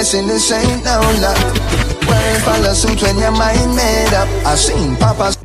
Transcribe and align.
blessing, 0.00 0.26
this 0.26 0.50
ain't 0.50 0.82
no 0.82 0.98
luck. 1.20 1.36
Wearing 2.08 2.40
follow 2.40 2.72
suit 2.72 3.02
when 3.02 3.18
your 3.18 3.32
mind 3.32 3.76
made 3.76 4.14
up. 4.14 4.28
I 4.46 4.54
seen 4.54 4.96
Papa. 4.96 5.39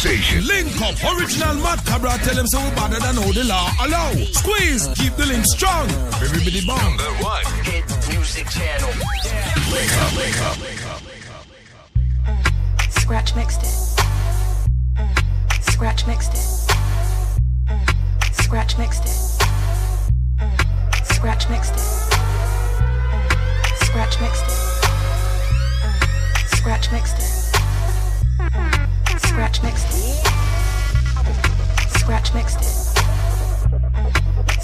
Number 0.00 0.16
one 0.16 0.20
station. 0.20 0.46
Link 0.46 0.80
up, 0.82 0.94
original 1.16 1.54
Mad 1.56 1.84
Cabra. 1.84 2.18
Tell 2.22 2.34
them 2.34 2.46
so 2.46 2.62
we 2.62 2.70
better 2.70 3.00
than 3.00 3.18
all 3.18 3.32
the 3.32 3.44
law 3.44 3.70
allow. 3.80 4.12
Squeeze, 4.32 4.88
keep 4.96 5.14
the 5.16 5.26
link 5.26 5.44
strong. 5.44 5.88
Everybody 6.22 6.64
bomb. 6.66 6.96
Number 6.96 7.12
one 7.22 7.44
hit 7.64 7.84
music 8.08 8.48
channel. 8.48 8.90
Wake 9.72 9.92
up, 9.92 10.16
wake 10.16 10.40
up, 10.40 10.58
wake 10.60 10.86
up, 10.86 11.02
wake 11.06 11.30
up, 11.30 11.46
wake 11.50 12.36
up. 12.36 12.90
Scratch 12.90 13.34
mixed 13.36 13.62
it. 13.62 13.74
Mm. 14.98 15.18
Scratch 15.72 16.06
mixed 16.06 16.32
it. 16.32 16.40
Mm. 17.68 17.88
Scratch 18.42 18.78
mixed 18.78 19.04
it. 19.04 19.10
Mm. 20.38 21.14
Scratch 21.14 21.48
mixed 21.48 21.74
it. 21.74 21.80
Scratch 23.84 24.20
mixed 24.20 24.46
it. 24.46 24.52
Scratch 26.56 26.92
mixed 26.92 27.18
it. 27.18 27.39
Scratch 29.60 29.74
mixed 29.74 29.90
it. 29.90 30.24
Scratch 31.98 32.34
mixed 32.34 32.60
it. 32.60 32.64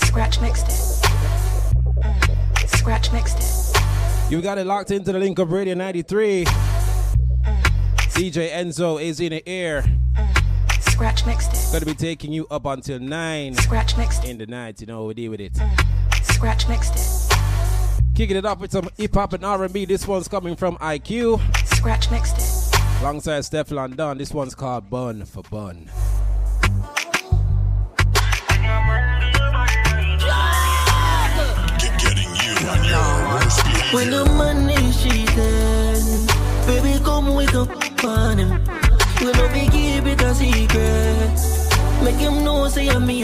Scratch 0.07 0.41
mixed 0.41 0.69
it. 0.69 0.73
Scratch 2.69 3.13
mixed 3.13 3.39
it. 3.39 3.83
You 4.31 4.41
got 4.41 4.57
it 4.57 4.67
locked 4.67 4.91
into 4.91 5.13
the 5.13 5.19
link 5.19 5.39
of 5.39 5.53
Radio 5.53 5.75
93. 5.75 6.47
DJ 8.15 8.51
Enzo 8.51 9.03
is 9.03 9.21
in 9.21 9.31
the 9.31 9.47
air. 9.47 9.85
Scratch 10.81 11.27
mixed 11.27 11.53
it. 11.53 11.69
Gonna 11.73 11.85
be 11.85 11.95
taking 11.95 12.33
you 12.33 12.47
up 12.51 12.65
until 12.65 12.99
9 12.99 13.55
Scratch 13.55 13.99
mixed 13.99 14.25
in 14.25 14.39
the 14.39 14.47
night. 14.47 14.81
You 14.81 14.87
know, 14.87 15.05
we 15.05 15.13
deal 15.15 15.31
with 15.31 15.41
it. 15.41 15.59
Scratch 16.23 16.67
mixed 16.69 16.95
it. 16.95 17.37
Kicking 18.15 18.37
it 18.37 18.47
up 18.47 18.61
with 18.61 18.73
some 18.73 18.89
hip 18.97 19.15
hop 19.15 19.35
and 19.35 19.45
R&B. 19.45 19.85
This 19.85 20.09
one's 20.09 20.27
coming 20.27 20.57
from 20.57 20.79
IQ. 20.79 21.39
Scratch 21.77 22.11
mixed 22.11 22.39
it. 22.39 22.46
Alongside 23.01 23.41
Stefflon 23.41 23.95
Don. 23.95 24.19
This 24.19 24.33
one's 24.33 24.55
called 24.55 24.89
Bun 24.89 25.25
for 25.27 25.43
Bun. 25.43 25.89
When 33.93 34.11
the 34.11 34.25
money 34.37 34.93
she 34.93 35.25
done, 35.27 36.27
baby 36.67 36.99
come 37.05 37.35
wake 37.35 37.55
up 37.55 37.69
on 38.05 38.39
him. 38.39 38.51
We 39.21 39.33
no 39.33 39.49
be 39.53 39.69
keep 39.69 40.07
it 40.07 40.23
a 40.23 40.35
secret. 40.35 41.37
Make 42.03 42.17
him 42.17 42.45
know 42.45 42.67
say 42.69 42.89
I'm 42.89 43.07
me. 43.07 43.23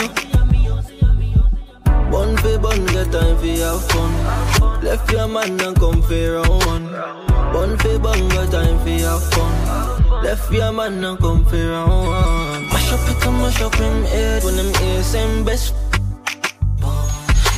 Bun 2.10 2.36
for 2.36 2.58
bun, 2.58 2.86
get 2.86 3.10
time 3.10 3.36
for 3.38 3.46
have 3.46 3.84
fun. 3.90 4.82
Left 4.84 5.10
your 5.10 5.28
man 5.28 5.60
and 5.60 5.76
come 5.76 6.02
for 6.02 6.32
round 6.34 6.66
one. 6.66 7.31
Bun 7.52 7.76
fi 7.78 7.98
banga 7.98 8.46
time 8.50 8.78
fi 8.84 9.00
have 9.00 9.22
fun. 9.32 10.22
Left 10.24 10.52
your 10.52 10.72
man 10.72 11.04
and 11.04 11.18
come 11.18 11.44
fi 11.44 11.64
round. 11.68 12.06
one. 12.08 12.68
Mash 12.68 12.92
up 12.92 13.08
it 13.10 13.26
and 13.26 13.36
mash 13.42 13.60
up 13.60 13.74
him 13.74 14.04
head 14.04 14.44
when 14.44 14.56
them 14.56 14.72
ears 14.82 15.12
him 15.12 15.44
best. 15.44 15.74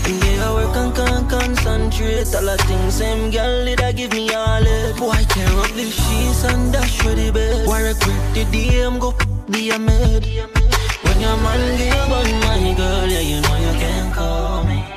And 0.06 0.20
they 0.20 0.36
a 0.36 0.52
work 0.52 0.76
and 0.76 0.94
can't 0.94 1.30
concentrate 1.30 2.34
All 2.34 2.44
the 2.44 2.58
things 2.68 2.94
same 2.94 3.30
girl 3.30 3.64
did 3.64 3.80
I 3.80 3.92
give 3.92 4.12
me 4.12 4.28
all 4.34 4.62
it 4.62 4.96
Boy 4.98 5.16
tear 5.30 5.48
up 5.60 5.70
the 5.70 5.90
sheets 5.90 6.44
and 6.44 6.70
dash 6.74 6.98
for 7.00 7.14
the 7.14 7.30
bed 7.32 7.66
Why 7.66 7.80
regret 7.80 8.34
the 8.34 8.44
DM 8.52 9.00
go 9.00 9.14
be 9.48 9.70
a 9.70 9.78
med 9.78 10.26
When 11.04 11.20
your 11.20 11.36
man 11.38 11.78
give 11.78 12.28
you 12.28 12.36
my 12.44 12.74
girl 12.76 13.08
Yeah 13.08 13.20
you 13.20 13.40
know 13.40 13.56
you 13.56 13.78
can't 13.80 14.14
call 14.14 14.64
me 14.64 14.93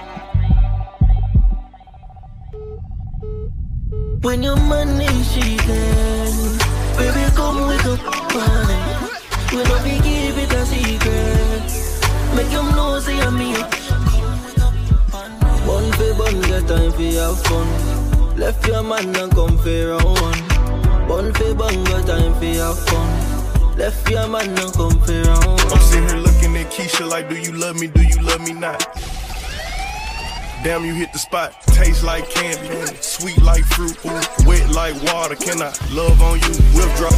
When 4.21 4.41
your 4.41 4.55
money 4.57 5.07
she 5.23 5.57
gone, 5.57 6.57
baby 6.97 7.35
come 7.35 7.67
wake 7.67 7.85
up 7.85 8.35
on 8.35 8.67
We 9.55 9.63
don't 9.63 9.83
be 9.83 9.99
keep 10.01 10.37
it 10.37 10.53
a 10.53 10.65
secret. 10.65 11.67
Make 12.35 12.49
them 12.49 12.75
know 12.75 12.99
say 12.99 13.19
I'm 13.21 13.37
me. 13.37 13.53
One 15.65 15.91
for 15.93 16.13
bun, 16.15 16.41
get 16.41 16.67
time 16.67 16.91
for 16.91 17.01
have 17.03 17.41
fun. 17.43 18.37
Left 18.37 18.67
your 18.67 18.83
man 18.83 19.15
and 19.15 19.31
come 19.31 19.57
for 19.57 19.87
round 19.87 20.03
one. 20.03 21.07
One 21.07 21.33
for 21.33 21.53
bun, 21.53 21.83
get 21.85 22.07
time 22.07 22.33
for 22.35 22.45
have 22.45 22.79
fun. 22.87 23.77
Left 23.77 24.09
your 24.09 24.27
man 24.27 24.49
and 24.49 24.73
come 24.73 24.99
for 25.01 25.21
round 25.21 25.45
one. 25.45 25.71
I'm 25.71 25.79
sitting 25.79 26.09
here 26.09 26.17
looking 26.17 26.57
at 26.57 26.71
Keisha 26.71 27.07
like, 27.07 27.29
do 27.29 27.37
you 27.37 27.51
love 27.51 27.79
me? 27.79 27.87
Do 27.87 28.01
you 28.01 28.19
love 28.21 28.41
me 28.41 28.53
not? 28.53 28.83
Damn, 30.63 30.83
you 30.83 30.93
hit 30.93 31.13
the 31.13 31.19
spot. 31.19 31.53
Taste 31.67 32.03
like 32.03 32.29
candy, 32.29 32.67
sweet 32.99 33.41
like 33.41 33.63
fruit, 33.63 33.95
wet 34.45 34.69
like 34.71 35.01
water. 35.03 35.35
Can 35.35 35.61
I 35.61 35.71
love 35.91 36.21
on 36.21 36.39
you? 36.39 36.51
We'll 36.73 36.93
drop. 36.97 37.13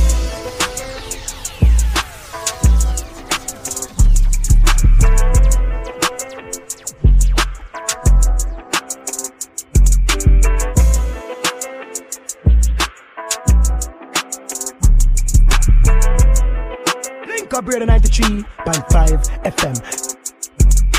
Link 17.27 17.53
up, 17.53 17.63
here 17.65 17.80
to 17.80 17.85
93.5 17.88 19.44
FM. 19.44 19.75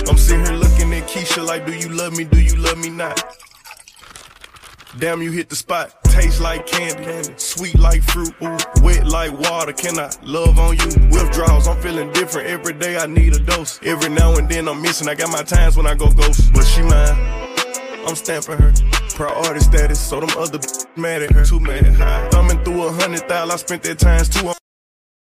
I'm 0.09 0.17
sitting 0.17 0.45
here 0.45 0.55
looking 0.55 0.70
Keisha 1.11 1.45
like, 1.45 1.67
do 1.67 1.75
you 1.75 1.89
love 1.89 2.17
me? 2.17 2.23
Do 2.23 2.41
you 2.41 2.55
love 2.55 2.79
me 2.79 2.89
not? 2.89 3.21
Damn, 5.01 5.21
you 5.23 5.33
hit 5.33 5.49
the 5.49 5.57
spot. 5.57 5.93
Taste 6.05 6.41
like 6.41 6.69
candy, 6.69 7.35
sweet 7.37 7.77
like 7.81 8.03
fruit, 8.03 8.33
ooh, 8.43 8.57
wet 8.83 9.09
like 9.09 9.33
water. 9.39 9.73
Can 9.73 9.99
I 9.99 10.09
love 10.23 10.59
on 10.61 10.77
you? 10.77 10.87
Withdrawals, 11.11 11.67
I'm 11.67 11.81
feeling 11.83 12.13
different. 12.13 12.47
Every 12.47 12.75
day 12.75 12.97
I 12.97 13.07
need 13.07 13.35
a 13.35 13.41
dose. 13.41 13.81
Every 13.83 14.09
now 14.09 14.37
and 14.37 14.49
then 14.49 14.69
I'm 14.69 14.81
missing. 14.83 15.09
I 15.09 15.17
got 15.17 15.33
my 15.33 15.43
times 15.43 15.77
when 15.77 15.87
I 15.87 15.97
go 15.97 16.13
ghost, 16.13 16.53
but 16.53 16.63
she 16.63 16.83
mine. 16.83 17.17
I'm 18.07 18.15
stamping 18.15 18.59
her. 18.59 18.73
Priority 19.15 19.61
status, 19.61 20.01
so 20.01 20.21
them 20.21 20.31
other 20.39 20.61
mad 20.97 21.23
at 21.23 21.33
her. 21.33 21.45
Too 21.45 21.59
mad. 21.59 22.31
Thumbing 22.31 22.63
through 22.63 22.85
a 22.85 22.93
hundred 22.93 23.29
thousand, 23.29 23.51
I 23.51 23.57
spent 23.57 23.83
that 23.83 23.99
times 23.99 24.29
two 24.29 24.53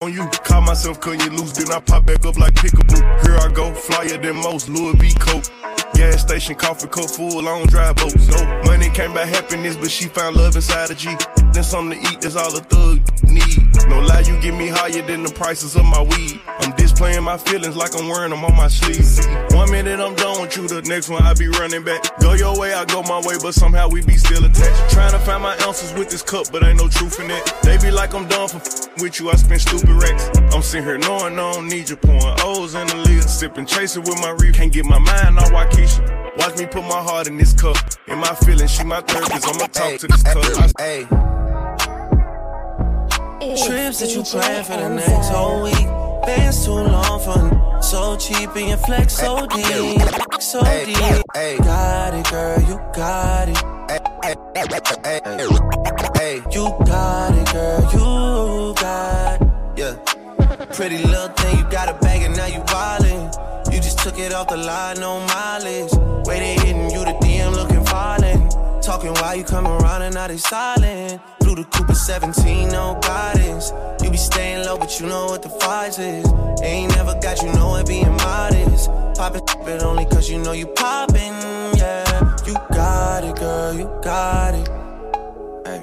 on 0.04 0.14
you. 0.14 0.28
Call 0.44 0.62
myself 0.62 1.00
cutting 1.00 1.22
you 1.22 1.30
loose, 1.30 1.54
then 1.54 1.72
I 1.72 1.80
pop 1.80 2.06
back 2.06 2.26
up 2.26 2.38
like 2.38 2.54
pickaboo. 2.56 3.02
Here 3.24 3.38
I 3.38 3.52
go, 3.52 3.74
flyer 3.74 4.18
than 4.18 4.36
most, 4.38 4.70
Louis 4.70 4.96
V. 4.98 5.14
Coke. 5.20 5.46
Gas 5.94 6.22
station, 6.22 6.56
coffee 6.56 6.88
cup 6.88 7.10
full, 7.10 7.48
on 7.48 7.68
dry 7.68 7.94
boats. 7.94 8.28
No 8.28 8.62
money 8.66 8.90
came 8.90 9.14
by 9.14 9.26
happiness, 9.26 9.76
but 9.76 9.92
she 9.92 10.08
found 10.08 10.36
love 10.36 10.56
inside 10.56 10.90
a 10.92 10.96
G. 10.96 11.16
Then 11.54 11.64
something 11.64 12.02
to 12.02 12.12
eat, 12.12 12.22
that's 12.22 12.36
all 12.36 12.56
a 12.56 12.62
thug 12.62 13.00
need. 13.24 13.73
No 13.88 14.00
lie, 14.00 14.22
you 14.22 14.40
get 14.40 14.54
me 14.54 14.68
higher 14.68 15.02
than 15.02 15.24
the 15.24 15.32
prices 15.32 15.76
of 15.76 15.86
my 15.86 16.02
weed. 16.02 16.42
I'm 16.48 16.76
displaying 16.76 17.24
my 17.24 17.38
feelings 17.38 17.76
like 17.76 17.96
I'm 17.96 18.08
wearing 18.08 18.32
them 18.32 18.44
on 18.46 18.56
my 18.56 18.68
sleeve. 18.68 19.06
One 19.54 19.70
minute 19.72 20.00
I'm 20.00 20.16
done 20.16 20.42
with 20.42 20.56
you, 20.58 20.68
the 20.68 20.82
next 20.84 21.10
one 21.10 21.24
I 21.24 21.34
be 21.34 21.48
running 21.48 21.84
back. 21.84 22.02
Go 22.20 22.34
your 22.34 22.58
way, 22.58 22.74
I 22.74 22.86
go 22.86 23.04
my 23.04 23.20
way, 23.26 23.36
but 23.42 23.54
somehow 23.54 23.90
we 23.90 24.02
be 24.02 24.18
still 24.18 24.44
attached. 24.46 24.94
Trying 24.94 25.12
to 25.12 25.20
find 25.20 25.44
my 25.44 25.56
answers 25.68 25.94
with 25.94 26.10
this 26.10 26.22
cup, 26.22 26.48
but 26.52 26.64
ain't 26.64 26.80
no 26.80 26.88
truth 26.88 27.20
in 27.20 27.30
it. 27.32 27.54
They 27.64 27.78
be 27.78 27.92
like 27.92 28.14
I'm 28.14 28.28
done 28.28 28.48
for 28.48 28.58
f- 28.58 29.02
with 29.02 29.20
you, 29.20 29.30
I 29.30 29.36
spend 29.36 29.62
stupid 29.62 29.90
racks. 29.90 30.30
I'm 30.54 30.62
sitting 30.62 30.86
here 30.86 30.98
knowing 30.98 31.34
I 31.34 31.54
don't 31.54 31.68
need 31.68 31.90
you, 31.90 31.98
pouring 31.98 32.38
O's 32.42 32.76
in 32.76 32.88
the 32.88 32.96
lid, 32.96 33.24
sipping, 33.24 33.66
chasing 33.66 34.04
with 34.04 34.20
my 34.22 34.32
reef. 34.40 34.56
Can't 34.56 34.72
get 34.72 34.86
my 34.86 35.00
mind 35.00 35.40
off 35.40 35.52
Waukesha. 35.52 36.38
Watch 36.38 36.58
me 36.58 36.66
put 36.66 36.84
my 36.84 37.02
heart 37.02 37.28
in 37.28 37.38
this 37.38 37.54
cup. 37.54 37.78
In 38.08 38.20
my 38.20 38.34
feelings, 38.36 38.72
she 38.72 38.84
my 38.84 39.02
therapist. 39.02 39.48
I'ma 39.48 39.68
talk 39.68 40.00
to 40.00 40.08
this 40.08 40.24
cup. 40.24 40.72
Hey, 40.80 41.08
Trips 43.44 44.00
that 44.00 44.16
you 44.16 44.24
plan 44.24 44.64
for 44.64 44.78
the 44.78 44.88
next 44.88 45.28
whole 45.28 45.64
week. 45.64 45.88
Bands 46.26 46.64
too 46.64 46.72
long 46.72 47.20
for 47.20 47.82
so 47.84 48.16
cheap 48.16 48.56
and 48.56 48.70
your 48.70 48.78
flex 48.78 49.18
so 49.18 49.46
deep, 49.48 49.66
so 50.40 50.62
deep. 50.86 50.98
hey. 51.36 51.58
Got 51.58 52.14
it, 52.14 52.32
girl, 52.32 52.62
you 52.62 52.80
got 52.96 53.50
it. 53.50 53.58
hey, 53.92 54.00
hey, 56.16 56.42
You 56.54 56.72
got 56.86 57.38
it, 57.38 57.52
girl, 57.52 57.82
you 57.92 58.74
got 58.76 59.42
it. 59.42 59.48
Yeah. 59.78 59.96
Pretty 60.74 61.00
little 61.00 61.28
thing, 61.28 61.58
you 61.58 61.70
got 61.70 61.90
a 61.90 62.00
bag 62.00 62.22
and 62.22 62.38
now 62.38 62.46
you 62.46 62.62
wildin'. 62.62 63.74
You 63.74 63.82
just 63.82 64.00
took 64.00 64.18
it 64.20 64.34
off 64.34 64.48
the 64.48 64.56
line, 64.58 65.02
no 65.02 65.20
mileage. 65.20 65.92
Way 66.26 66.40
they 66.40 66.54
hitting 66.66 66.90
you, 66.92 67.04
the 67.04 67.12
DM 67.12 67.14
looking 67.14 67.22
violent. 67.22 67.23
Talking 68.84 69.14
while 69.14 69.34
you 69.34 69.46
come 69.46 69.66
around 69.66 70.02
and 70.02 70.14
now 70.14 70.28
they 70.28 70.36
silent. 70.36 71.22
Blue 71.40 71.56
the 71.56 71.64
Cooper 71.64 71.96
17, 71.96 72.68
no 72.68 73.00
guidance. 73.02 73.72
You 74.04 74.12
be 74.12 74.18
staying 74.18 74.66
low, 74.66 74.78
but 74.78 75.00
you 75.00 75.08
know 75.08 75.28
what 75.28 75.42
the 75.42 75.48
fight 75.48 75.98
is. 75.98 76.28
Ain't 76.62 76.94
never 76.94 77.18
got 77.22 77.42
you 77.42 77.54
know 77.54 77.78
it 77.78 77.88
being 77.88 78.12
modest. 78.12 78.90
Poppin' 79.16 79.42
but 79.64 79.82
only 79.84 80.04
cause 80.06 80.30
you 80.30 80.38
know 80.38 80.52
you 80.52 80.68
poppin', 80.68 81.34
yeah. 81.78 82.36
You 82.46 82.56
got 82.74 83.24
it, 83.24 83.38
girl, 83.38 83.74
you 83.74 83.86
got 84.04 84.54
it. 84.54 84.68
Hey. 85.66 85.82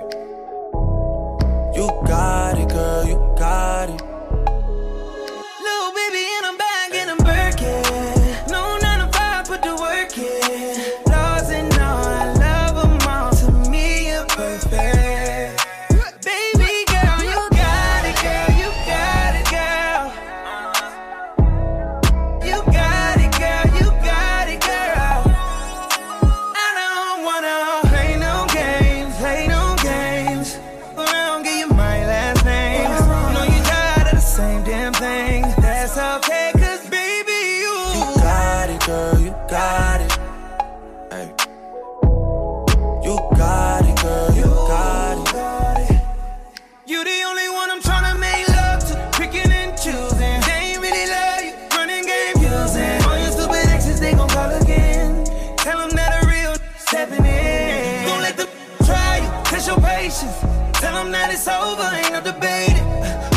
You 1.74 1.86
got 2.06 2.58
it, 2.58 2.68
girl, 2.68 3.06
you 3.06 3.34
got 3.38 3.88
it. 3.88 4.09
That 61.30 61.38
it's 61.38 61.48
over, 61.48 61.86
ain't 61.94 62.12
no 62.12 62.20
debating. 62.20 62.82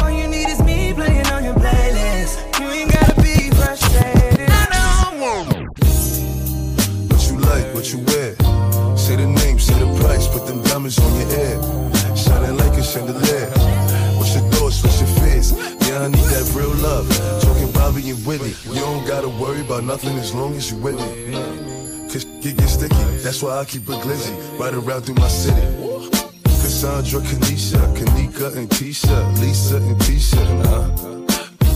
All 0.02 0.10
you 0.10 0.28
need 0.28 0.50
is 0.50 0.60
me 0.62 0.94
playing 0.94 1.28
on 1.28 1.44
your 1.44 1.54
playlist. 1.56 2.42
You 2.60 2.68
ain't 2.68 2.92
gotta 2.92 3.16
be 3.22 3.50
frustrated. 3.58 4.50
I 4.50 4.66
don't 4.74 5.20
What 7.10 7.22
you 7.30 7.38
like, 7.38 7.74
what 7.74 7.92
you 7.92 8.00
wear. 8.10 8.36
Say 8.98 9.16
the 9.16 9.28
name, 9.28 9.60
say 9.60 9.78
the 9.78 9.88
price, 10.02 10.28
put 10.28 10.48
them 10.48 10.62
diamonds 10.64 10.98
on 11.00 11.12
your 11.20 11.30
ear. 11.30 11.58
Shining 12.16 12.58
like 12.58 12.74
a 12.78 12.84
chandelier. 12.84 13.50
What's 14.18 14.34
your 14.36 14.46
thoughts, 14.54 14.84
what's 14.84 15.00
your 15.00 15.12
fears? 15.20 15.52
Yeah, 15.88 16.06
I 16.06 16.08
need 16.08 16.28
that 16.34 16.52
real 16.56 16.74
love. 16.82 17.08
Talking 17.42 17.72
Bobby 17.74 18.10
and 18.10 18.26
Whitney. 18.26 18.54
You 18.74 18.82
don't 18.82 19.06
gotta 19.06 19.30
worry 19.30 19.62
about 19.62 19.84
nothing 19.84 20.18
as 20.18 20.34
long 20.34 20.56
as 20.56 20.72
you 20.72 20.78
with 20.78 20.96
me. 20.96 21.34
Cause 22.10 22.26
it 22.26 22.58
gets 22.58 22.74
sticky. 22.74 22.96
That's 23.24 23.42
why 23.42 23.60
I 23.60 23.66
keep 23.66 23.88
a 23.90 23.94
glizzy 23.94 24.34
right 24.60 24.74
around 24.74 25.02
through 25.04 25.16
my 25.16 25.28
city. 25.28 25.93
Cassandra, 26.84 27.22
Kanisha, 27.22 27.80
Kanika, 27.96 28.58
and 28.58 28.68
Tisha, 28.68 29.40
Lisa, 29.40 29.78
and 29.78 29.96
Tisha. 30.02 30.44
Nah. 30.64 30.88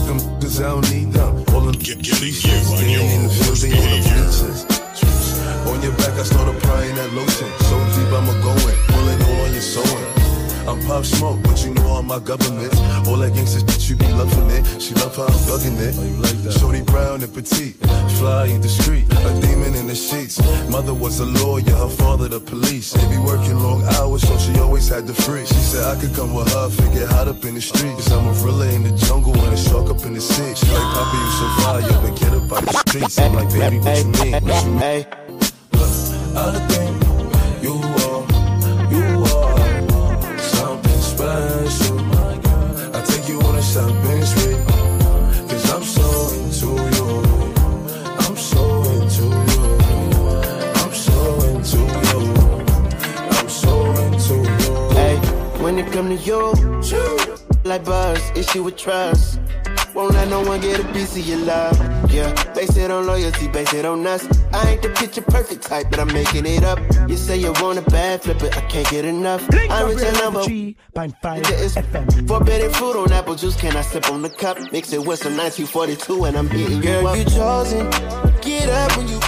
Them 0.04 0.18
cause 0.38 0.60
I 0.60 0.68
don't 0.68 0.90
need 0.92 1.12
them. 1.12 1.44
All 1.54 1.62
them 1.62 1.72
Get, 1.80 2.02
get 2.02 2.20
it, 2.20 2.42
they 2.44 2.92
ain't 2.92 3.12
in 3.14 3.22
the 3.22 3.30
field, 3.30 3.56
they 3.56 3.72
on 3.72 3.88
the 3.88 4.04
bleachers. 4.04 4.66
On 5.66 5.82
your 5.82 5.92
back, 5.92 6.12
I 6.12 6.22
start 6.24 6.54
applying 6.54 6.94
that 6.96 7.10
lotion. 7.14 7.48
So 7.64 7.78
deep, 7.96 8.12
I'ma 8.12 8.34
go 8.42 8.52
in, 8.68 8.76
pulling 8.88 9.22
all 9.22 9.46
on 9.46 9.52
your 9.54 9.62
sewing. 9.62 10.17
I'm 10.68 10.84
pop 10.84 11.02
smoke, 11.02 11.40
but 11.44 11.64
you 11.64 11.72
know 11.72 11.86
all 11.88 12.02
my 12.02 12.18
government. 12.18 12.74
All 13.08 13.16
that 13.16 13.32
gangsta 13.32 13.64
shit, 13.64 13.88
you 13.88 13.96
be 13.96 14.06
loving 14.12 14.50
it. 14.50 14.82
She 14.82 14.92
love 15.00 15.16
how 15.16 15.24
I'm 15.24 15.40
bugging 15.48 15.80
it. 15.80 15.96
Oh, 15.96 16.04
you 16.04 16.16
like 16.20 16.36
that? 16.44 16.52
Shorty 16.60 16.82
brown 16.82 17.22
and 17.22 17.32
petite, 17.32 17.76
fly 18.20 18.46
in 18.52 18.60
the 18.60 18.68
street, 18.68 19.06
a 19.08 19.40
demon 19.40 19.74
in 19.74 19.86
the 19.86 19.94
sheets. 19.94 20.36
Mother 20.68 20.92
was 20.92 21.20
a 21.20 21.24
lawyer, 21.24 21.72
her 21.72 21.88
father 21.88 22.28
the 22.28 22.40
police. 22.40 22.92
They 22.92 23.08
be 23.08 23.16
working 23.16 23.58
long 23.58 23.82
hours, 23.96 24.28
so 24.28 24.36
she 24.36 24.60
always 24.60 24.86
had 24.88 25.06
the 25.06 25.14
free. 25.14 25.46
She 25.46 25.54
said 25.54 25.84
I 25.84 25.98
could 25.98 26.14
come 26.14 26.34
with 26.34 26.52
her, 26.52 26.68
figure 26.68 27.06
hot 27.06 27.28
up 27.28 27.42
in 27.46 27.54
the 27.54 27.62
streets. 27.62 28.04
Cause 28.04 28.12
I'm 28.12 28.28
a 28.28 28.34
gorilla 28.36 28.68
in 28.68 28.82
the 28.82 28.92
jungle 29.06 29.32
and 29.40 29.54
a 29.54 29.56
shark 29.56 29.88
up 29.88 30.04
in 30.04 30.12
the 30.12 30.20
sea. 30.20 30.54
She 30.54 30.66
like, 30.68 30.92
Papa, 30.92 31.16
you 31.16 31.30
so 31.40 31.46
fire, 31.64 32.00
but 32.02 32.20
get 32.20 32.32
up 32.36 32.52
out 32.52 32.64
the 32.68 32.76
streets. 32.84 33.18
I'm 33.18 33.32
like, 33.32 33.48
baby, 33.48 33.78
what 33.78 33.96
you 33.96 34.04
mean? 34.04 34.32
What 34.44 34.64
you 34.66 34.72
mean? 34.72 35.06
Look, 35.72 36.36
all 36.36 36.52
the 36.52 36.60
things 36.68 36.87
come 55.98 56.16
to 56.16 56.22
you, 56.22 56.52
like 57.64 57.84
buzz, 57.84 58.30
issue 58.36 58.62
with 58.62 58.76
trust. 58.76 59.40
Won't 59.94 60.14
let 60.14 60.28
no 60.28 60.42
one 60.42 60.60
get 60.60 60.78
a 60.78 60.84
piece 60.92 61.16
of 61.16 61.26
your 61.26 61.38
love. 61.38 61.76
Yeah, 62.12 62.32
base 62.54 62.76
it 62.76 62.92
on 62.92 63.04
loyalty, 63.04 63.48
base 63.48 63.72
it 63.72 63.84
on 63.84 64.06
us. 64.06 64.24
I 64.52 64.70
ain't 64.70 64.82
the 64.82 64.90
picture 64.90 65.22
perfect 65.22 65.62
type, 65.62 65.86
but 65.90 65.98
I'm 65.98 66.12
making 66.12 66.46
it 66.46 66.62
up. 66.62 66.78
You 67.08 67.16
say 67.16 67.36
you 67.38 67.52
want 67.54 67.78
a 67.78 67.90
bad 67.90 68.22
flip 68.22 68.40
it, 68.42 68.56
I 68.56 68.60
can't 68.68 68.88
get 68.88 69.06
enough. 69.06 69.42
I 69.52 69.82
reach 69.90 70.02
a 70.02 70.12
number. 70.12 70.40
93.5 70.40 71.16
It's 71.64 71.74
FM. 71.74 72.28
forbidden 72.28 72.70
fruit 72.74 72.94
on 72.96 73.12
apple 73.12 73.34
juice. 73.34 73.56
Can 73.56 73.74
I 73.76 73.82
sip 73.82 74.08
on 74.08 74.22
the 74.22 74.30
cup? 74.30 74.56
Mix 74.70 74.92
it 74.92 75.04
with 75.04 75.18
some 75.18 75.36
1942 75.36 76.26
and 76.26 76.36
I'm 76.38 76.48
hitting 76.48 76.80
you 76.80 77.08
up. 77.08 77.16
you 77.16 77.24
chosen. 77.24 77.90
Get 78.40 78.68
up 78.68 78.96
when 78.96 79.08
you. 79.08 79.18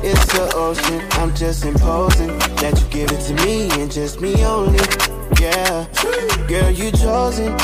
It's 0.00 0.24
the 0.32 0.50
ocean. 0.54 1.06
I'm 1.20 1.34
just 1.34 1.66
imposing 1.66 2.28
that 2.38 2.80
you 2.80 2.88
give 2.88 3.10
it 3.10 3.20
to 3.26 3.34
me 3.44 3.68
and 3.82 3.92
just 3.92 4.22
me 4.22 4.42
only. 4.44 4.78
Yeah, 5.48 5.86
girl, 6.46 6.70
you 6.70 6.90
chosen. 6.92 7.56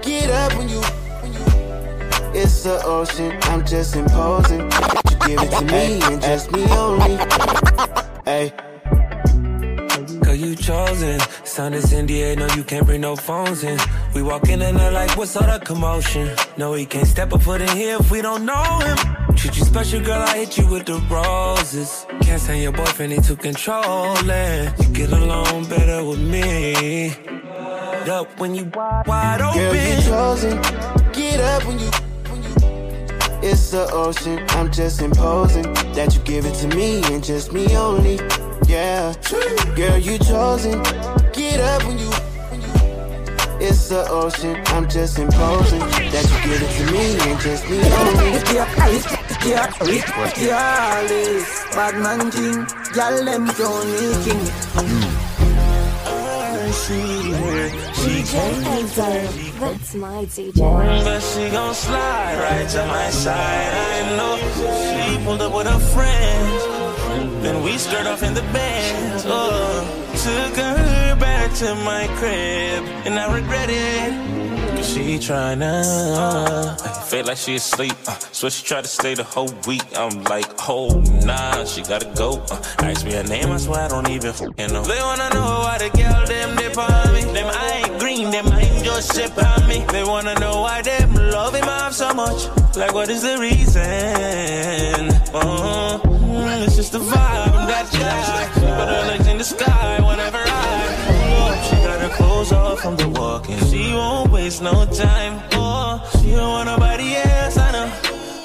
Get 0.00 0.30
up 0.30 0.56
when 0.56 0.68
you. 0.68 0.80
When 1.22 1.32
you. 1.32 2.40
It's 2.40 2.62
the 2.62 2.80
ocean, 2.84 3.36
I'm 3.50 3.66
just 3.66 3.96
imposing. 3.96 4.60
You 4.60 5.16
give 5.26 5.42
it 5.42 5.50
to 5.50 5.64
me 5.64 6.00
and 6.04 6.22
just 6.22 6.52
me 6.52 6.62
only. 6.70 7.16
Hey. 8.24 8.52
Girl, 10.20 10.36
you 10.36 10.54
chosen. 10.54 11.18
Sound 11.42 11.74
is 11.74 11.92
NDA, 11.92 12.38
no, 12.38 12.46
you 12.54 12.62
can't 12.62 12.86
bring 12.86 13.00
no 13.00 13.16
phones 13.16 13.64
in. 13.64 13.76
We 14.14 14.22
walk 14.22 14.48
in 14.48 14.62
and 14.62 14.78
they're 14.78 14.92
like, 14.92 15.16
what's 15.16 15.34
all 15.34 15.42
the 15.42 15.58
commotion? 15.64 16.30
No, 16.56 16.74
he 16.74 16.86
can't 16.86 17.08
step 17.08 17.32
a 17.32 17.40
foot 17.40 17.60
in 17.60 17.76
here 17.76 17.96
if 17.98 18.08
we 18.12 18.22
don't 18.22 18.46
know 18.46 18.78
him. 18.86 19.21
Treat 19.36 19.56
you 19.58 19.64
special, 19.64 20.00
girl, 20.00 20.22
I 20.22 20.38
hit 20.38 20.56
you 20.58 20.66
with 20.68 20.86
the 20.86 20.94
roses. 21.10 22.06
Can't 22.20 22.40
stand 22.40 22.62
your 22.62 22.72
boyfriend, 22.72 23.12
he 23.12 23.20
too 23.20 23.34
controlling. 23.36 24.72
You 24.78 24.88
get 24.92 25.10
along 25.12 25.66
better 25.68 26.04
with 26.04 26.20
me. 26.20 27.10
Up 28.08 28.38
when 28.38 28.54
you 28.54 28.64
wide 28.74 29.40
open. 29.40 29.58
Girl, 29.60 29.74
you 29.74 30.02
chosen. 30.02 30.62
Get 31.12 31.40
up 31.40 31.64
when 31.66 31.78
you. 31.78 31.90
when 32.30 32.42
you- 32.42 33.48
It's 33.50 33.70
the 33.70 33.88
ocean. 33.92 34.44
I'm 34.50 34.70
just 34.70 35.00
imposing 35.00 35.72
that 35.94 36.14
you 36.14 36.20
give 36.20 36.44
it 36.46 36.54
to 36.56 36.68
me 36.76 37.02
and 37.12 37.22
just 37.24 37.52
me 37.52 37.66
only. 37.76 38.20
Yeah. 38.68 39.12
Girl, 39.76 39.98
you 39.98 40.18
chosen. 40.18 40.82
Get 41.32 41.58
up 41.60 41.84
when 41.84 41.98
you. 41.98 42.10
when 42.50 42.60
you- 42.60 43.66
It's 43.66 43.88
the 43.88 44.06
ocean. 44.08 44.60
I'm 44.66 44.88
just 44.88 45.18
imposing 45.18 45.80
that 45.80 46.24
you 46.30 46.38
give 46.50 46.62
it 46.62 46.72
to 46.78 46.92
me 46.92 47.30
and 47.30 47.40
just 47.40 47.68
me 47.68 47.78
only. 47.78 49.21
Yeah, 49.44 49.74
yeah, 50.38 51.02
this 51.08 51.64
bad 51.74 51.94
man 52.00 52.30
thing, 52.30 52.64
y'all 52.94 53.24
them 53.24 53.46
me 53.46 54.14
king. 54.22 54.42
That's 59.58 59.94
my 59.96 60.24
DJ. 60.26 60.54
But 61.04 61.20
she 61.20 61.50
gon' 61.50 61.74
slide 61.74 62.38
right 62.38 62.68
to 62.68 62.86
my 62.86 63.10
side. 63.10 63.72
I 63.74 64.16
know 64.16 64.38
she 65.16 65.24
pulled 65.24 65.42
up 65.42 65.52
with 65.52 65.66
her 65.66 65.80
friends. 65.80 67.42
Then 67.42 67.64
we 67.64 67.78
skirt 67.78 68.06
off 68.06 68.22
in 68.22 68.34
the 68.34 68.42
band. 68.52 69.24
Oh, 69.26 69.82
took 70.12 70.56
her 70.56 71.16
back 71.18 71.52
to 71.54 71.74
my 71.74 72.06
crib, 72.18 72.84
and 73.06 73.18
I 73.18 73.34
regret 73.34 73.70
it. 73.70 74.41
She 74.82 75.16
tryna 75.18 75.82
uh, 76.16 76.74
feel 77.04 77.24
like 77.24 77.36
she 77.36 77.54
asleep. 77.54 77.94
Uh, 78.06 78.18
so 78.32 78.48
she 78.48 78.64
tried 78.64 78.82
to 78.84 78.90
stay 78.90 79.14
the 79.14 79.24
whole 79.24 79.52
week. 79.66 79.84
I'm 79.96 80.22
like, 80.24 80.46
oh 80.68 81.00
nah, 81.24 81.64
she 81.64 81.82
gotta 81.82 82.12
go. 82.16 82.42
Uh, 82.50 82.60
ask 82.80 83.04
me 83.06 83.12
her 83.12 83.22
name, 83.22 83.50
I 83.50 83.56
swear 83.58 83.82
I 83.82 83.88
don't 83.88 84.08
even 84.10 84.30
f***ing 84.30 84.72
know. 84.72 84.82
They 84.82 85.00
wanna 85.00 85.30
know 85.30 85.60
why 85.64 85.78
the 85.78 85.90
girl 85.96 86.26
them 86.26 86.56
dip 86.56 86.76
on 86.76 87.14
me. 87.14 87.22
Them 87.32 87.48
I 87.48 87.82
ain't 87.84 88.00
green, 88.00 88.30
them 88.30 88.46
I 88.48 88.60
ain't 88.60 88.84
just 88.84 89.14
sip 89.14 89.36
on 89.38 89.68
me. 89.68 89.84
They 89.92 90.04
wanna 90.04 90.34
know 90.40 90.60
why 90.62 90.82
them 90.82 91.14
love 91.14 91.54
him 91.54 91.68
off 91.68 91.92
so 91.94 92.12
much. 92.12 92.48
Like 92.76 92.92
what 92.92 93.08
is 93.08 93.22
the 93.22 93.38
reason? 93.38 93.82
Uh, 95.32 95.98
mm, 96.02 96.66
it's 96.66 96.76
just 96.76 96.92
the 96.92 96.98
vibe, 96.98 97.66
that. 97.68 97.86
She 97.92 98.60
put 98.60 98.88
her 98.88 99.06
legs 99.06 99.26
in 99.28 99.38
the 99.38 99.44
sky 99.44 100.01
clothes 102.22 102.52
off 102.52 102.80
from 102.80 102.96
the 102.96 103.08
walking. 103.08 103.58
She 103.70 103.92
won't 103.92 104.30
waste 104.30 104.62
no 104.62 104.74
time. 104.86 105.34
Oh, 105.52 105.90
she 106.20 106.30
don't 106.38 106.52
want 106.56 106.66
nobody 106.66 107.08
else, 107.16 107.56
I 107.58 107.68
know. 107.74 107.88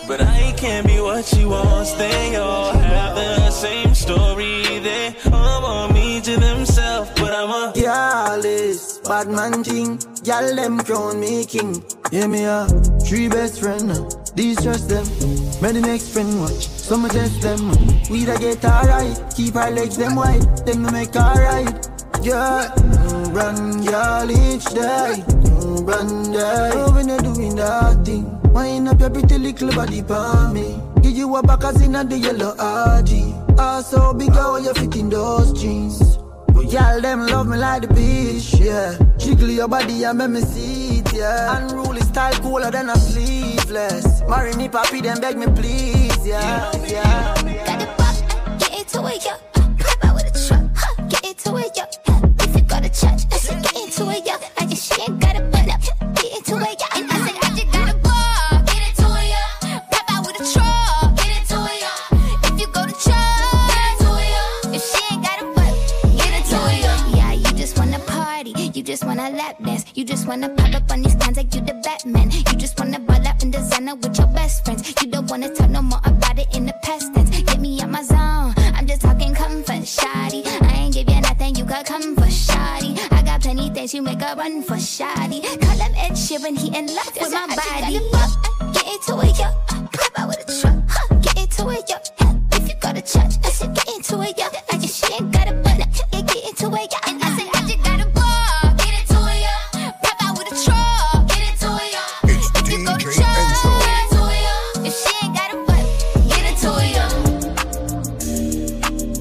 But 0.07 0.21
I 0.21 0.53
can't 0.57 0.85
be 0.87 0.99
what 0.99 1.25
she 1.25 1.45
wants. 1.45 1.91
They 1.93 2.35
all 2.35 2.71
have 2.71 3.15
the 3.15 3.51
same 3.51 3.93
story. 3.93 4.79
They 4.87 5.15
all 5.31 5.61
want 5.61 5.93
me 5.93 6.21
to 6.21 6.33
themselves, 6.39 7.09
but 7.21 7.31
I'm 7.33 7.49
a 7.49 7.73
this 8.41 8.99
bad 8.99 9.27
man 9.29 9.63
thing, 9.63 9.99
y'all 10.23 10.55
them 10.55 10.79
crown 10.79 11.19
me 11.19 11.45
king. 11.45 11.83
Yeah, 12.11 12.27
me 12.27 12.43
a 12.43 12.67
three 13.05 13.27
best 13.29 13.59
friend, 13.61 13.91
uh, 13.91 14.09
these 14.35 14.61
trust 14.63 14.89
them. 14.89 15.05
Many 15.61 15.81
next 15.81 16.09
friend 16.13 16.39
watch, 16.41 16.67
some 16.67 17.07
test 17.09 17.41
them. 17.41 17.61
We 18.09 18.25
da 18.25 18.37
get 18.37 18.63
alright, 18.63 19.17
keep 19.35 19.55
our 19.55 19.71
legs 19.71 19.97
them 19.97 20.15
wide, 20.15 20.45
then 20.65 20.83
we 20.83 20.91
make 20.91 21.15
alright. 21.15 21.96
Yeah, 22.23 22.67
mm, 22.75 23.33
run, 23.33 23.83
y'all 23.83 24.29
each 24.29 24.65
day, 24.65 25.23
mm, 25.27 25.87
run 25.87 26.31
day. 26.31 26.71
Oh, 26.73 26.91
when 26.93 27.07
you 27.09 27.17
doing 27.19 27.55
that 27.55 28.03
thing, 28.05 28.25
wind 28.51 28.87
up 28.89 28.99
your 28.99 29.09
pretty 29.09 29.37
little 29.37 29.71
body 29.73 30.01
for 30.01 30.49
me. 30.53 30.81
Give 31.01 31.15
you 31.15 31.35
a 31.35 31.43
back 31.43 31.63
as 31.63 31.81
in 31.81 31.95
a 31.95 32.03
the 32.03 32.17
yellow 32.17 32.53
RG. 32.55 33.59
Also 33.59 34.13
big 34.13 34.33
how 34.33 34.57
you 34.57 34.73
fit 34.73 34.95
in 34.97 35.09
those 35.09 35.53
jeans. 35.53 36.17
But 36.47 36.71
y'all 36.73 36.99
them 36.99 37.27
love 37.27 37.47
me 37.47 37.57
like 37.57 37.83
the 37.83 37.93
beach, 37.93 38.53
yeah. 38.55 38.97
Jiggle 39.17 39.49
your 39.49 39.67
body 39.67 40.03
and 40.03 40.17
make 40.17 40.29
me 40.31 40.41
see 40.41 40.99
it, 40.99 41.13
yeah. 41.13 41.55
Unruly 41.57 42.01
style 42.01 42.33
cooler 42.41 42.71
than 42.71 42.89
a 42.89 42.95
sleeveless. 42.97 44.21
Marry 44.27 44.53
me, 44.55 44.67
papi, 44.67 45.01
then 45.01 45.21
beg 45.21 45.37
me 45.37 45.45
please, 45.45 46.27
yeah, 46.27 46.71
yeah. 46.87 47.35
Get 48.59 48.79
into 48.79 49.05
it, 49.07 49.23
yeah. 49.23 49.37
Pop 49.79 50.05
out 50.05 50.15
with 50.15 50.25
a 50.35 50.47
truck, 50.47 50.69
huh. 50.75 51.03
Get 51.07 51.23
it, 51.25 51.45
yeah. 51.77 51.85
If 51.85 51.85
you 51.85 51.85
go 51.85 51.91
to 51.91 52.06
church, 52.97 53.29
I 53.31 53.37
said 53.37 53.61
get 53.61 53.75
into 53.77 54.09
it, 54.09 54.23
yeah. 54.25 54.37
I 54.57 54.65
just 54.65 54.91
she 54.91 55.01
ain't 55.01 55.19
got 55.19 55.35
a 55.35 55.41
butt 55.53 55.69
up. 55.69 55.81
Get 56.15 56.33
into 56.37 56.55
it, 56.57 56.81
yeah. 56.81 56.97
And 56.97 57.11
I 57.11 57.17
said 57.25 57.37
I 57.45 57.49
just 57.53 57.71
got 57.71 57.93
a 57.93 57.97
ball. 58.01 58.57
Get 58.65 58.81
into 58.89 59.07
it, 59.21 59.29
yeah. 59.29 59.79
Pop 59.91 60.11
out 60.13 60.25
with 60.25 60.41
a 60.41 60.45
truck. 60.49 61.15
Get 61.17 61.29
into 61.37 61.57
it, 61.61 61.77
yeah. 61.85 62.49
If 62.49 62.59
you 62.59 62.67
go 62.73 62.81
to 62.89 62.95
church, 62.97 63.53
get 63.69 63.85
into 63.93 64.09
it, 64.17 64.29
yeah. 64.33 64.75
If 64.77 64.81
she 64.81 65.01
ain't 65.13 65.21
got 65.21 65.37
a 65.41 65.45
butt, 65.53 65.73
get 66.17 66.33
into 66.41 66.57
it, 66.73 66.79
yeah. 66.81 67.17
Yeah, 67.17 67.31
you 67.33 67.51
just 67.53 67.77
wanna 67.77 67.99
party. 67.99 68.51
You 68.57 68.81
just 68.83 69.05
wanna 69.05 69.29
lap 69.29 69.55
dance. 69.63 69.85
You 69.93 70.03
just 70.03 70.27
wanna 70.27 70.49
pop 70.49 70.73
up 70.73 70.91
on 70.91 71.03
these 71.03 71.15
cons 71.15 71.37
like 71.37 71.53
you 71.53 71.61
the 71.61 71.75
Batman. 71.85 72.31
You 72.31 72.57
just 72.57 72.79
wanna 72.79 72.99
ball 72.99 73.27
out 73.27 73.43
in 73.43 73.51
designer 73.51 73.95
with 73.95 74.17
your 74.17 74.27
best 74.27 74.65
friends. 74.65 74.81
You 75.01 75.11
don't 75.11 75.29
wanna 75.29 75.53
talk 75.53 75.69
no 75.69 75.83
more 75.83 76.01
about 76.03 76.39
it 76.39 76.47
in 76.55 76.65
the 76.65 76.73
past 76.81 77.13
tense. 77.13 77.29
Get 77.29 77.59
me 77.61 77.79
out 77.79 77.91
my 77.91 78.01
zone. 78.01 78.55
I'm 78.73 78.87
just 78.87 79.01
talking 79.01 79.35
comfort, 79.35 79.85
shoddy. 79.85 80.41
I 80.45 80.73
ain't 80.81 80.93
give 80.95 81.07
you 81.07 81.21
nothing, 81.21 81.55
you 81.55 81.65
could 81.65 81.85
come 81.85 82.16
got 83.87 83.91
plenty 83.91 83.97
you 83.97 84.01
make 84.01 84.21
a 84.21 84.35
run 84.35 84.61
for 84.63 84.79
shoddy. 84.79 85.41
Call 85.41 85.77
him 85.77 85.93
Ed 85.95 86.13
Sheeran, 86.13 86.57
he 86.57 86.67
in 86.77 86.87
love 86.87 87.15
with 87.19 87.31
my 87.31 87.47
body. 87.47 87.99
Get 88.73 88.87
into 88.87 89.19
it, 89.21 89.39
yo. 89.39 89.51
Pop 89.67 90.19
out 90.19 90.27
with 90.27 90.39
a 90.39 90.61
truck. 90.61 90.75
Huh. 90.89 91.15
Get 91.21 91.37
into 91.37 91.69
it, 91.69 91.89
yo. 91.89 91.95
If 92.51 92.67
you 92.67 92.75
go 92.81 92.93
to 92.93 93.01
church, 93.01 93.37
I 93.43 93.49
said 93.49 93.73
get 93.75 93.87
into 93.95 94.21
it, 94.21 94.37
yo. 94.37 94.45
I 94.71 94.77
just 94.77 95.05
she 95.05 95.13
ain't 95.13 95.31
got 95.31 95.47
a 95.47 95.53
butt. 95.53 95.79
Yeah, 96.11 96.21
get 96.21 96.43
into 96.47 96.67
it, 96.67 96.91
yo. 96.91 96.99
And 97.07 97.23
I 97.23 97.37
said 97.37 97.49
I 97.53 97.61
just 97.67 97.83
got 97.83 98.01
a 98.01 98.05
ball. 98.11 98.75
Get 98.77 98.93
into 98.99 99.19
it, 99.31 99.41
yo. 99.45 99.91
Pop 100.03 100.23
out 100.23 100.37
with 100.37 100.51
a 100.51 100.55
truck. 100.65 101.27
Get 101.29 101.43
into 101.47 101.69
it, 101.83 101.91
yo. 101.95 102.03
If 102.59 102.67
you 102.71 102.77
go 102.85 102.93
to 102.97 103.05
church, 103.05 103.15
get 103.15 103.97
into 104.03 104.21
it, 104.27 104.41
yo. 104.47 104.55
If 104.83 104.93
she 104.99 105.11
ain't 105.23 105.33
got 105.35 105.49
a 105.53 105.57
butt, 105.63 105.85
get 106.27 106.43
into 106.51 106.69
it, 106.83 106.91
yo. 106.97 107.05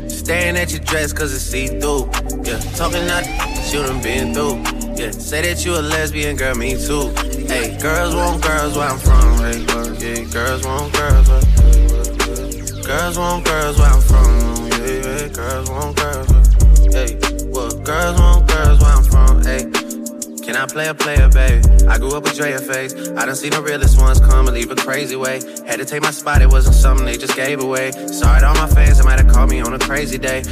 Staring 0.09 0.57
at 0.57 0.73
your 0.73 0.81
dress 0.81 1.13
cause 1.13 1.33
it's 1.33 1.45
see 1.45 1.67
through. 1.69 2.11
Yeah, 2.43 2.59
talking 2.75 3.09
out 3.11 3.56
you 3.76 3.83
done 3.83 4.00
been 4.00 4.33
through. 4.33 4.56
Yeah, 4.97 5.11
say 5.11 5.42
that 5.42 5.64
you 5.64 5.75
a 5.76 5.83
lesbian, 5.83 6.37
girl, 6.37 6.54
me 6.54 6.73
too. 6.73 7.12
Hey, 7.47 7.76
girls 7.76 8.14
want 8.14 8.42
girls 8.42 8.75
where 8.76 8.88
I'm 8.88 8.99
from. 8.99 9.37
Hey, 9.45 9.61
yeah, 10.00 10.25
girls 10.33 10.64
want 10.64 10.92
girls 10.95 11.28
where 11.28 11.40
Girls 12.83 13.18
want 13.18 13.45
girls 13.45 13.78
where 13.78 13.90
I'm 13.90 14.00
from. 14.00 14.68
Yeah, 14.71 14.97
yeah, 15.04 15.28
girls 15.28 15.68
want 15.68 15.97
girls 15.97 16.28
Hey, 16.95 17.18
well, 17.52 17.71
girls 17.85 18.18
want 18.18 18.49
girls 18.49 18.80
where 18.80 18.95
I'm 18.97 19.04
from. 19.04 19.45
Hey, 19.45 19.64
can 20.42 20.56
I 20.56 20.64
play 20.66 20.88
a 20.88 20.95
player, 20.95 21.28
baby? 21.28 21.87
I 21.87 21.99
grew 21.99 22.16
up 22.16 22.23
with 22.23 22.37
Drea 22.37 22.59
face. 22.59 22.95
I 23.11 23.26
done 23.26 23.37
seen 23.37 23.50
the 23.50 23.61
realest 23.61 24.00
ones 24.00 24.21
come 24.21 24.47
and 24.47 24.56
leave 24.56 24.71
a 24.71 24.76
crazy 24.76 25.16
way. 25.16 25.40
Had 25.66 25.80
to 25.80 25.85
take 25.85 26.00
my 26.00 26.12
spot, 26.12 26.40
it 26.40 26.49
wasn't 26.49 26.76
something 26.76 27.04
they 27.04 27.18
just 27.18 27.37
gave 27.37 27.61
away. 27.61 27.92
Sorry 27.92 28.40
to 28.40 28.47
all 28.47 28.54
my 28.54 28.68
fans, 28.68 28.99
they 28.99 29.04
might 29.04 29.18
have 29.21 29.28
called 29.28 29.50
me 29.50 29.61
on 29.61 29.75
a 29.75 29.78
crazy 29.78 30.16
day. 30.16 30.45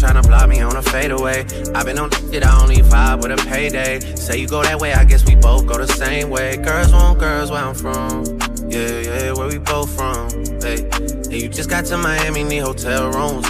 Tryna 0.00 0.26
block 0.26 0.48
me 0.48 0.62
on 0.62 0.74
a 0.76 0.80
fadeaway. 0.80 1.44
I've 1.74 1.84
been 1.84 1.98
on 1.98 2.10
shit, 2.10 2.42
I 2.42 2.62
only 2.62 2.76
vibe 2.76 3.20
with 3.20 3.32
a 3.32 3.48
payday. 3.50 4.00
Say 4.16 4.38
you 4.38 4.48
go 4.48 4.62
that 4.62 4.80
way, 4.80 4.94
I 4.94 5.04
guess 5.04 5.26
we 5.26 5.34
both 5.34 5.66
go 5.66 5.76
the 5.76 5.86
same 5.86 6.30
way. 6.30 6.56
Girls 6.56 6.90
want 6.90 7.18
girls 7.18 7.50
where 7.50 7.62
I'm 7.62 7.74
from. 7.74 8.24
Yeah, 8.70 9.00
yeah, 9.00 9.32
where 9.32 9.46
we 9.46 9.58
both 9.58 9.94
from. 9.94 10.30
Hey, 10.62 10.88
and 10.90 11.32
you 11.34 11.50
just 11.50 11.68
got 11.68 11.84
to 11.84 11.98
Miami, 11.98 12.44
need 12.44 12.60
hotel 12.60 13.10
rooms. 13.10 13.44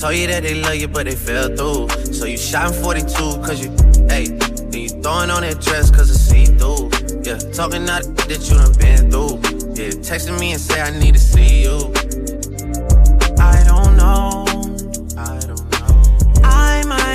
Told 0.00 0.16
you 0.16 0.26
that 0.26 0.42
they 0.42 0.56
love 0.56 0.74
you, 0.74 0.88
but 0.88 1.06
they 1.06 1.14
fell 1.14 1.46
through. 1.54 1.88
So 2.12 2.26
you 2.26 2.38
shot 2.38 2.74
in 2.74 2.82
42, 2.82 3.12
cause 3.46 3.64
you, 3.64 3.70
hey, 4.08 4.26
and 4.26 4.74
you 4.74 4.88
throwing 4.88 5.30
on 5.30 5.42
that 5.42 5.60
dress, 5.60 5.92
cause 5.92 6.10
it's 6.10 6.18
see 6.18 6.46
through. 6.46 6.90
Yeah, 7.22 7.38
talking 7.52 7.88
out 7.88 8.02
that 8.02 8.42
you 8.50 8.56
done 8.58 8.74
been 8.82 9.12
through. 9.12 9.38
Yeah, 9.78 9.90
texting 10.02 10.40
me 10.40 10.50
and 10.50 10.60
say 10.60 10.80
I 10.80 10.90
need 10.98 11.14
to 11.14 11.20
see 11.20 11.62
you. 11.62 11.94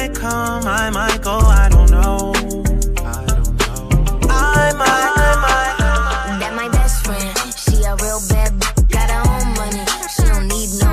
Might 0.10 0.20
come, 0.20 0.64
I 0.66 0.90
might 0.90 1.22
go, 1.22 1.38
I 1.38 1.70
don't 1.70 1.92
know. 1.92 2.34
I 2.34 3.26
don't 3.28 3.54
know. 3.60 3.90
I 4.30 4.74
might, 4.74 5.14
I 5.18 5.36
might. 5.46 6.40
That 6.40 6.54
my 6.56 6.70
best 6.70 7.06
friend. 7.06 7.38
She 7.54 7.84
a 7.84 7.96
real 7.96 8.22
bad 8.30 8.60
b- 8.60 8.84
got 8.90 9.10
her 9.10 9.24
own 9.30 9.54
money. 9.54 9.86
She 10.10 10.24
don't 10.24 10.48
need 10.48 10.70
no 10.82 10.90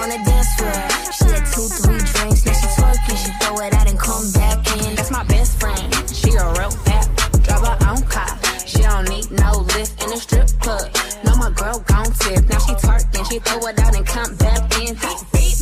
on 0.00 0.08
the 0.12 0.20
dance 0.26 0.52
floor. 0.56 0.80
She 1.16 1.24
had 1.32 1.44
two, 1.52 1.68
three 1.68 2.00
drinks, 2.12 2.44
now 2.44 2.52
she 2.52 2.68
twerking. 2.76 3.18
She 3.24 3.30
throw 3.40 3.56
it 3.64 3.72
out 3.74 3.88
and 3.88 3.98
come 3.98 4.30
back 4.32 4.58
in. 4.76 4.94
That's 4.96 5.10
my 5.10 5.24
best 5.24 5.60
friend. 5.60 5.80
She 6.10 6.30
a 6.36 6.44
real 6.58 6.74
bad, 6.84 7.06
drive 7.44 7.64
her 7.64 7.78
own 7.88 8.02
car. 8.08 8.32
She 8.66 8.82
don't 8.82 9.08
need 9.08 9.30
no 9.30 9.64
lift 9.76 10.02
in 10.02 10.10
the 10.10 10.16
strip 10.16 10.48
club. 10.60 10.84
No, 11.24 11.36
my 11.36 11.50
girl 11.50 11.80
gon' 11.88 12.12
tip. 12.12 12.44
Now 12.48 12.58
she 12.58 12.74
twerking, 12.74 13.24
she 13.30 13.38
throw 13.40 13.66
it 13.68 13.78
out 13.78 13.96
and 13.96 14.06
come 14.06 14.36
back 14.36 14.60
in. 14.80 14.94
Beep, 14.94 15.20
beep. 15.32 15.58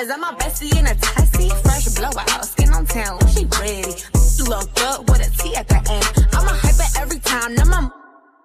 Is 0.00 0.08
that 0.08 0.18
my 0.18 0.34
bestie 0.34 0.74
in 0.78 0.86
a 0.86 0.94
taxi? 0.94 1.61
Blowout, 2.02 2.44
skin 2.44 2.74
on 2.74 2.84
town, 2.84 3.16
she 3.28 3.44
ready. 3.60 3.94
Look 4.50 4.74
good 4.74 5.08
with 5.08 5.22
a 5.22 5.30
T 5.38 5.54
at 5.54 5.68
the 5.68 5.76
end. 5.76 6.26
I'm 6.34 6.48
a 6.48 6.50
hyper 6.50 6.98
every 6.98 7.20
time, 7.20 7.54
now 7.54 7.64
my 7.66 7.90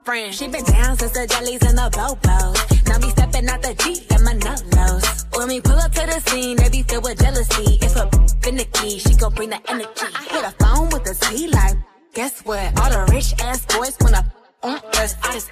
friend. 0.03 0.31
She 0.31 0.47
been 0.47 0.63
down 0.63 0.95
since 0.95 1.13
the 1.13 1.25
jellies 1.25 1.63
and 1.63 1.75
the 1.75 1.89
bobos. 1.89 2.87
Now 2.87 2.99
me 2.99 3.09
stepping 3.09 3.49
out 3.49 3.63
the 3.63 3.73
Jeep 3.73 4.11
and 4.11 4.23
my 4.23 4.35
nullos. 4.35 5.25
When 5.35 5.47
we 5.47 5.59
pull 5.59 5.79
up 5.79 5.91
to 5.93 6.05
the 6.05 6.19
scene, 6.29 6.57
they 6.57 6.69
be 6.69 6.83
filled 6.83 7.03
with 7.05 7.17
jealousy. 7.17 7.79
If 7.81 7.95
a 7.95 8.07
finicky, 8.43 8.99
she 8.99 9.15
gon' 9.15 9.33
bring 9.33 9.49
the 9.49 9.59
energy. 9.71 10.05
I 10.13 10.23
hit 10.29 10.45
a 10.45 10.51
phone 10.63 10.89
with 10.89 11.09
a 11.09 11.15
T 11.15 11.47
like, 11.47 11.77
guess 12.13 12.41
what? 12.41 12.79
All 12.79 12.91
the 12.91 13.11
rich 13.11 13.33
ass 13.41 13.65
boys 13.65 13.97
wanna 14.01 14.23
on 14.67 14.75
us. 14.99 15.15
I 15.23 15.33
just 15.33 15.49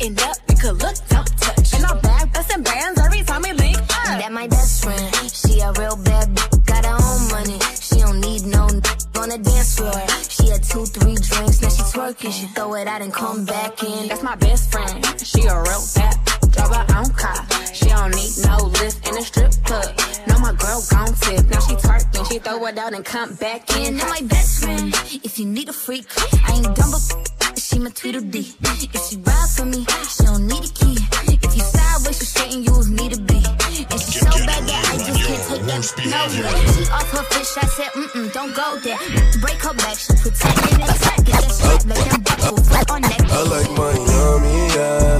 end 0.00 0.20
up, 0.20 0.36
you 0.48 0.56
could 0.56 0.76
look, 0.82 0.96
don't 1.08 1.28
touch. 1.40 1.74
And 1.74 1.84
I'm 1.84 2.00
back, 2.00 2.32
busting 2.32 2.62
bands 2.62 3.00
every 3.00 3.22
time 3.22 3.42
we 3.42 3.52
link 3.52 3.78
up. 3.78 4.20
That 4.20 4.32
my 4.32 4.46
best 4.46 4.84
friend. 4.84 5.14
She 5.30 5.60
a 5.60 5.72
real 5.72 5.96
bad 5.96 6.28
bitch, 6.34 6.66
got 6.66 6.84
her 6.84 6.98
own 7.08 7.22
money. 7.30 7.58
She 7.80 7.96
don't 8.00 8.20
need 8.20 8.42
no 8.44 8.66
n- 8.66 8.82
on 9.20 9.28
the 9.30 9.38
dance 9.42 9.76
floor. 9.76 10.00
She 10.28 10.50
had 10.52 10.62
two, 10.62 10.84
three 10.86 11.16
drinks, 11.16 11.62
now 11.62 11.70
she 11.70 11.82
twerking. 11.94 12.32
She 12.32 12.46
throw 12.54 12.74
it 12.74 12.86
out 12.86 13.02
and 13.02 13.12
come 13.12 13.44
back 13.44 13.82
in. 13.82 14.08
That's 14.08 14.22
my 14.22 14.36
best 14.36 14.70
friend. 14.70 15.04
She 15.20 15.42
a 15.46 15.56
real 15.62 15.84
bad 15.94 16.16
drive 16.52 16.74
her 16.74 16.86
own 16.98 17.10
car. 17.12 17.40
She 17.72 17.86
don't 17.88 18.14
need 18.14 18.32
no 18.44 18.56
lift 18.80 19.08
in 19.08 19.16
a 19.16 19.22
strip 19.22 19.52
club. 19.64 19.88
No, 20.28 20.38
my 20.40 20.52
girl 20.52 20.82
gon' 20.90 21.14
tip. 21.14 21.46
Now 21.48 21.60
she 21.60 21.74
twerking, 21.74 22.30
she 22.30 22.38
throw 22.38 22.66
it 22.66 22.78
out 22.78 22.92
and 22.94 23.04
come 23.04 23.34
back 23.36 23.70
in. 23.76 23.98
And 24.00 24.08
my 24.10 24.20
best 24.22 24.62
friend. 24.62 24.94
If 25.24 25.38
you 25.38 25.46
need 25.46 25.68
a 25.68 25.72
freak, 25.72 26.06
I 26.46 26.54
ain't 26.56 26.76
dumb 26.76 26.90
but 26.92 27.47
she 27.68 27.78
my 27.78 27.90
Tweedledee. 27.90 28.54
If 28.94 29.02
she 29.08 29.16
ride 29.18 29.50
for 29.54 29.66
me, 29.66 29.84
she 30.08 30.24
don't 30.24 30.46
need 30.46 30.64
a 30.64 30.72
key. 30.72 30.96
If 31.28 31.54
you 31.54 31.62
sideways, 31.62 32.18
she 32.18 32.24
straight 32.24 32.54
and 32.54 32.64
you 32.64 32.72
need 32.96 33.12
a 33.12 33.20
B. 33.20 33.44
And 33.44 34.00
she 34.00 34.20
so 34.24 34.30
bad 34.48 34.64
that 34.64 34.82
I 34.88 34.96
just 34.96 35.20
can't 35.26 35.42
take 35.48 35.64
that 35.68 35.84
nowhere. 36.08 36.56
She 36.72 36.82
off 36.90 37.10
her 37.12 37.24
fish, 37.28 37.52
I 37.60 37.66
said, 37.66 37.92
mm-mm, 37.92 38.32
don't 38.32 38.54
go 38.56 38.78
there. 38.80 38.96
Break 39.40 39.60
her 39.60 39.74
back, 39.74 39.98
she 39.98 40.14
protecting 40.16 40.80
it. 40.80 40.88
Get 41.26 41.44
that 41.44 41.84
like 41.84 42.08
them 42.08 42.22
buckle, 42.22 42.56
on. 42.94 43.04
I 43.04 43.42
like 43.52 43.70
Miami, 43.76 44.54
yeah. 44.72 45.18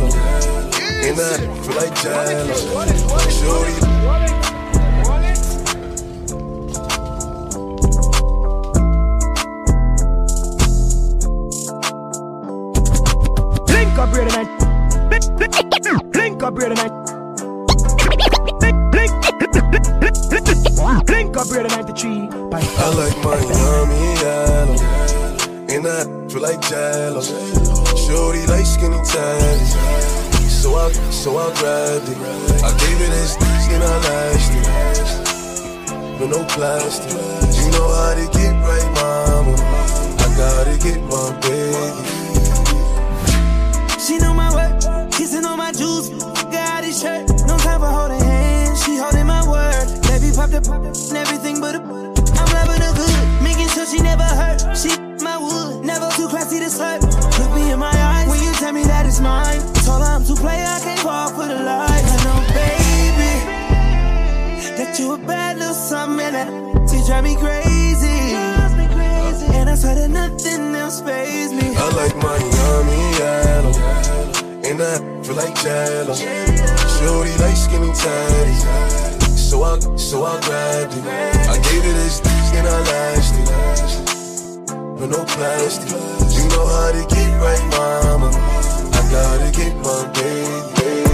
And 1.05 1.21
I 1.21 1.37
feel 1.63 1.77
like 1.77 1.95
Jalen. 2.01 2.49
Shorty. 3.29 4.38
Up 13.99 14.15
here 14.15 14.25
tonight. 14.25 14.49
Link, 16.15 16.43
up 16.43 16.57
here 16.59 16.69
tonight. 16.69 16.93
Link, 21.09 21.37
up 21.37 21.49
tree. 21.97 22.29
I 22.31 22.89
like 22.95 23.17
Miami, 23.25 23.99
yeah. 24.23 24.67
And 25.75 25.87
I 25.87 26.05
feel 26.29 26.43
like 26.43 26.61
Jalen. 26.61 27.27
Shorty 28.07 28.47
like 28.47 28.67
skinny 28.67 29.03
tiny. 29.05 29.67
So 30.49 30.77
I, 30.77 30.93
so 31.11 31.37
I 31.39 31.53
grabbed 31.59 32.09
it. 32.09 32.19
I 32.63 32.71
gave 32.79 33.01
it 33.01 33.11
as 33.11 33.37
and 33.73 33.83
I 33.83 33.99
lashed 34.07 34.53
it. 34.55 36.21
With 36.21 36.31
no 36.31 36.45
plastic. 36.45 37.11
You 37.11 37.71
know 37.73 37.89
how 37.89 38.15
to 38.15 38.27
get 38.39 38.55
right, 38.63 38.91
mama. 38.95 39.55
I 40.19 40.35
gotta 40.37 40.79
get 40.79 41.03
my 41.03 41.37
baby. 41.41 42.28
My 45.79 45.85
juice. 45.85 46.09
Got 46.51 46.85
his 46.85 47.01
shirt, 47.01 47.29
no 47.47 47.57
time 47.59 47.81
for 47.81 47.87
holding 47.87 48.21
hands. 48.21 48.85
She 48.85 48.97
holding 48.97 49.27
my 49.27 49.47
word. 49.47 49.87
Baby 50.03 50.35
popped 50.35 50.55
up 50.55 50.67
and 50.67 51.17
everything 51.17 51.61
but 51.61 51.75
a. 51.77 51.79
I'm 51.79 52.49
loving 52.53 52.81
her 52.83 52.95
good, 52.95 53.43
making 53.43 53.69
sure 53.69 53.87
she 53.87 54.01
never 54.03 54.23
hurt. 54.23 54.77
She 54.77 54.91
my 55.23 55.37
wood, 55.39 55.85
never 55.85 56.11
too 56.17 56.29
classy 56.29 56.59
to 56.61 56.67
slurp. 56.67 57.03
Look 57.39 57.53
me 57.55 57.71
in 57.71 57.79
my 57.79 57.91
eyes 57.91 58.29
when 58.29 58.43
you 58.43 58.53
tell 58.55 58.73
me 58.73 58.85
that 58.85 59.07
it's 59.07 59.21
mine. 59.21 59.61
Told 59.85 60.03
her 60.03 60.09
I'm 60.09 60.25
too 60.25 60.37
play, 60.37 60.63
I 60.63 60.81
can't 60.81 61.01
fall 61.01 61.31
for 61.31 61.47
the 61.47 61.61
lies. 61.61 62.05
I 62.05 62.19
know, 62.25 62.39
baby, 62.55 63.33
that 64.77 64.99
you 64.99 65.13
a 65.15 65.19
bad 65.19 65.59
little 65.59 65.75
something 65.75 66.33
that 66.33 66.49
she 66.91 67.05
drive 67.07 67.25
me 67.25 67.37
crazy. 67.37 68.35
And 69.59 69.69
I 69.71 69.75
swear 69.75 69.95
that 69.95 70.11
nothing 70.11 70.75
else 70.75 71.01
phase 71.01 71.53
me. 71.53 71.75
I 71.77 71.89
like 71.95 72.17
Miami, 72.17 73.19
yeah. 73.19 74.28
And 74.69 74.83
I 74.83 74.99
feel 75.25 75.35
like 75.35 75.55
Jalen. 75.55 76.13
Shorty 77.01 77.33
like 77.41 77.57
skinny 77.57 77.91
tiny. 77.97 78.55
So 79.35 79.63
I, 79.63 79.79
so 79.97 80.25
I 80.25 80.39
grabbed 80.43 80.93
it. 80.93 81.07
I 81.49 81.57
gave 81.57 81.85
it 81.89 81.97
as 82.05 82.21
and 82.53 82.69
I 82.69 82.79
lashed 82.91 83.35
it. 83.41 83.49
With 85.01 85.11
no 85.11 85.25
plastic. 85.25 85.89
You 85.89 86.49
know 86.53 86.67
how 86.67 86.93
to 86.93 87.01
get 87.09 87.31
right, 87.41 87.65
mama. 87.73 88.29
I 88.93 89.01
gotta 89.11 89.51
get 89.57 89.75
my 89.77 90.05
baby. 90.13 91.09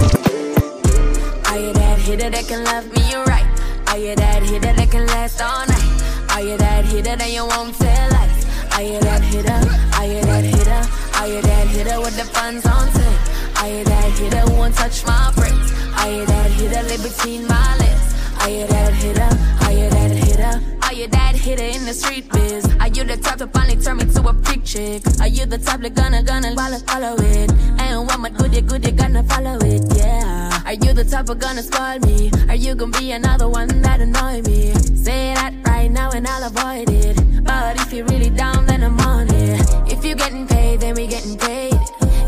Are 1.47 1.57
you 1.57 1.71
that 1.79 1.99
hitter 1.99 2.29
that 2.29 2.45
can 2.49 2.65
love 2.65 2.91
me 2.91 3.15
right? 3.23 3.47
Are 3.87 3.97
you 3.97 4.15
that 4.17 4.43
hitter 4.43 4.73
that 4.73 4.91
can 4.91 5.07
last 5.07 5.41
all 5.41 5.65
night? 5.65 6.31
Are 6.35 6.41
you 6.41 6.57
that 6.57 6.83
hitter 6.83 7.15
that 7.15 7.31
you 7.31 7.45
won't 7.47 7.73
tell 7.75 8.11
lies? 8.11 8.45
Are 8.75 8.83
you 8.83 8.99
that 8.99 9.23
hitter? 9.23 9.63
Are 9.95 10.05
you 10.05 10.21
that 10.27 10.43
hitter? 10.43 11.05
Are 11.15 11.27
you 11.27 11.41
that 11.41 11.67
hitter 11.69 12.01
with 12.01 12.17
the 12.17 12.25
funds 12.25 12.65
on 12.65 12.91
tape? 12.91 13.35
Are 13.65 13.67
you 13.67 13.83
that 13.83 14.11
hitter 14.19 14.37
who 14.41 14.57
won't 14.57 14.75
touch 14.75 15.03
my 15.07 15.31
brakes? 15.35 15.71
Are 15.97 16.11
you 16.11 16.23
that 16.27 16.51
hitter 16.51 16.83
live 16.83 17.01
between 17.01 17.47
my 17.47 17.77
legs? 17.77 18.13
Are 18.41 18.49
you 18.51 18.67
that 18.67 18.93
hitter? 18.93 19.65
Are 19.65 19.71
you 19.71 19.89
that 19.89 20.11
hitter? 20.11 20.61
Are 20.83 20.93
you 20.93 21.07
that 21.07 21.35
hitter 21.35 21.63
in 21.63 21.83
the 21.83 21.93
street 21.95 22.31
biz? 22.31 22.63
Are 22.79 22.89
you 22.89 23.03
the 23.03 23.17
type 23.17 23.39
to 23.39 23.47
finally 23.47 23.81
turn 23.81 23.97
me 23.97 24.05
to 24.05 24.21
a 24.21 24.33
freak 24.43 24.63
chick? 24.65 25.01
Are 25.19 25.27
you 25.27 25.47
the 25.47 25.57
type 25.57 25.81
that 25.81 25.95
gonna 25.95 26.21
gonna 26.21 26.53
follow 26.53 26.77
follow 26.77 27.15
it? 27.17 27.51
And 27.81 28.05
what 28.05 28.19
my 28.19 28.29
goodie 28.29 28.61
goodie 28.61 28.91
gonna 28.91 29.23
follow 29.23 29.57
it? 29.63 29.81
Yeah. 29.97 30.61
Are 30.63 30.73
you 30.73 30.93
the 30.93 31.03
type 31.03 31.29
of 31.29 31.39
gonna 31.39 31.63
spoil 31.63 31.97
me? 32.01 32.29
Are 32.47 32.53
you 32.55 32.75
gonna 32.75 32.95
be 32.99 33.13
another 33.13 33.49
one 33.49 33.81
that 33.81 33.99
annoy 33.99 34.43
me? 34.43 34.75
Say 34.93 35.33
that 35.33 35.55
right 35.65 35.89
now 35.89 36.11
and 36.11 36.27
I'll 36.27 36.43
avoid 36.53 36.91
it. 36.91 37.43
But 37.43 37.81
if 37.81 37.91
you're 37.91 38.05
really 38.05 38.29
down, 38.29 38.67
then 38.67 38.83
I'm 38.83 38.99
on 38.99 39.27
it. 39.33 39.59
If 39.91 40.05
you're 40.05 40.17
getting 40.17 40.45
paid, 40.45 40.81
then 40.81 40.93
we 40.93 41.07
getting 41.07 41.35
paid. 41.35 41.73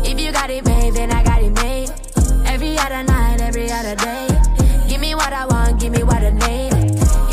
If 0.02 0.18
you 0.18 0.32
got 0.32 0.50
it 0.50 0.64
made, 0.64 0.94
then 0.94 1.12
I 1.12 1.17
night, 3.82 3.96
every 3.96 4.26
other 4.28 4.28
day. 4.28 4.88
Give 4.88 5.00
me 5.00 5.14
what 5.14 5.32
I 5.32 5.46
want, 5.46 5.80
give 5.80 5.92
me 5.92 6.02
what 6.02 6.22
I 6.22 6.30
need. 6.30 6.72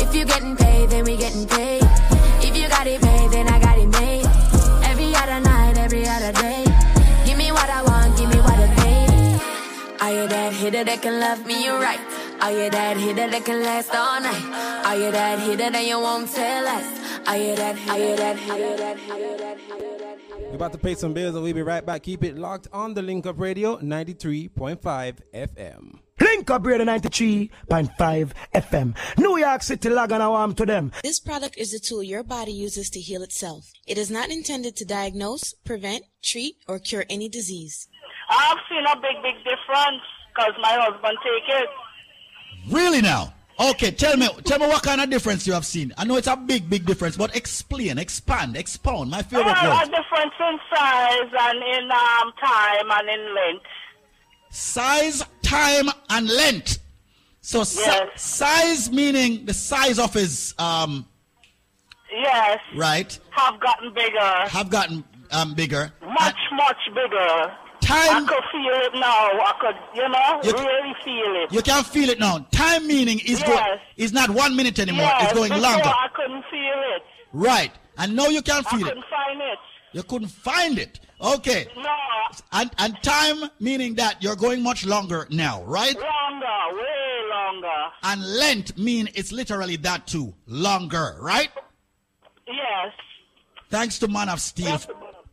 If 0.02 0.14
you 0.14 0.24
getting 0.24 0.56
paid, 0.56 0.90
then 0.90 1.04
we 1.04 1.16
getting 1.16 1.46
paid. 1.46 1.82
If 2.42 2.56
you 2.56 2.68
got 2.68 2.86
it 2.86 3.00
paid, 3.00 3.30
then 3.30 3.48
I 3.48 3.58
got 3.60 3.78
it 3.78 3.88
made. 3.88 4.26
Every 4.84 5.14
other 5.14 5.40
night, 5.40 5.78
every 5.78 6.06
other 6.06 6.32
day. 6.32 6.64
Give 7.24 7.38
me 7.38 7.50
what 7.52 7.68
I 7.68 7.82
want, 7.82 8.16
give 8.18 8.28
me 8.28 8.36
what 8.36 8.58
I 8.58 8.68
need. 8.84 9.40
Are 10.00 10.12
you 10.12 10.28
that 10.28 10.52
hitter 10.52 10.84
that 10.84 11.02
can 11.02 11.20
love 11.20 11.44
me 11.46 11.68
right? 11.68 12.00
Are 12.40 12.52
you 12.52 12.70
that 12.70 12.96
hitter 12.96 13.28
that 13.30 13.44
can 13.44 13.62
last 13.62 13.94
all 13.94 14.20
night? 14.20 14.84
Are 14.86 14.96
you 14.96 15.10
that 15.10 15.38
hitter 15.40 15.70
that 15.70 15.86
you 15.86 15.98
won't 15.98 16.30
tell 16.30 16.66
us? 16.66 16.86
Are 17.26 17.36
you 17.36 17.56
that, 17.56 17.76
are 17.88 17.98
you 17.98 18.16
that, 18.16 18.36
are 18.48 18.58
you 18.58 18.76
that, 18.76 18.98
are 19.10 19.18
you 19.18 19.36
that, 19.38 19.58
are 19.70 19.78
you 19.78 19.98
that? 19.98 20.18
We're 20.48 20.54
about 20.54 20.72
to 20.72 20.78
pay 20.78 20.94
some 20.94 21.12
bills 21.12 21.34
and 21.34 21.42
we'll 21.42 21.54
be 21.54 21.62
right 21.62 21.84
back. 21.84 22.04
Keep 22.04 22.22
it 22.22 22.38
locked 22.38 22.68
on 22.72 22.94
the 22.94 23.02
Link 23.02 23.26
Up 23.26 23.40
Radio 23.40 23.78
93.5 23.78 25.18
FM. 25.34 26.05
Link 26.18 26.50
up 26.50 26.64
here 26.64 26.78
93.5 26.78 28.30
FM. 28.54 28.96
New 29.18 29.36
York 29.36 29.62
City 29.62 29.90
log 29.90 30.12
on 30.12 30.26
warm 30.30 30.54
to 30.54 30.64
them. 30.64 30.90
This 31.02 31.20
product 31.20 31.58
is 31.58 31.74
a 31.74 31.78
tool 31.80 32.02
your 32.02 32.22
body 32.22 32.52
uses 32.52 32.88
to 32.90 33.00
heal 33.00 33.22
itself. 33.22 33.70
It 33.86 33.98
is 33.98 34.10
not 34.10 34.30
intended 34.30 34.76
to 34.76 34.84
diagnose, 34.86 35.52
prevent, 35.64 36.04
treat, 36.24 36.56
or 36.66 36.78
cure 36.78 37.04
any 37.10 37.28
disease. 37.28 37.88
I've 38.30 38.56
seen 38.68 38.84
a 38.86 38.96
big, 38.96 39.22
big 39.22 39.36
difference 39.44 40.02
because 40.34 40.52
my 40.60 40.72
husband 40.80 41.18
take 41.22 41.54
it. 41.62 41.68
Really 42.74 43.02
now? 43.02 43.34
Okay, 43.60 43.90
tell 43.90 44.16
me, 44.16 44.28
tell 44.44 44.58
me 44.58 44.66
what 44.68 44.82
kind 44.82 45.00
of 45.02 45.10
difference 45.10 45.46
you 45.46 45.52
have 45.52 45.64
seen. 45.66 45.92
I 45.98 46.04
know 46.04 46.16
it's 46.16 46.26
a 46.28 46.36
big, 46.36 46.68
big 46.68 46.86
difference, 46.86 47.16
but 47.16 47.36
explain, 47.36 47.98
expand, 47.98 48.56
expound. 48.56 49.10
My 49.10 49.22
favorite 49.22 49.46
Well, 49.46 49.72
a 49.72 49.80
word. 49.80 49.90
difference 49.90 50.34
in 50.40 50.58
size 50.74 51.30
and 51.40 51.58
in 51.62 51.90
um, 51.90 52.32
time 52.42 52.90
and 52.90 53.08
in 53.08 53.34
length. 53.34 53.64
Size, 54.50 55.22
time, 55.46 55.88
and 56.10 56.28
length. 56.28 56.78
So 57.40 57.62
si- 57.64 57.90
size 58.16 58.90
meaning 58.90 59.46
the 59.46 59.54
size 59.54 59.98
of 59.98 60.12
his 60.12 60.54
um 60.58 61.06
Yes, 62.12 62.58
right 62.76 63.18
have 63.30 63.60
gotten 63.60 63.92
bigger. 63.92 64.32
have 64.48 64.70
gotten 64.70 65.04
um 65.32 65.54
bigger. 65.54 65.92
Much, 66.02 66.36
much 66.52 66.76
bigger. 66.94 67.52
Time- 67.80 68.24
I 68.24 68.28
could 68.28 68.44
feel 68.50 68.74
it 68.86 68.94
now. 68.94 69.28
I 69.50 69.52
could, 69.60 69.76
you 69.94 70.08
know, 70.08 70.40
You- 70.42 70.52
really 70.66 70.94
feel 71.04 71.44
it. 71.44 71.52
You 71.52 71.62
can 71.62 71.84
feel 71.84 72.08
it 72.10 72.18
now. 72.18 72.46
Time 72.50 72.86
meaning 72.86 73.18
is 73.20 73.40
Yes. 73.46 73.78
is 73.96 74.12
not 74.12 74.30
one 74.30 74.56
minute 74.56 74.78
anymore. 74.78 75.06
yes, 75.06 75.24
it's 75.24 75.32
going 75.34 75.50
before 75.50 75.62
longer. 75.70 75.88
I 75.88 76.08
couldn't 76.14 76.42
feel 76.50 76.78
it. 76.96 77.02
Right. 77.32 77.72
And 77.98 78.16
now 78.16 78.26
you 78.28 78.42
can 78.42 78.64
I 78.66 78.70
feel 78.70 78.80
it. 78.80 78.88
couldn't 78.88 79.04
find 79.10 79.40
it. 79.40 79.58
You 79.92 80.02
couldn't 80.02 80.28
find 80.28 80.78
it. 80.78 81.00
Okay. 81.20 81.66
No. 81.76 81.82
And 82.52 82.70
and 82.78 83.02
time 83.02 83.48
meaning 83.60 83.94
that 83.94 84.22
you're 84.22 84.36
going 84.36 84.62
much 84.62 84.84
longer 84.84 85.26
now, 85.30 85.62
right? 85.64 85.94
Longer, 85.94 86.76
way 86.76 87.28
longer. 87.30 87.82
And 88.02 88.22
length 88.38 88.76
mean 88.76 89.08
it's 89.14 89.32
literally 89.32 89.76
that 89.76 90.06
too, 90.06 90.34
longer, 90.46 91.16
right? 91.20 91.48
Yes. 92.46 92.92
Thanks 93.70 93.98
to 94.00 94.08
Man 94.08 94.28
of 94.28 94.40
Steel. 94.40 94.78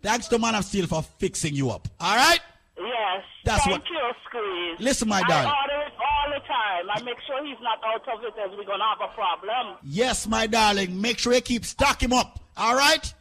Thanks 0.01 0.27
to 0.29 0.39
Man 0.39 0.55
of 0.55 0.65
Steel 0.65 0.87
for 0.87 1.03
fixing 1.03 1.53
you 1.55 1.69
up. 1.69 1.87
All 1.99 2.15
right? 2.15 2.39
Yes. 2.77 3.23
That's 3.45 3.63
Thank 3.65 3.79
what- 3.79 3.89
you, 3.89 4.11
Squeeze. 4.27 4.77
Listen, 4.79 5.07
my 5.09 5.19
I 5.19 5.27
darling. 5.27 5.53
order 5.61 5.85
it 5.87 5.93
all 5.99 6.33
the 6.33 6.39
time. 6.47 6.85
I 6.91 7.01
make 7.03 7.17
sure 7.27 7.45
he's 7.45 7.57
not 7.61 7.79
out 7.85 8.01
of 8.07 8.23
it 8.23 8.33
as 8.43 8.49
we're 8.57 8.65
going 8.65 8.79
to 8.79 8.85
have 8.85 9.09
a 9.11 9.13
problem. 9.13 9.77
Yes, 9.83 10.27
my 10.27 10.47
darling. 10.47 10.99
Make 10.99 11.19
sure 11.19 11.33
you 11.33 11.41
keep 11.41 11.65
stock 11.65 12.01
him 12.01 12.13
up. 12.13 12.39
All 12.57 12.75
right? 12.75 13.13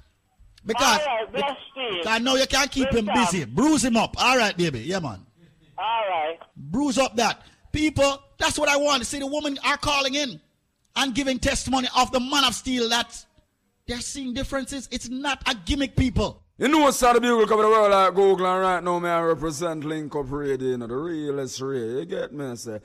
Because 0.64 1.00
All 1.00 1.06
right, 1.06 1.32
bless 1.32 2.06
I 2.06 2.18
know 2.18 2.36
you 2.36 2.46
can't 2.46 2.70
keep 2.70 2.90
him 2.90 3.06
Good 3.06 3.14
busy. 3.14 3.44
Bruise 3.44 3.84
him 3.84 3.96
up. 3.96 4.14
All 4.22 4.36
right, 4.36 4.56
baby. 4.56 4.80
Yeah, 4.80 5.00
man. 5.00 5.26
All 5.76 6.04
right. 6.08 6.38
Bruise 6.56 6.98
up 6.98 7.16
that. 7.16 7.42
People, 7.72 8.22
that's 8.38 8.58
what 8.58 8.68
I 8.68 8.76
want. 8.76 9.04
See, 9.06 9.18
the 9.18 9.26
women 9.26 9.58
are 9.64 9.76
calling 9.76 10.14
in 10.14 10.40
and 10.96 11.14
giving 11.14 11.38
testimony 11.38 11.88
of 11.96 12.12
the 12.12 12.20
man 12.20 12.44
of 12.44 12.54
steel 12.54 12.88
that 12.90 13.24
they're 13.86 14.00
seeing 14.00 14.34
differences. 14.34 14.88
It's 14.92 15.08
not 15.08 15.42
a 15.48 15.54
gimmick, 15.54 15.96
people. 15.96 16.42
You 16.58 16.68
know 16.68 16.80
what's 16.80 17.00
the 17.00 17.12
bugle 17.14 17.46
cover 17.46 17.62
the 17.62 17.68
world 17.68 17.90
like 17.90 18.14
Google 18.14 18.46
and 18.46 18.60
right 18.60 18.84
now 18.84 18.98
me 19.00 19.08
I 19.08 19.20
represent 19.22 19.84
Link 19.84 20.14
Up 20.14 20.30
Radio, 20.30 20.68
you 20.68 20.78
know, 20.78 20.86
the 20.86 20.94
realest 20.94 21.60
radio. 21.60 22.00
You 22.00 22.04
get 22.04 22.32
me? 22.32 22.44
I 22.44 22.54
say. 22.54 22.80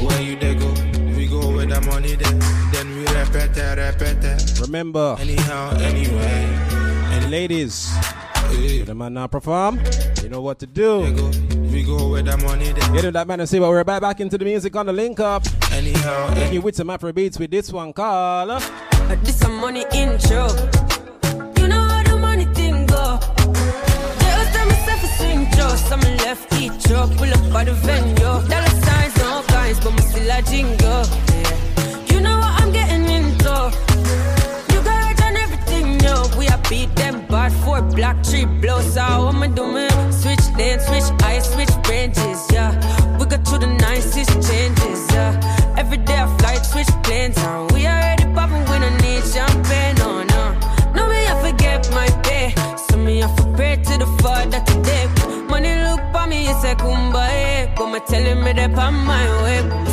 Where 0.00 0.22
you 0.22 0.36
they 0.36 0.54
go? 0.54 0.95
We 1.66 1.72
go 1.72 1.78
with 1.80 1.84
the 1.84 1.90
money 1.90 2.14
then, 2.14 2.38
then 2.70 2.96
we 2.96 3.02
repeat 3.18 3.56
it, 3.56 3.76
repeat 3.76 4.24
it. 4.24 4.60
Remember, 4.60 5.16
Anyhow, 5.18 5.70
anyway. 5.78 6.44
and 7.12 7.30
ladies, 7.30 7.90
when 8.50 8.84
the 8.84 8.94
man 8.94 9.14
now 9.14 9.26
perform, 9.26 9.80
you 10.22 10.28
know 10.28 10.40
what 10.42 10.58
to 10.60 10.66
do. 10.66 11.00
We 11.72 11.82
go 11.82 12.10
with 12.10 12.26
the 12.26 12.36
money 12.38 12.70
then. 12.72 12.92
Get 12.94 13.04
in 13.06 13.12
that 13.14 13.26
man 13.26 13.40
and 13.40 13.48
see 13.48 13.58
what 13.58 13.70
we're 13.70 13.82
back, 13.84 14.00
back 14.00 14.20
into 14.20 14.38
the 14.38 14.44
music 14.44 14.76
on 14.76 14.86
the 14.86 14.92
link 14.92 15.18
up. 15.18 15.42
Anyhow, 15.72 16.28
Hit 16.34 16.52
you 16.52 16.60
with 16.60 16.76
some 16.76 16.88
Afro 16.90 17.12
beats 17.12 17.38
with 17.38 17.50
this 17.50 17.72
one 17.72 17.92
called. 17.92 18.50
uh, 18.50 18.60
This 19.24 19.42
a 19.42 19.48
money 19.48 19.84
intro. 19.92 20.46
You 21.58 21.66
know 21.68 21.80
how 21.80 22.02
the 22.04 22.16
money 22.20 22.44
thing 22.54 22.86
go. 22.86 23.18
Just 24.20 24.52
tell 24.54 24.66
myself 24.66 25.02
a 25.02 25.08
swing 25.18 25.50
Joe. 25.56 25.74
Some 25.74 26.00
left 26.00 26.52
each 26.54 26.90
up, 26.92 27.10
pull 27.16 27.28
up 27.32 27.52
by 27.52 27.64
the 27.64 27.72
venue. 27.72 28.14
Dollar 28.16 28.70
signs, 28.86 29.16
no 29.18 29.42
guys, 29.48 29.80
but 29.80 29.90
me 29.92 30.02
still 30.02 30.30
a 30.30 30.42
jingle. 30.42 31.04
Beat 36.68 36.94
them 36.96 37.26
bad 37.26 37.52
four 37.64 37.82
black 37.82 38.22
tree 38.22 38.44
blows. 38.44 38.94
So 38.94 39.32
me 39.32 39.48
do 39.48 39.66
me? 39.72 39.88
Switch 40.10 40.44
lane, 40.56 40.80
switch 40.80 41.08
ice, 41.22 41.52
switch 41.52 41.74
branches, 41.84 42.46
yeah. 42.52 42.72
We 43.18 43.26
got 43.26 43.44
to 43.46 43.58
the 43.58 43.66
nicest 43.66 44.30
changes, 44.48 45.06
yeah. 45.12 45.74
Every 45.76 45.98
day 45.98 46.18
I 46.18 46.26
fly, 46.38 46.54
switch 46.56 46.88
planes, 47.02 47.38
and 47.38 47.70
we 47.72 47.86
already 47.86 48.24
popping. 48.34 48.64
We 48.70 48.78
don't 48.78 49.00
need 49.02 49.22
champagne, 49.24 49.96
no, 49.96 50.22
no. 50.24 50.34
Uh. 50.34 50.92
No, 50.94 51.08
me 51.08 51.26
I 51.26 51.34
forget 51.42 51.90
my 51.92 52.08
pay. 52.22 52.54
So 52.88 52.96
me 52.96 53.22
I 53.22 53.28
pray 53.54 53.76
to 53.76 53.98
the 53.98 54.06
Father 54.22 54.60
today. 54.60 55.06
Money 55.48 55.74
look 55.84 56.00
for 56.12 56.26
me, 56.26 56.48
it's 56.48 56.64
a 56.64 56.74
kumbaya. 56.74 57.74
Come 57.76 57.98
telling 58.06 58.42
me 58.42 58.52
that 58.52 58.78
I'm 58.78 59.04
my 59.04 59.24
way. 59.42 59.85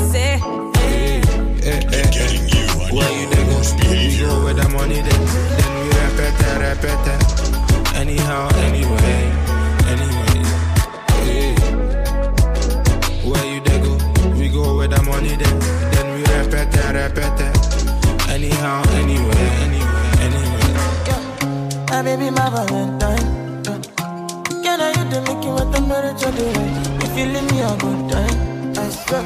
A 27.64 27.78
good 27.78 28.10
time, 28.12 28.74
I 28.78 28.90
swear. 28.90 29.24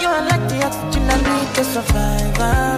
You 0.00 0.08
are 0.08 0.24
like 0.30 0.48
the 0.48 0.64
oxygen 0.64 1.10
I 1.10 1.16
need 1.28 1.54
to 1.56 1.64
survive. 1.64 2.69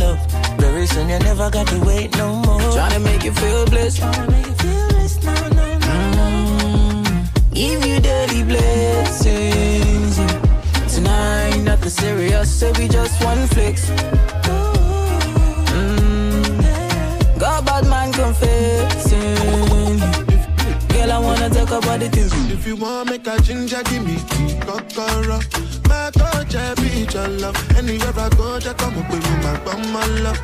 Love. 0.00 0.18
Very 0.58 0.86
soon, 0.86 1.08
you 1.08 1.18
never 1.20 1.50
got 1.50 1.66
to 1.68 1.78
wait 1.80 2.16
no 2.16 2.34
more. 2.44 2.60
Tryna 2.76 3.02
make 3.02 3.24
you 3.24 3.32
feel 3.32 3.66
blessed. 3.66 4.00
Tryna 4.00 4.30
make 4.30 4.46
you 4.46 4.54
feel 4.54 4.88
this, 4.88 5.22
no, 5.24 5.34
no, 5.58 5.78
no. 6.16 7.02
Give 7.52 7.84
you 7.86 8.00
daily 8.00 8.42
blessings. 8.44 10.18
yeah. 10.18 10.86
Tonight, 10.88 11.60
nothing 11.62 11.90
serious, 11.90 12.50
so 12.60 12.72
we 12.78 12.88
just 12.88 13.22
one 13.24 13.46
flex. 13.48 13.90
Mm. 15.74 17.38
Got 17.38 17.64
bad 17.66 17.86
man 17.86 18.12
confessing. 18.12 19.98
Girl, 20.88 21.12
I 21.12 21.18
wanna 21.18 21.48
talk 21.50 21.70
about 21.70 22.00
the 22.00 22.08
things. 22.08 22.32
If 22.52 22.66
you 22.66 22.76
want 22.76 23.10
make 23.10 23.26
a 23.26 23.40
ginger, 23.42 23.82
give 23.84 24.04
me 24.04 24.16
tea, 24.30 24.54
kokoro. 24.60 25.40
My 25.88 26.10
I 26.56 26.74
be 26.74 27.06
love. 27.40 27.56
Anywhere 27.76 28.12
I 28.16 28.28
go, 28.36 28.58
just 28.58 28.78
come 28.78 28.98
up 28.98 29.10
with 29.10 29.24
my 29.92 30.06
love. 30.22 30.40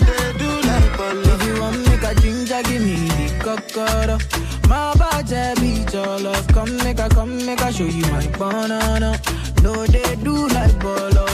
They 0.00 0.32
do 0.38 0.50
like. 0.66 0.88
If 1.00 1.46
you 1.46 1.60
want 1.60 1.78
make 1.88 2.02
a 2.02 2.14
me 2.78 3.08
the. 3.42 4.18
My 4.68 4.92
love. 6.18 6.46
Come 6.48 6.76
make 6.78 6.98
a, 6.98 7.08
come 7.08 7.38
show 7.70 7.84
you 7.84 8.02
my 8.12 8.26
banana. 8.38 9.20
No, 9.62 9.86
they 9.86 10.16
do 10.16 10.48
like 10.48 10.78
bolo. 10.80 11.27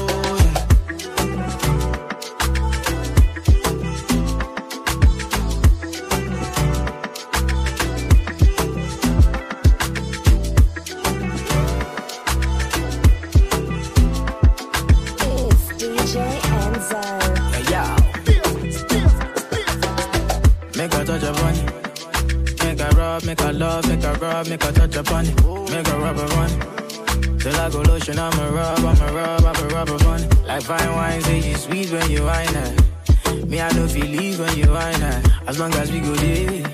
Rub, 24.35 24.49
make 24.49 24.65
a 24.65 24.73
touch 24.73 24.97
upon 24.97 25.27
it. 25.27 25.35
Make 25.71 25.89
a 25.89 25.99
rub 25.99 26.19
it. 26.19 27.41
Till 27.41 27.57
I 27.57 27.71
go 27.71 27.81
lotion, 27.83 28.19
I'ma 28.19 28.45
rub, 28.49 28.79
I'ma 28.79 29.07
rub, 29.19 29.45
I'ma 29.45 29.67
rub 29.75 29.89
upon. 29.91 30.21
Like 30.47 30.63
fine 30.63 30.93
wine, 30.93 31.21
say 31.23 31.39
you 31.49 31.57
sweet 31.57 31.91
when 31.93 32.11
you 32.11 32.23
wine 32.25 32.57
it. 32.65 33.47
Me, 33.49 33.61
I 33.61 33.71
know 33.73 33.87
feel 33.87 34.07
leave 34.07 34.41
when 34.41 34.57
you 34.57 34.69
wine 34.71 35.03
it. 35.03 35.31
As 35.47 35.59
long 35.61 35.73
as 35.75 35.93
we 35.93 36.01
go 36.01 36.15
there, 36.15 36.65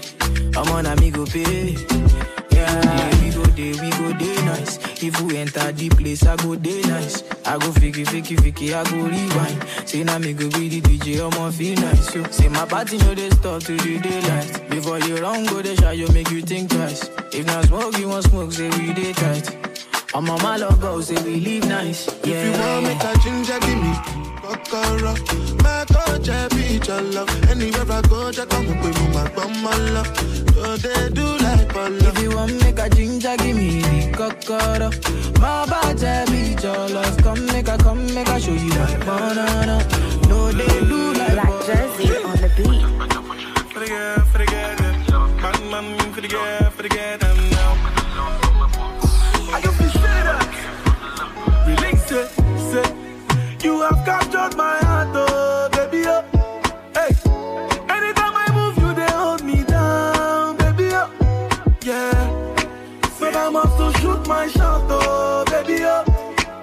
I'm 0.57 0.69
on 0.73 0.87
a 0.87 0.97
me 0.97 1.11
go 1.11 1.27
pay. 1.27 1.77
Yeah, 2.51 3.23
we 3.23 3.31
go 3.31 3.40
there, 3.61 3.83
we 3.83 3.91
go 3.91 4.13
there 4.19 4.45
nice. 4.45 4.79
If 5.03 5.21
we 5.23 5.37
enter 5.37 5.73
the 5.73 5.89
place, 5.91 6.25
I 6.27 6.37
go 6.37 6.55
there 6.55 6.83
nice. 6.87 7.23
I 7.45 7.59
go 7.59 7.71
fiki, 7.73 8.05
fiki, 8.07 8.37
fiki, 8.37 8.73
I 8.73 8.85
go 8.91 8.97
rewind. 8.97 9.89
Say 9.89 10.05
now 10.05 10.19
me 10.19 10.33
go 10.33 10.49
be 10.51 10.69
the 10.69 10.81
DJ, 10.81 11.21
I'ma 11.21 11.51
feel 11.51 11.77
nice. 11.81 12.13
So, 12.13 12.23
say 12.31 12.49
my 12.49 12.65
party 12.67 12.99
know 12.99 13.15
they 13.15 13.31
stop 13.31 13.63
to 13.63 13.77
the 13.77 13.99
daylight. 13.99 14.71
Before 14.71 14.99
you 15.01 15.17
run, 15.19 15.47
go 15.47 15.63
they 15.63 15.75
shot, 15.77 15.97
you 15.97 16.09
make 16.09 16.31
you 16.31 16.43
think 16.43 16.71
twice. 16.71 17.09
If 17.33 17.47
not 17.47 17.65
smoke, 17.67 17.99
you 17.99 18.09
want 18.09 18.25
smoke, 18.25 18.53
say 18.53 18.69
we 18.71 18.93
day 18.93 19.13
tight. 19.13 19.70
I'm 20.13 20.29
on 20.29 20.43
my 20.43 20.57
love 20.57 20.81
go, 20.81 21.01
say 21.01 21.23
we 21.23 21.37
live 21.41 21.69
nice. 21.69 22.07
Yeah. 22.25 22.35
If 22.35 22.45
you 22.45 22.63
want 22.63 22.83
make 22.85 23.05
a 23.05 23.19
ginger, 23.23 23.59
give 23.61 23.79
me 23.81 23.95
kokoro. 24.43 25.15
My 25.63 25.85
coach, 25.87 26.29
I 26.29 26.49
be 26.49 26.81
your 26.85 27.01
love. 27.01 27.51
Anywhere 27.51 27.93
I 27.93 28.03
go, 28.03 28.33
just 28.33 28.49
come 28.51 28.69
up 28.69 28.85
with 28.85 28.99
me, 29.01 29.09
my 29.15 29.29
bum, 29.35 29.63
my 29.63 29.77
love. 29.95 30.11
Oh, 30.59 30.77
they 30.77 31.11
do 31.11 31.25
like 31.39 31.73
bolo. 31.73 31.97
If 32.11 32.23
you 32.23 32.35
want 32.35 32.61
make 32.61 32.79
a 32.81 32.89
ginger, 32.91 33.37
give 33.37 33.57
me 33.57 33.83
the 33.83 34.13
cocoa. 34.17 34.91
My 35.41 35.65
body 35.67 36.31
beat 36.33 36.63
your 36.63 36.89
love. 36.89 37.17
Come 37.19 37.47
make 37.47 37.69
a, 37.69 37.79
come 37.79 38.13
make 38.13 38.29
a 38.29 38.41
show 38.41 38.53
you 38.53 38.69
my 38.69 38.97
banana. 39.07 39.79
No, 40.29 40.51
they 40.51 40.67
do 40.87 41.15
like 41.15 41.33
Black 41.35 41.67
Jersey 41.67 42.17
on 42.25 42.37
the 42.37 42.51
beat. 42.57 42.83
For 43.73 43.79
the 43.79 43.87
girl, 43.87 44.25
for 44.27 44.39
the 44.39 44.47
girl. 44.47 44.77
Man, 45.71 45.71
man, 45.71 46.13
for 46.13 46.21
the 46.21 46.29
girl, 46.29 46.71
for 46.71 46.83
the 46.83 46.89
girl, 46.89 47.17
You 53.63 53.83
have 53.83 54.05
captured 54.07 54.57
my 54.57 54.79
heart, 54.79 55.09
oh, 55.13 55.69
baby, 55.73 56.05
oh. 56.07 56.25
Hey. 56.95 57.13
Anytime 57.95 58.35
I 58.35 58.47
move, 58.55 58.79
you 58.79 58.95
they 58.95 59.11
hold 59.13 59.45
me 59.45 59.63
down, 59.65 60.57
baby, 60.57 60.89
oh. 60.95 61.11
Yeah. 61.83 62.57
But 63.21 63.37
I 63.37 63.51
must 63.51 63.77
to 63.77 64.01
shoot 64.01 64.27
my 64.27 64.49
shot, 64.49 64.87
oh, 64.89 65.45
baby, 65.51 65.85
oh. 65.85 66.05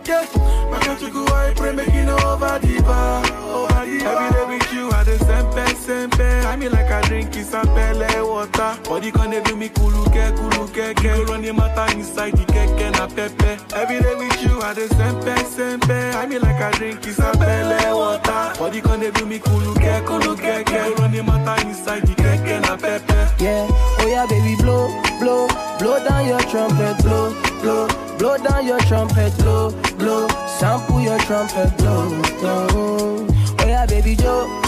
Yeah. 0.06 0.26
My 0.72 0.80
country 0.80 1.12
go, 1.12 1.26
I 1.28 1.54
pray, 1.56 1.72
making 1.74 2.10
over 2.10 2.60
the 2.60 2.82
bar, 2.82 3.24
oh, 3.28 3.68
bar. 3.70 3.84
Every 3.86 4.32
day 4.34 4.46
with 4.58 4.74
you, 4.74 4.90
I 4.92 5.04
the 5.04 5.18
sempe, 5.24 5.66
sempe. 5.86 6.37
I 6.48 6.56
me 6.56 6.70
like 6.70 6.90
I 6.90 7.02
drink 7.02 7.36
is 7.36 7.54
a 7.54 7.62
pele 7.62 8.22
water. 8.24 8.80
Body 8.88 9.12
can 9.12 9.32
they 9.32 9.44
do 9.44 9.56
me 9.58 9.68
kuluke, 9.68 10.32
kuluke, 10.38 10.96
ke. 10.96 11.28
Run 11.28 11.42
the 11.42 11.52
matter 11.52 11.98
inside 11.98 12.34
the 12.38 12.46
keke 12.46 12.92
na 12.94 13.08
pepe. 13.08 13.62
Every 13.76 14.00
day 14.00 14.16
with 14.16 14.42
you, 14.42 14.62
I 14.62 14.74
the 14.74 14.88
sempe, 14.96 15.36
sempe. 15.44 16.16
I 16.16 16.26
me 16.26 16.40
like 16.40 16.62
I 16.62 16.72
drink 16.72 17.06
is 17.06 17.20
a 17.20 17.32
pele 17.34 17.94
water. 17.94 18.60
Body 18.60 18.80
can 18.80 19.02
they 19.02 19.12
do 19.12 19.26
me 19.26 19.40
kuluke, 19.40 20.06
kuluke, 20.08 20.64
ke. 20.66 20.98
Run 21.00 21.12
the 21.12 21.22
matter 21.22 21.68
inside 21.68 22.04
the 22.04 22.14
keke 22.16 22.62
na 22.62 22.78
pepe. 22.78 23.44
Yeah, 23.44 23.68
oh 24.00 24.08
yeah, 24.08 24.26
baby, 24.26 24.56
blow, 24.56 24.88
blow, 25.20 25.48
blow 25.80 26.04
down 26.08 26.26
your 26.28 26.40
trumpet, 26.50 26.98
blow, 27.04 27.36
blow, 27.62 27.88
blow 28.18 28.38
down 28.38 28.66
your 28.66 28.80
trumpet, 28.88 29.38
blow, 29.40 29.72
blow, 30.00 30.28
sample 30.48 31.02
your 31.02 31.20
trumpet, 31.20 31.78
blow, 31.78 32.10
blow. 32.40 33.28
Oh 33.60 33.66
yeah, 33.68 33.86
baby, 33.86 34.16
jo, 34.16 34.48
jo, 34.64 34.67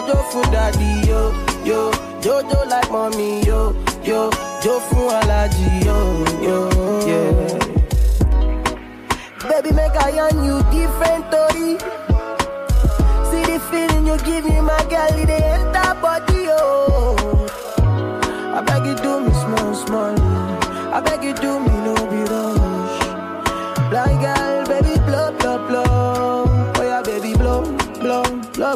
jojo 0.00 0.22
for 0.30 0.42
daddy, 0.50 1.08
yo, 1.08 1.32
yo. 1.64 1.90
Jojo 2.20 2.68
like 2.68 2.90
mommy, 2.90 3.42
yo, 3.44 3.74
yo. 4.02 4.30
Jo 4.62 4.80
fún 4.88 5.10
alaji, 5.10 5.84
yo, 5.84 5.96
yo, 6.40 6.56
yeah. 7.06 7.58
Baby, 9.48 9.72
make 9.72 9.96
I 9.96 10.20
on 10.20 10.44
you 10.44 10.62
different 10.70 11.26
story. 11.28 11.78
See 13.28 13.44
the 13.50 13.58
feeling 13.70 14.06
you 14.06 14.16
give 14.18 14.44
me, 14.44 14.60
my 14.60 14.78
girl, 14.88 15.18
it 15.18 15.28
enter 15.30 15.94
body, 16.00 16.46
oh. 16.48 17.48
I 18.56 18.62
beg 18.62 18.86
you 18.86 18.94
do 18.94 19.20
me 19.20 19.32
small, 19.32 19.74
small. 19.74 20.14
I 20.94 21.00
beg 21.00 21.24
you 21.24 21.34
do 21.34 21.58
me 21.60 21.71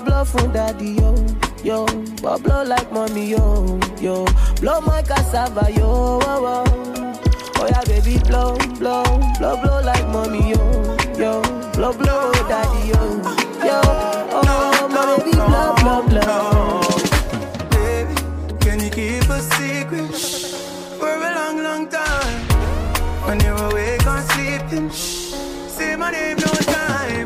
blow, 0.01 0.05
blow, 0.05 0.25
from 0.25 0.53
daddy, 0.53 0.93
yo, 0.93 1.15
yo. 1.63 1.87
But 2.23 2.43
blow 2.43 2.65
like 2.65 2.91
mommy, 2.93 3.31
yo, 3.31 3.81
yo. 4.01 4.27
Blow 4.61 4.81
my 4.81 5.03
cassava, 5.03 5.71
yo, 5.73 6.19
oh, 6.23 6.65
oh. 6.67 7.23
Oh 7.59 7.67
yeah, 7.67 7.83
baby, 7.85 8.19
blow, 8.29 8.57
blow, 8.79 9.05
blow, 9.39 9.57
blow 9.63 9.81
like 9.83 10.07
mommy, 10.09 10.51
yo, 10.51 10.97
yo. 11.17 11.43
Blow, 11.73 11.93
blow, 11.93 12.33
daddy, 12.49 12.89
yo, 12.89 13.23
yo. 13.65 13.81
Oh, 14.33 14.89
my 14.91 15.17
baby, 15.17 15.31
blow, 15.33 15.75
blow, 15.81 16.03
blow. 16.09 16.81
Baby, 17.71 18.15
can 18.61 18.81
you 18.81 18.91
keep 18.91 19.29
a 19.31 19.41
secret 19.41 20.15
for 20.99 21.09
a 21.09 21.35
long, 21.35 21.63
long 21.63 21.89
time? 21.89 22.43
When 23.27 23.41
you're 23.41 23.57
awake 23.57 24.07
or 24.07 24.21
sleeping, 24.33 24.91
say 24.91 25.97
my 25.97 26.11
name 26.11 26.37
no 26.37 26.47
time. 26.47 27.26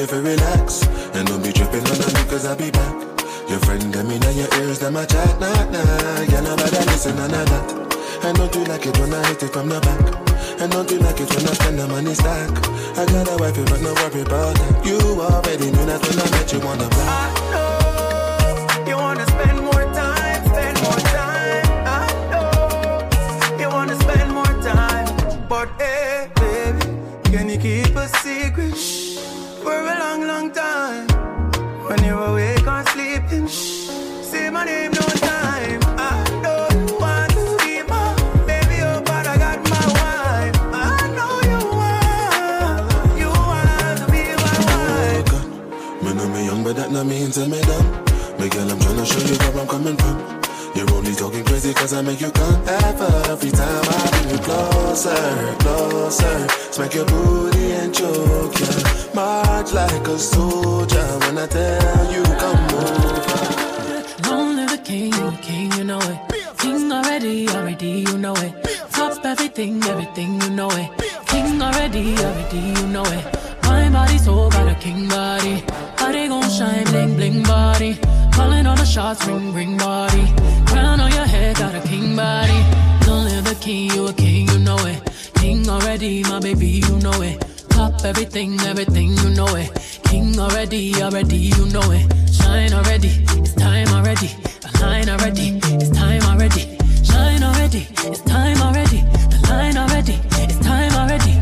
You 0.00 0.04
if 0.04 0.12
you 0.12 0.20
relax. 0.20 0.86
And 1.14 1.28
don't 1.28 1.42
be 1.42 1.52
tripping 1.52 1.84
on 1.84 1.98
me 1.98 2.24
cause 2.28 2.44
I'll 2.44 2.56
be 2.56 2.70
back. 2.70 2.94
Your 3.48 3.58
friend 3.60 3.92
them 3.92 4.10
in 4.10 4.22
your 4.22 4.48
ears, 4.60 4.78
them 4.78 4.96
a 4.96 5.06
chat, 5.06 5.40
nah, 5.40 5.64
nah. 5.70 6.20
Yeah, 6.22 6.40
nobody 6.40 6.78
listen, 6.86 7.16
none 7.16 7.34
of 7.34 7.48
that 7.50 8.24
And 8.24 8.36
don't 8.36 8.54
you 8.54 8.64
like 8.64 8.86
it 8.86 8.96
when 8.98 9.12
I 9.12 9.26
hit 9.26 9.42
it 9.42 9.52
from 9.52 9.68
the 9.68 9.80
back? 9.80 10.60
And 10.60 10.70
don't 10.70 10.90
you 10.90 10.98
like 10.98 11.20
it 11.20 11.28
when 11.34 11.48
I 11.48 11.52
spend 11.52 11.78
the 11.78 11.88
money 11.88 12.14
stack? 12.14 12.50
I 12.96 13.06
got 13.06 13.28
a 13.28 13.36
wife, 13.42 13.56
but 13.56 13.80
no 13.82 13.92
worry 13.94 14.22
about 14.22 14.54
that. 14.56 14.86
You 14.86 14.98
already 15.20 15.70
knew 15.70 15.86
that 15.86 16.00
when 16.06 16.18
I 16.20 16.30
met 16.30 16.52
you 16.52 16.60
on 16.60 16.78
the 16.78 16.88
block. 16.94 17.68
You 18.86 18.96
wanna 18.96 19.26
spend 19.26 19.58
more 19.60 19.84
time, 19.92 20.44
spend 20.46 20.82
more 20.82 21.02
time. 21.10 21.66
I 21.86 22.06
know 22.30 23.58
you 23.58 23.68
wanna 23.68 23.96
spend 24.00 24.32
more 24.32 24.54
time, 24.62 25.08
but 25.48 25.68
hey, 25.80 26.30
baby, 26.36 26.86
can 27.32 27.48
you 27.48 27.58
keep 27.58 27.96
a 27.96 28.06
soldier 60.20 61.18
When 61.20 61.38
I 61.38 61.46
tell 61.46 62.12
you 62.12 62.22
come 62.22 62.74
over 62.74 63.29
king, 64.90 65.12
you 65.12 65.30
the 65.30 65.38
king, 65.42 65.72
you 65.72 65.84
know 65.84 66.00
it. 66.00 66.18
King 66.58 66.92
already, 66.92 67.48
already, 67.48 68.04
you 68.06 68.18
know 68.18 68.34
it. 68.34 68.52
Top 68.90 69.24
everything, 69.24 69.82
everything, 69.84 70.40
you 70.42 70.50
know 70.50 70.70
it. 70.70 70.88
King 71.26 71.62
already, 71.62 72.16
already, 72.16 72.58
you 72.58 72.86
know 72.88 73.04
it. 73.04 73.24
My 73.64 73.88
body 73.88 74.18
so 74.18 74.50
got 74.50 74.66
a 74.68 74.74
king 74.74 75.08
body. 75.08 75.62
Body 75.96 76.28
gon' 76.28 76.50
shine, 76.50 76.84
bling, 76.92 77.14
bling 77.16 77.42
body. 77.44 77.98
Calling 78.32 78.66
all 78.66 78.76
the 78.76 78.84
shots, 78.84 79.24
ring, 79.26 79.54
ring 79.54 79.76
body. 79.76 80.24
Crown 80.66 80.98
on 81.00 81.12
your 81.12 81.26
head, 81.34 81.56
got 81.56 81.74
a 81.74 81.80
king 81.86 82.16
body. 82.16 82.60
Long 83.06 83.24
live 83.26 83.44
the 83.44 83.56
king, 83.60 83.90
you 83.92 84.08
a 84.08 84.12
king, 84.12 84.48
you 84.48 84.58
know 84.58 84.80
it. 84.92 84.98
King 85.36 85.68
already, 85.68 86.22
my 86.24 86.40
baby, 86.40 86.82
you 86.86 86.96
know 86.98 87.22
it. 87.22 87.36
Top 87.70 88.04
everything, 88.04 88.58
everything, 88.72 89.10
you 89.22 89.30
know 89.30 89.54
it. 89.54 89.70
King 90.04 90.38
already, 90.38 91.00
already, 91.02 91.36
you 91.36 91.66
know 91.66 91.88
it. 91.92 92.04
Shine 92.32 92.72
already, 92.72 93.12
it's 93.38 93.54
time 93.54 93.88
already. 93.88 94.49
Align 94.80 95.08
already, 95.08 95.58
it's 95.76 95.90
time 95.90 96.22
already. 96.22 96.76
Shine 97.04 97.42
already, 97.42 97.86
it's 98.04 98.20
time 98.22 98.60
already. 98.62 99.00
The 99.30 99.46
line 99.48 99.76
already, 99.76 100.18
it's 100.42 100.58
time 100.58 100.92
already. 100.94 101.34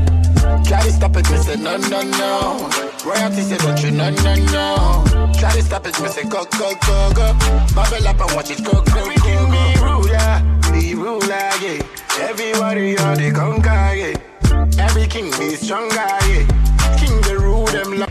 Try 0.68 0.82
to 0.82 0.92
stop 0.92 1.16
it, 1.16 1.30
me 1.30 1.36
say 1.38 1.56
no, 1.56 1.76
no, 1.76 2.02
no. 2.02 2.68
Royalty 3.04 3.42
say 3.42 3.56
don't 3.58 3.82
you, 3.82 3.90
no, 3.92 4.10
no, 4.10 4.34
no. 4.34 5.32
Try 5.38 5.52
to 5.52 5.62
stop 5.62 5.86
it, 5.86 6.00
me 6.02 6.08
say 6.08 6.24
go, 6.24 6.44
go, 6.58 6.74
go, 6.86 7.12
go. 7.14 7.32
Bubble 7.74 8.06
up 8.08 8.20
and 8.20 8.32
watch 8.36 8.50
it 8.50 8.64
go, 8.64 8.72
go, 8.72 8.82
go, 8.82 9.16
go. 9.16 9.50
Be 9.50 9.64
ruler, 9.80 10.42
be 10.72 10.94
ruler, 10.94 11.50
yeah. 11.62 11.82
Everybody 12.20 12.98
are 12.98 13.16
the 13.16 13.30
conquer, 13.32 13.94
yeah. 13.94 14.84
Every 14.84 15.06
king 15.06 15.30
be 15.38 15.54
stronger, 15.54 15.94
yeah. 15.94 16.44
King 16.98 17.20
the 17.22 17.38
rule 17.40 17.66
them 17.66 17.98
like. 18.00 18.08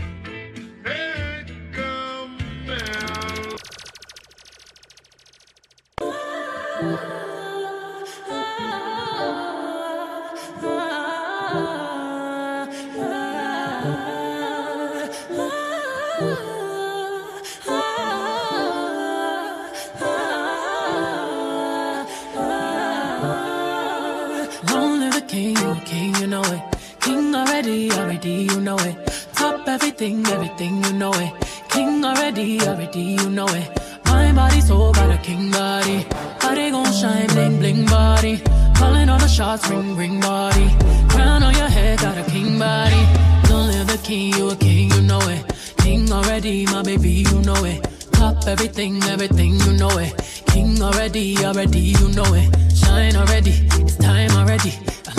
Already, 28.28 28.52
you 28.52 28.60
know 28.60 28.76
it. 28.78 28.96
Top 29.34 29.68
everything, 29.68 30.26
everything, 30.26 30.82
you 30.84 30.92
know 30.92 31.12
it. 31.12 31.32
King 31.68 32.04
already, 32.04 32.60
already, 32.62 33.00
you 33.00 33.30
know 33.30 33.46
it. 33.48 33.68
My 34.06 34.32
body 34.32 34.60
so 34.60 34.92
got 34.92 35.10
a 35.10 35.18
king 35.18 35.50
body. 35.50 36.06
Body 36.40 36.70
gon' 36.70 36.92
shine, 36.92 37.26
bling, 37.28 37.58
bling 37.58 37.86
body. 37.86 38.42
Calling 38.76 39.08
all 39.08 39.18
the 39.18 39.28
shots, 39.28 39.68
ring, 39.68 39.96
ring 39.96 40.20
body. 40.20 40.68
Crown 41.08 41.42
on 41.42 41.54
your 41.54 41.68
head, 41.68 41.98
got 42.00 42.16
a 42.18 42.24
king 42.30 42.58
body. 42.58 43.02
Don't 43.48 43.66
live 43.68 43.86
the 43.86 43.98
king, 44.02 44.34
you 44.34 44.50
a 44.50 44.56
king, 44.56 44.90
you 44.90 45.02
know 45.02 45.20
it. 45.20 45.42
King 45.78 46.10
already, 46.12 46.66
my 46.66 46.82
baby, 46.82 47.24
you 47.30 47.40
know 47.42 47.64
it. 47.64 47.80
Top 48.12 48.46
everything, 48.46 49.02
everything, 49.04 49.54
you 49.60 49.72
know 49.72 49.96
it. 49.98 50.12
King 50.48 50.80
already, 50.82 51.36
already, 51.44 51.80
you 51.80 52.08
know 52.10 52.34
it. 52.34 52.48
Shine 52.76 53.16
already, 53.16 53.54
it's 53.84 53.96
time 53.96 54.30
already. 54.32 54.72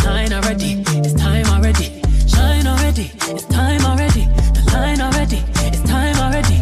Align 0.04 0.34
already, 0.34 0.84
it's 0.88 1.14
time 1.14 1.46
already. 1.48 1.99
Shine 2.40 2.68
already, 2.68 3.12
it's 3.36 3.44
time 3.46 3.84
already. 3.84 4.24
The 4.56 4.64
line 4.72 5.02
already, 5.02 5.44
it's 5.68 5.82
time 5.84 6.16
already. 6.24 6.58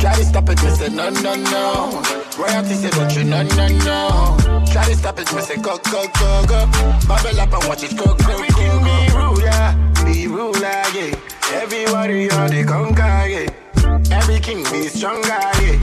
Try 0.00 0.14
to 0.16 0.24
stop 0.24 0.48
it, 0.48 0.60
me 0.64 0.70
say 0.70 0.88
no, 0.88 1.10
no, 1.10 1.34
no. 1.36 2.02
Royalty 2.36 2.74
say 2.74 2.90
don't 2.90 3.14
you, 3.14 3.22
no, 3.22 3.42
no, 3.42 3.66
no. 3.86 4.64
Try 4.66 4.84
to 4.86 4.96
stop 4.96 5.20
it, 5.20 5.32
me 5.32 5.40
say 5.42 5.56
go, 5.62 5.78
go, 5.92 6.06
go, 6.18 6.44
go. 6.48 6.66
Bubble 7.06 7.38
up 7.40 7.52
and 7.54 7.64
watch 7.68 7.84
it 7.84 7.96
go, 7.96 8.04
go, 8.04 8.16
go, 8.16 8.48
go. 8.50 8.82
Be 8.82 8.96
ruler, 9.14 9.64
be 10.04 10.26
ruler, 10.26 10.82
yeah. 10.96 11.14
Everybody 11.62 12.28
are 12.30 12.48
the 12.48 12.64
conquer, 12.66 13.26
yeah. 13.30 14.16
Every 14.18 14.40
king 14.40 14.64
be 14.72 14.88
stronger, 14.88 15.28
yeah. 15.62 15.78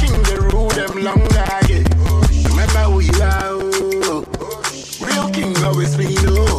King 0.00 0.16
the 0.32 0.48
rule 0.50 0.70
them 0.70 0.96
longer, 1.04 1.48
yeah. 1.68 1.84
Remember 2.48 2.84
who 2.88 3.00
you 3.00 3.20
are, 3.20 3.52
oh. 3.52 4.24
Real 5.04 5.28
king 5.30 5.54
always 5.62 5.94
be 5.94 6.14
no. 6.24 6.51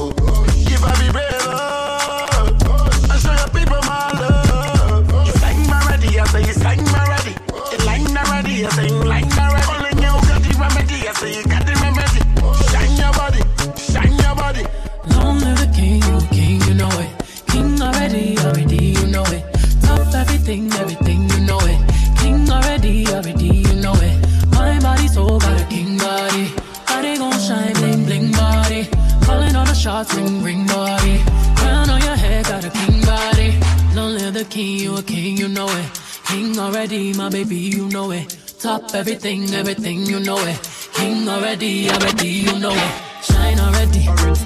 Shots, 29.84 30.14
ring, 30.16 30.42
ring 30.42 30.66
body. 30.66 31.18
Crown 31.58 31.90
on 31.90 32.02
your 32.02 32.16
head, 32.16 32.46
got 32.46 32.64
a 32.64 32.70
king 32.70 33.02
body. 33.02 33.50
Long 33.94 34.14
live 34.14 34.34
the 34.34 34.46
king, 34.46 34.80
you 34.80 34.96
a 34.96 35.04
king, 35.04 35.36
you 35.36 35.50
know 35.50 35.68
it. 35.68 35.88
King 36.28 36.58
already, 36.58 37.14
my 37.14 37.28
baby, 37.30 37.58
you 37.58 37.90
know 37.90 38.12
it. 38.12 38.30
Top 38.60 38.96
everything, 38.96 39.54
everything, 39.54 40.06
you 40.06 40.22
know 40.22 40.40
it. 40.40 40.58
King 40.94 41.28
already, 41.28 41.90
already, 41.90 42.30
you 42.30 42.58
know 42.60 42.72
it. 42.72 42.94
Shine 43.28 43.60
already, 43.60 44.04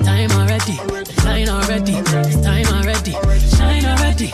time 0.09 0.31
already. 0.39 0.75
Shine 1.21 1.49
already, 1.49 1.93
time 2.47 2.67
already. 2.77 3.11
Shine 3.57 3.85
already, 3.85 4.27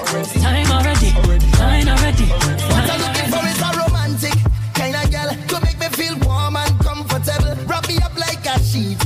time 0.46 0.72
already. 0.72 1.12
Shine 1.60 1.90
already. 1.90 2.28
What 2.72 2.90
I'm 2.92 3.02
looking 3.04 3.30
for 3.34 3.44
is 3.52 3.60
a 3.60 3.70
romantic 3.82 4.38
kind 4.74 4.96
of 4.96 5.12
girl 5.12 5.30
to 5.52 5.66
make 5.66 5.80
me 5.84 5.88
feel 6.00 6.16
warm 6.26 6.56
and 6.56 6.80
comfortable. 6.80 7.56
Wrap 7.68 7.88
me 7.90 7.98
up 7.98 8.18
like 8.18 8.46
a 8.46 8.58
sheet, 8.64 9.00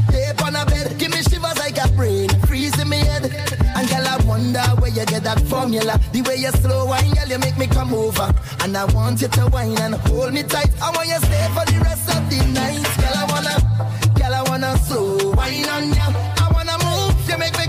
wonder 4.48 4.82
where 4.82 4.92
you 4.92 5.06
get 5.06 5.24
that 5.24 5.40
formula. 5.42 6.00
The 6.12 6.22
way 6.22 6.36
you 6.36 6.52
slow 6.52 6.86
wine, 6.86 7.12
girl, 7.14 7.28
you 7.28 7.40
make 7.40 7.58
me 7.58 7.68
come 7.68 7.94
over. 7.94 8.34
And 8.62 8.78
I 8.78 8.86
want 8.86 9.22
you 9.22 9.28
to 9.28 9.48
wine 9.48 9.78
and 9.80 9.96
hold 10.08 10.34
me 10.34 10.44
tight. 10.44 10.70
I 10.82 10.92
want 10.92 11.08
you 11.08 11.20
stay 11.20 11.48
for 11.56 11.66
the 11.66 11.80
rest 11.84 12.08
of 12.16 12.22
the 12.30 12.40
night. 12.54 12.84
Girl, 12.98 13.16
I 13.16 13.26
wanna, 13.32 13.56
girl, 14.16 14.34
I 14.34 14.44
wanna 14.50 14.78
slow 14.78 15.32
wine 15.32 15.70
on 15.70 15.94
ya. 15.94 16.08
I 16.44 16.50
wanna 16.54 16.78
move, 16.86 17.30
you 17.30 17.38
make 17.38 17.58
me 17.58 17.66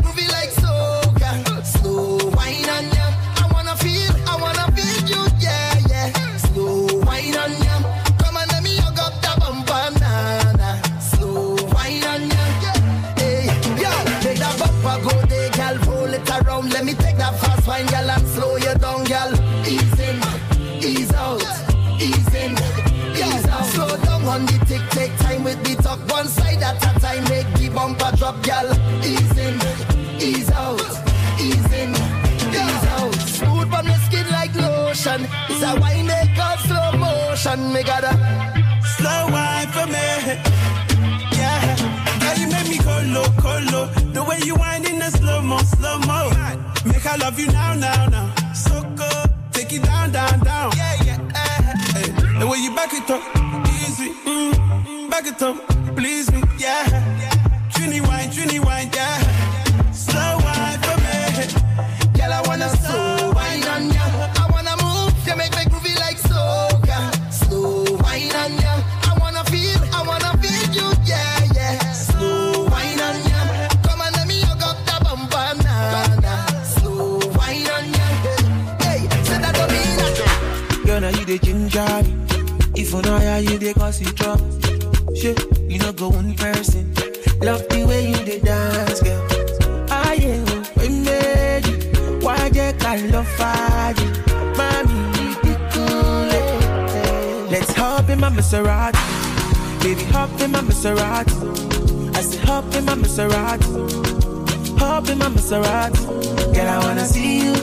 One 26.08 26.28
side 26.28 26.62
at 26.62 26.76
a 26.84 27.00
time, 27.00 27.24
make 27.24 27.50
the 27.58 27.68
bumper 27.74 28.12
drop, 28.16 28.42
girl. 28.42 28.68
Ease 29.04 29.38
in, 29.38 29.56
ease 30.20 30.50
out, 30.52 30.80
ease 31.40 31.72
in, 31.72 31.90
ease 31.90 32.84
out. 32.96 33.14
Smooth 33.14 33.74
on 33.74 33.86
your 33.86 34.00
skin 34.06 34.26
like 34.30 34.54
lotion. 34.54 35.26
It's 35.48 35.62
a 35.62 35.78
wine 35.80 36.06
they 36.06 36.32
call 36.36 36.56
slow 36.58 36.92
motion. 36.98 37.72
Me 37.72 37.82
gotta 37.82 38.12
Slow 38.98 39.28
wine 39.30 39.68
for 39.68 39.86
me. 39.86 40.06
Yeah. 41.38 41.76
Girl, 42.20 42.36
you 42.40 42.48
make 42.48 42.68
me 42.68 42.78
go 42.78 42.96
low, 43.14 43.28
go 43.40 43.52
low. 43.70 43.86
The 44.12 44.24
way 44.24 44.40
you 44.44 44.56
wind 44.56 44.86
in 44.88 44.98
the 44.98 45.10
slow 45.10 45.40
mo, 45.40 45.58
slow 45.58 45.98
mo. 46.00 46.30
Make 46.84 47.06
I 47.06 47.16
love 47.16 47.38
you 47.38 47.46
now, 47.46 47.74
now, 47.74 48.06
now. 48.06 48.34
So 48.54 48.82
good. 48.96 49.30
Take 49.52 49.72
it 49.72 49.82
down, 49.84 50.10
down, 50.10 50.40
down. 50.40 50.72
Yeah, 50.76 51.02
yeah. 51.04 51.18
Hey. 51.94 52.38
The 52.40 52.46
way 52.46 52.58
you 52.58 52.74
back 52.74 52.92
it 52.92 53.08
up, 53.08 53.22
easy. 53.88 54.10
Mm. 54.24 54.52
mm, 54.52 55.10
Back 55.10 55.26
it 55.26 55.42
up, 55.42 55.56
please 55.96 56.30
me. 56.32 56.42
Yeah. 56.58 56.84
Trini 57.72 58.00
wine, 58.06 58.28
Trini 58.30 58.64
wine, 58.64 58.90
yeah. 58.94 59.18
Slow 59.92 60.38
wine 60.44 60.80
for 60.86 60.96
me. 61.04 61.18
Girl, 62.18 62.32
I 62.32 62.42
wanna 62.46 62.68
slow 62.68 63.32
wine 63.32 63.64
on 63.64 63.90
ya. 63.92 64.37
If 82.88 82.94
you 82.94 83.02
know 83.02 83.18
how 83.18 83.36
you 83.36 83.58
dey 83.58 83.74
cause 83.74 84.00
you 84.00 84.10
trouble. 84.12 84.48
Shit, 85.14 85.38
you 85.70 85.78
know 85.78 85.92
go 85.92 86.08
one 86.08 86.34
person. 86.34 86.92
Love 87.40 87.68
the 87.68 87.84
way 87.86 88.08
you 88.10 88.16
dey 88.24 88.40
dance, 88.40 89.02
girl. 89.02 89.26
Ah 89.90 90.12
yeah, 90.12 90.42
we 90.76 90.88
made 90.88 91.66
you. 91.66 92.18
Why 92.20 92.48
they 92.48 92.72
call 92.78 92.98
love 93.12 93.28
fire? 93.36 93.94
Mommy, 94.56 95.00
you 95.20 95.36
be 95.42 95.54
cool. 95.72 96.30
eh. 96.32 97.48
Let's 97.50 97.72
hop 97.74 98.08
in 98.08 98.20
my 98.20 98.30
Maserati. 98.30 98.98
Baby, 99.82 100.04
hop 100.04 100.40
in 100.40 100.50
my 100.52 100.60
Maserati. 100.60 102.16
I 102.16 102.20
say 102.22 102.38
hop 102.46 102.74
in 102.74 102.84
my 102.86 102.94
Maserati. 102.94 104.78
Hop 104.78 105.08
in 105.10 105.18
my 105.18 105.26
Maserati. 105.28 106.54
Girl, 106.54 106.68
I 106.68 106.78
wanna 106.78 107.04
see 107.04 107.44
you 107.44 107.54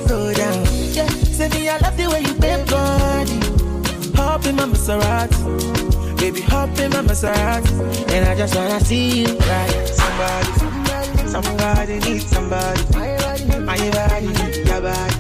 My 6.90 7.02
Maserati. 7.02 7.72
And 8.12 8.28
I 8.28 8.36
just 8.36 8.56
wanna 8.56 8.80
see 8.80 9.22
you 9.22 9.38
right. 9.38 9.88
Somebody, 9.88 10.52
somebody 11.28 12.00
needs 12.00 12.26
somebody. 12.28 12.84
My 13.66 13.78
body, 13.92 14.28
your 14.70 14.82
body. 14.82 15.16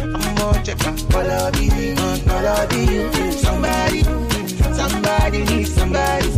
I'm 0.00 0.34
more 0.36 0.58
checker. 0.64 0.92
Follow 1.12 1.50
me, 1.52 1.94
follow 2.26 2.68
you. 2.72 3.32
Somebody, 3.32 4.02
somebody 4.74 5.44
needs 5.44 5.74
somebody. 5.74 6.28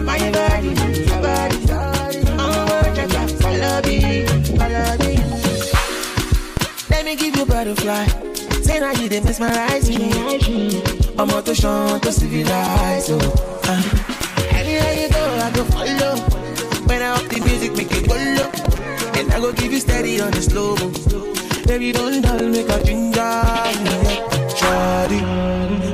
My 0.00 0.18
body, 0.30 0.68
your 1.08 1.20
body. 1.20 1.58
I'm 2.40 2.54
more 2.68 2.88
checker. 2.96 3.28
Follow 3.42 3.82
me, 3.82 4.26
follow 4.56 4.96
me. 5.02 5.12
Let 6.90 7.04
me 7.04 7.16
give 7.16 7.36
you 7.36 7.44
butterfly. 7.46 8.06
Say 8.62 8.80
now 8.80 8.92
you 8.92 9.08
they 9.08 9.20
mesmerize 9.20 9.88
me. 9.90 10.82
I'm 11.18 11.30
out 11.30 11.44
to 11.46 11.54
show 11.54 11.98
to 11.98 12.10
civilize. 12.10 13.10
Oh. 13.10 13.51
Anywhere 14.52 14.94
you 14.94 15.08
go, 15.08 15.24
I 15.46 15.50
go 15.54 15.64
follow. 15.64 16.16
When 16.86 17.02
I 17.02 17.14
up 17.16 17.28
the 17.28 17.40
music, 17.40 17.72
make 17.76 17.92
it 17.92 18.08
go 18.08 18.14
low. 18.14 18.50
And 19.18 19.32
I 19.32 19.40
go 19.40 19.52
give 19.52 19.72
you 19.72 19.80
steady 19.80 20.20
on 20.20 20.30
the 20.32 20.42
slow 20.42 20.76
mo. 20.76 20.90
Baby, 21.66 21.92
don't 21.92 22.20
dull, 22.22 22.42
make 22.48 22.68
a 22.68 22.84
ginger. 22.84 23.20
Shawty, 24.58 25.20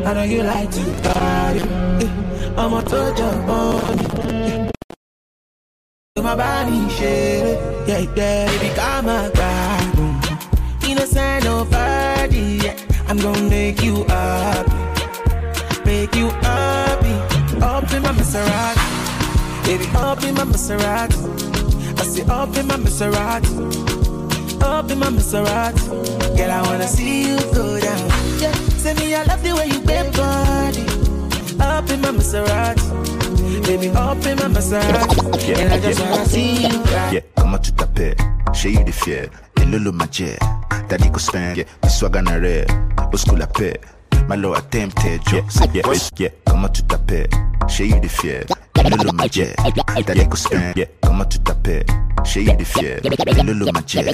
I 0.07 0.13
know 0.15 0.23
you 0.25 0.43
like 0.43 0.71
to 0.71 0.85
party. 1.03 1.63
I'm 2.57 2.73
a 2.73 2.79
up 2.79 3.49
on. 3.49 4.71
My 6.17 6.35
body 6.35 6.89
shake, 6.91 7.59
yeah, 7.89 7.99
yeah, 8.01 8.15
baby, 8.15 8.75
come 8.75 9.07
my 9.07 9.31
God. 9.33 10.85
Innocent 10.85 11.45
nobody, 11.45 12.59
yeah. 12.65 12.77
I'm 13.07 13.17
gonna 13.19 13.49
make 13.49 13.81
you 13.83 14.05
up, 14.11 14.67
make 15.87 16.15
you. 16.17 16.29
Up 16.43 16.88
Maserati, 18.29 19.65
baby, 19.65 19.87
up 19.97 20.23
in 20.23 20.35
my 20.35 20.45
Maserati. 20.45 21.17
I 21.99 22.05
say 22.05 22.23
up 22.29 22.55
in 22.59 22.67
my 22.67 22.77
Maserati, 22.77 24.63
up 24.63 24.91
in 24.91 24.99
my 24.99 25.07
Maserati. 25.07 26.37
Girl, 26.37 26.51
I 26.51 26.61
wanna 26.61 26.87
see 26.87 27.29
you 27.29 27.39
go 27.55 27.81
down. 27.81 28.11
Yeah, 28.39 28.53
say 28.77 28.93
me 28.95 29.15
I 29.15 29.23
love 29.23 29.43
the 29.43 29.55
way 29.55 29.69
you 29.69 29.81
bend 29.81 30.15
body. 30.15 30.85
Up 31.59 31.89
in 31.89 32.03
my 32.03 32.11
Maserati, 32.11 33.63
baby, 33.65 33.89
up 33.97 34.23
in 34.27 34.37
my 34.37 34.61
Maserati. 34.61 35.57
And 35.57 35.73
I 35.73 35.81
just 35.81 36.01
wanna 36.01 36.27
see 36.27 36.67
you 36.67 36.83
ride. 36.83 37.13
Yeah, 37.15 37.21
comment 37.35 37.59
tu 37.63 37.73
t'appelles? 37.73 38.17
Chez 38.53 38.73
you 38.73 38.85
the 38.85 38.93
fier, 38.93 39.31
et 39.57 39.65
lolo 39.65 39.91
ma 39.91 40.05
jet. 40.11 40.39
Daddy 40.91 41.09
go 41.09 41.19
spend, 41.19 41.57
yeah, 41.57 41.65
the 41.81 41.89
swag 41.89 42.17
on 42.17 42.29
a 42.29 42.39
red. 42.39 42.71
Au 43.11 43.17
school 43.17 43.39
la 43.39 43.47
paix, 43.47 43.81
my 44.29 44.37
low 44.37 44.53
attempted, 44.53 45.23
yeah, 45.33 45.41
yeah, 45.73 45.83
yeah, 45.87 46.09
yeah. 46.19 46.29
Comment 46.45 46.69
tu 46.69 46.83
t'appelles? 46.83 47.31
Chez 47.67 47.87
you 47.87 47.99
the 48.01 48.09
fier, 48.09 48.45
et 48.77 48.91
lolo 48.91 49.13
ma 49.13 49.27
jet. 49.27 49.57
Daddy 50.07 50.27
go 50.27 50.37
spend, 50.37 50.77
yeah, 50.77 50.85
comment 51.03 51.25
tu 51.25 51.39
t'appelles? 51.39 51.85
Chez 52.25 52.43
you 52.43 52.57
the 52.57 52.65
fier, 52.65 53.01
et 53.05 53.43
lolo 53.43 53.73
ma 53.73 53.81
jet. 53.87 54.07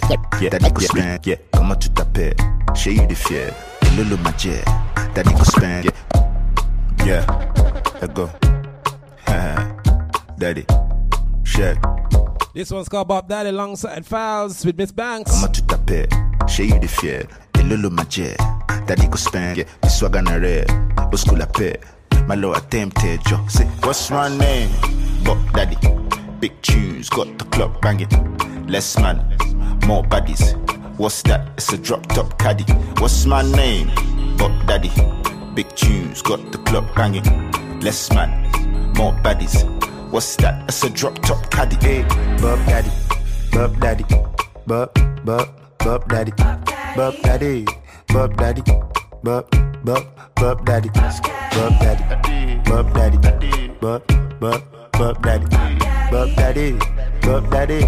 Daddy 0.51 0.71
go 0.71 0.81
spend, 0.81 1.27
yeah, 1.27 1.37
comment 1.53 1.75
tu 1.75 1.91
t'appelles? 1.91 2.37
Chez 2.75 2.95
you 2.95 3.07
the 3.09 3.15
fier, 3.15 3.53
et 3.83 3.97
lolo 3.97 4.17
ma 4.23 4.31
jet. 4.39 4.65
Daddy 5.15 5.33
go 5.35 5.45
spend. 5.45 5.85
Yeah, 5.85 7.07
yeah. 7.07 7.27
Let 8.01 8.15
go. 8.15 8.31
Daddy, 10.39 10.65
check. 11.45 11.77
This 12.55 12.71
one's 12.71 12.89
called 12.89 13.09
Bop 13.09 13.29
Daddy 13.29 13.49
alongside 13.49 14.05
Falz 14.05 14.65
with 14.65 14.77
Ms 14.79 14.93
Banks. 14.93 15.31
Comment 15.33 15.53
tu 15.53 15.62
t'appelles? 15.62 16.09
Chez 16.47 16.67
you 16.67 16.79
the 16.79 16.87
fier. 16.87 17.27
Et 17.59 17.62
lolo 17.65 17.91
magie. 17.91 18.37
Daddy 18.87 19.07
go 19.07 19.16
spend. 19.16 19.59
Yeah, 19.59 19.64
this 19.83 19.99
swag 19.99 20.16
on 20.16 20.29
a 20.29 20.39
rare. 20.39 20.66
Au 21.12 21.16
school 21.16 21.39
la 21.39 21.47
paix. 21.47 21.79
My 22.27 22.35
low 22.35 22.53
attempted 22.53 23.20
yo. 23.31 23.39
Say, 23.49 23.66
what's 23.83 24.11
my 24.11 24.29
name? 24.37 24.70
Bop 25.25 25.39
Daddy. 25.53 25.77
Big 26.41 26.53
tunes, 26.62 27.09
got 27.09 27.39
the 27.39 27.45
club 27.47 27.81
banging. 27.81 28.09
Less 28.66 28.99
man, 28.99 29.18
more 29.87 30.03
baddies. 30.03 30.55
What's 30.99 31.22
that? 31.22 31.53
It's 31.57 31.72
a 31.72 31.79
drop 31.79 32.07
top 32.09 32.39
caddy. 32.39 32.64
What's 32.99 33.27
my 33.27 33.43
name? 33.43 33.91
Bop 34.37 34.53
Daddy. 34.66 34.91
Big 35.55 35.68
tunes, 35.77 36.22
got 36.22 36.53
the 36.53 36.59
club 36.59 36.87
banging. 36.95 37.25
Less 37.81 38.12
man, 38.12 38.31
more 38.97 39.12
baddies. 39.22 39.64
What's 40.11 40.37
that? 40.37 40.68
It's 40.68 40.83
a 40.85 40.91
drop 40.91 41.18
top 41.22 41.51
caddy. 41.51 41.77
Hey, 41.77 42.03
Bob 42.41 42.59
Daddy, 42.66 42.91
Bob 43.53 43.81
Daddy, 43.81 44.05
Bob, 44.66 44.95
Bob, 45.25 45.49
Bob 45.79 46.09
Daddy, 46.09 46.33
Bob 46.37 46.64
Daddy, 46.64 46.97
Bob 46.97 47.14
Daddy, 47.22 47.66
Bob, 48.15 48.37
Bob, 49.83 50.07
Bob 50.37 50.65
Daddy, 50.65 50.89
Bob 50.95 51.81
Daddy, 51.81 52.61
Bob 52.65 52.95
Daddy, 52.95 53.19
Bob, 53.81 54.03
Bob, 54.39 54.62
Bob 54.93 55.21
Daddy, 55.21 55.47
Bob 56.12 56.29
Daddy, 56.37 56.79
Bob 57.23 57.51
Daddy, 57.51 57.81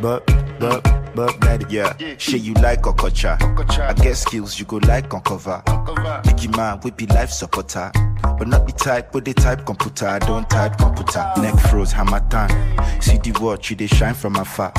Bob, 0.00 0.22
Bob, 0.58 1.05
Bop 1.16 1.40
Daddy. 1.40 1.64
Yeah, 1.70 1.96
shit 2.18 2.42
you 2.42 2.52
like 2.54 2.82
Okocha. 2.82 3.40
I 3.80 3.94
get 3.94 4.16
skills 4.16 4.58
you 4.58 4.66
go 4.66 4.76
like 4.76 5.12
on 5.14 5.22
cover. 5.22 5.62
Biggie 5.64 6.54
man, 6.54 6.78
we 6.84 6.90
be 6.90 7.06
life 7.06 7.30
supporter. 7.30 7.90
But 8.22 8.46
not 8.48 8.66
the 8.66 8.72
type, 8.72 9.12
but 9.12 9.24
the 9.24 9.32
type 9.32 9.64
computer. 9.64 10.06
I 10.06 10.18
don't 10.18 10.48
type 10.50 10.76
computer. 10.76 11.24
Neck 11.38 11.58
froze, 11.70 11.90
hammer 11.90 12.20
time. 12.28 12.50
See 13.00 13.16
the 13.16 13.32
watch, 13.40 13.70
you 13.70 13.76
they 13.76 13.86
shine 13.86 14.12
from 14.12 14.36
afar. 14.36 14.72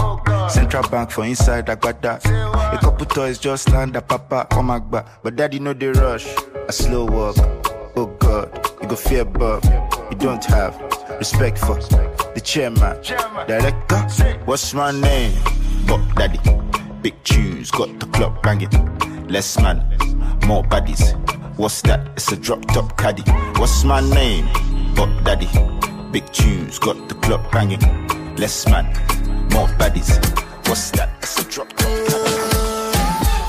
Central 0.47 0.87
bank 0.89 1.09
for 1.09 1.25
inside, 1.25 1.71
I 1.71 1.75
got 1.75 2.03
that. 2.03 2.23
A 2.23 2.77
couple 2.81 3.07
toys 3.07 3.39
just 3.39 3.71
land 3.71 3.95
a 3.95 4.01
papa 4.01 4.47
on 4.51 4.65
my 4.65 4.77
back. 4.77 5.07
But 5.23 5.37
daddy 5.37 5.57
know 5.57 5.73
the 5.73 5.91
rush. 5.93 6.27
A 6.67 6.71
slow 6.71 7.05
walk. 7.05 7.35
Oh 7.95 8.15
God, 8.19 8.55
you 8.83 8.87
go 8.87 8.95
fear 8.95 9.25
Bob. 9.25 9.63
You 10.11 10.17
don't 10.17 10.45
have 10.45 10.79
respect 11.17 11.57
for 11.57 11.79
the 12.35 12.41
chairman. 12.43 13.01
Director, 13.47 14.37
what's 14.45 14.75
my 14.75 14.91
name? 14.91 15.33
Bop 15.87 16.01
Daddy. 16.15 16.39
Big 17.01 17.15
tunes, 17.23 17.71
got 17.71 17.99
the 17.99 18.05
club 18.07 18.41
banging. 18.43 18.69
Less 19.27 19.57
man, 19.59 19.77
more 20.45 20.63
baddies. 20.63 21.15
What's 21.57 21.81
that? 21.83 22.07
It's 22.15 22.31
a 22.31 22.35
drop 22.37 22.65
top 22.67 22.97
caddy. 22.97 23.23
What's 23.59 23.83
my 23.83 24.01
name? 24.01 24.45
Bob 24.95 25.09
Daddy. 25.23 25.47
Big 26.11 26.25
tunes, 26.33 26.77
got 26.77 27.09
the 27.09 27.15
club 27.15 27.49
banging. 27.51 27.79
Less 28.35 28.67
man, 28.67 28.85
more 29.51 29.67
baddies. 29.79 30.11
What's 30.67 30.91
that? 30.91 31.09
It's 31.23 31.39
a 31.41 31.49
drop 31.49 31.69
top 31.69 31.89
caddy. 32.07 32.57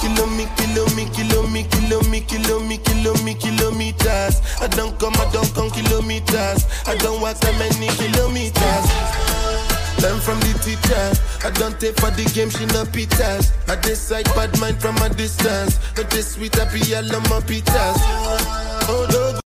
Kilo 0.01 0.27
me, 0.27 0.47
kilo 0.57 0.87
me, 0.97 1.05
kilo 1.13 1.43
me, 1.49 1.65
kilo 1.65 2.03
me, 2.03 2.21
kilo 2.21 2.61
me, 2.61 2.79
kilo 2.79 3.15
me, 3.25 3.35
kilometers. 3.35 4.41
I 4.61 4.69
don't 4.69 4.99
come, 4.99 5.15
I 5.17 5.31
don't 5.33 5.53
come 5.55 5.71
kilometers. 5.71 6.67
I 6.87 6.97
don't 6.97 7.21
walk 7.21 7.39
that 7.39 7.59
many 7.59 7.89
kilometers. 7.97 8.58
Learn 10.01 10.21
from 10.21 10.39
the 10.41 10.55
teacher. 10.63 11.11
I 11.45 11.51
don't 11.51 11.79
take 11.81 11.97
for 11.99 12.11
the 12.11 12.25
game, 12.33 12.51
she 12.51 12.67
no 12.67 12.85
pitas. 12.85 13.51
I 13.69 13.75
decide 13.81 14.27
bad 14.37 14.59
mind 14.61 14.81
from 14.81 14.97
a 14.99 15.09
distance. 15.09 15.79
Not 15.97 16.09
this 16.11 16.35
sweet, 16.35 16.59
I 16.59 16.73
be 16.73 16.95
all 16.95 17.17
on 17.17 17.23
my 17.25 17.41
pitas. 17.41 17.99
Oh, 18.89 19.07
no. 19.11 19.41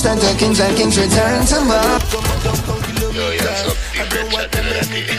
Stand 0.00 0.20
the 0.20 0.34
kings 0.38 0.60
and 0.60 0.76
kings 0.76 0.96
return 0.98 1.46
to 1.46 1.60
love. 1.60 2.02
Yo, 3.12 3.26
I 3.28 4.08
don't 4.08 4.32
walk 4.32 4.50
that 4.50 4.64
many 4.64 5.02
kilometers. 5.04 5.15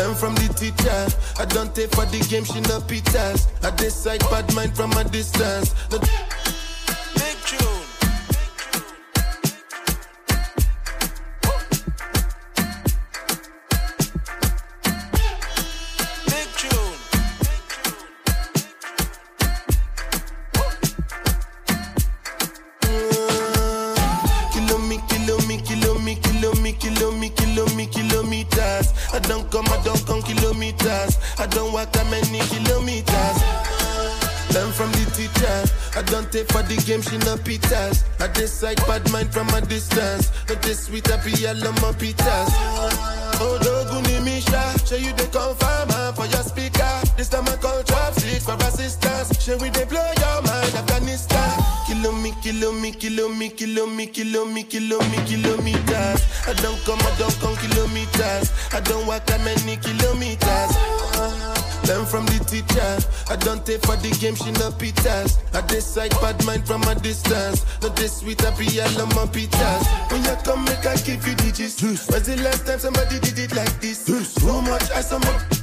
Learn 0.00 0.14
from 0.14 0.34
the 0.36 0.48
teacher. 0.54 1.06
I 1.38 1.44
don't 1.44 1.74
take 1.74 1.90
for 1.90 2.06
the 2.06 2.20
game, 2.30 2.44
she 2.44 2.58
no 2.62 2.80
pitas. 2.80 3.48
I 3.62 3.70
decide 3.76 4.20
bad 4.30 4.50
mind 4.54 4.74
from 4.74 4.92
a 4.92 5.04
distance. 5.04 5.74
Not 5.90 6.00
Big 6.00 7.36
tune. 7.44 7.79
Walk 31.80 31.92
that 31.92 32.06
many 32.10 32.40
kilometers. 32.52 33.38
Learn 34.52 34.70
from 34.72 34.90
the 34.92 35.04
teacher. 35.16 35.56
I 35.96 36.02
don't 36.02 36.30
take 36.32 36.48
for 36.52 36.62
the 36.62 36.76
game, 36.84 37.02
she 37.02 37.16
no 37.24 37.36
pitas. 37.36 38.04
I 38.20 38.26
decide 38.32 38.76
bad 38.86 39.10
mind 39.12 39.32
from 39.32 39.48
a 39.50 39.60
distance. 39.60 40.30
Not 40.48 40.60
this 40.62 40.86
sweet, 40.86 41.10
I 41.10 41.16
be 41.24 41.32
all 41.46 41.56
on 41.56 41.74
my 41.80 41.92
pitas. 41.96 42.50
Oh, 43.42 43.56
Doguni 43.62 44.22
Misha, 44.24 44.60
show 44.84 44.96
you 44.96 45.12
the 45.14 45.24
confirmer 45.32 46.12
for 46.12 46.26
your 46.26 46.44
speaker. 46.44 46.92
This 47.16 47.28
time 47.28 47.48
I 47.48 47.56
call 47.56 47.80
six 48.12 48.44
for 48.44 48.58
assistance. 48.68 49.40
Show 49.40 49.56
we 49.58 49.70
they 49.70 49.84
blow 49.84 50.04
your 50.18 50.42
mind, 50.42 50.74
Afghanistan. 50.74 51.50
Kilo 51.86 52.12
me, 52.12 52.34
kilo 52.42 52.72
me, 52.72 52.92
kilo 52.92 53.28
me, 53.28 53.48
kilo 53.48 53.86
me, 53.86 54.06
kilo 54.06 54.44
me, 54.44 54.64
kilo 54.64 54.98
me, 54.98 55.18
kilometers. 55.24 56.20
I 56.46 56.52
don't 56.60 56.78
come, 56.84 57.00
I 57.00 57.12
don't 57.16 57.36
come 57.40 57.56
kilometers. 57.56 58.52
I 58.74 58.80
don't 58.80 59.06
walk 59.06 59.24
that 59.26 59.40
many 59.40 59.76
kilometers. 59.78 60.99
Learn 61.90 62.06
from 62.06 62.24
the 62.26 62.38
teacher. 62.46 62.92
I 63.28 63.34
don't 63.34 63.66
take 63.66 63.82
for 63.82 63.96
the 63.96 64.10
game, 64.22 64.36
she 64.36 64.52
no 64.52 64.70
pitas. 64.70 65.42
I 65.52 65.60
decide 65.66 66.12
bad 66.22 66.38
mind 66.46 66.64
from 66.64 66.82
a 66.84 66.94
distance. 66.94 67.66
Not 67.82 67.96
this 67.96 68.18
sweet, 68.18 68.40
I 68.46 68.54
be 68.56 68.80
all 68.80 69.02
on 69.02 69.08
my 69.08 69.26
pitas. 69.26 69.82
When 70.12 70.22
you 70.22 70.36
come, 70.44 70.64
make 70.66 70.86
I 70.86 70.94
give 71.02 71.26
you 71.26 71.34
digits. 71.34 71.82
When's 71.82 72.26
the 72.26 72.36
last 72.44 72.64
time 72.64 72.78
somebody 72.78 73.18
did 73.18 73.36
it 73.40 73.56
like 73.56 73.80
this? 73.80 74.04
Too 74.04 74.62
much 74.62 74.88
ice 74.92 75.12
on 75.12 75.20
my 75.22 75.59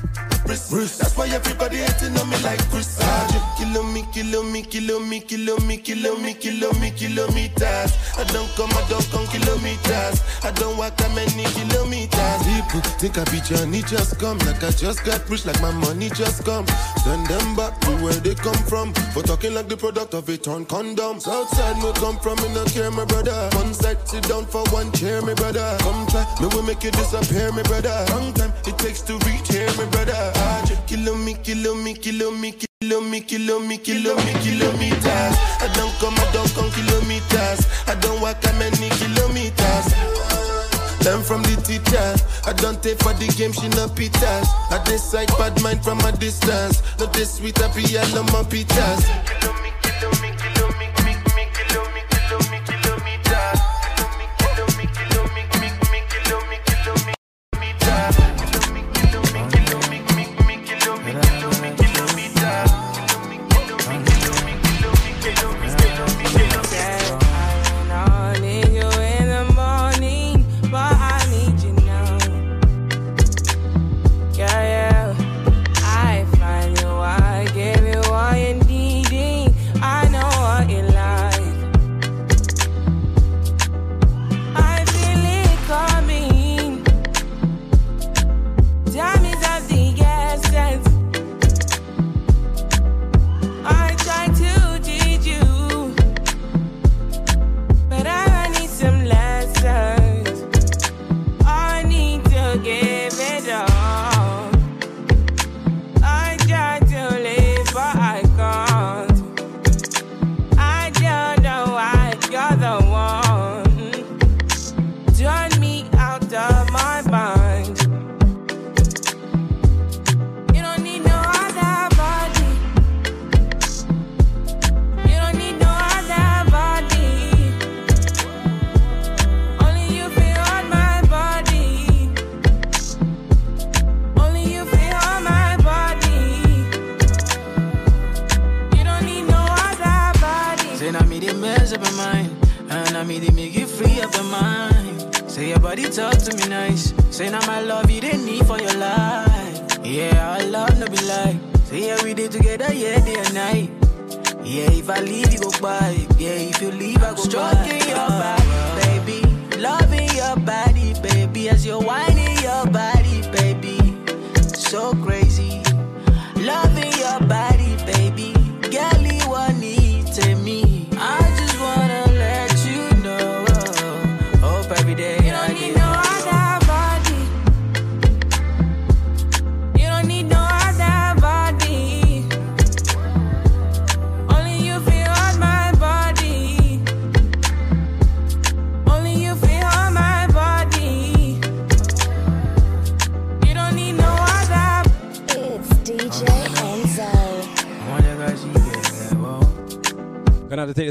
wrist. 0.47 0.99
That's 0.99 1.15
why 1.17 1.27
everybody 1.27 1.77
hating 1.77 2.17
on 2.17 2.29
me 2.29 2.37
like 2.43 2.59
Chris. 2.69 2.97
Ah, 3.01 3.53
Kilo 3.57 3.83
me, 3.83 4.03
kilo 4.11 4.43
me, 4.43 4.61
kilo 4.61 4.99
me, 4.99 5.19
kilo 5.19 5.57
me, 5.59 5.77
kilo 5.77 6.15
me, 6.17 6.33
kilo 6.33 6.71
me, 6.79 6.91
kilometers. 6.91 7.91
I 8.17 8.23
don't 8.31 8.49
come, 8.55 8.69
I 8.71 8.85
don't 8.87 9.05
come 9.11 9.25
kilometers. 9.27 10.21
I 10.43 10.51
don't 10.51 10.77
walk 10.77 10.95
that 10.97 11.11
many 11.13 11.43
kilometers. 11.57 12.39
People 12.45 12.81
think 13.01 13.17
I 13.17 13.23
be 13.25 13.41
Johnny, 13.41 13.81
just 13.81 14.19
come. 14.19 14.37
Like 14.39 14.63
I 14.63 14.71
just 14.71 15.03
got 15.03 15.27
rich, 15.29 15.45
like 15.45 15.59
my 15.61 15.71
money 15.71 16.09
just 16.09 16.45
come. 16.45 16.65
Send 17.03 17.27
them 17.27 17.55
back 17.55 17.79
to 17.81 17.91
where 17.97 18.13
they 18.13 18.35
come 18.35 18.61
from. 18.69 18.93
For 19.13 19.23
talking 19.23 19.53
like 19.53 19.67
the 19.67 19.77
product 19.77 20.13
of 20.13 20.29
a 20.29 20.37
torn 20.37 20.65
condom. 20.65 21.19
Southside, 21.19 21.77
no 21.77 21.91
come 21.93 22.17
from, 22.19 22.37
me 22.37 22.53
no 22.53 22.63
care, 22.65 22.91
my 22.91 23.05
brother. 23.05 23.49
One 23.57 23.73
side, 23.73 23.97
sit 24.07 24.23
down 24.29 24.45
for 24.45 24.63
one 24.69 24.91
chair, 24.93 25.21
my 25.21 25.33
brother. 25.33 25.77
Come 25.81 26.05
try, 26.07 26.25
me 26.41 26.47
will 26.53 26.63
make 26.63 26.83
you 26.83 26.91
disappear, 26.91 27.51
my 27.51 27.63
brother. 27.63 28.05
Long 28.09 28.33
time 28.33 28.53
it 28.65 28.77
takes 28.77 29.01
to 29.01 29.13
reach 29.25 29.49
here, 29.49 29.69
my 29.77 29.85
brother. 29.89 30.36
Ah, 30.37 30.63
Kilo 30.87 31.15
me, 31.15 31.33
kilo 31.35 31.75
me, 31.75 31.93
kilo 31.93 32.31
me, 32.31 32.51
kilo 32.53 33.01
me, 33.01 33.21
kilo 33.21 33.59
me, 33.59 33.77
kilo 33.77 34.15
me, 34.15 34.33
kilometers. 34.41 35.35
I 35.59 35.69
don't 35.75 35.93
come, 35.99 36.15
I 36.15 36.31
don't 36.31 36.49
come 36.55 36.71
kilometers. 36.71 37.67
I 37.87 37.95
don't 37.99 38.21
walk 38.21 38.39
that 38.41 38.55
many 38.57 38.89
kilometers. 38.95 39.87
Learn 41.05 41.23
from 41.23 41.41
the 41.43 41.55
teacher. 41.63 42.15
I 42.45 42.53
don't 42.53 42.81
take 42.81 42.99
for 42.99 43.13
the 43.13 43.27
game, 43.37 43.51
she 43.51 43.67
no 43.69 43.87
pitas. 43.87 44.47
I 44.71 44.81
decide 44.85 45.27
bad 45.37 45.61
mind 45.61 45.83
from 45.83 45.99
a 46.01 46.11
distance. 46.11 46.81
Not 46.99 47.13
this 47.13 47.35
sweet, 47.35 47.61
I 47.61 47.67
be 47.75 47.97
all 47.97 48.19
on 48.19 48.25
my 48.27 48.43
pitas. 48.43 49.66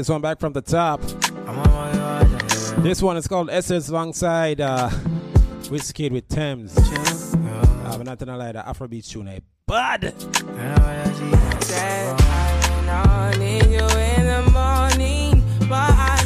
This 0.07 0.13
one 0.13 0.21
back 0.21 0.39
from 0.39 0.53
the 0.53 0.61
top. 0.61 1.01
This 2.81 3.01
one 3.01 3.17
is 3.17 3.27
called 3.27 3.49
Essence 3.49 3.89
alongside 3.89 4.61
uh, 4.61 4.89
Wizkid 5.63 6.13
with 6.13 6.29
Tems. 6.29 6.77
Uh, 6.77 7.97
but 7.97 8.05
not 8.05 8.17
gonna 8.17 8.37
lie, 8.37 8.53
the 8.53 8.59
Afrobeat 8.59 9.05
tune, 9.05 9.27
eh? 9.27 9.39
Bud! 9.65 10.13
I 12.87 13.35
need 13.37 13.63
in 13.63 14.25
the 14.27 14.49
morning, 14.49 15.43
but 15.67 15.73
I 15.73 16.16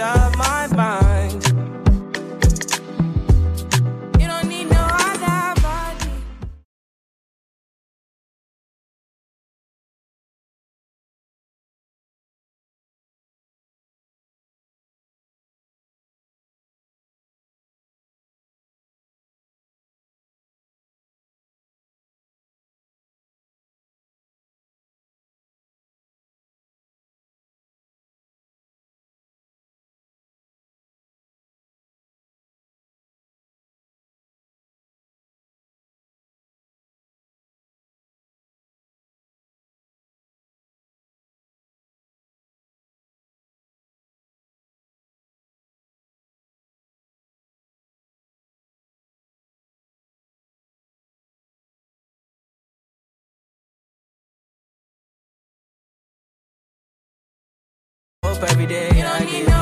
Of 0.00 0.36
my 0.36 0.47
every 58.42 58.66
day. 58.66 58.88
You 58.94 59.02
don't 59.02 59.24
need 59.26 59.48
no 59.48 59.57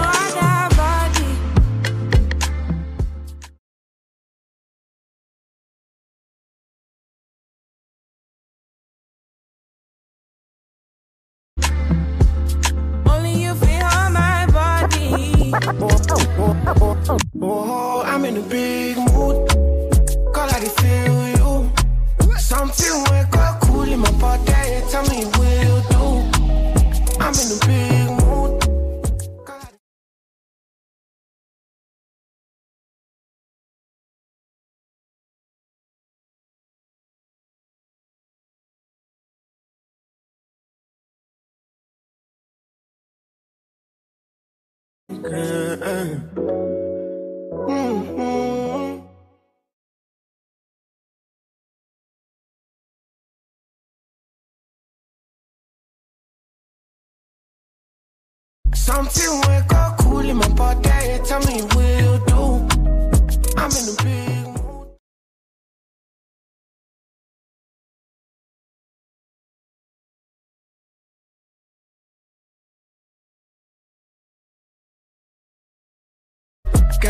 Something 58.74 59.40
up 59.74 59.98
cool 59.98 60.20
in 60.20 60.36
my 60.36 60.48
body. 60.50 61.18
Tell 61.24 61.40
me 61.40 61.62
will 61.74 62.15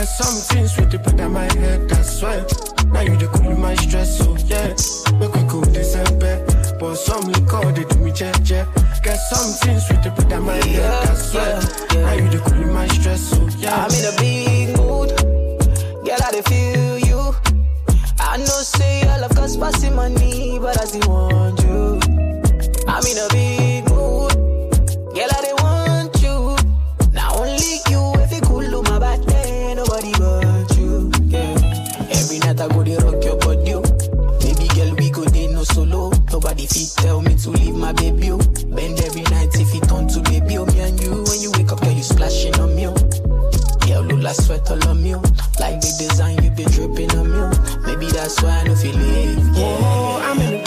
Get 0.06 0.24
something 0.24 0.68
sweet 0.68 0.90
to 0.92 0.98
put 1.00 1.20
on 1.20 1.32
my 1.32 1.52
head, 1.54 1.88
that's 1.88 2.22
why. 2.22 2.36
Now 2.92 3.00
you 3.00 3.16
the 3.16 3.26
cool 3.26 3.56
my 3.56 3.74
stress, 3.74 4.18
so 4.18 4.36
yeah. 4.46 4.68
Make 5.18 5.34
we 5.34 5.42
cool 5.50 5.62
bed. 6.20 6.78
But 6.78 6.94
some 6.94 7.24
liquor, 7.24 7.72
they 7.72 7.82
do 7.82 7.98
me 7.98 8.12
check, 8.12 8.36
check. 8.44 8.68
Get 9.02 9.16
something 9.16 9.80
sweet 9.80 10.04
to 10.04 10.12
put 10.12 10.32
on 10.32 10.44
my 10.44 10.64
head, 10.64 11.08
that's 11.08 11.34
why. 11.34 11.58
Now 12.00 12.12
you 12.12 12.28
the 12.28 12.38
cool 12.38 12.72
my 12.72 12.86
stress, 12.86 13.20
so 13.20 13.48
yeah. 13.58 13.84
I'm 13.84 13.90
in 13.90 14.04
a 14.06 14.16
big 14.16 14.76
mood. 14.78 15.10
Girl, 16.06 16.22
I 16.22 16.40
feel 16.40 16.98
you. 16.98 17.34
I 18.20 18.36
know 18.36 18.62
say 18.62 19.02
all 19.08 19.24
of 19.24 19.36
us 19.36 19.56
passing 19.56 19.96
money, 19.96 20.60
but 20.60 20.80
I 20.80 20.84
still 20.84 21.08
want 21.08 21.60
you. 21.62 21.98
I'm 22.86 23.04
in 23.04 23.18
a 23.18 23.28
big 23.32 23.85
tell 37.06 37.22
me 37.22 37.36
to 37.36 37.50
leave 37.50 37.76
my 37.76 37.92
baby. 37.92 38.32
oh. 38.32 38.38
Bend 38.74 38.98
every 39.00 39.22
night 39.34 39.54
if 39.54 39.72
it 39.74 39.88
turn 39.88 40.08
to 40.08 40.20
baby. 40.28 40.58
Oh, 40.58 40.66
me 40.66 40.80
and 40.80 41.00
you, 41.00 41.12
when 41.28 41.40
you 41.40 41.52
wake 41.52 41.70
up, 41.70 41.80
girl, 41.80 41.92
you 41.92 42.02
splashing 42.02 42.58
on 42.58 42.74
me. 42.74 42.88
oh. 42.88 42.96
Look 44.08 44.24
I 44.24 44.32
sweat 44.32 44.70
all 44.70 44.88
on 44.88 45.04
you. 45.04 45.16
Like 45.60 45.80
the 45.80 45.90
design 45.98 46.42
you 46.42 46.50
be 46.50 46.64
dripping 46.64 47.10
on 47.16 47.26
me. 47.30 47.42
Maybe 47.86 48.06
that's 48.10 48.42
why 48.42 48.60
I 48.60 48.64
don't 48.64 48.76
feel 48.76 48.94
it. 48.98 49.38
Yeah. 49.56 49.78
Oh, 49.80 50.20
I'm 50.22 50.40
in 50.40 50.65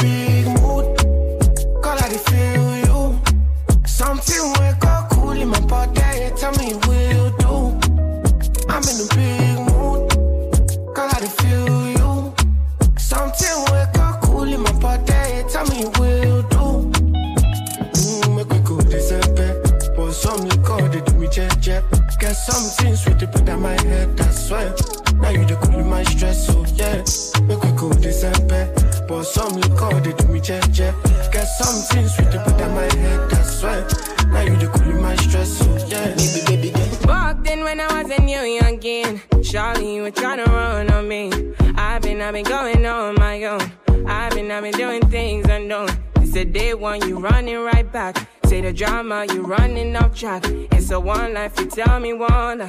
something 22.52 22.96
sweet 22.96 23.20
to 23.20 23.28
put 23.28 23.50
on 23.50 23.62
my 23.62 23.80
head, 23.84 24.20
I 24.20 24.32
swear. 24.32 24.76
Now 25.16 25.30
you 25.30 25.46
the 25.46 25.56
cool 25.62 25.80
in 25.80 25.90
my 25.90 26.04
stress, 26.04 26.48
so 26.48 26.66
yeah. 26.76 27.04
Make 27.48 27.64
we 27.64 27.72
go 27.78 27.92
December. 27.94 28.74
But 29.08 29.24
some 29.24 29.54
liquor, 29.54 30.00
they 30.02 30.14
do 30.14 30.28
me 30.28 30.40
jet 30.40 30.70
jet. 30.72 30.94
Get 31.32 31.46
something 31.46 32.08
sweet 32.08 32.32
to 32.32 32.40
put 32.44 32.62
on 32.62 32.74
my 32.76 32.90
head, 32.96 33.34
I 33.34 33.42
swear. 33.44 33.88
Now 34.32 34.42
you 34.42 34.56
the 34.58 34.68
cool 34.68 34.92
in 34.92 35.02
my 35.02 35.16
stress, 35.16 35.50
so 35.58 35.66
yeah. 35.88 36.16
Baby, 36.16 36.42
baby, 36.48 36.72
baby. 36.72 37.06
Back 37.06 37.44
then 37.44 37.64
when 37.64 37.80
I 37.80 38.02
was 38.02 38.12
a 38.12 38.22
new 38.22 38.44
youngin, 38.60 39.22
Charlie, 39.44 39.96
you 39.96 40.02
were 40.04 40.12
trying 40.12 40.44
to 40.44 40.50
run 40.52 40.90
on 40.92 41.08
me. 41.08 41.32
I've 41.76 42.02
been, 42.02 42.22
I've 42.22 42.34
been 42.34 42.46
going 42.46 42.86
on 42.86 43.16
my 43.16 43.44
own. 43.46 43.72
I've 44.08 44.34
been, 44.34 44.52
I've 44.52 44.64
been 44.64 44.74
doing 44.74 45.02
things 45.10 45.48
unknown. 45.50 45.90
It's 46.18 46.36
a 46.36 46.46
day 46.46 46.74
one, 46.74 47.08
you 47.08 47.20
running 47.20 47.60
right 47.60 47.90
back. 47.92 48.28
Say 48.50 48.62
the 48.62 48.74
drama, 48.74 49.28
you 49.32 49.44
running 49.44 49.96
off 49.96 50.16
track. 50.16 50.44
It's 50.72 50.90
a 50.90 51.00
one 51.00 51.36
life, 51.36 51.54
you 51.60 51.68
tell 51.68 52.00
me 52.00 52.14
one. 52.14 52.62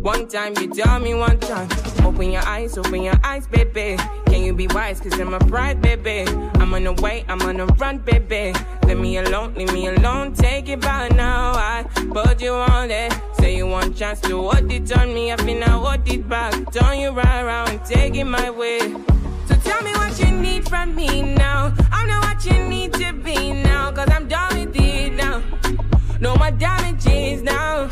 One 0.00 0.26
time, 0.26 0.54
you 0.58 0.72
tell 0.72 0.98
me 0.98 1.12
one 1.12 1.38
time. 1.40 1.68
Open 2.06 2.30
your 2.30 2.42
eyes, 2.46 2.78
open 2.78 3.02
your 3.02 3.20
eyes, 3.22 3.46
baby. 3.46 3.98
Can 4.24 4.42
you 4.42 4.54
be 4.54 4.66
wise? 4.68 4.98
Cause 4.98 5.20
I'm 5.20 5.34
a 5.34 5.38
pride, 5.40 5.82
baby. 5.82 6.24
I'm 6.54 6.72
on 6.72 6.84
the 6.84 6.94
way, 7.02 7.26
I'm 7.28 7.42
on 7.42 7.58
the 7.58 7.66
run, 7.66 7.98
baby. 7.98 8.54
Leave 8.86 8.98
me 8.98 9.18
alone, 9.18 9.52
leave 9.56 9.70
me 9.74 9.88
alone. 9.88 10.32
Take 10.32 10.70
it 10.70 10.80
back 10.80 11.14
now. 11.14 11.52
I 11.52 11.84
put 12.14 12.40
you 12.40 12.54
on 12.54 12.90
it. 12.90 13.12
Say 13.34 13.56
you 13.56 13.66
want 13.66 13.98
chance 13.98 14.22
to 14.22 14.40
hold 14.40 14.72
it 14.72 14.90
on 14.96 15.12
me. 15.12 15.32
I 15.32 15.36
feel 15.36 15.62
I 15.62 15.66
hold 15.66 16.08
it 16.08 16.26
back. 16.30 16.72
Turn 16.72 16.98
you 16.98 17.10
right 17.10 17.42
around, 17.42 17.84
take 17.84 18.14
it 18.14 18.24
my 18.24 18.48
way. 18.48 18.94
So 19.80 19.86
tell 19.86 19.92
me 19.92 19.98
what 19.98 20.18
you 20.18 20.30
need 20.36 20.68
from 20.68 20.94
me 20.94 21.22
now. 21.22 21.72
I'm 21.90 22.06
not 22.06 22.24
what 22.24 22.44
you 22.44 22.68
need 22.68 22.92
to 22.94 23.14
be 23.14 23.52
now. 23.52 23.90
Cause 23.92 24.08
I'm 24.10 24.28
done 24.28 24.58
with 24.58 24.76
it 24.76 25.14
now. 25.14 25.42
No 26.20 26.36
more 26.36 26.50
damages 26.50 27.42
now. 27.42 27.88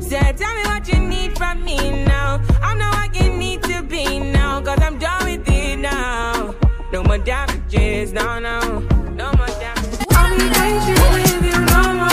Say, 0.00 0.32
tell 0.32 0.54
me 0.56 0.62
what 0.64 0.88
you 0.88 0.98
need 0.98 1.38
from 1.38 1.64
me 1.64 2.04
now. 2.06 2.40
I'm 2.60 2.78
not 2.78 2.92
what 2.96 3.14
you 3.22 3.30
need 3.32 3.62
to 3.64 3.82
be 3.84 4.18
now. 4.18 4.60
Cause 4.62 4.80
I'm 4.82 4.98
done 4.98 5.24
with 5.26 5.48
it 5.48 5.78
now. 5.78 6.56
No 6.92 7.04
more 7.04 7.18
damages 7.18 8.12
now, 8.12 8.40
now. 8.40 8.80
No 9.14 9.30
more 9.34 9.46
damages. 9.62 10.06
I'll 10.10 10.36
be 10.36 10.48
patient 10.48 10.98
with 11.14 11.44
you, 11.44 11.60
no 11.70 11.94
more 11.94 12.08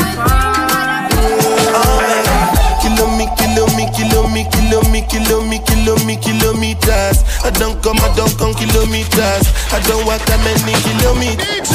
Kilo 2.82 3.08
me, 3.18 3.26
kilo 3.38 3.66
me, 3.76 3.90
kilo 3.96 4.28
me, 4.30 4.46
kilo 4.52 4.82
me, 4.92 5.02
kilo 5.10 5.42
me, 5.42 5.60
kilo 5.66 5.75
me, 5.75 5.75
kilometers. 5.94 7.22
I 7.46 7.52
don't 7.54 7.82
come, 7.84 7.98
I 8.02 8.10
don't 8.16 8.34
come 8.38 8.54
kilometers. 8.54 9.46
I 9.70 9.80
don't 9.86 10.06
walk 10.06 10.22
that 10.26 10.42
many 10.42 10.74
kilometers. 10.82 11.70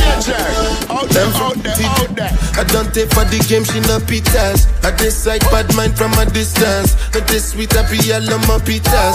Them 1.15 1.31
from 1.33 1.55
TJ. 1.63 2.59
I 2.59 2.65
don't 2.65 2.93
take 2.93 3.11
for 3.11 3.25
the 3.25 3.39
game, 3.47 3.65
she 3.65 3.79
no 3.87 3.99
pitas. 4.03 4.67
I 4.83 4.91
decide 4.97 5.41
bad 5.51 5.71
mind 5.77 5.97
from 5.97 6.13
a 6.15 6.27
distance. 6.27 6.97
Not 7.15 7.27
this 7.29 7.53
sweet, 7.53 7.75
I 7.77 7.87
be 7.89 7.99
all 8.13 8.27
on 8.35 8.41
my 8.51 8.59
pitas. 8.59 9.15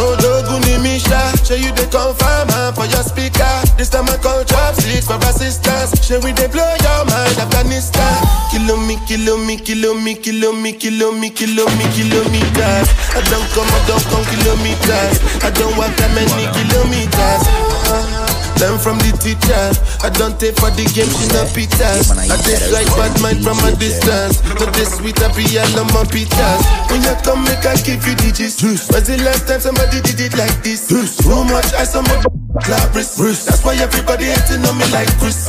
Oh, 0.00 0.16
Doguni 0.16 0.80
Misha, 0.80 1.20
show 1.44 1.54
you 1.60 1.72
the 1.76 1.84
confirm 1.92 2.48
man 2.48 2.72
for 2.72 2.86
your 2.88 3.04
speaker. 3.04 3.52
This 3.76 3.90
time 3.90 4.08
I 4.08 4.16
call 4.16 4.44
chopsticks 4.44 5.06
for 5.06 5.20
assistance. 5.28 5.92
Show 6.00 6.20
we 6.24 6.32
they 6.32 6.48
blow 6.48 6.64
your 6.64 7.04
mind, 7.04 7.36
Afghanistan. 7.36 8.16
Kilo 8.50 8.76
me, 8.80 8.96
kilo 9.06 9.36
me, 9.36 9.56
kilo 9.60 9.92
me, 9.94 10.14
kilo 10.16 10.52
me, 10.56 10.72
kilo 10.72 11.12
me, 11.12 11.28
kilo 11.28 11.64
me, 11.76 11.84
kilometers. 11.92 12.88
I 13.12 13.20
don't 13.28 13.44
come, 13.52 13.68
I 13.68 13.80
kilometers. 13.98 15.18
I 15.42 15.50
don't 15.50 15.76
walk 15.76 15.94
that 15.96 16.14
many 16.14 16.46
kilometers. 16.54 17.42
Uh-huh. 17.90 18.19
Uh, 18.60 18.68
Learn 18.68 18.78
from 18.78 18.98
the 19.00 19.12
teacher. 19.16 19.72
I 20.04 20.10
don't 20.12 20.36
take 20.38 20.56
for 20.60 20.68
the 20.76 20.84
game, 20.92 21.08
she 21.08 21.26
no 21.32 21.48
pitas. 21.48 22.12
I 22.12 22.36
dislike 22.44 22.92
bad 22.92 23.16
mind 23.24 23.40
from 23.40 23.56
a 23.64 23.72
distance. 23.76 24.44
Not 24.60 24.72
this 24.76 25.00
sweet, 25.00 25.16
I 25.22 25.32
be 25.32 25.48
all 25.56 25.80
on 25.80 25.88
my 25.96 26.04
pitas. 26.04 26.60
When 26.92 27.00
you 27.00 27.16
come, 27.24 27.44
make 27.44 27.64
I 27.64 27.76
give 27.80 28.04
you 28.04 28.14
digits. 28.20 28.60
Was 28.60 29.08
the 29.08 29.16
last 29.24 29.48
time 29.48 29.60
somebody 29.60 30.00
did 30.04 30.20
it 30.20 30.36
like 30.36 30.60
this? 30.62 30.88
Too 30.88 31.44
much 31.48 31.72
ice 31.72 31.96
on 31.96 32.04
my 32.04 32.20
Claris. 32.60 33.16
That's 33.48 33.64
why 33.64 33.80
everybody 33.80 34.28
hating 34.28 34.60
on 34.68 34.76
me 34.76 34.84
like 34.92 35.08
Chris. 35.16 35.48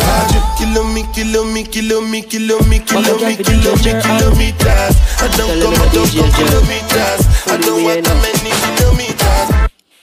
Kilo 0.55 0.84
me, 0.88 1.03
kilo 1.12 1.43
me, 1.43 1.64
kilo 1.68 1.99
me, 1.99 2.22
kilo 2.24 2.64
me, 2.72 2.80
kilo 2.80 3.20
me, 3.20 3.36
kilo 3.36 3.76
me, 3.76 3.91
kilometers. 3.99 4.95
I 5.20 5.28
don't 5.36 5.51
come, 5.59 5.76
I 5.76 5.88
don't 5.91 6.07
come 6.16 6.32
kilometers. 6.32 7.22
I 7.51 7.59
don't 7.59 7.84
walk 7.84 7.99
that 8.07 8.18
many 8.24 8.51
kilometers. 8.55 9.11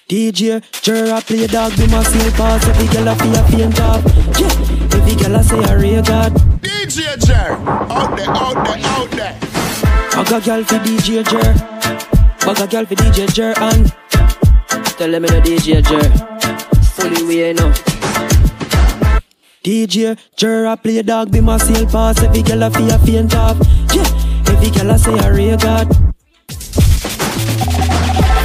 DJ, 0.08 0.62
Jera 0.80 1.20
play 1.20 1.46
dog, 1.46 1.76
be 1.76 1.86
my 1.88 2.02
seal 2.02 2.32
pass. 2.32 2.66
Every 2.66 2.86
girl 2.88 3.08
a 3.08 3.14
feel 3.16 3.36
a 3.36 3.42
faint 3.48 3.78
off. 3.78 4.02
Yeah, 4.40 4.96
every 4.96 5.14
girl 5.14 5.36
a 5.36 5.44
say 5.44 5.62
a 5.70 5.78
real 5.78 6.02
god. 6.02 6.32
DJ 6.62 7.22
Jer, 7.26 7.52
out 7.92 8.16
there, 8.16 8.30
out 8.30 8.54
there, 8.64 8.78
out 8.88 9.10
there. 9.10 9.36
I 10.16 10.24
got 10.24 10.44
girl 10.44 10.64
for 10.64 10.76
DJ 10.76 11.22
Jer. 11.28 11.52
I 12.40 12.54
got 12.54 12.70
girl 12.70 12.86
for 12.86 12.94
DJ 12.94 13.30
Jer 13.34 13.52
and 13.58 13.92
tell 14.96 15.10
them 15.10 15.26
in 15.26 15.42
DJ 15.42 15.84
Jer. 15.84 16.08
Fully 16.96 17.22
way 17.28 17.52
now. 17.52 17.70
DJ 19.62 20.16
Jera 20.38 20.82
play 20.82 21.02
dog, 21.02 21.30
be 21.30 21.42
my 21.42 21.58
seal 21.58 21.86
pass. 21.86 22.22
Every 22.22 22.40
girl 22.40 22.62
a 22.62 22.70
feel 22.70 22.90
a 22.90 22.98
faint 23.00 23.34
off. 23.34 23.58
Yeah, 23.92 24.54
every 24.54 24.70
girl 24.70 24.90
a 24.90 24.98
say 24.98 25.18
a 25.18 25.30
real 25.30 25.58
god. 25.58 26.07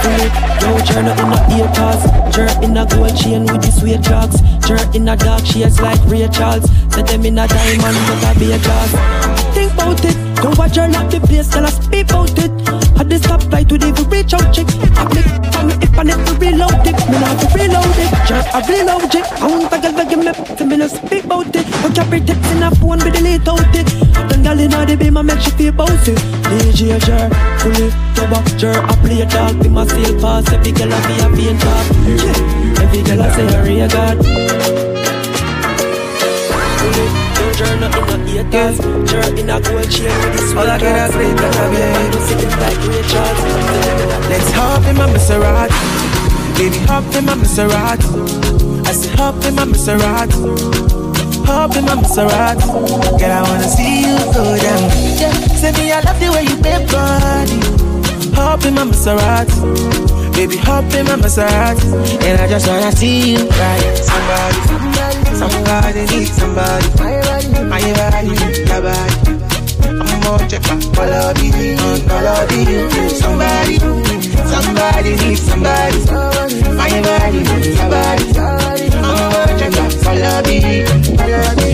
Yo, 0.04 0.78
Jer 0.86 1.02
not 1.02 1.20
in 1.20 1.32
a 1.32 1.58
ear 1.58 1.68
pass. 1.74 2.24
Jer 2.36 2.48
in 2.62 2.76
a 2.76 2.86
gold 2.86 3.16
chain 3.16 3.46
with 3.46 3.62
the 3.62 3.72
sweet 3.72 4.02
drugs 4.02 4.42
Jer 4.68 4.78
in 4.96 5.08
a 5.08 5.16
dark 5.16 5.46
shades 5.46 5.80
like 5.80 6.00
Ray 6.06 6.28
Charles. 6.30 6.66
Set 6.92 7.06
them 7.08 7.26
in 7.26 7.38
a 7.38 7.48
diamond 7.48 7.98
but 8.08 8.24
I 8.24 8.34
be 8.40 8.52
a 8.52 8.60
glass 8.60 9.54
Think 9.54 9.74
about 9.74 10.04
it, 10.04 10.16
don't 10.42 10.58
watch 10.58 10.76
her 10.78 10.88
lock 10.88 11.12
the 11.12 11.20
place 11.20 11.48
Tell 11.48 11.66
us 11.66 11.78
speak 11.78 12.10
about 12.10 12.38
it 12.40 12.83
Had 12.98 13.10
the 13.10 13.16
stoplight 13.18 13.72
with 13.72 13.84
even 13.84 14.10
reach 14.10 14.34
out 14.34 14.54
chick 14.54 14.68
I 14.98 15.06
click 15.10 15.28
on 15.58 15.68
me 15.68 15.74
if 15.82 15.98
I 15.98 16.04
need 16.04 16.22
to 16.28 16.34
reload 16.38 16.86
it. 16.86 16.98
Me 17.10 17.18
not 17.20 17.40
to 17.42 17.48
reload 17.58 17.98
it. 17.98 18.12
Jer 18.28 18.42
I 18.54 18.60
reload 18.70 19.16
it 19.16 19.26
I 19.42 19.46
want 19.48 19.74
a 19.74 19.78
girl 19.82 19.94
to 19.94 20.04
give 20.06 20.20
me 20.20 20.32
To 20.56 20.66
me 20.66 20.78
no 20.78 20.88
speak 20.88 21.26
about 21.26 21.56
it. 21.56 21.66
But 21.82 21.98
your 21.98 22.06
text 22.22 22.52
in 22.52 22.64
a 22.64 22.70
phone 22.76 23.00
be 23.00 23.10
delete 23.12 23.48
out 23.48 23.76
it. 23.76 23.88
Then 24.30 24.44
girl 24.44 24.60
in 24.60 24.70
the 24.70 24.96
beam 25.00 25.18
I 25.18 25.22
make 25.22 25.40
she 25.40 25.52
feel 25.52 25.74
bouncy 25.74 26.16
DJ 26.48 27.00
Jer 27.02 27.30
fully 27.60 27.90
to 28.16 28.24
back 28.30 28.46
Jer. 28.58 28.78
I 28.78 28.96
play 29.02 29.22
a 29.22 29.26
dog 29.26 29.62
be 29.62 29.70
my 29.70 29.86
sail 29.88 30.20
pass 30.22 30.52
Every 30.52 30.72
girl 30.72 30.94
a 30.94 31.00
be 31.08 31.14
a 31.18 31.28
faint 31.36 31.62
talk 31.62 31.86
yeah. 32.06 32.84
Every 32.84 33.02
girl 33.04 33.22
a 33.22 33.34
say 33.34 33.48
a 33.56 33.64
real 33.64 33.90
god 33.90 34.18
Fully 36.80 37.23
to 37.44 37.58
Jer 37.58 37.76
not 37.80 37.96
a 37.96 38.18
haters 38.28 38.78
Jer 39.10 39.28
in 39.40 39.50
a 39.50 39.60
gold 39.60 39.92
chain 39.92 40.18
with 40.32 40.48
sweet 40.48 40.58
All 40.58 40.70
I 40.70 40.78
get 40.80 41.10
is 41.10 41.14
sweet 41.14 41.36
like 41.42 41.60
a 41.60 41.66
baby. 41.74 42.18
Sitting 42.28 42.56
like 42.62 42.82
Ray 42.88 43.04
Charles 43.12 43.94
Let's 44.30 44.52
hop 44.52 44.84
in 44.88 44.98
my 44.98 45.06
Maserati. 45.06 45.74
Baby, 46.58 46.78
hop 46.88 47.04
in 47.14 47.26
my 47.26 47.36
Maserati. 47.36 48.88
I 48.88 48.92
said, 48.94 49.20
hop 49.20 49.44
in 49.46 49.56
my 49.56 49.66
Maserati. 49.66 50.40
Hop 51.46 51.76
in 51.76 51.86
my 51.86 51.96
Maserati. 51.96 52.68
Girl, 53.20 53.32
I 53.32 53.42
wanna 53.44 53.68
see 53.68 54.02
you 54.06 54.18
go 54.34 54.58
down. 54.58 54.90
Yeah. 55.20 55.34
Say 55.60 55.72
me, 55.74 55.92
I 55.92 56.00
love 56.02 56.20
the 56.20 56.32
way 56.32 56.44
you 56.44 56.58
bend 56.64 56.90
body. 56.90 57.60
Hop 58.34 58.66
in 58.66 58.74
my 58.76 58.86
Maserati. 58.86 60.34
Baby, 60.34 60.58
hop 60.58 60.86
in 60.94 61.06
my 61.06 61.16
Maserati. 61.16 61.86
And 62.24 62.42
I 62.42 62.48
just 62.48 62.68
wanna 62.68 62.92
see 62.94 63.34
you 63.34 63.48
ride. 63.50 63.98
Somebody, 64.10 64.60
somebody 65.38 66.02
need 66.16 66.28
somebody. 66.28 67.23
My 67.70 67.82
body, 67.94 68.34
your 68.70 68.82
body. 68.82 69.16
I'm 69.84 70.20
more 70.24 70.44
check 70.50 70.64
my 70.64 70.76
follow 70.96 71.34
me, 71.36 71.48
follow 72.08 72.40
me. 72.50 72.62
Somebody, 73.10 73.76
somebody 74.52 75.12
needs 75.16 75.42
somebody. 75.42 76.00
My 76.76 76.90
body, 77.02 77.40
your 77.40 77.90
body. 77.90 78.26
I'm 78.94 79.18
more 79.32 79.52
check 79.58 79.72
my 79.72 79.86
follow 80.04 80.38
me, 80.48 80.58
follow 81.18 81.52
me. 81.60 81.70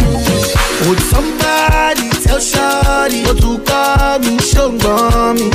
Would 0.87 1.01
somebody 1.13 2.07
tell 2.23 2.39
Shawty 2.39 3.19
what 3.25 3.37
to 3.41 3.51
call 3.65 4.19
me, 4.19 4.37
show 4.39 4.69
me? 4.71 5.49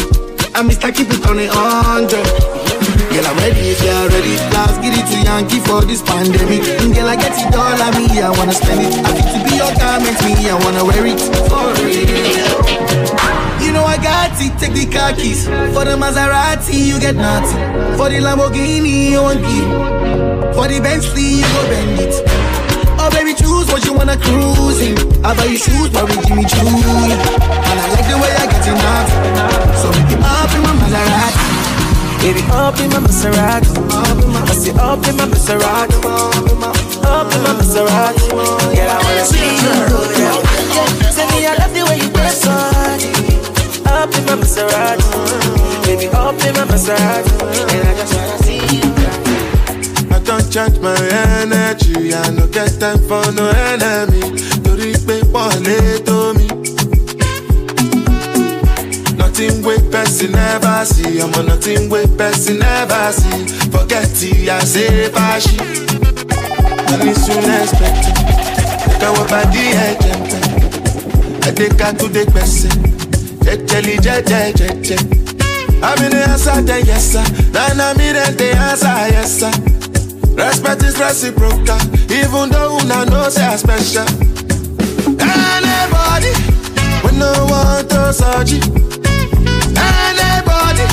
I'm 0.57 0.69
Mr. 0.69 0.95
Keep 0.95 1.11
it 1.11 1.27
on 1.27 1.39
a 1.39 1.47
hundred. 1.49 3.04
Girl, 3.15 3.31
I'm 3.31 3.39
ready 3.39 3.71
if 3.71 3.79
you're 3.79 4.11
ready. 4.11 4.35
Last 4.51 4.83
get 4.83 4.91
it 4.91 5.07
to 5.07 5.19
Yankee 5.23 5.63
for 5.63 5.87
this 5.87 6.03
pandemic. 6.03 6.67
And 6.83 6.91
girl, 6.91 7.07
I 7.07 7.15
get 7.15 7.31
it 7.31 7.55
all 7.55 7.79
on 7.79 7.95
me, 7.95 8.11
I 8.19 8.27
wanna 8.35 8.51
spend 8.51 8.83
it. 8.83 8.91
I 9.07 9.15
fit 9.15 9.31
to 9.31 9.39
be 9.47 9.55
your 9.55 9.71
garment, 9.79 10.19
me, 10.27 10.35
I 10.51 10.59
wanna 10.59 10.83
wear 10.83 11.07
it 11.07 11.23
for 11.47 11.63
real. 11.79 12.11
You 13.63 13.71
know 13.71 13.87
I 13.87 14.03
got 14.03 14.35
it, 14.43 14.59
take 14.59 14.75
the 14.75 14.91
car 14.91 15.15
keys. 15.15 15.47
For 15.47 15.87
the 15.87 15.95
Maserati, 15.95 16.75
you 16.75 16.99
get 16.99 17.15
nothing. 17.15 17.63
For 17.95 18.11
the 18.11 18.19
Lamborghini, 18.19 19.15
you 19.15 19.23
want 19.23 19.47
it. 19.47 19.67
For 20.59 20.67
the 20.67 20.83
Bentley, 20.83 21.39
you 21.39 21.47
go 21.55 21.63
bend 21.71 22.01
it. 22.03 22.19
Oh 22.99 23.15
baby, 23.15 23.39
choose 23.39 23.71
what 23.71 23.87
you 23.87 23.95
wanna 23.95 24.19
cruise 24.19 24.83
in. 24.83 24.99
I 25.23 25.39
buy 25.39 25.47
you 25.47 25.59
shoes, 25.63 25.87
but 25.95 26.11
we 26.11 26.19
give 26.19 26.35
me 26.35 26.43
Choo. 26.51 26.67
And 26.67 27.79
I 27.79 27.87
like 27.95 28.11
the 28.11 28.19
way 28.19 28.35
I 28.43 28.51
get 28.51 28.67
enough. 28.75 29.07
So 29.79 29.87
make 30.03 30.11
it 30.11 30.19
up 30.19 30.51
in 30.51 30.63
my 30.67 30.75
Maserati. 30.83 31.54
Baby, 32.25 32.41
up 32.53 32.81
in 32.81 32.89
my 32.89 33.01
Maserati. 33.05 33.69
I 34.49 34.55
say 34.55 34.73
up 34.81 35.07
in 35.07 35.17
my 35.17 35.27
Maserati. 35.27 35.99
Up 37.05 37.29
in 37.35 37.43
my 37.45 37.53
Maserati. 37.61 38.29
Girl, 38.31 38.91
I 38.91 38.99
wanna 39.05 39.25
see 39.29 39.45
you 39.61 39.73
down. 40.17 40.41
Me, 41.31 41.47
I 41.47 41.55
love 41.61 41.73
the 41.77 41.83
way 41.85 41.97
you 42.01 42.09
dress 42.17 42.47
on. 42.47 42.99
Up 43.93 44.09
in 44.17 44.25
my 44.25 44.37
Maserati. 44.41 45.05
Baby, 45.85 46.07
up 46.17 46.41
in 46.47 46.55
my 46.57 46.65
Maserati. 46.65 47.33
And 47.75 47.89
I 47.89 47.95
just 48.01 48.15
wanna 48.17 48.39
see 48.43 48.61
you 48.73 48.89
I 50.11 50.19
don't 50.25 50.47
charge 50.51 50.79
my 50.81 50.97
energy. 51.43 52.15
I 52.15 52.31
no 52.31 52.47
get 52.47 52.81
time 52.81 53.01
for 53.07 53.25
no 53.33 53.47
enemy. 53.69 54.23
Torí 54.65 54.93
pé 55.07 55.17
pọ̀lẹ́ 55.33 56.01
tó 56.07 56.33
mi. 56.37 56.44
Nothing 59.37 59.63
wey 59.65 59.79
person 59.91 60.31
never 60.31 60.85
see. 60.85 61.21
I'm 61.21 61.35
on 61.35 61.47
nothing 61.47 61.91
wey 61.91 62.07
person 62.17 62.61
never 62.61 63.11
see. 63.11 63.47
Forget 63.69 64.07
it, 64.23 64.49
I 64.49 64.61
say 64.61 65.11
fashi. 65.11 65.59
Money 66.91 67.15
soon 67.15 67.43
expected. 67.43 68.15
Káwọ́ 69.01 69.25
bàdí 69.31 69.65
ẹ̀jẹ̀ 69.87 70.17
pẹ̀. 70.31 71.49
Ẹ̀dẹ́ka 71.49 71.89
tó 71.99 72.07
dé 72.15 72.23
gbẹ̀sẹ̀. 72.31 72.71
Jẹ́jẹ́lì 73.45 73.95
jẹ́jẹ́ 74.05 74.53
jẹ́jẹ́. 74.59 75.01
I'm 75.83 75.99
in 76.05 76.11
the 76.13 76.29
answer, 76.31 76.63
then 76.63 76.87
yes 76.87 77.05
sir. 77.13 77.25
Then 77.55 77.81
I'm 77.81 77.99
in 78.01 78.15
the 78.39 78.49
answer, 78.69 78.95
yes 79.15 79.31
sir. 79.41 79.53
Respect 80.39 80.83
is 80.85 80.97
reciprocal, 80.97 81.81
even 82.09 82.51
though 82.51 82.79
una 82.79 83.05
know 83.11 83.29
say 83.31 83.45
I 83.45 83.57
special. 83.57 84.07
Anybody, 85.19 86.33
we 87.03 87.11
no 87.19 87.31
want 87.51 87.91
to 87.91 88.13
search 88.13 88.53
it. 88.59 88.84
Anybody, 90.55 90.87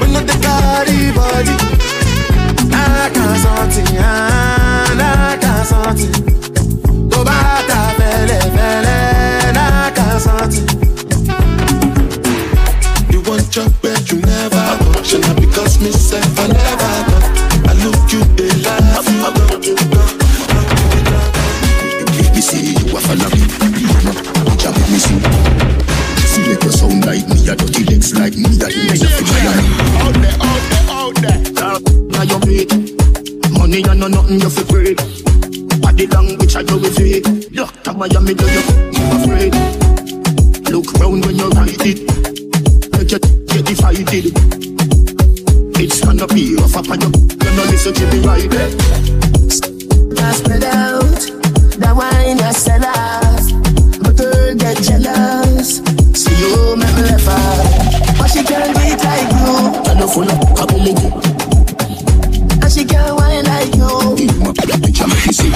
we 0.00 0.06
no 0.12 0.20
the 0.20 0.32
carry 0.40 1.12
body. 1.12 1.54
I 2.72 3.10
can't 3.12 3.38
something, 3.38 3.96
ah, 3.98 4.88
I 4.98 5.36
can't 5.36 5.66
something. 5.66 6.12
To 7.10 7.18
bata 7.24 7.80
fele 7.98 8.38
fele, 8.56 8.96
I 9.54 9.92
can't 9.94 10.20
something. 10.22 10.66
You 13.12 13.20
want 13.28 13.50
job 13.50 13.70
where 13.82 14.00
you 14.00 14.18
never 14.22 14.64
got, 14.64 15.04
shall 15.04 15.20
not 15.20 15.36
because 15.36 15.78
me 15.80 15.90
say 15.90 16.20
I 16.20 16.46
never 16.48 16.92
got. 17.08 17.24
I 17.68 17.72
look 17.84 18.12
you, 18.12 18.24
they 18.36 18.50
laugh 18.64 19.06
you. 19.08 19.76
Baby, 22.16 22.40
see 22.40 22.72
you 22.72 22.96
a 22.96 23.00
follow 23.00 23.28
me. 23.28 23.44
Bitch, 24.46 24.64
I 24.66 24.70
make 24.72 24.90
me 24.90 24.98
see. 24.98 25.85
See 26.36 26.44
make 26.52 26.62
you 26.64 26.70
sound 26.70 27.06
like 27.06 27.26
me, 27.28 27.48
a 27.48 27.56
dirty 27.56 27.84
legs 27.84 28.12
like 28.12 28.36
me. 28.36 28.44
That 28.60 28.68
you 28.76 28.84
make 28.92 29.00
you 29.00 29.08
feel 29.08 29.24
like. 29.48 29.64
Out 30.04 30.12
there, 30.20 30.36
out 30.44 31.16
there, 31.24 31.40
out 31.64 31.80
there. 31.80 31.96
Now 32.12 32.28
you 32.28 32.38
beat. 32.44 32.68
Money 33.56 33.80
and 33.88 34.00
no 34.00 34.08
nothing 34.08 34.40
you 34.40 34.50
feel 34.52 34.68
break. 34.68 35.00
Body 35.80 36.06
language 36.12 36.54
I 36.54 36.62
do 36.62 36.76
with 36.76 37.00
it. 37.00 37.24
Doctor 37.56 37.94
Miami, 37.94 38.34
do 38.34 38.44
you 38.44 38.60
afraid? 39.16 39.56
Look 40.68 40.92
round 41.00 41.24
when 41.24 41.36
you 41.40 41.48
ride 41.56 41.80
it. 41.80 42.04
Make 42.04 43.12
you 43.12 43.20
get 43.48 43.64
divided. 43.64 44.28
It's 45.80 46.04
gonna 46.04 46.26
be 46.28 46.54
rough 46.56 46.76
up 46.76 46.90
on 46.90 47.00
you. 47.00 47.08
You 47.16 47.50
know 47.56 47.64
listen 47.72 47.94
to 47.96 48.04
me 48.12 48.20
right 48.20 48.44
there. 48.50 48.70
Just 50.12 50.44
spread 50.44 50.64
out 50.68 51.00
the 51.80 51.90
wine 51.96 52.36
you 52.36 52.52
sell 52.52 52.84
out. 52.84 53.40
But 54.04 54.16
girl 54.20 54.54
get 54.54 54.76
jealous. 54.84 55.45
But 58.18 58.28
she 58.30 58.42
can't 58.42 58.74
do 58.74 58.80
it 58.82 59.00
like 59.04 59.30
you. 59.36 59.50
I 59.84 59.94
know 59.98 60.08
full 60.08 60.28
of 60.28 60.38
ability. 60.62 61.08
And 62.62 62.70
she 62.72 62.84
can't 62.84 63.16
wine 63.16 63.44
like 63.44 63.74
you. 63.74 63.90
Bitch, 64.82 65.00
I 65.00 65.06
make 65.06 65.26
you 65.26 65.32
see. 65.32 65.50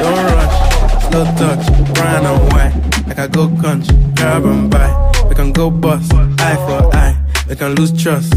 Don't 0.00 0.24
rush, 0.32 0.56
slow 1.10 1.24
touch, 1.36 1.64
brown 1.94 2.24
and 2.26 2.40
white. 2.52 2.74
Like 3.06 3.18
I 3.18 3.26
go 3.26 3.48
country, 3.60 3.96
grab 4.16 4.44
and 4.44 4.70
buy. 4.70 4.90
We 5.28 5.34
can 5.34 5.52
go 5.52 5.70
bust, 5.70 6.12
eye 6.14 6.56
for 6.66 6.96
eye. 6.96 7.16
We 7.48 7.56
can 7.56 7.74
lose 7.74 7.92
trust. 7.92 8.32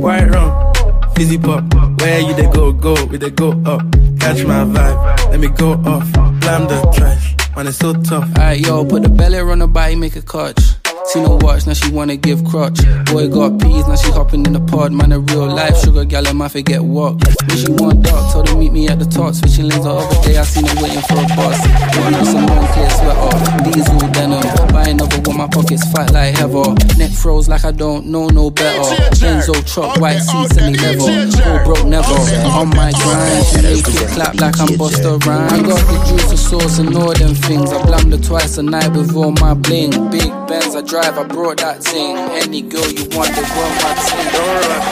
Quite 0.00 0.26
wrong, 0.26 0.72
fizzy 1.16 1.38
pop. 1.38 1.87
Where 2.00 2.20
you 2.20 2.34
they 2.34 2.48
go, 2.50 2.72
go, 2.72 2.94
we 3.06 3.16
they 3.18 3.30
go 3.30 3.50
up. 3.64 3.82
Catch 4.20 4.44
my 4.44 4.64
vibe, 4.64 5.30
let 5.30 5.40
me 5.40 5.48
go 5.48 5.72
off. 5.72 6.10
Blam 6.40 6.68
the 6.68 6.92
trash, 6.94 7.34
man, 7.56 7.66
it's 7.66 7.78
so 7.78 7.92
tough. 7.94 8.24
Alright, 8.36 8.60
yo, 8.60 8.84
put 8.84 9.02
the 9.02 9.08
belly 9.08 9.38
on 9.38 9.58
the 9.58 9.66
body, 9.66 9.96
make 9.96 10.16
a 10.16 10.22
catch. 10.22 10.77
Seen 11.08 11.24
her 11.24 11.36
watch, 11.36 11.66
now 11.66 11.72
she 11.72 11.90
wanna 11.90 12.16
give 12.16 12.44
crutch. 12.44 12.80
Boy 13.06 13.28
got 13.28 13.58
peas, 13.58 13.86
now 13.88 13.96
she 13.96 14.10
hopping 14.12 14.44
in 14.44 14.52
the 14.52 14.60
pod. 14.60 14.92
Man, 14.92 15.12
a 15.12 15.18
real 15.18 15.46
life 15.46 15.78
sugar 15.78 16.04
gal, 16.04 16.26
and 16.26 16.36
my 16.36 16.48
forget 16.48 16.82
what. 16.84 17.14
When 17.48 17.56
she 17.56 17.72
want 17.72 18.02
dark, 18.02 18.30
told 18.32 18.48
her 18.50 18.56
meet 18.56 18.72
me 18.72 18.88
at 18.88 18.98
the 18.98 19.06
top. 19.06 19.34
Switching 19.34 19.68
lanes 19.68 19.84
the 19.84 19.90
other 19.90 20.28
day, 20.28 20.36
I 20.36 20.44
seen 20.44 20.66
her 20.66 20.82
waiting 20.82 21.00
for 21.00 21.16
a 21.16 21.26
bus. 21.32 21.56
Putting 21.96 22.14
on 22.14 22.26
some 22.26 22.46
long 22.46 22.66
clear 22.76 22.90
sweater, 22.90 23.70
diesel 23.72 23.98
denim. 24.12 24.44
Buy 24.68 24.88
another 24.88 25.20
one, 25.24 25.38
my 25.38 25.48
pockets 25.48 25.90
fat 25.92 26.12
like 26.12 26.36
heather. 26.36 26.76
Neck 26.98 27.12
froze 27.12 27.48
like 27.48 27.64
I 27.64 27.72
don't 27.72 28.06
know 28.06 28.28
no 28.28 28.50
better. 28.50 28.94
Benzo 29.16 29.56
truck, 29.64 29.96
white 30.00 30.20
seats, 30.20 30.58
and 30.58 30.76
leather. 30.76 31.24
Go 31.40 31.64
broke 31.64 31.86
never. 31.86 32.20
On 32.52 32.68
my 32.68 32.92
grind, 32.92 33.46
she 33.46 33.62
make 33.62 33.88
it 33.88 34.08
clap 34.12 34.34
like 34.34 34.60
I'm 34.60 34.76
Busta 34.76 35.16
Rhymes. 35.24 35.52
I 35.52 35.62
got 35.62 35.80
the 35.88 35.96
juice, 36.04 36.30
the 36.30 36.36
sauce, 36.36 36.78
and 36.78 36.94
all 36.94 37.14
them 37.14 37.34
things. 37.34 37.72
I 37.72 37.82
blammed 37.86 38.12
her 38.12 38.18
twice 38.20 38.58
a 38.58 38.62
night 38.62 38.92
with 38.92 39.16
all 39.16 39.32
my 39.40 39.54
bling. 39.54 40.10
Big 40.10 40.28
Benz, 40.48 40.74
I 40.74 40.82
drive, 40.82 40.97
I 41.06 41.22
brought 41.24 41.58
that 41.58 41.82
thing. 41.82 42.16
Any 42.16 42.62
girl 42.62 42.88
you 42.90 43.06
want, 43.16 43.30
they 43.34 43.42
want 43.56 43.74
my 43.82 43.94
thing. 44.04 44.26
Don't 44.34 44.64
rush, 44.68 44.88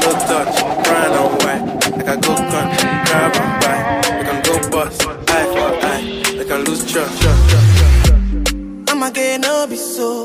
slow 0.00 0.14
touch, 0.28 0.56
brown 0.84 1.12
and 1.14 1.32
white. 1.42 1.96
Like 1.96 2.08
I 2.08 2.16
go 2.16 2.34
country, 2.34 2.90
grab 3.06 3.36
and 3.40 3.52
buy. 3.62 3.78
We 4.18 4.24
can 4.24 4.38
go 4.42 4.54
bust, 4.70 5.06
eye 5.06 5.46
for 5.52 5.70
eye. 5.86 6.38
We 6.38 6.44
can 6.44 6.64
lose 6.64 6.90
trust. 6.90 7.22
trust, 7.22 7.50
trust. 7.50 8.90
I'ma 8.90 9.10
get 9.10 9.40
no 9.40 9.66
be 9.68 9.76
so. 9.76 10.24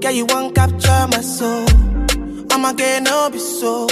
Girl, 0.00 0.12
you 0.12 0.26
won't 0.26 0.54
capture 0.54 1.06
my 1.08 1.20
soul. 1.20 1.66
I'ma 2.50 2.72
get 2.72 3.02
no 3.02 3.30
be 3.30 3.38
so. 3.38 3.86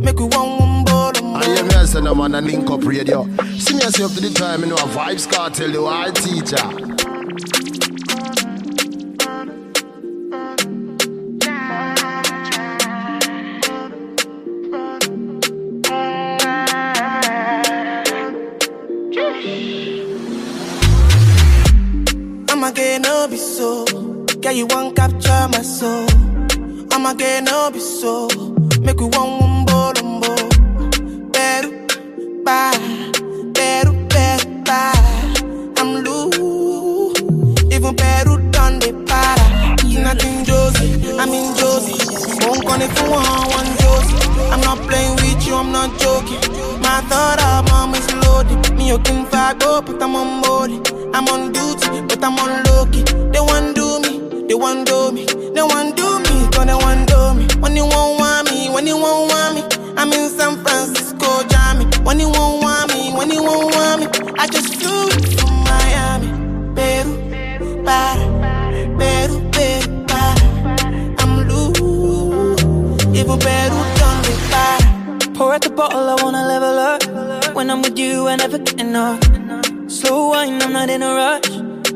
Make 0.00 0.18
we 0.18 0.24
one 0.24 0.58
one 0.58 0.84
bottom. 0.84 1.34
I 1.36 1.44
hear 1.44 1.64
me 1.64 1.74
I 1.74 1.84
say 1.84 2.00
no 2.00 2.14
man 2.14 2.34
a 2.34 2.40
link 2.40 2.70
up 2.70 2.84
radio. 2.84 3.24
See 3.58 3.74
me 3.74 3.82
I 3.82 3.90
say 3.90 4.04
up 4.04 4.12
to 4.12 4.20
the 4.20 4.30
time, 4.34 4.60
you 4.62 4.66
know 4.66 4.76
a 4.76 4.88
vibes 4.88 5.30
cartel, 5.30 5.70
you 5.70 5.86
are 5.86 6.10
teacher. 6.10 7.03
I'ma 22.64 22.72
get 22.72 23.02
no 23.02 23.28
be 23.28 23.36
so. 23.36 23.84
Girl, 24.40 24.52
you 24.52 24.66
won't 24.70 24.96
capture 24.96 25.48
my 25.52 25.60
soul. 25.60 26.06
I'ma 26.92 27.12
get 27.12 27.44
no 27.44 27.70
be 27.70 27.78
so. 27.78 28.26
Make 28.80 29.00
we 29.00 29.04
one 29.04 29.38
one 29.38 29.66
bottom. 29.66 30.20
Better, 31.30 31.68
bye. 32.42 32.72
Better, 33.52 33.92
better, 34.08 34.48
bye. 34.64 35.74
I'm 35.76 36.04
loose. 36.04 37.20
Even 37.70 37.94
better 37.96 38.38
done 38.50 38.78
the 38.78 38.94
para. 39.08 40.02
Nothing 40.02 40.44
Josie, 40.46 41.18
I'm 41.20 41.28
in 41.28 41.54
Josie. 41.58 42.00
Won't 42.46 42.64
call 42.64 42.80
if 42.80 42.98
you 42.98 43.10
want 43.10 43.52
one 43.52 43.76
Josie. 43.76 44.30
I'm 44.52 44.60
not 44.62 44.78
playing 44.88 45.16
with 45.16 45.23
you, 45.46 45.54
I'm 45.54 45.72
not 45.72 45.98
joking. 45.98 46.40
My 46.80 47.00
thought 47.08 47.40
of 47.42 47.70
mom 47.70 47.94
is 47.94 48.08
loaded. 48.24 48.58
Me, 48.76 48.88
can 49.04 49.26
fag 49.26 49.62
up, 49.62 49.64
oh, 49.64 49.82
but 49.82 50.02
I'm 50.02 50.16
on 50.16 50.42
board. 50.42 50.70
I'm 51.14 51.28
on 51.28 51.52
duty, 51.52 52.02
but 52.08 52.22
I'm 52.22 52.38
on 52.38 52.62
low 52.64 52.86
key. 52.86 53.02
They 53.32 53.40
want 53.40 53.74
do 53.74 54.00
me, 54.00 54.46
they 54.48 54.54
want 54.54 54.86
do 54.86 55.12
me, 55.12 55.26
they 55.26 55.62
want 55.62 55.96
do 55.96 56.18
me, 56.20 56.48
cause 56.52 56.66
they 56.66 56.74
want 56.74 57.08
do 57.08 57.34
me. 57.34 57.46
When 57.60 57.76
you 57.76 57.84
won't 57.84 58.18
want 58.20 58.50
me, 58.50 58.70
when 58.70 58.86
you 58.86 58.96
won't 58.96 59.30
want 59.30 59.54
me, 59.56 59.62
I'm 59.96 60.12
in 60.12 60.28
San 60.30 60.62
Francisco, 60.64 61.42
Jammy. 61.48 61.84
When 62.04 62.18
you 62.20 62.28
won't 62.30 62.62
want 62.62 62.92
me, 62.92 63.12
when 63.12 63.30
you 63.30 63.42
won't 63.42 63.74
want 63.74 64.00
me, 64.00 64.06
I 64.38 64.46
just 64.46 64.74
flew 64.76 65.43
I 78.34 78.36
never 78.36 78.58
get 78.58 78.80
enough. 78.80 79.22
Slow 79.88 80.30
wine, 80.30 80.60
I'm 80.60 80.72
not 80.72 80.90
in 80.90 81.04
a 81.04 81.14
rush. 81.14 81.48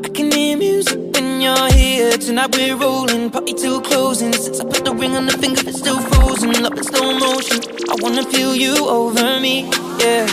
I 0.05 0.07
can 0.07 0.31
hear 0.31 0.55
music 0.57 0.97
when 1.13 1.41
you're 1.41 1.71
here. 1.73 2.17
Tonight 2.17 2.55
we're 2.55 2.77
rolling, 2.77 3.29
party 3.29 3.53
till 3.53 3.81
closing. 3.81 4.31
Since 4.31 4.61
I 4.61 4.63
put 4.63 4.85
the 4.85 4.95
ring 4.95 5.17
on 5.17 5.25
the 5.25 5.33
finger, 5.33 5.61
it's 5.67 5.79
still 5.79 5.99
frozen. 5.99 6.53
Love 6.63 6.77
in 6.77 6.83
slow 6.85 7.11
motion. 7.19 7.59
I 7.91 7.95
wanna 7.99 8.23
feel 8.23 8.55
you 8.55 8.87
over 8.87 9.41
me, 9.41 9.69
yeah. 9.99 10.27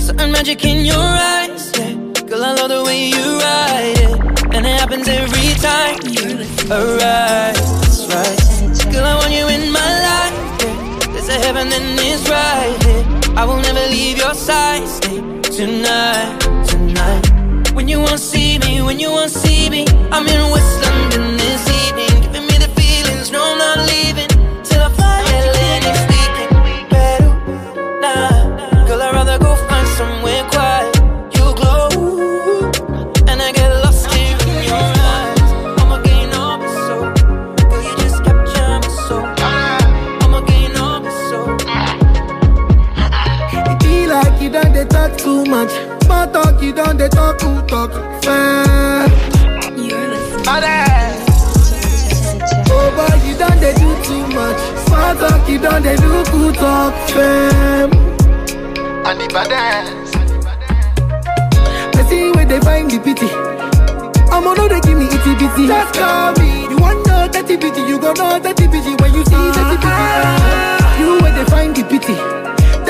Certain 0.00 0.32
magic 0.32 0.64
in 0.64 0.86
your 0.86 1.04
eyes, 1.04 1.70
yeah. 1.76 1.92
Girl, 2.28 2.42
I 2.42 2.54
love 2.54 2.70
the 2.70 2.82
way 2.84 3.08
you 3.08 3.26
ride 3.38 4.00
it, 4.08 4.54
and 4.54 4.64
it 4.64 4.80
happens 4.80 5.06
every 5.06 5.52
time 5.60 6.00
you 6.16 6.48
arrive. 6.72 7.60
That's 7.84 8.08
right, 8.08 8.90
girl, 8.90 9.04
I 9.04 9.14
want 9.20 9.32
you 9.32 9.46
in 9.48 9.70
my 9.70 9.90
life. 10.08 10.64
Yeah. 10.64 11.12
There's 11.12 11.28
a 11.28 11.38
heaven 11.44 11.70
and 11.70 12.00
it's 12.00 12.26
right 12.26 12.82
here. 12.84 13.15
I 13.36 13.44
will 13.44 13.60
never 13.60 13.86
leave 13.90 14.16
your 14.16 14.34
side. 14.34 14.88
Stay 14.88 15.20
tonight, 15.42 16.38
tonight. 16.66 17.72
When 17.74 17.86
you 17.86 18.00
won't 18.00 18.18
see 18.18 18.58
me, 18.58 18.80
when 18.80 18.98
you 18.98 19.10
won't 19.10 19.30
see 19.30 19.68
me, 19.68 19.84
I'm 20.10 20.26
in 20.26 20.50
West 20.50 20.95
Small 46.76 46.88
talk, 46.88 46.98
they 46.98 47.08
talk. 47.08 47.90
Fair. 48.22 49.06
Oh 52.68 52.88
boy, 52.92 53.16
you 53.26 53.34
done 53.38 53.58
they 53.60 53.72
do 53.72 53.88
too 54.04 54.26
much. 54.36 54.58
Small 54.84 55.14
talk, 55.16 55.48
you 55.48 55.58
done 55.58 55.82
they 55.82 55.96
do 55.96 56.22
good 56.30 56.54
talk. 56.56 56.92
Fam. 57.08 57.92
And 59.06 59.20
the 59.20 59.26
baddest. 59.32 60.16
I 61.96 62.02
see 62.10 62.30
where 62.32 62.44
they 62.44 62.60
find 62.60 62.90
the 62.90 62.98
pity. 62.98 63.30
I'm 64.30 64.46
on 64.46 64.68
they 64.68 64.80
give 64.80 64.98
me 64.98 65.06
itty 65.06 65.34
bitty. 65.34 65.66
Just 65.68 65.94
call 65.94 66.32
me. 66.34 66.68
You 66.68 66.76
want 66.76 67.06
know 67.06 67.26
dirty 67.26 67.56
bitty, 67.56 67.80
you 67.88 67.98
gon' 67.98 68.16
know 68.16 68.38
dirty 68.38 68.66
bitty 68.66 68.94
when 69.00 69.14
you 69.14 69.24
see 69.24 69.50
dirty 69.56 69.76
bitty. 69.80 69.96
Ah. 69.96 71.00
You 71.00 71.22
where 71.22 71.32
they 71.32 71.50
find 71.50 71.74
the 71.74 71.84
pity. 71.84 72.45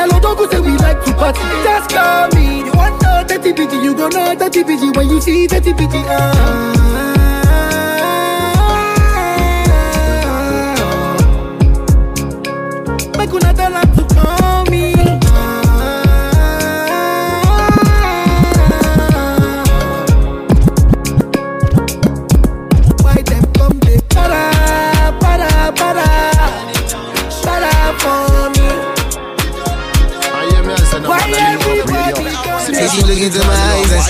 Tell 0.07 0.21
Odogu 0.21 0.51
say 0.51 0.61
we 0.61 0.71
like 0.79 1.05
to 1.05 1.13
party. 1.15 1.41
Just 1.65 1.91
call 1.91 2.29
me. 2.37 2.59
You 2.67 2.73
want 2.73 3.03
know 3.03 3.25
dirty 3.27 3.53
bitty, 3.53 3.77
you 3.79 3.95
gon' 3.97 4.11
know 4.11 4.35
dirty 4.37 4.63
bitty 4.63 4.91
when 4.91 5.09
you 5.09 5.21
see 5.21 5.47
dirty 5.49 5.73
bitty. 5.73 6.03
Ah. 6.07 6.73
Make 13.19 13.33
una 13.33 13.53
tell 13.55 13.75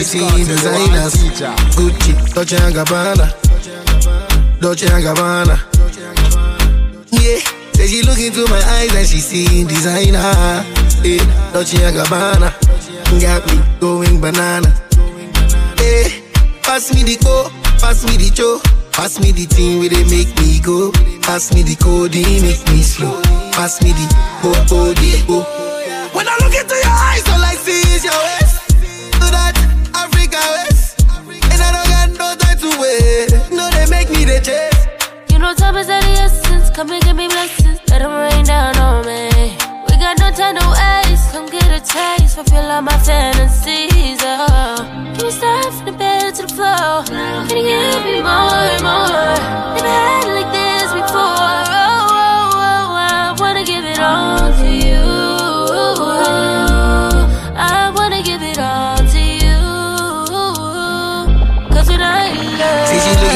see 0.07 0.45
designers 0.45 1.15
Gucci, 1.75 2.15
Dolce 2.33 2.57
and 2.57 2.75
Gabbana. 2.75 3.27
Dolce 4.61 4.87
and 4.87 5.03
Gabbana. 5.05 5.57
Yeah, 7.11 7.41
say 7.75 7.87
she 7.89 8.03
look 8.03 8.19
into 8.19 8.47
my 8.49 8.63
eyes 8.79 8.95
and 8.95 9.07
she 9.07 9.19
see 9.19 9.65
designer. 9.65 10.23
Yeah, 11.03 11.53
Dolce 11.53 11.83
and 11.83 11.97
Gabbana. 11.97 12.55
Got 13.21 13.47
me 13.51 13.59
going 13.81 14.21
banana. 14.21 14.71
Yeah, 15.83 16.09
pass 16.63 16.95
me 16.95 17.03
the 17.03 17.19
go, 17.23 17.51
pass 17.79 18.05
me 18.07 18.17
the 18.17 18.31
cho. 18.31 18.61
Pass 18.93 19.21
me 19.21 19.31
the 19.31 19.45
thing 19.45 19.81
where 19.81 19.91
they 19.91 20.05
make 20.05 20.33
me 20.41 20.59
go. 20.61 20.91
Pass 21.21 21.53
me 21.53 21.63
the 21.63 21.77
code, 21.77 22.15
make 22.15 22.63
me 22.71 22.81
slow. 22.81 23.21
Pass 23.53 23.83
me 23.83 23.91
the 23.91 24.07
ho, 24.41 24.55
ho, 24.71 24.95
the 24.95 25.11
ho 25.27 25.45
When 26.17 26.27
I 26.27 26.33
look 26.41 26.55
into 26.55 26.75
your 26.75 26.97
eyes, 27.11 27.27
all 27.29 27.43
I 27.43 27.55
see 27.61 27.83
is 27.93 28.05
your 28.05 28.15
waist. 28.15 28.71
To 29.21 29.27
that 29.35 29.76
Africa 30.03 30.41
West. 30.55 31.01
And 31.53 31.61
I 31.67 31.69
don't 31.75 31.89
got 31.95 32.09
no 32.23 32.29
time 32.37 32.59
to 32.65 32.71
wait. 32.81 33.31
No, 33.51 33.65
they 33.71 33.87
make 33.91 34.11
me 34.11 34.25
the 34.25 34.39
chase. 34.41 34.83
You 35.31 35.39
know 35.39 35.55
time 35.55 35.77
is 35.77 35.89
of 35.89 36.01
the 36.01 36.15
essence. 36.25 36.71
Come 36.77 36.91
and 36.91 37.03
give 37.03 37.17
me 37.17 37.29
blessings. 37.29 37.81
Let 37.89 38.01
them 38.03 38.13
rain 38.13 38.45
down 38.45 38.77
on 38.79 39.07
me. 39.07 39.57
We 39.89 39.95
got 39.99 40.19
no 40.19 40.31
time 40.31 40.57
to 40.61 40.67
waste. 40.77 41.33
Come 41.33 41.47
get 41.47 41.69
a 41.71 41.81
taste. 41.81 42.35
Fulfill 42.37 42.71
all 42.71 42.83
my 42.83 42.99
fantasies. 42.99 44.19
Oh. 44.23 44.77
Can 45.15 45.25
we 45.25 45.31
start 45.31 45.73
from 45.75 45.87
the 45.87 45.93
bed 45.93 46.35
to 46.37 46.43
the 46.43 46.53
floor? 46.57 47.05
Can 47.49 47.57
you 47.57 47.65
give 47.65 48.05
me 48.05 48.23
more 48.23 48.65
and 48.75 48.83
more? 48.83 49.86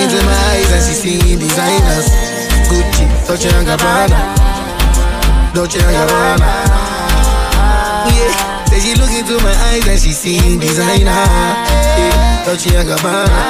Into 0.01 0.25
my 0.25 0.33
eyes 0.51 0.71
and 0.73 0.83
she 0.85 0.95
see 0.95 1.37
designers. 1.37 2.09
Gucci, 2.69 3.05
Dolce 3.27 3.49
and 3.53 3.67
Gabbana. 3.69 4.21
Dolce 5.55 5.79
and 5.79 5.93
Gabbana. 5.93 6.49
Yeah, 8.09 8.65
say 8.65 8.81
she 8.81 8.95
look 8.97 9.13
into 9.13 9.37
my 9.45 9.55
eyes 9.69 9.87
and 9.87 10.01
she 10.01 10.13
see 10.13 10.59
designer. 10.59 11.13
Yeah, 12.01 12.45
Dolce 12.47 12.75
and 12.77 12.89
Gabbana. 12.89 13.41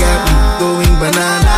Got 0.00 0.18
me 0.26 0.34
going 0.58 0.94
banana. 0.98 1.54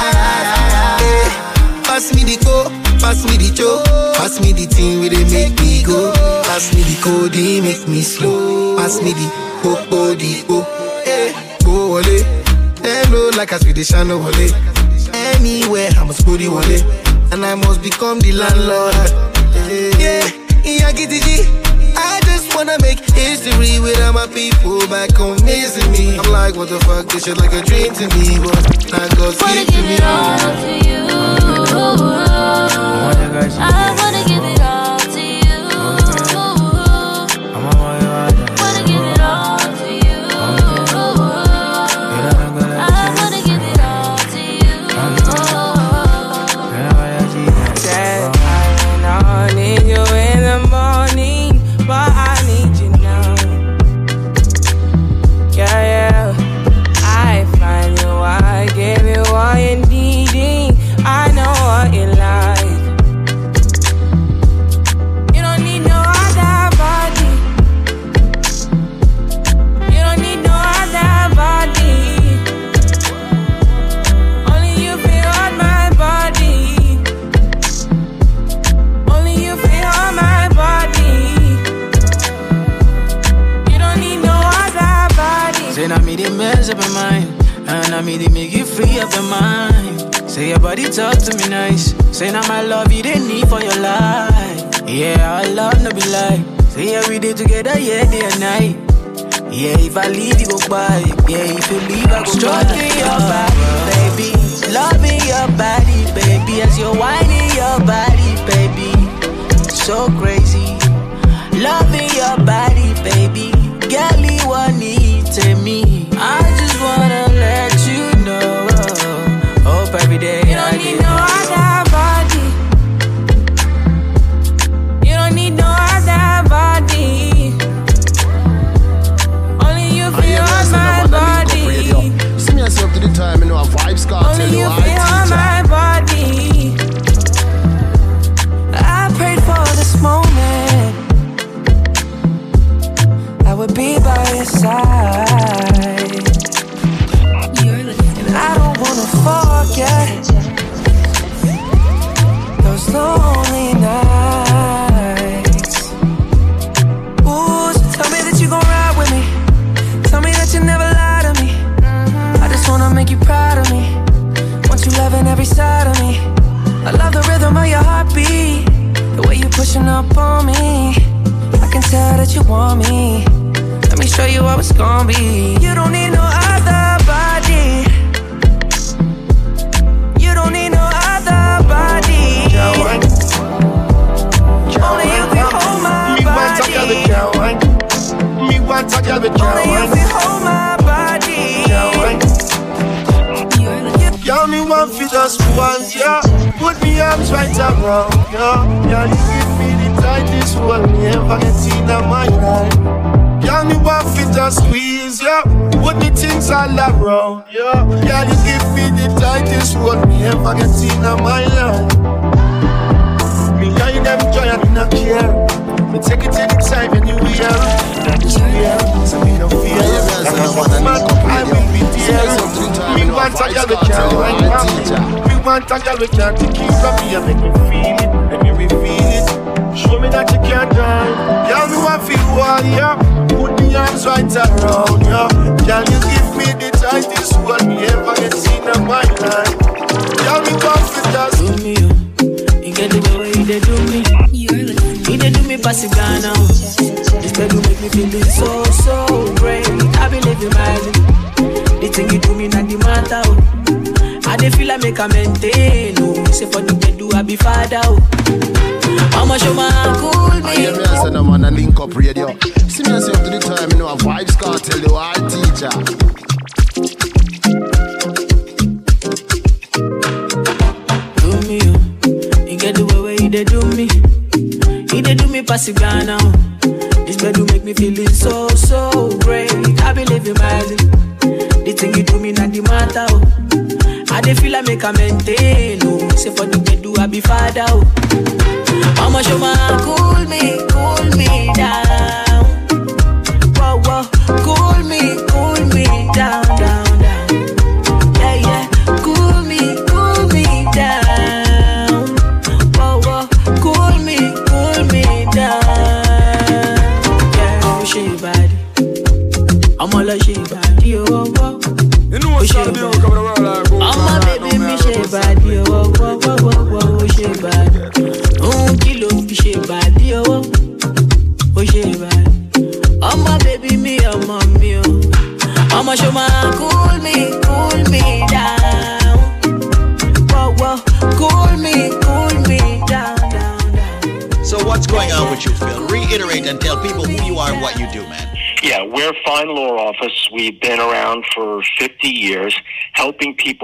Yeah, 1.00 1.82
pass 1.84 2.12
me 2.14 2.24
the 2.24 2.36
co, 2.44 2.68
pass 3.00 3.24
me 3.24 3.36
the 3.36 3.48
cho, 3.54 3.82
pass 4.14 4.40
me 4.40 4.52
the 4.52 4.66
thing 4.66 5.00
where 5.00 5.10
they 5.10 5.24
make 5.24 5.58
me 5.60 5.82
go. 5.82 6.12
Pass 6.44 6.74
me 6.74 6.82
the 6.82 6.96
code, 7.02 7.36
make 7.64 7.88
me 7.88 8.02
slow. 8.02 8.76
Pass 8.76 9.00
me 9.00 9.12
the 9.12 9.26
ho, 9.62 10.14
the 10.14 10.44
ho. 10.48 10.58
Yeah, 11.06 11.58
go 11.64 11.96
away. 11.96 12.37
Them 12.82 13.12
low 13.12 13.30
like 13.36 13.52
a 13.52 13.58
Swedish 13.58 13.92
and 13.92 14.08
no 14.08 14.18
wale. 14.18 14.54
Anywhere 15.12 15.90
I 15.96 16.04
must 16.04 16.24
put 16.24 16.40
it 16.40 16.48
wale. 16.48 16.82
And 17.32 17.44
I 17.44 17.54
must 17.54 17.82
become 17.82 18.20
the 18.20 18.32
landlord. 18.32 18.94
Yeah, 20.00 20.26
yeah, 20.64 20.92
get 20.92 21.12
it, 21.12 21.22
G. 21.22 21.44
I 21.96 22.20
just 22.24 22.54
wanna 22.54 22.76
make 22.80 23.00
history 23.10 23.80
with 23.80 24.00
all 24.02 24.12
my 24.12 24.26
people 24.26 24.78
back 24.88 25.10
home 25.12 25.36
missing 25.44 25.90
me. 25.92 26.18
I'm 26.18 26.30
like, 26.32 26.56
what 26.56 26.68
the 26.68 26.78
fuck, 26.80 27.06
this 27.06 27.24
shit 27.24 27.36
like 27.36 27.52
a 27.52 27.62
dream 27.62 27.92
to 27.94 28.08
me, 28.16 28.38
but 28.38 28.90
not 28.92 29.16
God's 29.16 29.40
Wanna 29.40 29.54
gift 29.54 29.72
to 29.72 29.76
give 29.76 29.90
it 29.90 30.02
all 30.02 30.38
to 30.62 30.88
you. 30.88 30.98
I 33.60 34.07
I 87.98 88.02
me, 88.02 88.16
they 88.16 88.28
make 88.28 88.52
you 88.52 88.64
free 88.64 89.00
up 89.00 89.12
your 89.12 89.24
mind. 89.24 90.14
Say 90.30 90.50
your 90.50 90.60
body 90.60 90.84
talk 90.88 91.18
to 91.18 91.36
me 91.36 91.48
nice. 91.48 91.96
Say 92.16 92.30
now 92.30 92.46
my 92.46 92.62
love 92.62 92.92
you 92.92 93.02
didn't 93.02 93.26
need 93.26 93.48
for 93.48 93.60
your 93.60 93.74
life. 93.80 94.82
Yeah, 94.86 95.42
I 95.42 95.50
love 95.50 95.82
no 95.82 95.90
be 95.90 96.06
like. 96.06 96.38
Say 96.70 96.92
yeah, 96.92 97.02
we 97.08 97.18
did 97.18 97.36
together, 97.36 97.76
yeah, 97.76 98.08
day 98.08 98.22
and 98.22 98.38
night. 98.38 98.76
Yeah, 99.50 99.74
if 99.82 99.96
I 99.96 100.06
leave, 100.06 100.38
you 100.38 100.46
go 100.46 100.58
by. 100.70 101.02
Yeah, 101.26 101.58
if 101.58 101.66
you 101.72 101.80
leave, 101.90 102.06
I 102.06 102.22
go 102.22 102.30
Stroking 102.30 102.94
your 103.02 103.18
body, 103.18 103.66
baby. 103.90 104.30
Loving 104.70 105.18
your 105.26 105.48
body, 105.58 105.98
baby. 106.14 106.62
As 106.62 106.78
you're 106.78 106.94
whining 106.94 107.50
your 107.58 107.82
body, 107.82 108.30
baby. 108.46 108.94
So 109.74 110.06
crazy. 110.22 110.78
Loving 111.58 112.10
your 112.14 112.38
body, 112.46 112.94
baby. 113.02 113.50
Girl, 113.90 114.22
you 114.22 114.46
want 114.46 114.78
me. 114.78 116.07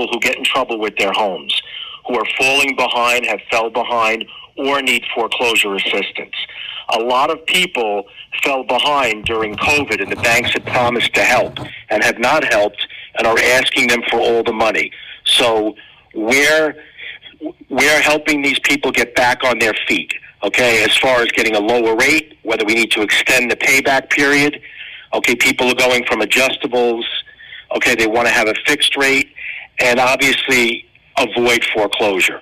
people 0.05 0.15
who 0.15 0.21
get 0.21 0.37
in 0.37 0.45
trouble 0.45 0.79
with 0.79 0.97
their 0.97 1.13
homes, 1.13 1.61
who 2.07 2.15
are 2.19 2.27
falling 2.39 2.77
behind, 2.77 3.27
have 3.27 3.41
fell 3.51 3.71
behind, 3.71 4.25
or 4.57 4.83
need 4.83 5.03
foreclosure 5.15 5.75
assistance. 5.75 6.35
A 6.97 7.01
lot 7.01 7.31
of 7.31 7.45
people 7.47 8.05
fell 8.43 8.65
behind 8.65 9.25
during 9.25 9.55
COVID, 9.55 10.03
and 10.03 10.13
the 10.13 10.17
banks 10.17 10.53
had 10.53 10.67
promised 10.67 11.15
to 11.15 11.23
help 11.23 11.59
and 11.91 12.05
have 12.05 12.19
not 12.19 12.45
helped 12.53 12.87
and 13.17 13.27
are 13.27 13.39
asking 13.39 13.89
them 13.89 14.03
for 14.11 14.21
all 14.21 14.43
the 14.43 14.53
money. 14.53 14.91
So 15.25 15.75
we're, 16.15 16.77
we're 17.71 18.01
helping 18.03 18.43
these 18.43 18.59
people 18.61 18.93
get 18.93 19.15
back 19.15 19.43
on 19.45 19.59
their 19.59 19.75
feet, 19.89 20.13
okay, 20.43 20.85
as 20.85 20.97
far 20.99 21.23
as 21.23 21.29
getting 21.29 21.57
a 21.57 21.61
lower 21.61 21.97
rate, 21.97 22.37
whether 22.43 22.65
we 22.65 22.75
need 22.75 22.91
to 22.93 23.03
extend 23.03 23.51
the 23.51 23.57
payback 23.57 24.11
period. 24.11 24.61
Okay, 25.15 25.35
people 25.35 25.69
are 25.69 25.75
going 25.75 26.05
from 26.05 26.21
adjustables. 26.21 27.05
Okay, 27.77 27.95
they 27.95 28.07
want 28.07 28.29
to 28.29 28.33
have 28.33 28.47
a 28.47 28.55
fixed 28.67 28.97
rate 28.97 29.34
and 29.85 30.01
obviously 30.01 30.87
avoid 31.19 31.63
foreclosure. 31.75 32.41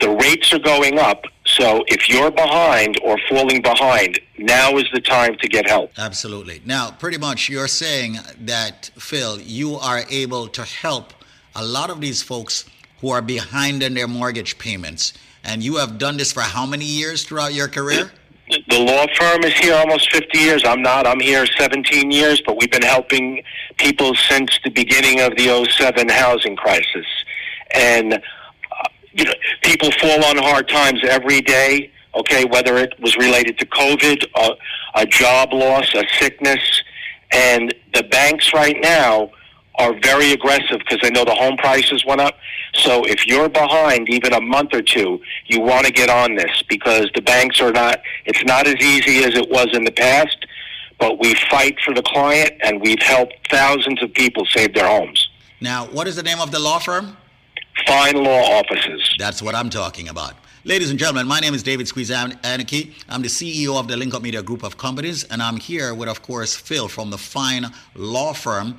The 0.00 0.10
rates 0.10 0.52
are 0.52 0.58
going 0.58 0.98
up, 0.98 1.24
so 1.46 1.82
if 1.88 2.06
you're 2.08 2.30
behind 2.30 3.00
or 3.02 3.16
falling 3.30 3.62
behind, 3.62 4.20
now 4.38 4.76
is 4.76 4.84
the 4.92 5.00
time 5.00 5.36
to 5.38 5.48
get 5.48 5.66
help. 5.66 5.90
Absolutely. 5.96 6.60
Now, 6.66 6.90
pretty 6.90 7.16
much 7.16 7.48
you're 7.48 7.66
saying 7.66 8.18
that, 8.40 8.90
Phil, 8.98 9.40
you 9.40 9.76
are 9.76 10.02
able 10.10 10.48
to 10.48 10.64
help 10.64 11.14
a 11.54 11.64
lot 11.64 11.88
of 11.88 12.02
these 12.02 12.22
folks 12.22 12.66
who 13.00 13.08
are 13.08 13.22
behind 13.22 13.82
in 13.82 13.94
their 13.94 14.06
mortgage 14.06 14.58
payments. 14.58 15.14
And 15.42 15.62
you 15.62 15.76
have 15.76 15.96
done 15.96 16.18
this 16.18 16.30
for 16.30 16.42
how 16.42 16.66
many 16.66 16.84
years 16.84 17.24
throughout 17.24 17.54
your 17.54 17.68
career? 17.68 18.10
the 18.48 18.78
law 18.78 19.06
firm 19.18 19.42
is 19.42 19.52
here 19.54 19.74
almost 19.74 20.12
50 20.12 20.38
years. 20.38 20.64
I'm 20.64 20.82
not. 20.82 21.06
I'm 21.06 21.20
here 21.20 21.46
17 21.46 22.10
years, 22.10 22.40
but 22.46 22.56
we've 22.58 22.70
been 22.70 22.82
helping 22.82 23.42
people 23.76 24.14
since 24.14 24.58
the 24.62 24.70
beginning 24.70 25.20
of 25.20 25.36
the 25.36 25.68
07 25.68 26.08
housing 26.08 26.54
crisis. 26.54 27.06
And, 27.74 28.14
uh, 28.14 28.88
you 29.12 29.24
know, 29.24 29.32
people 29.62 29.90
fall 29.92 30.24
on 30.24 30.36
hard 30.36 30.68
times 30.68 31.00
every 31.02 31.40
day, 31.40 31.90
okay, 32.14 32.44
whether 32.44 32.76
it 32.76 32.94
was 33.00 33.16
related 33.16 33.58
to 33.58 33.66
COVID, 33.66 34.24
uh, 34.36 34.54
a 34.94 35.06
job 35.06 35.52
loss, 35.52 35.92
a 35.94 36.04
sickness. 36.20 36.82
And 37.32 37.74
the 37.94 38.04
banks 38.04 38.54
right 38.54 38.76
now 38.80 39.30
are 39.78 39.94
very 40.02 40.32
aggressive 40.32 40.78
because 40.78 40.98
they 41.02 41.10
know 41.10 41.24
the 41.24 41.34
home 41.34 41.56
prices 41.56 42.04
went 42.06 42.20
up. 42.20 42.38
So 42.74 43.04
if 43.04 43.26
you're 43.26 43.48
behind 43.48 44.08
even 44.08 44.32
a 44.32 44.40
month 44.40 44.74
or 44.74 44.82
two, 44.82 45.20
you 45.46 45.60
want 45.60 45.86
to 45.86 45.92
get 45.92 46.08
on 46.08 46.34
this 46.34 46.62
because 46.68 47.10
the 47.14 47.22
banks 47.22 47.60
are 47.60 47.72
not, 47.72 48.00
it's 48.24 48.44
not 48.44 48.66
as 48.66 48.76
easy 48.76 49.24
as 49.24 49.34
it 49.34 49.48
was 49.50 49.68
in 49.72 49.84
the 49.84 49.92
past, 49.92 50.46
but 50.98 51.18
we 51.18 51.34
fight 51.50 51.76
for 51.84 51.94
the 51.94 52.02
client 52.02 52.52
and 52.62 52.80
we've 52.80 53.02
helped 53.02 53.34
thousands 53.50 54.02
of 54.02 54.12
people 54.14 54.44
save 54.46 54.74
their 54.74 54.88
homes. 54.88 55.28
Now, 55.60 55.86
what 55.86 56.06
is 56.06 56.16
the 56.16 56.22
name 56.22 56.40
of 56.40 56.50
the 56.50 56.58
law 56.58 56.78
firm? 56.78 57.16
Fine 57.86 58.22
Law 58.22 58.58
Offices. 58.58 59.14
That's 59.18 59.42
what 59.42 59.54
I'm 59.54 59.70
talking 59.70 60.08
about. 60.08 60.34
Ladies 60.64 60.90
and 60.90 60.98
gentlemen, 60.98 61.28
my 61.28 61.38
name 61.38 61.54
is 61.54 61.62
David 61.62 61.86
Squeeze 61.86 62.10
Anarchy. 62.10 62.92
I'm 63.08 63.22
the 63.22 63.28
CEO 63.28 63.78
of 63.78 63.86
the 63.86 63.96
Link 63.96 64.14
Up 64.14 64.22
Media 64.22 64.42
Group 64.42 64.64
of 64.64 64.76
Companies, 64.76 65.22
and 65.22 65.40
I'm 65.40 65.58
here 65.58 65.94
with, 65.94 66.08
of 66.08 66.22
course, 66.22 66.56
Phil 66.56 66.88
from 66.88 67.10
the 67.10 67.18
Fine 67.18 67.66
Law 67.94 68.32
Firm 68.32 68.78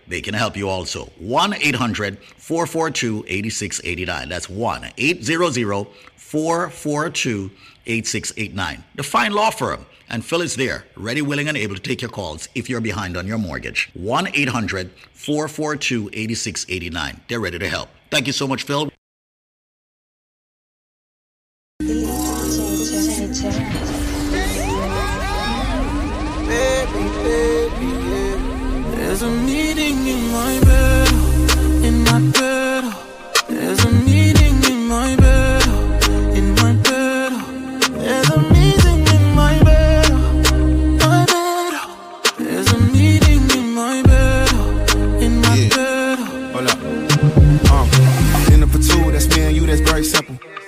They 0.11 0.21
can 0.21 0.33
help 0.33 0.57
you 0.57 0.67
also. 0.67 1.05
1 1.19 1.53
800 1.53 2.19
442 2.37 3.25
8689. 3.27 4.29
That's 4.29 4.49
1 4.49 4.91
800 4.97 5.87
442 6.17 7.51
8689. 7.85 8.83
The 8.95 9.03
Fine 9.03 9.31
Law 9.31 9.49
Firm. 9.49 9.85
And 10.09 10.25
Phil 10.25 10.41
is 10.41 10.57
there, 10.57 10.83
ready, 10.97 11.21
willing, 11.21 11.47
and 11.47 11.57
able 11.57 11.75
to 11.75 11.81
take 11.81 12.01
your 12.01 12.11
calls 12.11 12.49
if 12.53 12.69
you're 12.69 12.81
behind 12.81 13.15
on 13.15 13.25
your 13.25 13.37
mortgage. 13.37 13.89
1 13.93 14.27
800 14.33 14.91
442 15.13 16.09
8689. 16.11 17.21
They're 17.29 17.39
ready 17.39 17.57
to 17.59 17.69
help. 17.69 17.87
Thank 18.09 18.27
you 18.27 18.33
so 18.33 18.45
much, 18.45 18.63
Phil. 18.63 18.91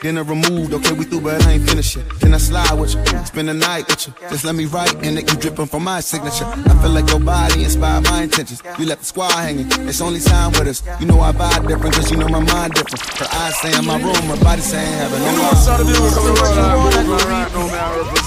Dinner 0.03 0.23
removed, 0.23 0.73
okay, 0.73 0.91
we 0.91 1.05
through, 1.05 1.21
but 1.21 1.41
I 1.47 1.53
ain't 1.53 1.63
finished 1.63 1.95
yet. 1.95 2.05
Can 2.19 2.33
I 2.33 2.37
slide 2.37 2.73
with 2.73 2.93
you? 2.93 3.05
Spend 3.23 3.47
the 3.47 3.53
night 3.53 3.87
with 3.87 4.05
you. 4.05 4.13
Just 4.27 4.43
let 4.43 4.53
me 4.53 4.65
write, 4.65 4.93
and 4.95 5.17
it 5.17 5.25
keep 5.25 5.39
dripping 5.39 5.67
from 5.67 5.85
my 5.85 6.01
signature. 6.01 6.43
I 6.43 6.75
feel 6.81 6.91
like 6.91 7.09
your 7.09 7.21
body 7.21 7.63
inspired 7.63 8.03
my 8.03 8.23
intentions. 8.23 8.61
You 8.77 8.85
left 8.85 8.99
the 8.99 9.05
squad 9.05 9.31
hanging, 9.31 9.71
it's 9.87 10.01
only 10.01 10.19
time 10.19 10.51
with 10.51 10.67
us. 10.67 10.83
You 10.99 11.05
know 11.05 11.21
I 11.21 11.31
vibe 11.31 11.69
different, 11.69 11.95
cause 11.95 12.11
you 12.11 12.17
know 12.17 12.27
my 12.27 12.43
mind 12.43 12.73
different. 12.73 12.99
Her 13.15 13.27
eyes 13.31 13.57
say 13.61 13.71
in 13.79 13.85
my 13.85 13.95
room, 13.95 14.27
her 14.27 14.43
body 14.43 14.59
saying 14.59 14.91
heaven. 14.91 15.21
You 15.23 15.31
know 15.37 15.43
what's 15.47 15.65
to 15.71 15.87
do, 15.87 15.95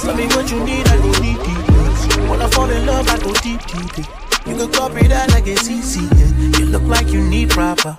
Tell 0.00 0.16
me 0.16 0.26
what 0.28 0.50
you 0.50 0.64
need, 0.64 0.88
I 0.88 0.96
go 0.96 1.12
deep, 1.20 1.36
deep. 1.44 2.30
When 2.30 2.40
I 2.40 2.48
fall 2.48 2.70
in 2.70 2.86
love, 2.86 3.06
I 3.06 3.18
go 3.18 3.34
deep, 3.44 3.60
deep. 3.92 4.06
You 4.46 4.56
can 4.56 4.72
copy 4.72 5.08
that 5.08 5.30
like 5.30 5.46
it's 5.46 5.68
easy. 5.68 6.08
Yeah. 6.16 6.58
You 6.58 6.66
look 6.72 6.84
like 6.84 7.08
you 7.08 7.20
need 7.20 7.50
proper. 7.50 7.98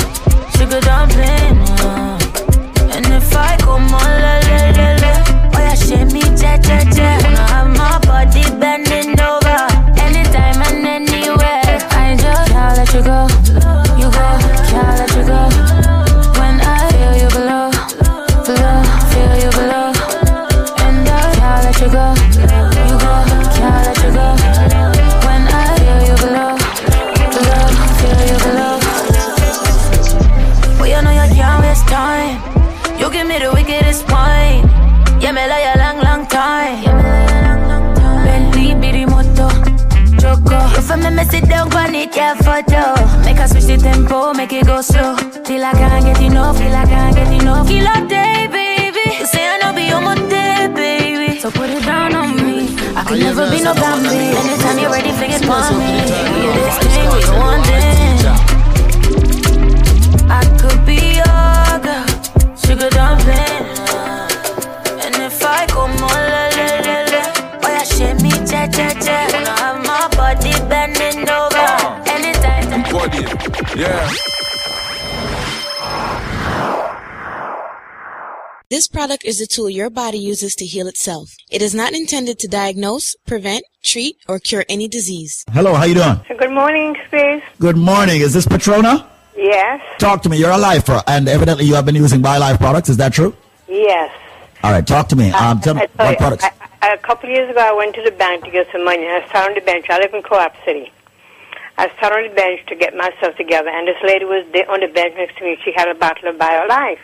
sugar 0.61 0.81
dumpling. 0.81 1.57
uh. 1.79 2.19
And 2.93 3.05
if 3.07 3.35
I 3.35 3.57
come 3.57 3.93
on, 3.93 4.11
la 4.23 4.35
la 4.47 4.59
la 4.77 4.89
la, 5.01 5.13
oh 5.55 5.73
yeah, 5.87 6.05
me, 6.13 6.21
ja 6.37 6.53
ja 6.67 6.79
ja. 6.97 7.20
Me, 41.23 41.29
sit 41.29 41.49
down 41.49 41.73
on 41.73 41.95
it, 41.95 42.15
yeah, 42.15 42.35
photo. 42.35 42.93
Make 43.23 43.39
us 43.39 43.51
switch 43.51 43.65
the 43.65 43.77
tempo, 43.77 44.33
make 44.33 44.53
it 44.53 44.65
go 44.65 44.81
slow. 44.81 45.15
Till 45.43 45.63
I 45.63 45.71
can't 45.73 46.05
get 46.05 46.21
enough, 46.21 46.57
till 46.57 46.75
I 46.75 46.85
can't 46.85 47.15
get 47.15 47.41
enough. 47.41 47.67
Kill 47.67 47.85
a 47.85 48.07
day, 48.07 48.47
baby. 48.47 49.17
You 49.19 49.25
say 49.25 49.47
I 49.47 49.57
know 49.61 49.73
be 49.73 49.91
on 49.91 50.03
my 50.03 50.15
day, 50.29 50.67
baby. 50.73 51.39
So 51.39 51.51
put 51.51 51.69
it 51.69 51.83
down 51.83 52.15
on 52.15 52.35
me. 52.35 52.75
I 52.95 53.03
could 53.03 53.19
never 53.19 53.49
be 53.49 53.61
no 53.61 53.73
Bambi. 53.73 54.09
Anytime 54.09 54.79
you're 54.79 54.91
ready, 54.91 55.11
fling 55.11 55.31
it 55.31 55.47
on 55.47 55.77
me. 55.79 55.91
You 56.41 56.51
this 56.53 56.77
thing, 56.93 57.09
we 57.11 57.39
want 57.39 57.67
it. 57.67 57.90
This 78.81 78.87
product 78.87 79.23
is 79.25 79.39
a 79.39 79.45
tool 79.45 79.69
your 79.69 79.91
body 79.91 80.17
uses 80.17 80.55
to 80.55 80.65
heal 80.65 80.87
itself. 80.87 81.29
It 81.51 81.61
is 81.61 81.75
not 81.75 81.93
intended 81.93 82.39
to 82.39 82.47
diagnose, 82.47 83.15
prevent, 83.27 83.63
treat, 83.83 84.17
or 84.27 84.39
cure 84.39 84.65
any 84.67 84.87
disease. 84.87 85.45
Hello, 85.51 85.75
how 85.75 85.83
you 85.83 85.93
doing? 85.93 86.19
Good 86.35 86.49
morning, 86.49 86.97
Space. 87.05 87.43
Good 87.59 87.77
morning. 87.77 88.21
Is 88.21 88.33
this 88.33 88.47
Patrona? 88.47 89.07
Yes, 89.37 89.79
Talk 89.99 90.23
to 90.23 90.29
me. 90.29 90.39
You're 90.39 90.49
a 90.49 90.57
lifer, 90.57 90.99
and 91.05 91.29
evidently 91.29 91.65
you 91.65 91.75
have 91.75 91.85
been 91.85 91.93
using 91.93 92.23
BioLife 92.23 92.57
products. 92.57 92.89
Is 92.89 92.97
that 92.97 93.13
true? 93.13 93.35
yes. 93.69 94.11
All 94.63 94.71
right, 94.71 94.87
talk 94.87 95.07
to 95.09 95.15
me. 95.15 95.29
Um, 95.29 95.59
tell 95.59 95.75
me 95.75 95.81
what 95.97 96.17
products. 96.17 96.43
I, 96.43 96.51
I, 96.81 96.93
a 96.95 96.97
couple 96.97 97.29
of 97.29 97.35
years 97.35 97.51
ago, 97.51 97.59
I 97.59 97.73
went 97.73 97.93
to 97.93 98.01
the 98.01 98.09
bank 98.09 98.45
to 98.45 98.49
get 98.49 98.65
some 98.71 98.83
money. 98.83 99.05
I 99.05 99.23
sat 99.31 99.47
on 99.47 99.53
the 99.53 99.61
bench. 99.61 99.91
I 99.91 99.99
live 99.99 100.11
in 100.15 100.23
Co-op 100.23 100.55
City. 100.65 100.91
I 101.77 101.91
sat 101.99 102.11
on 102.11 102.23
the 102.27 102.33
bench 102.33 102.65
to 102.65 102.75
get 102.75 102.97
myself 102.97 103.35
together, 103.35 103.69
and 103.69 103.87
this 103.87 104.01
lady 104.01 104.25
was 104.25 104.43
on 104.69 104.79
the 104.79 104.87
bench 104.87 105.13
next 105.17 105.37
to 105.37 105.43
me. 105.43 105.59
She 105.63 105.71
had 105.71 105.87
a 105.87 105.93
bottle 105.93 106.29
of 106.29 106.37
BioLife. 106.37 106.97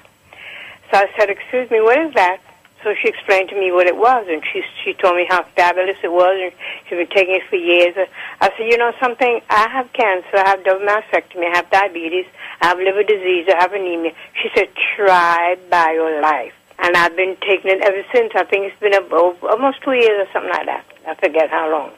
So 0.91 0.97
I 0.97 1.09
said, 1.17 1.29
"Excuse 1.29 1.69
me, 1.69 1.81
what 1.81 1.97
is 1.97 2.13
that?" 2.13 2.39
So 2.83 2.93
she 3.01 3.07
explained 3.09 3.49
to 3.49 3.59
me 3.59 3.71
what 3.71 3.87
it 3.87 3.97
was, 3.97 4.27
and 4.29 4.41
she 4.51 4.63
she 4.83 4.93
told 4.93 5.17
me 5.17 5.25
how 5.27 5.43
fabulous 5.55 5.97
it 6.03 6.11
was, 6.11 6.37
and 6.39 6.51
she's 6.85 6.97
been 6.97 7.07
taking 7.07 7.35
it 7.35 7.43
for 7.49 7.55
years. 7.57 7.95
I 8.39 8.49
said, 8.55 8.67
"You 8.71 8.77
know 8.77 8.93
something? 8.99 9.41
I 9.49 9.67
have 9.69 9.91
cancer. 9.93 10.37
I 10.37 10.49
have 10.49 10.63
double 10.63 10.85
mastectomy. 10.85 11.47
I 11.51 11.57
have 11.57 11.69
diabetes. 11.69 12.25
I 12.61 12.67
have 12.67 12.77
liver 12.79 13.03
disease. 13.03 13.47
I 13.49 13.57
have 13.61 13.73
anemia." 13.73 14.13
She 14.41 14.49
said, 14.55 14.69
"Try 14.95 15.57
BioLife." 15.69 16.53
And 16.79 16.95
I've 16.95 17.15
been 17.15 17.35
taking 17.41 17.71
it 17.71 17.81
ever 17.81 18.03
since. 18.13 18.33
I 18.35 18.43
think 18.43 18.71
it's 18.71 18.79
been 18.79 18.93
about, 18.93 19.35
oh, 19.41 19.47
almost 19.49 19.81
two 19.81 19.93
years 19.93 20.27
or 20.27 20.31
something 20.31 20.51
like 20.51 20.67
that. 20.67 20.85
I 21.07 21.15
forget 21.15 21.49
how 21.49 21.71
long. 21.71 21.91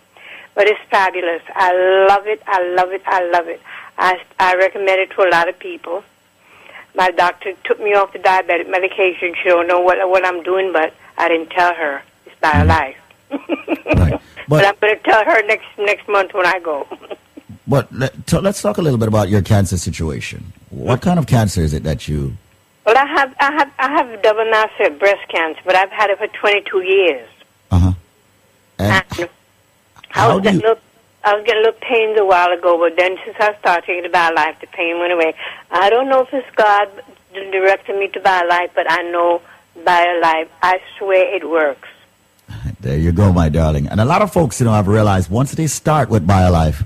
But 0.55 0.67
it's 0.67 0.79
fabulous. 0.89 1.41
I 1.53 1.73
love 2.07 2.25
it. 2.27 2.41
I 2.47 2.63
love 2.75 2.91
it. 2.93 3.01
I 3.05 3.25
love 3.29 3.47
it. 3.49 3.61
I, 3.97 4.21
I 4.39 4.55
recommend 4.55 5.01
it 5.01 5.11
to 5.11 5.23
a 5.23 5.29
lot 5.29 5.49
of 5.49 5.59
people. 5.59 6.03
My 6.99 7.11
doctor 7.11 7.53
took 7.63 7.79
me 7.79 7.93
off 7.93 8.11
the 8.11 8.19
diabetic 8.19 8.69
medication. 8.69 9.33
She 9.41 9.47
don't 9.47 9.67
know 9.67 9.79
what 9.79 9.97
what 10.09 10.25
I'm 10.25 10.43
doing, 10.43 10.73
but 10.73 10.93
I 11.17 11.29
didn't 11.29 11.49
tell 11.49 11.73
her. 11.73 12.03
It's 12.25 12.35
BioLife. 12.41 12.95
Mm. 13.31 14.21
but, 14.49 14.65
I'm 14.65 14.75
going 14.81 14.97
to 14.97 15.03
tell 15.03 15.23
her 15.23 15.41
next 15.47 15.65
next 15.77 16.09
month 16.09 16.33
when 16.33 16.45
I 16.45 16.59
go. 16.59 16.85
But 17.67 17.93
let, 17.93 18.25
t- 18.25 18.39
let's 18.39 18.63
talk 18.63 18.79
a 18.79 18.81
little 18.81 18.97
bit 18.97 19.07
about 19.07 19.29
your 19.29 19.43
cancer 19.43 19.77
situation. 19.77 20.53
What 20.71 20.99
mm. 20.99 21.03
kind 21.03 21.19
of 21.19 21.27
cancer 21.27 21.61
is 21.61 21.71
it 21.71 21.83
that 21.83 22.07
you? 22.07 22.35
Well, 22.83 22.97
I 22.97 23.05
have 23.05 23.35
I 23.39 23.51
have 23.53 23.71
I 23.77 23.91
have 23.91 24.21
double 24.21 24.49
mass 24.49 24.71
breast 24.97 25.25
cancer, 25.29 25.61
but 25.63 25.75
I've 25.75 25.91
had 25.91 26.09
it 26.09 26.17
for 26.17 26.27
22 26.27 26.81
years. 26.81 27.29
Uh-huh. 27.71 27.93
And 28.79 28.91
I 28.91 29.29
how 30.09 30.39
was 30.39 30.43
do 30.43 30.57
you? 30.57 30.77
I 31.23 31.35
was 31.35 31.45
getting 31.45 31.63
a 31.63 31.65
little 31.65 31.81
pains 31.81 32.17
a 32.17 32.25
while 32.25 32.51
ago, 32.51 32.77
but 32.77 32.95
then 32.95 33.17
since 33.25 33.35
I 33.39 33.55
started 33.59 33.85
taking 33.85 34.03
the 34.03 34.09
BioLife, 34.09 34.59
the 34.61 34.67
pain 34.67 34.99
went 34.99 35.11
away. 35.11 35.35
I 35.69 35.89
don't 35.89 36.07
know 36.07 36.21
if 36.21 36.33
it's 36.33 36.49
God 36.55 36.89
directed 37.33 37.97
me 37.99 38.07
to 38.09 38.19
BioLife, 38.19 38.71
but 38.73 38.89
I 38.89 39.01
know 39.03 39.41
BioLife. 39.77 40.47
I 40.61 40.81
swear 40.97 41.35
it 41.35 41.47
works. 41.49 41.87
There 42.81 42.97
you 42.97 43.11
go, 43.11 43.33
my 43.33 43.49
darling. 43.49 43.87
And 43.87 43.99
a 43.99 44.05
lot 44.05 44.21
of 44.21 44.31
folks, 44.31 44.61
you 44.61 44.65
know, 44.65 44.71
have 44.71 44.87
realized 44.87 45.29
once 45.29 45.51
they 45.51 45.67
start 45.67 46.09
with 46.09 46.25
BioLife, 46.25 46.85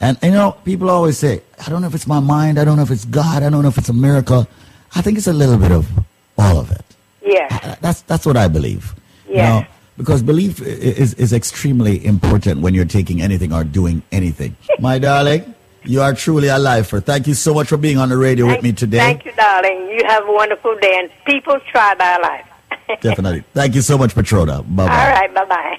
and 0.00 0.18
you 0.22 0.30
know, 0.30 0.52
people 0.64 0.88
always 0.88 1.18
say, 1.18 1.42
I 1.64 1.68
don't 1.68 1.82
know 1.82 1.88
if 1.88 1.94
it's 1.94 2.06
my 2.06 2.20
mind, 2.20 2.58
I 2.58 2.64
don't 2.64 2.76
know 2.76 2.82
if 2.82 2.90
it's 2.90 3.04
God, 3.04 3.42
I 3.42 3.50
don't 3.50 3.62
know 3.62 3.68
if 3.68 3.76
it's 3.76 3.90
a 3.90 3.94
miracle. 3.94 4.46
I 4.94 5.02
think 5.02 5.18
it's 5.18 5.26
a 5.26 5.32
little 5.32 5.58
bit 5.58 5.72
of 5.72 5.86
all 6.38 6.58
of 6.58 6.70
it. 6.70 6.84
Yes. 7.22 7.52
Uh, 7.52 7.68
uh, 7.68 7.76
that's 7.80 8.00
that's 8.02 8.24
what 8.24 8.36
I 8.36 8.48
believe. 8.48 8.94
You 9.28 9.36
know, 9.36 9.66
because 9.96 10.22
belief 10.22 10.60
is 10.60 11.14
is 11.14 11.32
extremely 11.32 12.04
important 12.04 12.60
when 12.60 12.74
you're 12.74 12.84
taking 12.84 13.22
anything 13.22 13.52
or 13.52 13.64
doing 13.64 14.02
anything. 14.12 14.56
my 14.80 14.98
darling, 14.98 15.54
you 15.84 16.00
are 16.02 16.12
truly 16.14 16.48
a 16.48 16.58
lifer. 16.58 17.00
Thank 17.00 17.26
you 17.26 17.34
so 17.34 17.54
much 17.54 17.68
for 17.68 17.76
being 17.76 17.98
on 17.98 18.08
the 18.08 18.16
radio 18.16 18.46
with 18.46 18.62
me 18.62 18.72
today. 18.72 18.98
Thank 18.98 19.24
you, 19.24 19.32
darling. 19.32 19.88
You 19.90 20.04
have 20.06 20.28
a 20.28 20.32
wonderful 20.32 20.76
day, 20.78 20.98
and 20.98 21.10
people 21.24 21.58
try 21.70 21.94
BioLife. 21.94 23.00
Definitely. 23.00 23.44
Thank 23.52 23.74
you 23.74 23.82
so 23.82 23.98
much, 23.98 24.14
Patrona. 24.14 24.62
Bye 24.62 24.86
bye. 24.86 25.04
All 25.04 25.10
right, 25.12 25.34
bye 25.34 25.44
bye. 25.44 25.78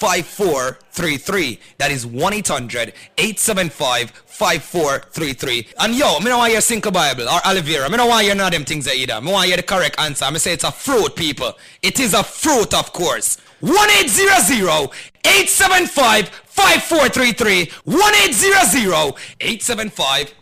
5433. 0.00 1.60
That 1.76 1.90
is 1.90 2.06
1 2.06 2.32
800 2.32 2.94
875 3.18 4.10
5433. 4.10 5.68
And 5.78 5.94
yo, 5.94 6.18
me 6.20 6.26
don't 6.26 6.38
want 6.38 6.52
your 6.52 6.62
Cinco 6.62 6.90
Bible 6.90 7.28
or 7.28 7.38
aloe 7.44 7.60
vera. 7.60 7.90
Me 7.90 7.98
don't 7.98 8.08
want 8.08 8.24
your 8.24 8.34
none 8.34 8.46
of 8.46 8.52
them 8.52 8.64
things 8.64 8.88
either. 8.88 9.20
Me 9.20 9.30
want 9.30 9.50
you 9.50 9.56
the 9.56 9.62
correct 9.62 10.00
answer. 10.00 10.24
I 10.24 10.30
me 10.30 10.38
say 10.38 10.54
it's 10.54 10.64
a 10.64 10.72
fruit, 10.72 11.14
people. 11.14 11.52
It 11.82 12.00
is 12.00 12.14
a 12.14 12.24
fruit, 12.24 12.72
of 12.72 12.94
course. 12.94 13.36
1 13.60 13.76
800 13.76 14.90
875 15.22 16.28
5433. 16.28 17.70
1 17.84 18.14
875 18.14 20.34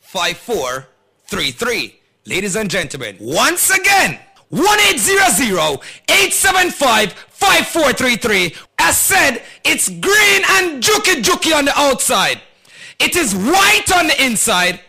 5433. 0.00 2.00
Ladies 2.26 2.56
and 2.56 2.70
gentlemen, 2.70 3.16
once 3.18 3.70
again, 3.70 4.18
1-800-875-5433. 7.44 8.56
As 8.78 8.98
said, 8.98 9.42
it's 9.64 9.88
green 9.88 10.42
and 10.50 10.82
juky 10.82 11.22
juky 11.22 11.54
on 11.56 11.64
the 11.64 11.78
outside. 11.78 12.40
It 12.98 13.16
is 13.16 13.34
white 13.34 13.90
on 13.94 14.06
the 14.08 14.24
inside. 14.24 14.80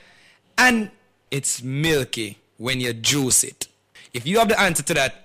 And 0.57 0.91
it's 1.31 1.61
milky 1.61 2.37
when 2.57 2.79
you 2.79 2.93
juice 2.93 3.43
it. 3.43 3.67
If 4.13 4.25
you 4.25 4.39
have 4.39 4.47
the 4.47 4.59
answer 4.59 4.83
to 4.83 4.93
that, 4.93 5.24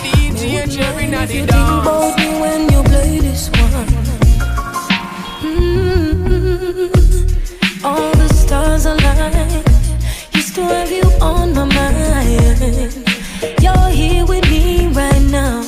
DJ 0.01 0.69
Jerry 0.69 1.05
If 1.05 1.33
you 1.33 1.45
think 1.45 1.49
dance. 1.49 1.87
about 1.87 2.17
me 2.17 2.29
when 2.41 2.61
you 2.71 2.83
play 2.83 3.19
this 3.19 3.49
one. 3.49 3.87
Mm-hmm. 5.41 7.10
All 7.83 8.11
the 8.11 8.27
stars 8.29 8.85
align. 8.85 9.63
Used 10.33 10.53
to 10.55 10.63
have 10.63 10.91
you 10.91 11.03
on 11.19 11.53
my 11.53 11.65
mind. 11.65 12.93
You're 13.59 13.89
here 13.89 14.23
with 14.23 14.47
me 14.51 14.87
right 14.89 15.21
now. 15.31 15.63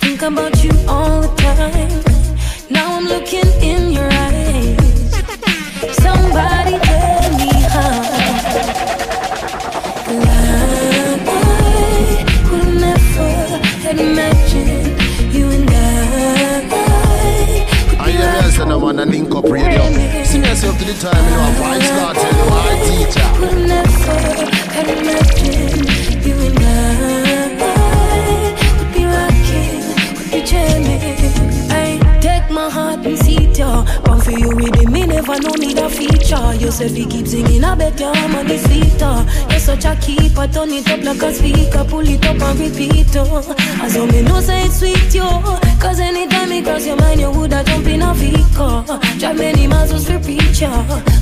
Think 0.00 0.20
about 0.20 0.62
you 0.62 0.72
all 0.86 1.22
the 1.22 1.28
time. 1.42 2.02
Now 2.70 2.96
I'm 2.96 3.06
looking 3.06 3.48
in 3.62 3.92
your 3.92 4.10
eyes. 4.12 5.12
Somebody 5.96 6.76
no 18.72 18.80
man 18.80 18.98
a 19.00 19.04
link 19.04 19.34
up 19.34 19.44
radio. 19.44 19.82
Sing 20.24 20.44
yourself 20.44 20.78
to 20.78 20.84
the 20.84 20.94
time, 20.94 21.24
you 21.28 21.36
know, 21.36 21.48
a 21.48 21.60
voice 21.60 21.88
you 21.88 21.96
are 22.56 22.70
a 22.72 22.76
teacher. 22.88 23.28
Would 23.40 23.58
never 23.68 24.16
had 24.74 24.88
imagined 24.88 26.24
you 26.24 26.36
and 26.48 26.58
I 26.62 26.94
would 28.78 28.90
be 28.94 29.02
rocking, 29.14 29.82
would 30.16 30.30
be 30.32 30.40
jamming. 30.50 31.02
I 31.70 32.18
take 32.22 32.50
my 32.50 32.70
heart 32.70 33.04
and 33.04 33.18
seat 33.18 33.58
ya. 33.58 33.84
But 34.04 34.20
for 34.24 34.30
you, 34.30 34.50
me 34.56 34.70
never 35.22 35.40
know 35.40 35.54
me 35.58 35.72
the 35.72 35.88
feature. 35.88 36.54
You 36.54 36.70
say 36.70 36.88
you 36.88 37.06
keep 37.06 37.26
singing, 37.26 37.64
I 37.64 37.74
bet 37.74 37.98
your 37.98 38.12
man 38.12 38.50
is 38.50 38.62
sweeter. 38.64 39.24
You're 39.50 39.60
such 39.60 39.84
a 39.84 39.94
keeper, 39.96 40.46
turn 40.48 40.70
it 40.70 40.90
up 40.90 41.02
like 41.02 41.22
a 41.22 41.32
speaker, 41.32 41.84
pull 41.84 42.08
it 42.08 42.24
up 42.26 42.40
and 42.40 42.58
repeat. 42.58 43.14
Oh. 43.16 43.54
As 43.82 43.96
long 43.96 44.08
me 44.08 44.22
know 44.22 44.40
say 44.40 44.64
it's 44.64 44.78
sweet, 44.78 45.14
yo. 45.14 45.28
Cause 45.80 46.00
anytime 46.00 46.52
it 46.52 46.64
cross 46.64 46.86
your 46.86 46.96
mind, 46.96 47.20
you 47.20 47.30
woulda 47.30 47.62
jump 47.64 47.86
in 47.86 48.02
a 48.02 48.14
vehicle. 48.14 48.82
Drive 49.18 49.38
many 49.38 49.66
miles 49.66 49.90
just 49.92 50.06
for 50.08 50.18
preacher. 50.18 50.72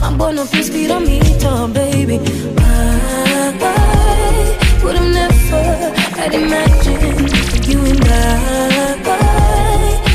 I'm 0.03 0.17
born 0.17 0.39
up 0.39 0.53
your 0.53 0.63
speedometer, 0.63 1.49
uh, 1.49 1.67
baby. 1.69 2.21
I, 2.59 3.53
I 3.61 4.83
would 4.83 4.97
have 4.97 5.13
never 5.13 5.91
had 6.17 6.35
imagined 6.35 7.69
you 7.69 7.81
and 7.81 8.09
I 8.09 9.01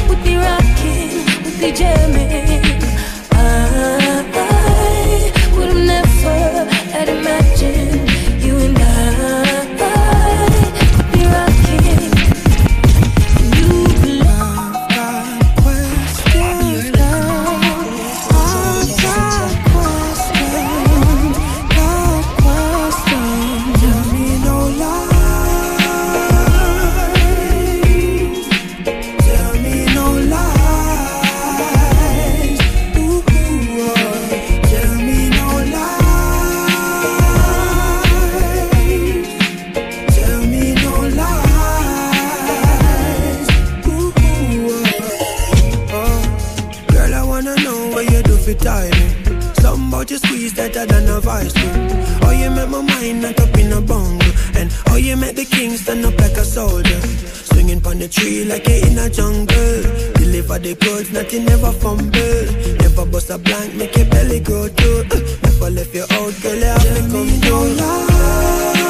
would 0.09 0.23
be 0.23 0.35
rocking, 0.37 1.43
would 1.43 1.59
be 1.59 1.71
jamming. 1.71 2.94
Never 6.95 7.11
had 7.11 7.19
imagined 7.19 7.54
a 51.15 51.21
grip. 51.21 52.19
Oh, 52.23 52.31
you 52.31 52.49
make 52.51 52.69
my 52.69 52.81
mind 52.81 53.21
not 53.21 53.39
up 53.39 53.57
in 53.57 53.71
a 53.71 53.81
bungle. 53.81 54.31
And 54.55 54.71
oh, 54.89 54.97
you 54.97 55.15
make 55.15 55.35
the 55.35 55.45
king 55.45 55.71
stand 55.77 56.05
up 56.05 56.19
like 56.19 56.37
a 56.37 56.43
soldier. 56.43 57.01
Swinging 57.49 57.85
on 57.85 57.99
the 57.99 58.07
tree 58.07 58.43
like 58.45 58.67
you 58.67 58.81
in 58.87 58.97
a 58.97 59.09
jungle. 59.09 59.81
Deliver 60.15 60.59
the 60.59 60.75
goods, 60.75 61.11
nothing 61.11 61.45
never 61.45 61.71
fumble. 61.71 62.45
Never 62.79 63.05
bust 63.05 63.29
a 63.29 63.37
blank, 63.37 63.75
make 63.75 63.95
your 63.95 64.05
belly 64.05 64.39
grow 64.39 64.67
too. 64.67 65.03
Never 65.43 65.69
left 65.69 65.93
you 65.93 66.03
out, 66.03 66.33
girl, 66.41 66.55
you 66.55 66.65
have 66.65 66.83
to 66.83 67.01
come 67.11 67.27
through. 67.41 68.84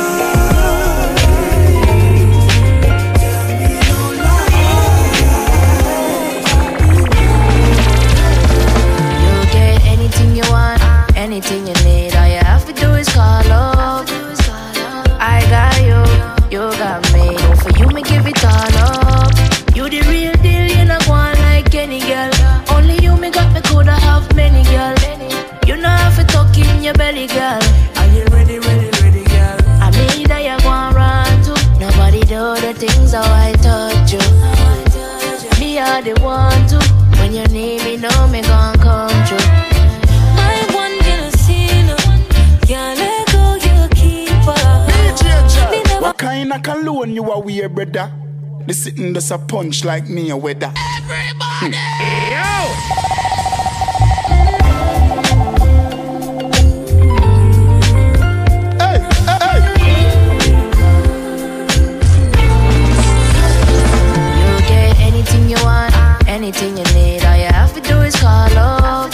Kind 46.26 46.52
of 46.52 46.64
cologne 46.64 47.14
you 47.14 47.32
are 47.32 47.40
wear, 47.40 47.70
brother? 47.70 48.12
The 48.66 48.74
sitting 48.74 49.14
does 49.14 49.30
a 49.30 49.38
punch 49.38 49.86
like 49.86 50.10
me 50.10 50.32
a 50.32 50.36
weather. 50.36 50.74
Everybody! 50.98 51.78
You 64.42 64.58
get 64.66 65.00
anything 65.00 65.48
you 65.48 65.58
want, 65.64 65.94
anything 66.28 66.76
you 66.76 66.86
need. 66.96 67.24
All 67.24 67.38
you 67.38 67.54
have 67.54 67.72
to 67.76 67.82
do 67.82 68.02
is 68.02 68.16
call 68.16 68.58
up. 68.58 69.12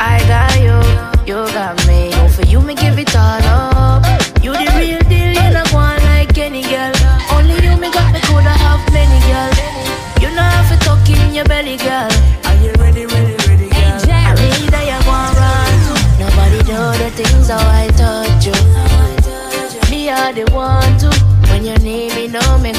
I 0.00 0.18
got 0.26 0.56
you, 0.66 0.78
you 1.28 1.46
got 1.54 1.86
me. 1.86 2.10
For 2.30 2.42
you, 2.48 2.60
me 2.60 2.74
give 2.74 2.98
it 2.98 3.14
all 3.14 3.42
up. 3.44 3.71
The 20.34 20.50
one 20.52 20.96
to. 20.98 21.10
When 21.50 21.64
you 21.64 21.76
need 21.78 22.14
me, 22.14 22.28
know 22.28 22.58
me 22.58 22.72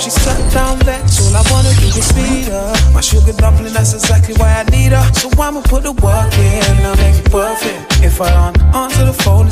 see. 0.00 0.04
She 0.04 0.10
sat 0.10 0.52
down 0.52 0.78
vex, 0.80 1.20
all 1.26 1.36
I 1.36 1.42
wanna 1.50 1.72
do 1.80 1.86
is 1.86 2.08
speed 2.08 2.50
up. 2.50 2.76
My 2.92 3.00
sugar 3.00 3.32
dumpling, 3.32 3.72
that's 3.72 3.94
exactly 3.94 4.34
why 4.34 4.52
I 4.60 4.64
need 4.70 4.92
her. 4.92 5.12
So 5.14 5.28
I'ma 5.40 5.62
put 5.62 5.82
the 5.82 5.92
work 5.92 6.32
in, 6.38 6.84
I'll 6.84 6.96
make 6.96 7.16
it 7.16 7.30
perfect. 7.30 8.02
If 8.02 8.20
I 8.20 8.32
on 8.34 8.54
answer 8.74 9.04
the 9.04 9.12
phone, 9.12 9.47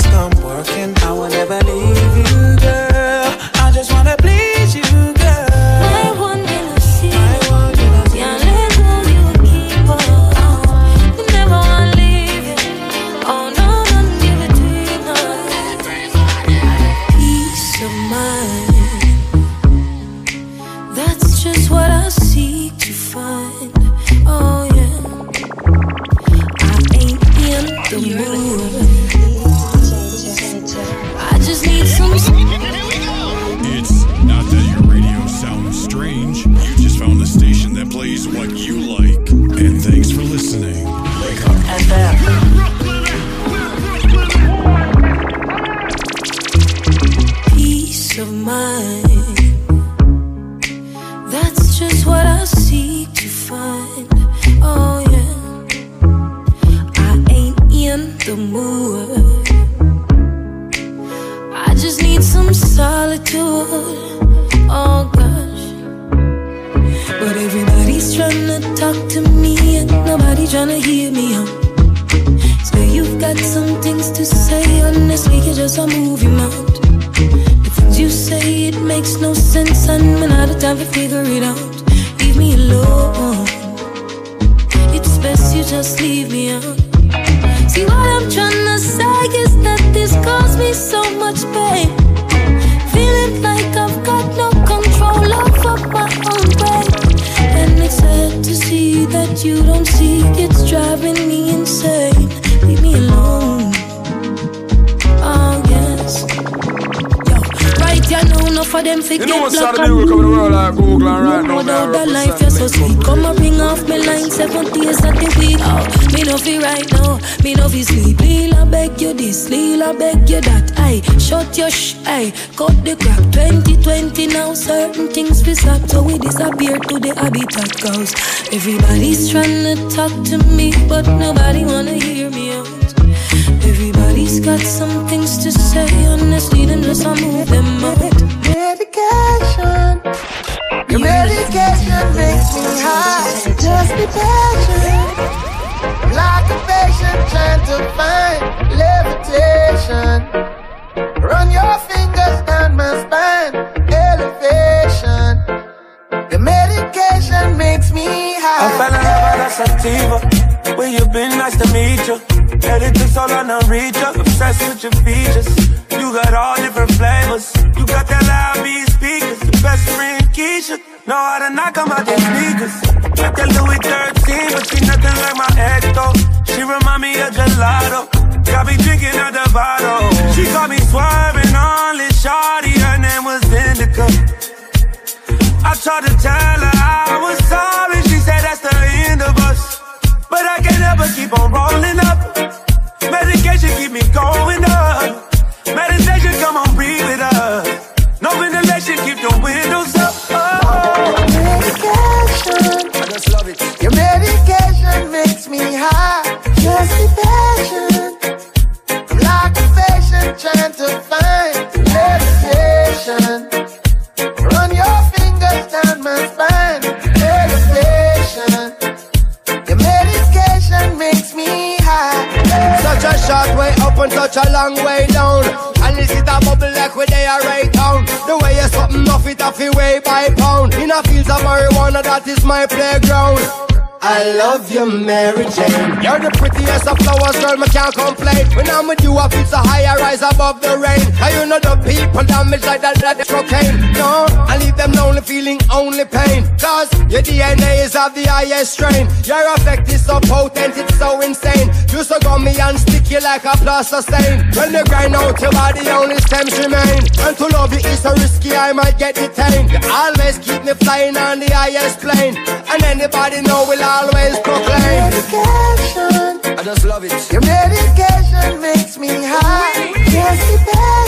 that, 243.00 243.20
is 243.20 243.28
cocaine. 243.28 243.92
No, 243.92 244.26
I 244.46 244.58
leave 244.58 244.76
them 244.76 244.92
lonely, 244.92 245.20
feeling 245.20 245.60
only 245.72 246.04
pain. 246.04 246.44
Cause 246.58 246.90
your 247.10 247.22
DNA 247.22 247.84
is 247.84 247.94
of 247.96 248.14
the 248.14 248.24
highest 248.24 248.74
strain. 248.74 249.06
Your 249.24 249.42
effect 249.54 249.88
is 249.88 250.04
so 250.04 250.20
potent, 250.20 250.76
it's 250.76 250.98
so 250.98 251.20
insane. 251.20 251.68
You 251.92 252.02
so 252.04 252.18
gummy 252.20 252.54
and 252.58 252.78
sticky 252.78 253.20
like 253.20 253.44
a 253.44 253.56
plaster 253.58 254.02
stain. 254.02 254.46
When 254.54 254.72
you 254.72 254.84
grind 254.84 255.14
out 255.14 255.40
your 255.40 255.52
body, 255.52 255.88
only 255.90 256.16
stems 256.18 256.56
remain. 256.58 257.00
And 257.24 257.36
to 257.36 257.46
love 257.48 257.72
you 257.72 257.80
is 257.80 258.00
so 258.02 258.12
risky, 258.14 258.54
I 258.54 258.72
might 258.72 258.98
get 258.98 259.14
detained. 259.14 259.70
You 259.72 259.80
always 259.90 260.38
keep 260.38 260.64
me 260.64 260.74
flying 260.74 261.16
on 261.16 261.40
the 261.40 261.50
highest 261.52 262.00
plane. 262.00 262.36
And 262.36 262.82
anybody 262.84 263.42
know 263.42 263.64
will 263.68 263.82
always 263.82 264.38
proclaim. 264.40 265.10
Medication. 265.10 266.58
I 266.58 266.62
just 266.64 266.84
love 266.84 267.04
it. 267.04 267.12
Your 267.32 267.42
medication 267.42 268.60
makes 268.60 268.98
me 268.98 269.08
high. 269.08 269.92
Be 269.92 270.04
patient. 270.04 271.05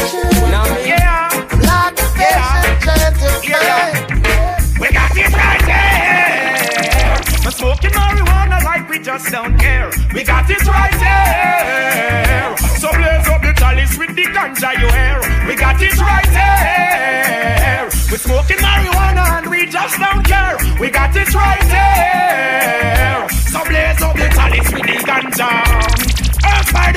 Just 9.09 9.33
don't 9.33 9.59
care. 9.59 9.91
We 10.13 10.23
got 10.23 10.51
it 10.51 10.67
right 10.67 10.93
there. 11.01 12.57
So 12.77 12.91
blaze 12.93 13.27
up 13.27 13.41
the 13.41 13.55
chalice 13.57 13.97
with 13.97 14.15
the 14.15 14.25
ganja 14.25 14.71
you 14.79 14.89
hear. 14.99 15.49
We 15.49 15.55
got 15.57 15.81
it 15.81 15.97
right 15.99 16.31
there. 16.39 17.85
We're 18.11 18.19
smoking 18.19 18.59
marijuana 18.59 19.39
and 19.39 19.51
we 19.51 19.65
just 19.65 19.99
don't 19.99 20.23
care. 20.27 20.59
We 20.79 20.91
got 20.91 21.17
it 21.17 21.35
right 21.35 21.67
there. 21.73 23.29
So 23.31 23.65
blaze 23.65 24.03
up 24.03 24.15
the 24.15 24.29
chalice 24.37 24.73
with 24.75 24.83
the 24.83 24.99
ganja. 25.09 26.08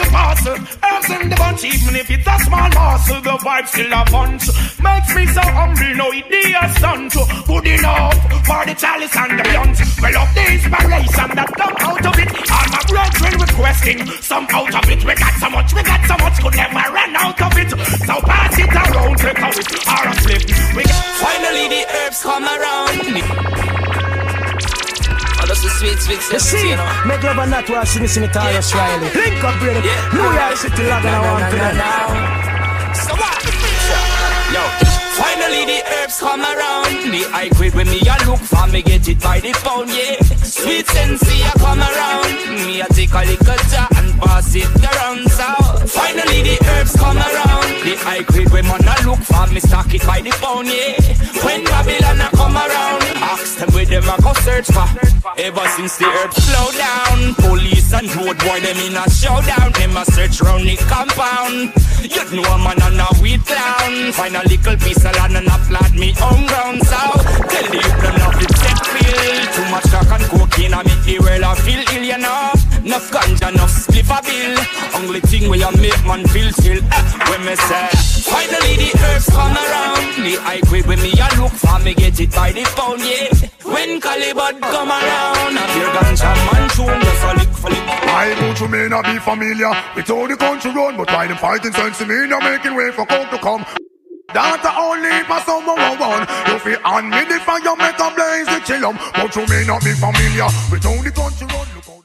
The 0.02 0.10
parcel, 0.10 0.58
herbs 0.58 1.10
in 1.14 1.30
the 1.30 1.36
bunch, 1.36 1.64
even 1.64 1.96
if 1.96 2.10
it's 2.10 2.26
a 2.26 2.36
small 2.42 2.70
morsel, 2.74 3.22
the 3.22 3.38
vibe 3.38 3.68
still 3.68 3.94
a 3.94 4.02
punch. 4.10 4.50
Makes 4.82 5.14
me 5.14 5.26
so 5.30 5.46
humble, 5.46 5.94
no 5.94 6.10
idea, 6.10 6.62
son, 6.82 7.06
to 7.14 7.22
good 7.46 7.68
enough 7.70 8.18
for 8.50 8.66
the 8.66 8.74
chalice 8.74 9.16
and 9.16 9.38
the 9.38 9.44
blunt. 9.46 9.78
Well, 10.02 10.18
of 10.26 10.30
the 10.34 10.44
inspiration 10.58 11.30
that 11.38 11.50
come 11.54 11.78
out 11.86 12.06
of 12.10 12.18
it, 12.18 12.30
all 12.50 12.68
my 12.74 12.82
brethren 12.90 13.34
requesting 13.46 14.00
some 14.26 14.48
out 14.50 14.74
of 14.74 14.90
it. 14.90 15.06
We 15.06 15.14
got 15.14 15.34
so 15.38 15.50
much, 15.54 15.70
we 15.70 15.84
got 15.86 16.02
so 16.10 16.18
much, 16.18 16.36
could 16.42 16.56
never 16.58 16.86
run 16.90 17.16
out 17.22 17.38
of 17.38 17.58
it. 17.62 17.70
So 17.70 18.16
pass 18.26 18.58
it 18.58 18.74
around, 18.74 19.18
take 19.22 19.38
out 19.38 19.54
it, 19.54 19.70
or 19.86 20.04
a 20.10 20.14
flip. 20.18 20.44
We 20.74 20.82
got 20.82 21.06
Finally, 21.22 21.66
the 21.70 21.82
herbs 21.94 22.24
come 22.26 22.46
around. 22.50 23.91
The 25.62 25.70
sweet, 25.70 26.00
sweet 26.00 26.22
You 26.34 26.40
see, 26.40 26.74
make 27.06 27.22
love 27.22 27.38
and 27.38 27.52
not 27.52 27.70
watch 27.70 27.90
Simi 27.90 28.08
Sinitarius 28.08 28.74
Riley. 28.74 29.14
Link 29.14 29.44
up, 29.44 29.60
brother. 29.60 29.82
New 30.10 30.26
York 30.34 30.58
City, 30.58 30.84
log 30.90 31.06
and 31.06 31.14
I 31.14 31.22
want 31.22 31.54
to 31.54 31.58
know. 31.78 32.42
So 32.98 33.14
what? 33.14 33.38
Yo, 34.50 34.64
finally 35.22 35.66
the 35.70 35.84
herbs 35.86 36.18
come 36.18 36.42
around. 36.42 37.14
The 37.14 37.30
high 37.30 37.50
grade 37.50 37.76
when 37.76 37.88
me 37.88 38.02
a 38.02 38.18
look 38.26 38.40
for 38.40 38.66
me 38.74 38.82
get 38.82 39.08
it 39.08 39.22
by 39.22 39.40
the 39.40 39.54
pound, 39.62 39.90
yeah. 39.90 40.18
Sweet 40.42 40.88
sensei, 40.88 41.44
I 41.46 41.54
come 41.62 41.80
around. 41.80 42.66
Me, 42.66 42.82
I 42.82 42.88
take 42.90 43.14
a 43.14 43.22
little 43.22 43.62
jar 43.70 43.88
pass 44.22 44.56
it 44.56 44.70
around, 44.80 45.30
so. 45.30 45.50
Finally, 45.88 46.42
the 46.44 46.58
herbs 46.70 46.96
come 46.96 47.18
around. 47.18 47.70
The 47.84 47.96
high 48.06 48.24
grade, 48.24 48.52
when 48.52 48.66
man, 48.66 48.88
I 48.88 49.04
look 49.06 49.20
for 49.20 49.48
me, 49.52 49.60
stock 49.60 49.94
it 49.94 50.06
by 50.06 50.22
the 50.22 50.32
pound, 50.38 50.68
yeah. 50.68 50.96
When 51.44 51.64
Babylon, 51.66 52.22
I 52.22 52.30
come 52.32 52.56
around. 52.56 53.02
Ask 53.18 53.58
them 53.58 53.70
where 53.74 53.86
them, 53.86 54.06
I 54.06 54.18
go 54.22 54.34
search 54.46 54.68
for. 54.70 54.88
Ever 55.38 55.68
since 55.76 55.98
the 55.98 56.06
herbs 56.06 56.38
slow 56.38 56.70
down. 56.78 57.36
Police 57.36 57.94
and 57.94 58.10
road 58.16 58.38
boy, 58.40 58.60
them 58.62 58.78
in 58.86 58.96
a 58.96 59.10
showdown. 59.10 59.74
Them 59.74 59.98
a 59.98 60.06
search 60.06 60.42
round 60.42 60.66
the 60.66 60.78
compound. 60.86 61.74
You 62.02 62.24
know 62.38 62.46
a 62.54 62.58
man 62.62 62.82
and 62.82 63.02
a 63.02 63.10
weed 63.22 63.42
clown. 63.46 64.14
Find 64.14 64.36
a 64.36 64.44
little 64.48 64.78
piece 64.78 65.04
of 65.04 65.16
land 65.18 65.38
and 65.38 65.48
a 65.48 65.58
flat 65.66 65.94
me 65.94 66.14
home 66.18 66.46
ground, 66.46 66.86
so. 66.86 67.02
Tell 67.50 67.68
the 67.74 67.80
youth 67.82 68.02
them 68.02 68.16
not 68.22 68.36
fit 68.38 68.54
set 68.58 68.80
feel. 68.86 69.22
Too 69.56 69.66
much 69.72 69.88
crack 69.90 70.12
and 70.14 70.26
cocaine, 70.30 70.74
I 70.74 70.84
make 70.84 71.04
the 71.06 71.20
world 71.20 71.44
I 71.44 71.56
feel 71.56 71.82
ill, 71.96 72.04
you 72.04 72.18
know. 72.18 72.71
Enough 72.84 73.12
ganja, 73.12 73.54
enough 73.54 73.70
spliff 73.70 74.10
a 74.10 74.20
bill. 74.26 74.58
Only 74.98 75.20
thing 75.22 75.50
where 75.50 75.60
you 75.60 75.72
make 75.78 76.04
man 76.04 76.26
feel 76.34 76.50
chill. 76.50 76.82
Eh, 76.82 77.04
when 77.30 77.46
me 77.46 77.54
say, 77.54 77.88
finally 78.26 78.74
the 78.82 78.90
herbs 79.06 79.30
come 79.30 79.54
around. 79.54 80.02
The 80.18 80.42
high 80.42 80.62
grade 80.66 80.88
when 80.88 81.00
me 81.00 81.14
a 81.14 81.30
look 81.38 81.54
for 81.54 81.78
me 81.86 81.94
get 81.94 82.20
it 82.20 82.32
by 82.34 82.52
the 82.52 82.66
pound, 82.74 83.06
yeah. 83.06 83.30
When 83.62 84.02
Calibut 84.02 84.58
come 84.62 84.90
around, 84.90 85.54
I 85.54 85.66
hear 85.78 85.90
ganja 85.94 86.34
man 86.50 86.66
tune 86.74 87.02
just 87.06 87.22
a 87.22 87.32
lick 87.38 87.54
for 87.54 87.70
lick. 87.70 87.86
I 87.86 88.34
know 88.42 88.50
you 88.58 88.68
may 88.68 88.88
not 88.90 89.06
be 89.06 89.20
familiar 89.20 89.72
with 89.96 90.08
how 90.08 90.26
the 90.26 90.36
country 90.36 90.72
run, 90.72 90.98
but 90.98 91.08
why 91.12 91.28
them 91.28 91.38
fighting 91.38 91.74
sense 91.74 92.02
me, 92.02 92.26
they're 92.26 92.42
making 92.42 92.74
way 92.74 92.90
for 92.92 93.06
coke 93.06 93.30
to 93.30 93.38
come. 93.38 93.64
That's 94.34 94.64
the 94.64 94.74
only 94.74 95.12
for 95.28 95.40
someone 95.42 95.78
want 96.00 96.30
You 96.48 96.58
feel 96.60 96.80
on 96.86 97.10
me 97.10 97.20
the 97.26 97.38
fire, 97.44 97.76
make 97.76 98.00
a 98.00 98.08
blaze 98.16 98.48
the 98.48 98.64
chillum 98.64 98.96
But 99.12 99.36
you 99.36 99.46
may 99.52 99.66
not 99.68 99.84
be 99.84 99.92
familiar 99.92 100.48
with 100.72 100.84
how 100.84 101.04
the 101.04 101.12
country 101.12 101.48
run 101.48 102.01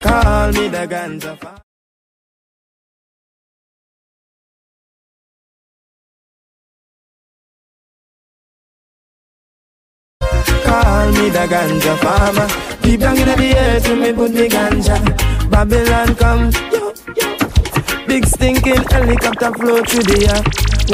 Call 0.00 0.52
me 0.52 0.68
the 0.68 0.86
ganja 0.86 1.38
Call 10.64 11.12
me 11.12 11.30
the 11.30 11.46
ganja 11.48 11.96
farmer. 11.98 12.48
Deep 12.82 13.00
down 13.00 13.16
in 13.16 13.26
the 13.26 13.56
earth, 13.56 13.88
me 13.98 14.12
put 14.12 14.32
me 14.32 14.48
ganja. 14.48 14.96
Babylon 15.50 16.14
come. 16.16 16.85
Big 18.06 18.24
stinking 18.26 18.82
helicopter 18.90 19.52
flow 19.54 19.82
through 19.82 20.04
the 20.04 20.26
air. 20.30 20.42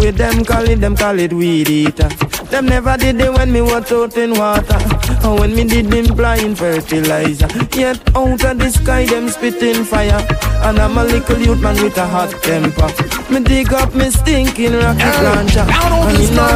With 0.02 0.16
them 0.16 0.44
call 0.44 0.68
it, 0.68 0.80
them 0.80 0.96
call 0.96 1.18
it 1.18 1.32
weed 1.32 1.68
eater. 1.68 2.08
Them 2.50 2.66
never 2.66 2.96
did 2.96 3.20
it 3.20 3.32
when 3.32 3.52
me 3.52 3.60
was 3.60 3.92
out 3.92 4.16
in 4.16 4.32
water. 4.32 4.78
Or 5.26 5.40
when 5.40 5.54
me 5.54 5.64
did 5.64 5.86
them 5.86 6.14
blind 6.16 6.58
fertilizer. 6.58 7.48
Yet 7.76 8.00
out 8.16 8.44
of 8.44 8.58
the 8.58 8.70
sky, 8.70 9.04
them 9.04 9.28
spitting 9.28 9.84
fire. 9.84 10.26
And 10.64 10.78
I'm 10.78 10.96
a 10.96 11.04
little 11.04 11.38
youth 11.38 11.60
man 11.60 11.82
with 11.82 11.96
a 11.98 12.06
hot 12.06 12.30
temper. 12.42 12.88
Me 13.32 13.40
dig 13.40 13.72
up 13.72 13.94
me 13.94 14.10
stinking 14.10 14.72
rocket 14.72 15.22
launcher. 15.22 15.66
And 15.68 16.18
me 16.18 16.30
know 16.34 16.48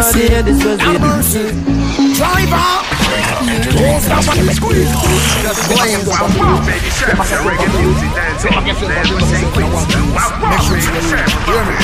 this 0.42 0.64
was 0.64 1.34
it. 1.34 2.16
Driver! 2.16 2.95
And 3.56 3.64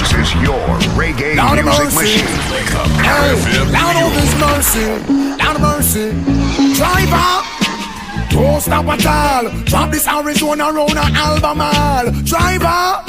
This 0.03 0.13
is 0.13 0.35
your 0.43 0.61
reggae 0.93 1.35
Down 1.35 1.57
music 1.65 1.95
machine. 1.95 2.27
Hey, 3.01 3.73
down 3.73 3.97
on 3.97 4.13
this 4.13 4.35
mercy, 4.39 4.85
down 5.39 5.55
to 5.55 5.61
mercy. 5.61 6.11
Driver, 6.75 7.52
don't 8.33 8.61
stop 8.61 8.87
at 8.87 9.07
all. 9.07 9.51
Drop 9.65 9.91
this 9.91 10.09
Arizona 10.09 10.73
round 10.73 10.93
an 10.93 11.15
Albemarle. 11.17 12.11
Driver, 12.25 13.05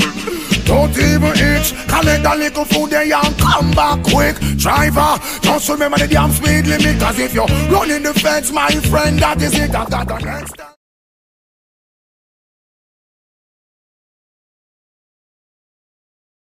don't 0.66 0.98
even 0.98 1.34
itch. 1.38 1.74
Collect 1.88 2.26
a 2.26 2.36
little 2.36 2.66
food 2.66 2.90
there 2.90 3.04
and 3.04 3.38
come 3.38 3.72
back 3.72 4.04
quick. 4.04 4.36
Driver, 4.58 5.18
just 5.42 5.70
remember 5.70 5.98
the 5.98 6.08
damn 6.08 6.32
speed 6.32 6.68
limit. 6.68 7.00
Cause 7.00 7.20
if 7.20 7.34
you're 7.34 7.48
running 7.72 8.04
the 8.04 8.14
fence, 8.14 8.52
my 8.52 8.70
friend, 8.92 9.20
that 9.20 9.42
is 9.42 9.54
it. 9.58 9.74
I've 9.74 9.90
got 9.90 10.22
an 10.22 10.28
extra. 10.28 10.73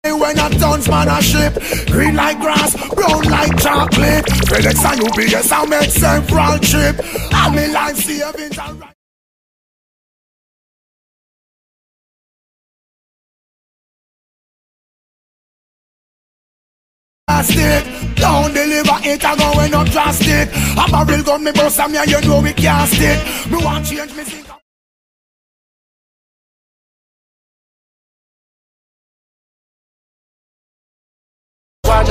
When 0.01 0.39
a 0.39 0.49
tons 0.49 0.87
man 0.87 1.09
a 1.09 1.21
ship 1.21 1.55
Green 1.87 2.15
like 2.15 2.39
grass, 2.39 2.73
brown 2.93 3.23
like 3.23 3.57
chocolate 3.59 4.25
FedEx 4.47 4.85
and 4.85 5.03
UPS 5.03 5.51
I 5.51 5.65
make 5.65 5.89
several 5.89 6.57
trip 6.59 7.33
All 7.33 7.51
me 7.51 7.67
life 7.67 7.97
savings 7.97 8.57
and 8.57 8.79
right 8.79 8.93
Plastic, 17.27 18.15
don't 18.15 18.53
deliver 18.53 18.99
it, 19.03 19.23
I 19.23 19.35
go 19.37 19.59
end 19.61 19.75
up 19.75 19.87
drastic. 19.87 20.49
I'm 20.77 20.93
a 20.93 21.05
barrel 21.05 21.23
gun 21.23 21.43
me 21.43 21.51
and 21.55 21.91
me 21.93 21.97
and 21.97 22.11
you 22.11 22.21
know 22.21 22.41
we 22.41 22.53
can't 22.53 22.89
stick. 22.89 23.51
Me 23.51 23.63
want 23.63 23.85
change 23.85 24.13
me 24.15 24.23
think. 24.23 24.58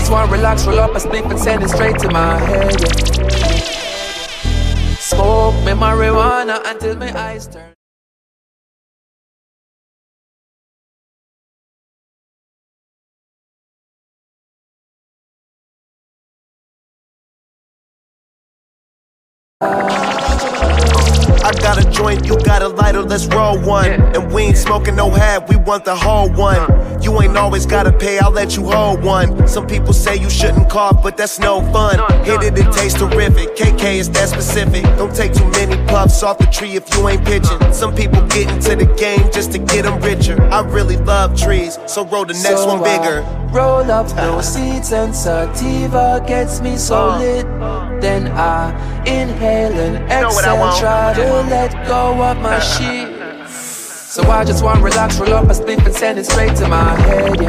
Just 0.09 0.17
wanna 0.17 0.33
relax, 0.33 0.67
roll 0.67 0.81
up 0.81 0.95
a 0.95 1.01
sleep 1.01 1.27
and 1.27 1.39
send 1.39 1.63
it 1.63 1.69
straight 1.69 1.99
to 1.99 2.09
my 2.09 2.39
head. 2.39 2.81
Yeah. 2.81 2.89
Smoke 4.97 5.55
me 5.67 5.73
marijuana 5.73 6.63
until 6.65 6.97
my 6.97 7.13
eyes 7.15 7.47
turn. 7.47 7.75
I 21.49 21.53
got 21.53 21.83
a 21.83 21.91
joint, 21.91 22.27
you 22.27 22.37
got 22.43 22.61
a 22.61 22.69
lighter, 22.69 23.01
let's 23.01 23.27
roll 23.27 23.59
one. 23.59 23.91
And 23.91 24.31
we 24.31 24.43
ain't 24.43 24.59
smoking 24.59 24.95
no 24.95 25.09
half, 25.09 25.49
we 25.49 25.57
want 25.57 25.83
the 25.83 25.97
whole 25.97 26.29
one. 26.31 27.03
You 27.03 27.23
ain't 27.23 27.39
always 27.39 27.65
gotta 27.65 27.91
pay, 27.91 28.19
I'll 28.19 28.31
let 28.31 28.55
you 28.55 28.71
hold 28.71 29.03
one. 29.03 29.49
Some 29.49 29.67
people 29.67 29.95
say 29.95 30.15
you 30.17 30.29
shouldn't 30.29 30.69
cough, 30.69 31.03
but 31.03 31.17
that's 31.17 31.39
no 31.39 31.63
fun. 31.73 31.97
Hit 32.27 32.43
it, 32.43 32.59
it 32.59 32.71
tastes 32.73 32.99
terrific. 32.99 33.57
KK 33.57 33.95
is 33.95 34.11
that 34.11 34.29
specific. 34.29 34.83
Don't 34.99 35.15
take 35.17 35.33
too 35.33 35.49
many 35.53 35.83
puffs 35.87 36.23
off 36.23 36.37
the 36.37 36.45
tree 36.49 36.77
if 36.77 36.95
you 36.95 37.09
ain't 37.09 37.25
pitching. 37.25 37.73
Some 37.73 37.95
people 37.95 38.21
get 38.27 38.51
into 38.53 38.77
the 38.85 38.95
game 38.97 39.33
just 39.33 39.51
to 39.53 39.59
get 39.59 39.85
them 39.85 40.03
richer. 40.03 40.39
I 40.53 40.61
really 40.61 40.99
love 40.99 41.35
trees, 41.35 41.79
so 41.87 42.05
roll 42.05 42.27
the 42.27 42.35
next 42.35 42.61
So 42.61 42.67
one 42.67 42.83
bigger. 42.83 43.23
I 43.23 43.39
roll 43.51 43.91
up 43.91 44.15
no 44.17 44.43
seeds 44.43 44.93
and 44.93 45.15
sativa 45.15 46.23
gets 46.27 46.61
me 46.61 46.77
so 46.77 47.09
uh. 47.09 47.19
lit. 47.19 47.47
Then 48.03 48.29
I 48.29 48.71
inhale 49.07 49.73
and 49.73 50.09
know 50.09 50.29
what 50.29 50.45
I 50.45 50.55
exhale, 50.55 50.59
want. 50.59 50.79
try 50.79 51.15
to 51.15 51.38
let 51.43 51.73
go 51.87 52.23
of 52.23 52.39
my 52.39 52.59
shit. 52.61 53.49
So 53.49 54.23
I 54.31 54.45
just 54.45 54.65
wanna 54.65 54.83
relax, 54.83 55.19
roll 55.19 55.35
up 55.35 55.49
a 55.49 55.55
sleep 55.55 55.81
and 55.81 55.95
send 55.95 56.19
it 56.19 56.27
straight 56.27 56.57
to 56.57 56.69
my 56.69 56.95
head. 57.03 57.41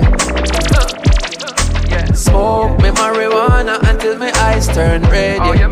Yeah. 1.90 2.06
Smoke 2.14 2.78
me 2.82 2.90
marijuana 2.90 3.80
until 3.90 4.18
my 4.18 4.32
eyes 4.42 4.68
turn 4.68 5.02
red. 5.04 5.38
Yeah. 5.38 5.70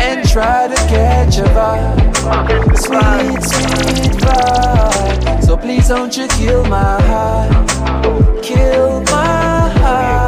And 0.00 0.28
try 0.28 0.68
to 0.68 0.74
catch 0.88 1.38
a 1.38 1.44
vibe. 1.54 2.76
Sweet, 2.76 3.42
sweet 3.42 4.12
vibe. 4.20 5.44
So 5.44 5.56
please 5.56 5.88
don't 5.88 6.16
you 6.16 6.26
kill 6.28 6.64
my 6.64 7.00
heart, 7.02 8.42
Kill 8.42 9.00
my 9.02 9.68
high. 9.80 10.23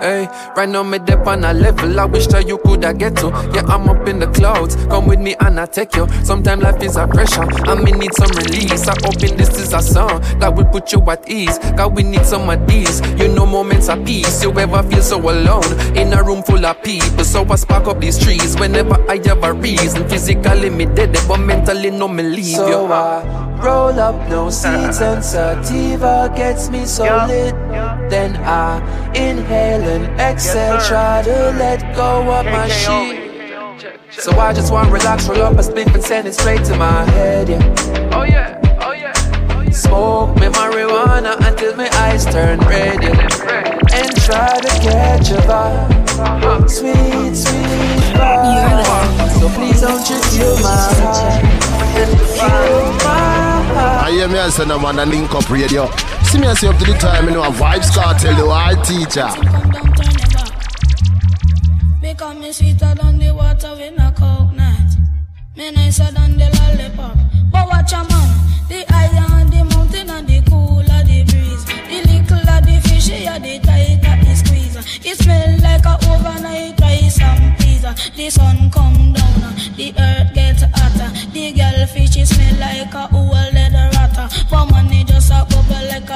Hey, 0.00 0.28
Right 0.56 0.68
now 0.68 0.82
me 0.82 0.98
dip 0.98 1.26
on 1.26 1.44
a 1.44 1.52
level 1.52 2.00
I 2.00 2.04
wish 2.06 2.26
that 2.28 2.48
you 2.48 2.58
coulda 2.58 2.94
get 2.94 3.16
to. 3.16 3.28
Yeah, 3.54 3.62
I'm 3.66 3.88
up 3.88 4.08
in 4.08 4.18
the 4.18 4.26
clouds. 4.28 4.76
Come 4.86 5.06
with 5.06 5.20
me 5.20 5.36
and 5.40 5.60
I 5.60 5.66
take 5.66 5.94
you. 5.94 6.08
Sometimes 6.24 6.62
life 6.62 6.82
is 6.82 6.96
a 6.96 7.06
pressure. 7.06 7.44
I 7.68 7.74
may 7.74 7.92
need 7.92 8.14
some 8.14 8.30
release. 8.30 8.88
I 8.88 8.94
hoping 9.04 9.36
this 9.36 9.58
is 9.58 9.72
a 9.74 9.82
song 9.82 10.20
that 10.40 10.54
will 10.54 10.64
put 10.64 10.92
you 10.92 11.00
at 11.10 11.28
ease. 11.28 11.58
God, 11.76 11.94
we 11.94 12.02
need 12.02 12.24
some 12.24 12.48
of 12.48 12.66
these. 12.66 13.00
You 13.20 13.28
know 13.28 13.44
moments 13.46 13.88
of 13.88 14.04
peace. 14.06 14.42
You 14.42 14.58
ever 14.58 14.82
feel 14.84 15.02
so 15.02 15.18
alone 15.18 15.70
in 15.96 16.12
a 16.14 16.22
room 16.22 16.42
full 16.42 16.64
of 16.64 16.82
people? 16.82 17.24
So 17.24 17.44
I 17.44 17.56
spark 17.56 17.86
up 17.86 18.00
these 18.00 18.18
trees 18.18 18.56
whenever 18.58 18.94
I 19.10 19.20
have 19.26 19.44
a 19.44 19.52
reason. 19.52 20.08
Physically 20.08 20.70
me 20.70 20.86
dead, 20.86 21.12
but 21.28 21.38
mentally 21.40 21.90
no 21.90 22.08
me 22.08 22.22
leave 22.22 22.56
So 22.56 22.68
you. 22.68 22.92
I 22.92 23.58
roll 23.62 24.00
up 24.00 24.28
no 24.30 24.48
seeds 24.48 25.00
and 25.02 25.22
sativa 25.22 26.32
gets 26.34 26.70
me 26.70 26.86
so 26.86 27.04
lit. 27.26 27.54
Then 28.10 28.36
I 28.36 28.80
inhale 29.14 29.89
and 29.90 30.20
exhale, 30.20 30.80
try 30.80 31.22
to 31.22 31.52
let 31.58 31.80
go 31.96 32.20
of 32.32 32.44
my 32.46 32.68
shit. 32.68 33.28
So 34.12 34.38
I 34.38 34.52
just 34.52 34.72
want 34.72 34.90
relax, 34.90 35.28
roll 35.28 35.42
up 35.42 35.54
a 35.54 35.62
spliff 35.62 35.92
and 35.94 36.02
send 36.02 36.28
it 36.28 36.34
straight 36.34 36.64
to 36.66 36.76
my 36.76 37.04
head, 37.10 37.48
yeah. 37.48 38.10
Oh 38.12 38.22
yeah, 38.22 38.60
oh 38.86 38.92
yeah. 38.92 39.14
Oh, 39.52 39.60
yeah. 39.62 39.70
Smoke 39.70 40.36
me 40.36 40.46
marijuana 40.46 41.36
until 41.48 41.74
my 41.76 41.88
eyes 42.04 42.24
turn 42.24 42.60
red, 42.60 43.02
yeah. 43.02 43.28
And 43.92 44.10
try 44.22 44.54
to 44.60 44.72
catch 44.86 45.30
a 45.30 45.40
vibe, 45.48 46.70
sweet, 46.70 47.34
sweet 47.34 48.14
vibe. 48.14 49.40
So 49.40 49.48
please 49.48 49.80
don't 49.80 50.08
you 50.08 50.20
kill 50.30 50.56
my 50.60 50.76
heart, 51.00 51.42
kill 51.94 52.12
my 52.38 53.02
heart. 53.02 53.39
I 53.76 54.10
hear 54.10 54.28
me 54.28 54.38
and 54.38 54.52
say 54.52 54.64
no 54.66 54.78
man 54.78 54.98
a 54.98 55.06
link 55.06 55.34
up 55.34 55.48
radio. 55.50 55.90
See 56.24 56.38
me 56.38 56.46
as 56.46 56.58
say 56.60 56.68
up 56.68 56.76
to 56.78 56.84
the 56.84 56.94
time, 56.98 57.26
you 57.26 57.32
know, 57.32 57.42
a 57.42 57.50
vibes 57.50 57.94
cartel, 57.94 58.34
the 58.34 58.50
hard 58.50 58.84
teacher. 58.84 59.28
Because 62.00 62.36
me 62.38 62.52
sweeter 62.52 62.94
than 62.94 63.18
the 63.18 63.34
water 63.34 63.72
with 63.76 63.98
a 63.98 64.12
coconut. 64.16 64.90
Me 65.56 65.70
nicer 65.70 66.10
than 66.12 66.36
the 66.36 66.48
lollipop. 66.58 67.16
But 67.52 67.68
watch 67.68 67.92
a 67.92 68.02
man, 68.08 68.30
the 68.68 68.84
higher 68.88 69.44
the 69.46 69.64
mountain 69.64 70.10
and 70.10 70.26
the 70.26 70.42
cooler 70.48 71.02
the 71.04 71.24
breeze. 71.28 71.64
The 71.64 71.98
little 72.08 72.48
of 72.48 72.66
the 72.66 72.80
fishy 72.88 73.26
and 73.26 73.44
the 73.44 73.58
tighter 73.60 74.24
the 74.24 74.34
squeeze. 74.34 74.76
It 75.04 75.18
smell 75.18 75.58
like 75.62 75.84
a 75.84 75.94
overnight 76.10 76.80
rice 76.80 77.20
and 77.20 77.58
peas. 77.58 77.82
The 78.16 78.30
sun 78.30 78.70
come 78.70 79.12
down, 79.12 79.54
the 79.76 79.94
earth 79.98 80.34
get 80.34 80.62
hotter. 80.74 81.10
The 81.32 81.52
girl 81.52 81.86
fishy 81.86 82.24
smell 82.24 82.56
like 82.58 82.94
a 82.94 83.08
old 83.14 83.49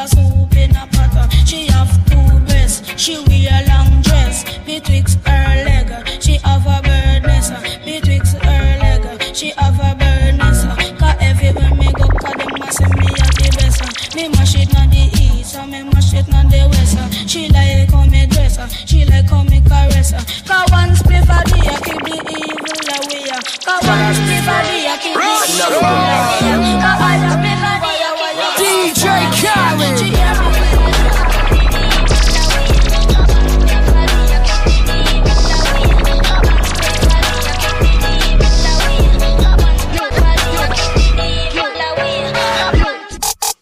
a 0.05 0.09
soup 0.09 0.57
in 0.57 0.77
a 0.77 0.87
pot. 0.93 1.33
She 1.47 1.67
have 1.69 1.93
two 2.07 2.39
breasts, 2.47 2.83
she 3.01 3.17
wear 3.27 3.49
a 3.53 3.69
long 3.69 4.03
dress 4.03 4.45
betwixt 4.67 5.19
her 5.27 5.65
leg. 5.65 5.89
She 6.23 6.37
have 6.45 6.67
a 6.67 6.83
bird 6.83 7.23
nest 7.23 7.53
betwixt 7.85 8.37
her 8.37 8.79
leg. 8.83 9.35
She 9.35 9.53
have 9.57 9.81
a 9.81 9.95
bird 9.97 10.37
nest. 10.37 10.67
Cause 10.99 11.17
everywhere 11.21 11.75
me 11.75 11.89
go, 11.93 12.07
cause 12.21 12.37
them 12.37 12.63
a 12.63 12.73
say 12.73 12.89
me 13.01 13.09
a 13.09 13.27
the 13.39 13.49
best. 13.57 14.15
Me 14.17 14.29
mash 14.29 14.55
it 14.57 14.77
on 14.77 14.91
the 14.91 15.05
east, 15.21 15.57
and 15.57 15.71
me 15.73 15.83
mash 15.83 16.13
it 16.13 16.29
on 16.35 16.49
the 16.49 16.69
west. 16.71 16.99
She 17.29 17.49
like 17.49 17.91
how 17.91 18.05
me 18.05 18.27
dress, 18.27 18.59
she 18.85 19.05
like 19.07 19.31
how 19.31 19.43
me 19.43 19.61
caress. 19.61 20.13
Cause 20.45 20.71
one 20.71 20.93
the 20.93 21.17
a 21.17 21.77
keep 21.81 22.01
the 22.05 22.17
evil 22.45 22.89
away. 22.99 23.25
Cause 23.65 23.85
one 23.89 24.05
the 24.05 24.77
a 24.85 24.97
keep 25.01 25.17
the 25.17 25.33
evil 25.57 25.81
away. 25.81 26.13
Cause 26.85 27.01
one 27.01 27.25
split 27.25 27.41
for 27.41 27.41
the 27.41 27.51
a 27.51 27.54
DJ 28.85 29.09
Khaled. 29.41 29.99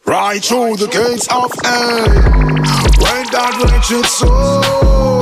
Right 0.05 0.43
through 0.43 0.77
the 0.77 0.89
gates 0.89 1.28
of 1.28 1.53
hell. 1.62 2.03
Went 2.99 3.31
that 3.31 3.55
wretched 3.62 4.07
soul 4.07 5.20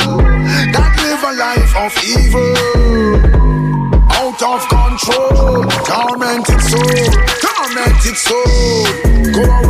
That 0.73 0.93
live 1.03 1.25
a 1.25 1.33
life 1.37 1.75
of 1.77 1.93
evil. 2.17 2.57
Out 4.13 4.43
of 4.43 4.61
control 4.69 5.65
Tormented 5.85 6.61
soul 6.63 7.11
Tormented 7.43 8.17
soul. 8.17 9.11
Go 9.33 9.70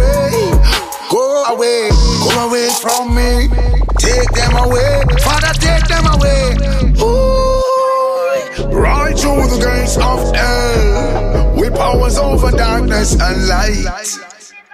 them 4.51 4.65
away. 4.65 5.03
Father 5.21 5.55
take 5.59 5.87
them 5.89 6.07
away. 6.15 6.57
Ooh, 7.01 7.63
Right 8.73 9.17
through 9.19 9.47
the 9.49 9.59
gates 9.65 9.97
of 9.97 10.35
hell. 10.35 11.55
With 11.57 11.75
powers 11.75 12.19
over 12.19 12.51
darkness 12.51 13.15
and 13.21 13.49
light. 13.49 14.07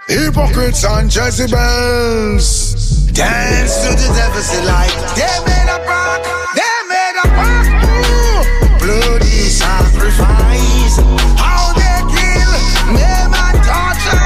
Hypocrites 0.07 0.83
and 0.85 1.13
Jezebels. 1.13 2.75
Dance 3.11 3.81
to 3.83 3.89
the 3.91 4.13
devil's 4.15 4.49
delight. 4.51 4.93
They 5.15 5.37
made 5.45 5.69
a 5.69 5.79
pact. 5.85 6.25
They 6.55 6.75
made 6.87 7.17
a 7.23 7.27
pact. 7.27 7.69
Ooh, 7.85 8.43
Bloody 8.79 9.49
sacrifice. 9.49 10.97
How 11.37 11.73
they 11.73 11.97
kill 12.13 12.53
Name 12.93 13.33
and 13.33 13.59
torture 13.65 14.21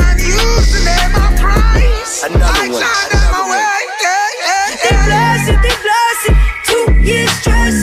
And 0.00 0.18
use 0.20 0.68
the 0.72 0.80
name 0.88 1.14
of 1.14 1.30
Christ. 1.40 2.24
Another 2.24 2.53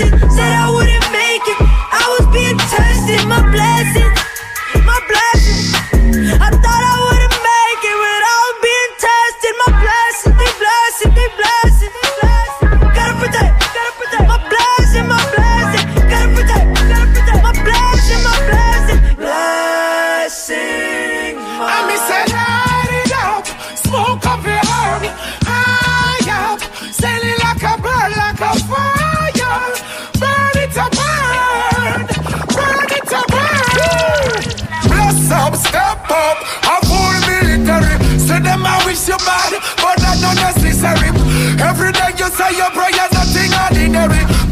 stressing. 0.08 0.31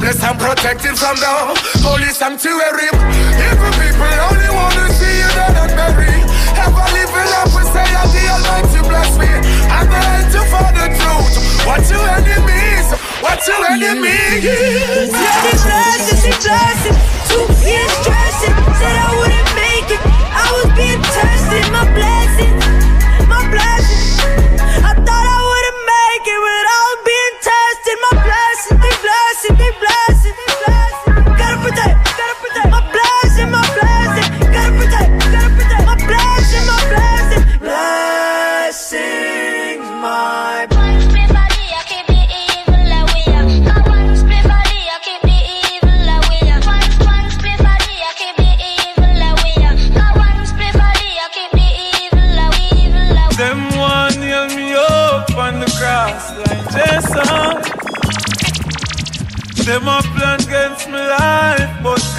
Bless 0.09 0.25
and 0.25 0.39
protected 0.39 0.97
from 0.97 1.13
the 1.21 1.29
holy 1.85 2.09
sanctuary. 2.09 2.89
Even 2.89 3.71
people 3.77 4.09
only 4.25 4.49
want 4.57 4.73
to 4.73 4.89
see 4.97 5.21
you 5.21 5.29
dead 5.37 5.53
and 5.53 5.69
buried. 5.77 6.25
Ever 6.57 6.87
living 6.97 7.29
up, 7.37 7.53
we 7.53 7.61
say 7.69 7.85
that 7.93 8.09
the 8.09 8.25
Almighty 8.25 8.81
bless 8.89 9.13
me. 9.21 9.29
I'm 9.69 9.85
the 9.85 10.01
held 10.01 10.33
to 10.33 10.41
for 10.49 10.69
the 10.73 10.89
truth. 10.97 11.61
What 11.61 11.85
you 11.93 12.01
enemies? 12.01 12.89
What 13.21 13.37
you 13.45 13.53
enemies? 13.69 15.13
Yeah, 15.13 15.45
they 15.45 15.53
blasted. 15.61 16.97
Two 17.29 17.45
years 17.61 17.88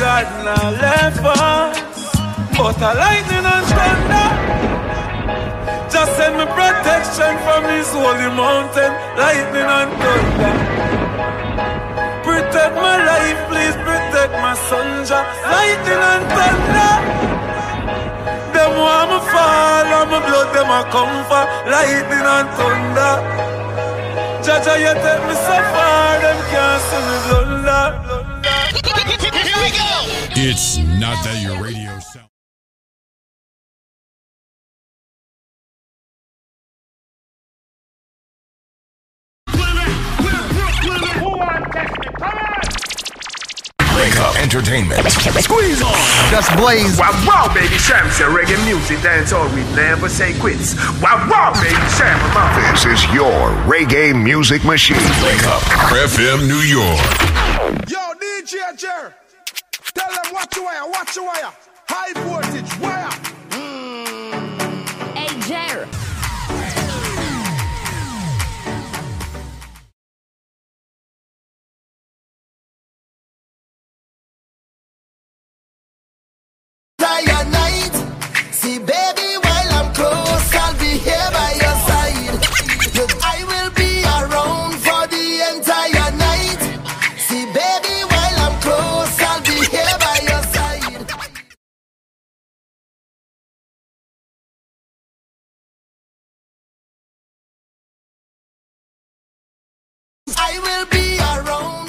God 0.00 0.24
now 0.48 0.70
left 0.80 1.20
us, 1.20 1.76
but 2.56 2.80
a 2.80 2.90
lightning 2.96 3.44
and 3.44 3.66
thunder. 3.68 4.28
Just 5.92 6.16
send 6.16 6.40
me 6.40 6.48
protection 6.56 7.36
from 7.44 7.68
this 7.68 7.92
holy 7.92 8.32
mountain, 8.32 8.96
lightning 9.20 9.68
and 9.68 9.92
thunder. 10.00 10.56
Protect 12.24 12.74
my 12.80 12.96
life, 12.96 13.40
please 13.52 13.76
protect 13.84 14.32
my 14.40 14.56
son, 14.72 15.04
Lightning 15.04 16.00
and 16.00 16.24
thunder. 16.32 16.92
Them 18.56 18.72
want 18.80 19.04
me 19.12 19.18
fall, 19.28 19.84
and 19.84 20.08
my 20.08 20.18
blood 20.24 20.48
them 20.56 20.72
a 20.72 20.80
come 20.88 21.16
for 21.28 21.44
lightning 21.68 22.24
and 22.24 22.48
thunder. 22.56 23.14
Jaja, 24.40 24.80
you 24.80 24.94
take 24.96 25.22
me 25.28 25.34
so 25.44 25.56
far, 25.76 26.20
them 26.24 26.40
can't 26.48 26.80
see 26.88 27.04
me 27.04 27.16
blunder. 27.28 28.29
It's 30.42 30.78
not 30.78 31.22
that 31.22 31.42
your 31.44 31.62
radio 31.62 31.98
sound. 31.98 32.30
Entertainment. 44.40 45.06
Squeeze 45.12 45.82
on. 45.82 45.92
Just 46.30 46.56
blaze. 46.56 46.98
Wow, 46.98 47.12
wow, 47.28 47.54
baby 47.54 47.76
sham, 47.76 48.06
reggae 48.32 48.56
music, 48.64 49.02
dance 49.02 49.32
all 49.32 49.46
we 49.54 49.62
never 49.76 50.08
say 50.08 50.32
quits. 50.40 50.74
Wow, 51.00 51.28
wow, 51.30 51.52
baby 51.52 51.76
sham, 51.94 52.18
This 52.72 52.86
is 52.86 53.14
your 53.14 53.50
reggae 53.68 54.16
music 54.20 54.64
machine. 54.64 54.96
Wake 54.96 55.46
up, 55.46 55.62
FM 55.92 56.48
New 56.48 56.64
York. 56.64 57.90
Yo, 57.90 58.14
DJ 58.18 58.76
Jerry. 58.78 59.19
Tell 59.94 60.08
them 60.10 60.32
watch 60.34 60.56
your 60.56 60.64
wire, 60.64 60.88
watch 60.90 61.16
your 61.16 61.26
wire. 61.26 61.52
High 61.88 62.12
voltage 62.22 62.78
wire. 62.80 63.10
Mm. 63.50 65.16
Hey, 65.16 65.40
Jer. 65.48 65.88
Night. 77.50 77.94
See, 78.52 78.78
baby, 78.78 79.28
while 79.42 79.72
I'm 79.78 79.94
close, 79.94 80.54
I'll 80.54 80.74
be 80.78 80.98
here 80.98 81.30
by 81.32 81.59
I 100.42 100.58
will 100.64 100.86
be 100.86 101.18
around. 101.18 101.79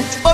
oh 0.00 0.27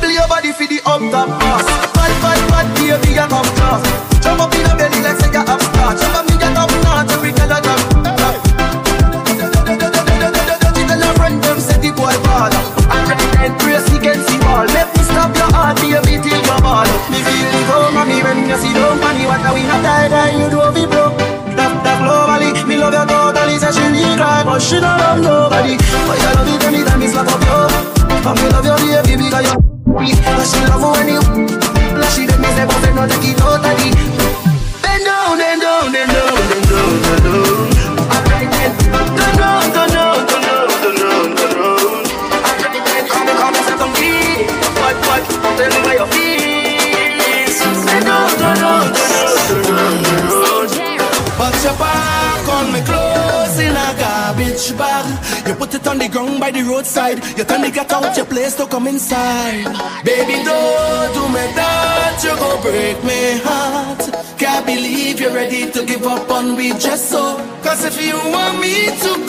You 57.37 57.45
tell 57.45 57.61
me 57.61 57.71
get 57.71 57.93
out 57.93 58.17
your 58.17 58.27
place 58.27 58.55
to 58.57 58.67
come 58.67 58.87
inside. 58.87 59.65
Baby, 60.05 60.45
don't 60.45 61.15
do 61.15 61.23
me 61.29 61.45
that. 61.59 62.21
You're 62.23 62.37
gonna 62.37 62.63
break 62.63 63.03
my 63.03 63.41
heart. 63.45 64.39
Can't 64.39 64.67
believe 64.67 65.21
you're 65.21 65.35
ready 65.35 65.71
to 65.71 65.85
give 65.85 66.07
up 66.07 66.31
on 66.31 66.57
me 66.57 66.71
just 66.79 67.11
so. 67.11 67.37
Cause 67.63 67.85
if 67.85 68.01
you 68.05 68.15
want 68.31 68.61
me 68.61 68.87
to 69.05 69.24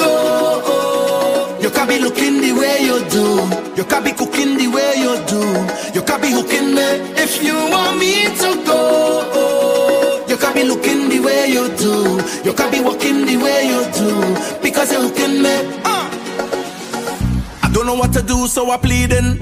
so 18.56 18.72
I 18.72 18.78
pleading. 18.78 19.36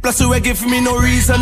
Plus 0.00 0.20
you 0.20 0.32
ain't 0.32 0.44
give 0.44 0.62
me 0.64 0.80
no 0.80 0.96
reason. 0.96 1.40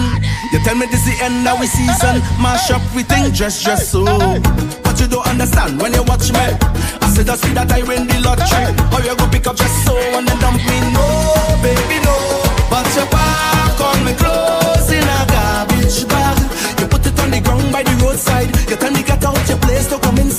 You 0.50 0.58
tell 0.64 0.74
me 0.74 0.86
this 0.86 1.04
the 1.04 1.12
end 1.20 1.46
of 1.46 1.60
we 1.60 1.66
season. 1.66 2.24
Mash 2.40 2.70
up 2.70 2.80
we 2.96 3.02
think 3.02 3.36
dress 3.36 3.62
dress 3.62 3.90
so. 3.92 4.02
But 4.82 4.96
you 4.98 5.08
don't 5.08 5.26
understand 5.28 5.78
when 5.82 5.92
you 5.92 6.02
watch 6.04 6.32
me. 6.32 6.40
I 7.04 7.06
said 7.12 7.28
I 7.28 7.36
see 7.36 7.52
that 7.52 7.70
I 7.70 7.82
win 7.84 8.08
the 8.08 8.16
lottery. 8.24 8.64
how 8.88 9.04
you 9.04 9.14
go 9.14 9.28
pick 9.28 9.46
up 9.46 9.56
just 9.56 9.84
so 9.84 9.92
and 10.16 10.26
then 10.26 10.38
dump 10.40 10.56
me. 10.56 10.78
No, 10.96 11.04
baby, 11.60 12.00
no. 12.00 12.16
But 12.72 12.88
you 12.96 13.04
park 13.12 13.76
on 13.92 13.98
me 14.08 14.16
clothes 14.16 14.88
in 14.88 15.04
a 15.04 15.20
garbage 15.28 16.08
bag. 16.08 16.40
You 16.80 16.86
put 16.88 17.04
it 17.04 17.20
on 17.20 17.28
the 17.28 17.40
ground 17.44 17.68
by 17.76 17.82
the 17.82 17.92
roadside. 18.00 18.48
You 18.70 18.76
tell 18.80 18.90
me 18.90 19.02
get 19.02 19.22
out 19.22 19.36
your 19.52 19.58
place 19.58 19.86
to 19.92 19.98
come 19.98 20.16
in. 20.16 20.31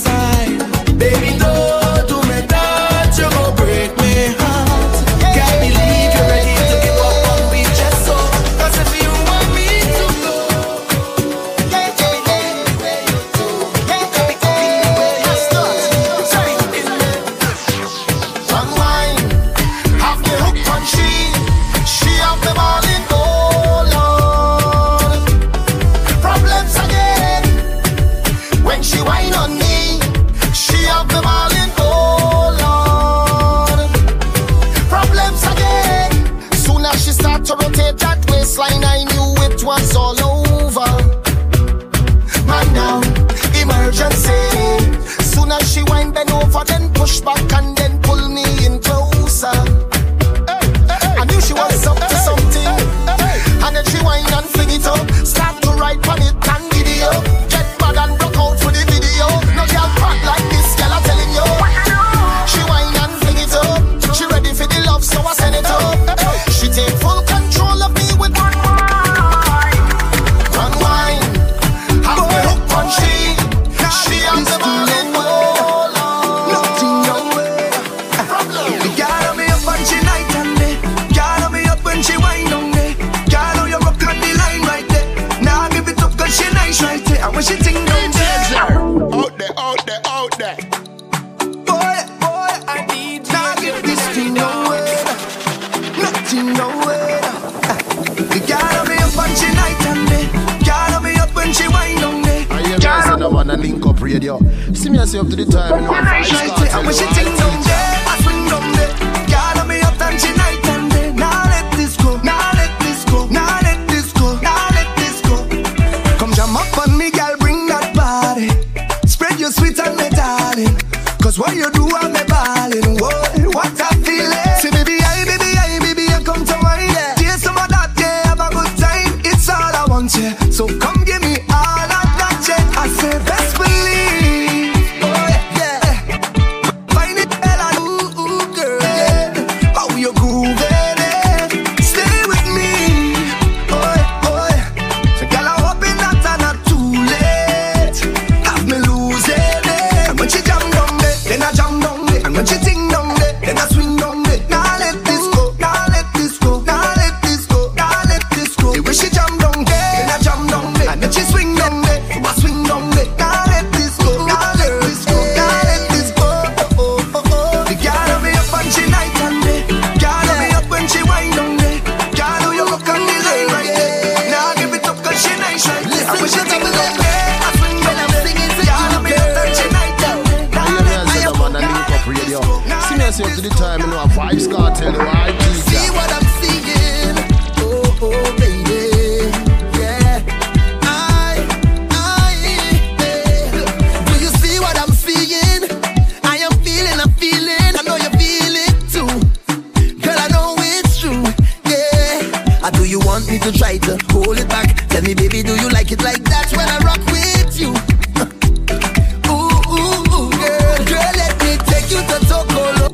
hold 204.24 204.38
it 204.38 204.48
back. 204.48 204.88
Tell 204.88 205.02
me, 205.02 205.14
baby, 205.14 205.42
do 205.42 205.54
you 205.60 205.68
like 205.68 205.92
it 205.92 206.02
like 206.02 206.22
that 206.24 206.48
when 206.56 206.68
I 206.68 206.78
rock 206.80 207.02
with 207.12 207.52
you? 207.60 207.70
ooh, 209.28 209.52
ooh, 209.68 210.00
ooh, 210.16 210.30
girl, 210.32 210.78
girl, 210.88 211.12
let 211.20 211.34
me 211.44 211.56
take 211.68 211.88
you 211.92 212.00
to 212.08 212.16
Tokolo. 212.24 212.88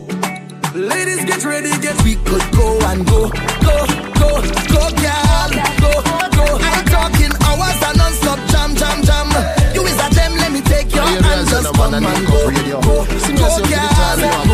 Ladies, 0.75 1.25
get 1.25 1.45
ready, 1.45 1.71
get. 1.79 1.97
We 2.03 2.17
could 2.27 2.45
go 2.53 2.79
and 2.91 3.07
go, 3.07 3.31
go, 3.63 3.77
go, 4.19 4.31
go, 4.75 4.83
girl, 4.99 5.51
go, 5.79 5.93
go. 6.35 6.45
I'm 6.59 6.85
talking 6.91 7.33
hours 7.47 7.79
and 7.87 7.97
non-stop 7.99 8.41
jam, 8.51 8.75
jam, 8.75 9.03
jam. 9.03 9.31
You 9.75 9.87
is 9.87 9.99
a 9.99 10.09
gem, 10.11 10.35
let 10.37 10.53
me 10.53 10.61
take 10.61 10.95
your 10.95 11.05
hand, 11.05 11.49
just 11.49 11.73
come 11.75 11.95
and 11.95 12.27
go, 12.27 12.51
go, 12.83 13.07
go, 13.39 13.49
girl. 13.69 14.50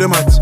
Do 0.00 0.08
the 0.08 0.16
math. 0.16 0.32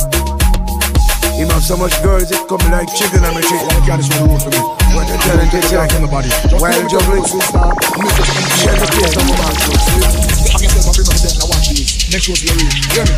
Him 1.34 1.50
have 1.50 1.62
so 1.62 1.76
much 1.76 1.94
girls, 2.02 2.30
it 2.30 2.38
come 2.46 2.62
like 2.70 2.86
chicken 2.94 3.26
on 3.26 3.34
my 3.34 3.42
chicken. 3.42 3.66
Like 3.66 3.86
God 3.86 3.98
is 3.98 4.08
one 4.14 4.38
for 4.38 4.50
me. 4.54 4.62
What 4.94 5.06
the 5.10 5.18
talent 5.26 5.50
is 5.50 5.72
like 5.74 5.90
in 5.98 6.02
the 6.02 6.10
body. 6.10 6.30
While 6.62 6.82
juggling, 6.86 7.26
shut 7.26 8.78
the 8.78 8.86
place 8.86 9.18
on 9.18 9.26
my 9.26 9.34
mouth. 9.34 9.58
I 9.58 10.62
guess 10.62 10.74
that's 10.74 10.86
what 10.86 10.94
people 10.94 11.18
say. 11.18 11.34
Now 11.42 11.50
watch 11.50 11.74
this. 11.74 12.06
Next 12.06 12.24
show's 12.30 12.42
your 12.42 12.54
real. 12.54 12.70
Hear 12.94 13.02
me? 13.02 13.14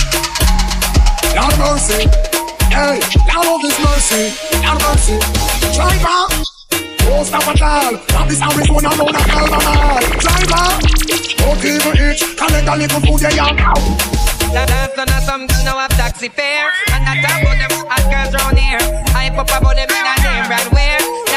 Lord 1.37 1.57
mercy. 1.61 2.09
Hey, 2.73 3.05
Lord 3.29 3.49
of 3.49 3.61
His 3.61 3.77
mercy. 3.85 4.33
Lord 4.65 4.81
mercy. 4.81 5.17
Driver. 5.77 6.25
Oh, 7.13 7.25
stop 7.25 7.49
at 7.53 7.61
all. 7.61 8.01
Pop 8.17 8.29
this 8.29 8.41
Arizona 8.41 8.89
road 8.97 9.13
and 9.13 9.29
Albemarle. 9.29 10.01
Driver. 10.25 10.65
Don't 11.37 11.61
give 11.61 11.85
a 11.85 11.93
itch. 12.01 12.25
Collect 12.37 12.65
a 12.65 12.75
little 12.77 13.01
food, 13.05 13.21
yeah, 13.29 13.53
yeah. 13.53 14.40
That's 14.53 14.97
not 14.97 15.23
something 15.23 15.65
now 15.65 15.79
have 15.79 15.91
taxi 15.91 16.29
fare. 16.29 16.71
And 16.93 17.05
not 17.07 17.19
about 17.23 17.57
them 17.57 17.73
hot 17.87 18.05
girls 18.11 18.35
round 18.35 18.59
here. 18.59 18.83
I 19.15 19.31
pop 19.31 19.47
about 19.47 19.77
them 19.77 19.87
in 19.87 20.05
a 20.07 20.15
name 20.27 20.51
right 20.51 20.69
where 20.75 21.30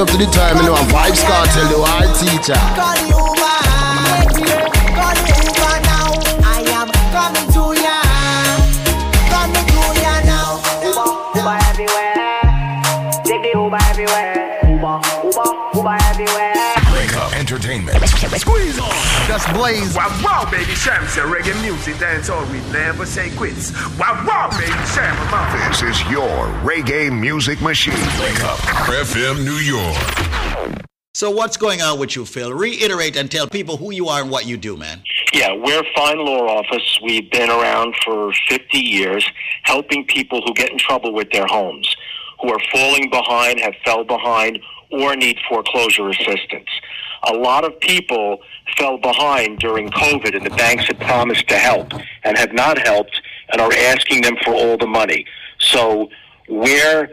See 0.00 0.16
me 0.16 0.29
music 27.40 27.62
machine. 27.62 27.94
Wake 28.20 28.44
up. 28.44 28.58
FM 29.08 29.46
New 29.46 29.52
York. 29.52 30.84
So 31.14 31.30
what's 31.30 31.56
going 31.56 31.80
on 31.80 31.98
with 31.98 32.14
you, 32.14 32.26
Phil? 32.26 32.52
Reiterate 32.52 33.16
and 33.16 33.30
tell 33.30 33.46
people 33.46 33.78
who 33.78 33.94
you 33.94 34.08
are 34.08 34.20
and 34.20 34.30
what 34.30 34.44
you 34.44 34.58
do, 34.58 34.76
man. 34.76 35.02
Yeah, 35.32 35.54
we're 35.54 35.82
Fine 35.96 36.18
Law 36.18 36.58
Office. 36.58 37.00
We've 37.02 37.30
been 37.30 37.48
around 37.48 37.94
for 38.04 38.30
50 38.50 38.78
years 38.78 39.26
helping 39.62 40.04
people 40.04 40.42
who 40.42 40.52
get 40.52 40.70
in 40.70 40.76
trouble 40.76 41.14
with 41.14 41.30
their 41.30 41.46
homes, 41.46 41.96
who 42.42 42.52
are 42.52 42.60
falling 42.70 43.08
behind, 43.08 43.58
have 43.60 43.74
fell 43.86 44.04
behind, 44.04 44.58
or 44.90 45.16
need 45.16 45.38
foreclosure 45.48 46.10
assistance. 46.10 46.68
A 47.30 47.32
lot 47.32 47.64
of 47.64 47.80
people 47.80 48.40
fell 48.76 48.98
behind 48.98 49.60
during 49.60 49.88
COVID 49.88 50.36
and 50.36 50.44
the 50.44 50.54
banks 50.56 50.88
had 50.88 51.00
promised 51.00 51.48
to 51.48 51.56
help 51.56 51.94
and 52.22 52.36
have 52.36 52.52
not 52.52 52.86
helped 52.86 53.18
and 53.50 53.62
are 53.62 53.72
asking 53.72 54.20
them 54.20 54.36
for 54.44 54.52
all 54.52 54.76
the 54.76 54.86
money. 54.86 55.24
So 55.58 56.10
we're 56.50 57.08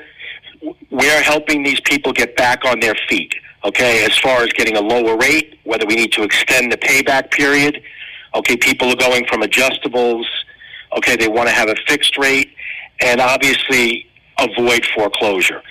we're 0.90 1.22
helping 1.22 1.64
these 1.64 1.80
people 1.82 2.14
get 2.14 2.36
back 2.36 2.66
on 2.66 2.80
their 2.80 2.96
feet. 3.08 3.34
Okay, 3.64 4.06
as 4.06 4.18
far 4.18 4.44
as 4.44 4.50
getting 4.54 4.78
a 4.78 4.82
lower 4.82 5.18
rate, 5.18 5.60
whether 5.64 5.86
we 5.86 5.96
need 5.96 6.12
to 6.14 6.24
extend 6.24 6.72
the 6.72 6.78
payback 6.78 7.32
period. 7.32 7.82
Okay, 8.36 8.56
people 8.56 8.90
are 8.90 8.96
going 8.96 9.26
from 9.26 9.42
adjustables. 9.42 10.26
Okay, 10.96 11.16
they 11.16 11.28
want 11.28 11.50
to 11.50 11.56
have 11.56 11.68
a 11.68 11.76
fixed 11.88 12.18
rate, 12.18 12.50
and 13.02 13.20
obviously 13.20 14.08
avoid 14.40 14.86
foreclosure. 14.96 15.62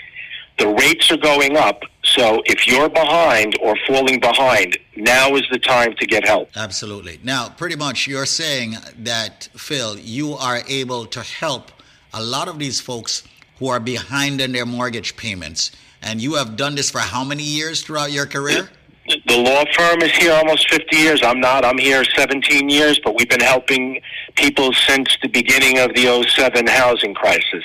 The 0.59 0.69
rates 0.69 1.11
are 1.11 1.17
going 1.17 1.57
up, 1.57 1.83
so 2.03 2.43
if 2.47 2.67
you're 2.67 2.89
behind 2.89 3.57
or 3.63 3.77
falling 3.87 4.21
behind, 4.21 4.79
now 4.97 5.35
is 5.37 5.45
the 5.51 5.59
time 5.59 5.95
to 5.97 6.07
get 6.07 6.27
help. 6.27 6.51
Absolutely. 6.57 7.21
Now, 7.23 7.51
pretty 7.51 7.77
much 7.77 8.07
you're 8.07 8.27
saying 8.27 8.77
that, 8.99 9.49
Phil, 9.55 9.99
you 9.99 10.33
are 10.33 10.61
able 10.69 11.07
to 11.07 11.21
help 11.23 11.71
a 12.15 12.23
lot 12.23 12.49
of 12.49 12.59
these 12.59 12.81
folks 12.81 13.23
who 13.59 13.69
are 13.69 13.81
behind 13.81 14.41
in 14.41 14.53
their 14.53 14.67
mortgage 14.67 15.17
payments. 15.17 15.73
And 16.03 16.21
you 16.21 16.35
have 16.35 16.57
done 16.57 16.75
this 16.75 16.91
for 16.91 16.99
how 16.99 17.25
many 17.25 17.43
years 17.43 17.83
throughout 17.83 18.13
your 18.13 18.27
career? 18.27 18.69
The 19.09 19.37
law 19.37 19.65
firm 19.77 20.03
is 20.03 20.13
here 20.13 20.33
almost 20.33 20.69
50 20.69 20.97
years. 20.97 21.23
I'm 21.23 21.41
not. 21.41 21.65
I'm 21.65 21.79
here 21.79 22.05
17 22.05 22.69
years, 22.69 22.99
but 23.05 23.17
we've 23.17 23.29
been 23.29 23.41
helping 23.41 24.01
people 24.35 24.73
since 24.73 25.17
the 25.23 25.29
beginning 25.29 25.79
of 25.79 25.95
the 25.95 26.27
07 26.29 26.67
housing 26.67 27.15
crisis. 27.15 27.65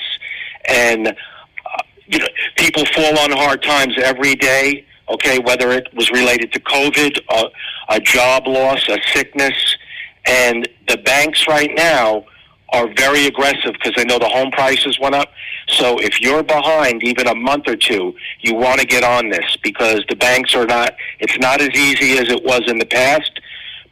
And 0.68 1.08
uh, 1.08 1.82
you 2.06 2.20
know, 2.20 2.28
people 2.56 2.84
fall 2.86 3.18
on 3.18 3.32
hard 3.32 3.62
times 3.62 3.94
every 3.98 4.34
day. 4.34 4.84
Okay, 5.08 5.40
whether 5.40 5.72
it 5.72 5.92
was 5.94 6.10
related 6.10 6.52
to 6.52 6.60
COVID, 6.60 7.18
a, 7.28 7.44
a 7.88 8.00
job 8.00 8.46
loss, 8.46 8.88
a 8.88 8.98
sickness, 9.12 9.76
and 10.24 10.68
the 10.88 10.96
banks 10.98 11.48
right 11.48 11.70
now 11.74 12.24
are 12.72 12.88
very 12.96 13.26
aggressive 13.26 13.72
because 13.74 13.92
they 13.96 14.04
know 14.04 14.18
the 14.18 14.28
home 14.28 14.50
prices 14.50 14.98
went 15.00 15.14
up. 15.14 15.28
So 15.72 15.98
if 15.98 16.20
you're 16.20 16.42
behind 16.42 17.02
even 17.02 17.26
a 17.26 17.34
month 17.34 17.66
or 17.66 17.76
two, 17.76 18.14
you 18.40 18.54
want 18.54 18.80
to 18.80 18.86
get 18.86 19.04
on 19.04 19.30
this 19.30 19.56
because 19.62 20.04
the 20.08 20.16
banks 20.16 20.54
are 20.54 20.66
not. 20.66 20.94
It's 21.18 21.38
not 21.38 21.60
as 21.60 21.70
easy 21.70 22.18
as 22.18 22.28
it 22.28 22.44
was 22.44 22.62
in 22.66 22.78
the 22.78 22.86
past, 22.86 23.40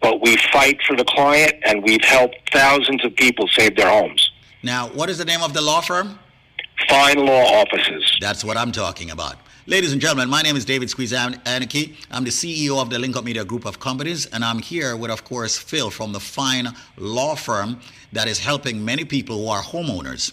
but 0.01 0.21
we 0.21 0.37
fight 0.53 0.79
for 0.87 0.97
the 0.97 1.05
client 1.05 1.55
and 1.65 1.83
we've 1.83 2.05
helped 2.05 2.37
thousands 2.53 3.05
of 3.05 3.17
people 3.17 3.49
save 3.49 3.77
their 3.77 3.91
homes. 3.91 4.31
Now, 4.63 4.89
what 4.89 5.09
is 5.09 5.19
the 5.19 5.25
name 5.25 5.43
of 5.43 5.55
the 5.55 5.63
law 5.63 5.81
firm? 5.81 6.19
Fine 6.89 7.25
Law 7.25 7.45
Offices. 7.61 8.17
That's 8.21 8.45
what 8.45 8.57
I'm 8.57 8.73
talking 8.73 9.11
about. 9.11 9.37
Ladies 9.67 9.93
and 9.93 10.01
gentlemen, 10.01 10.29
my 10.29 10.43
name 10.43 10.57
is 10.57 10.65
David 10.65 10.91
Squeeze 10.91 11.13
Anarchy. 11.13 11.97
I'm 12.11 12.25
the 12.25 12.31
CEO 12.31 12.81
of 12.81 12.91
the 12.91 12.99
Link 12.99 13.17
Up 13.17 13.25
Media 13.25 13.45
Group 13.45 13.67
of 13.67 13.79
Companies, 13.79 14.27
and 14.27 14.45
I'm 14.45 14.59
here 14.59 14.97
with, 14.97 15.11
of 15.11 15.23
course, 15.25 15.59
Phil 15.59 15.91
from 15.91 16.13
the 16.13 16.21
Fine 16.21 16.69
Law 16.97 17.35
Firm 17.37 17.81
that 18.13 18.27
is 18.27 18.39
helping 18.39 18.85
many 18.85 19.05
people 19.05 19.45
who 19.45 19.49
are 19.49 19.63
homeowners. 19.63 20.33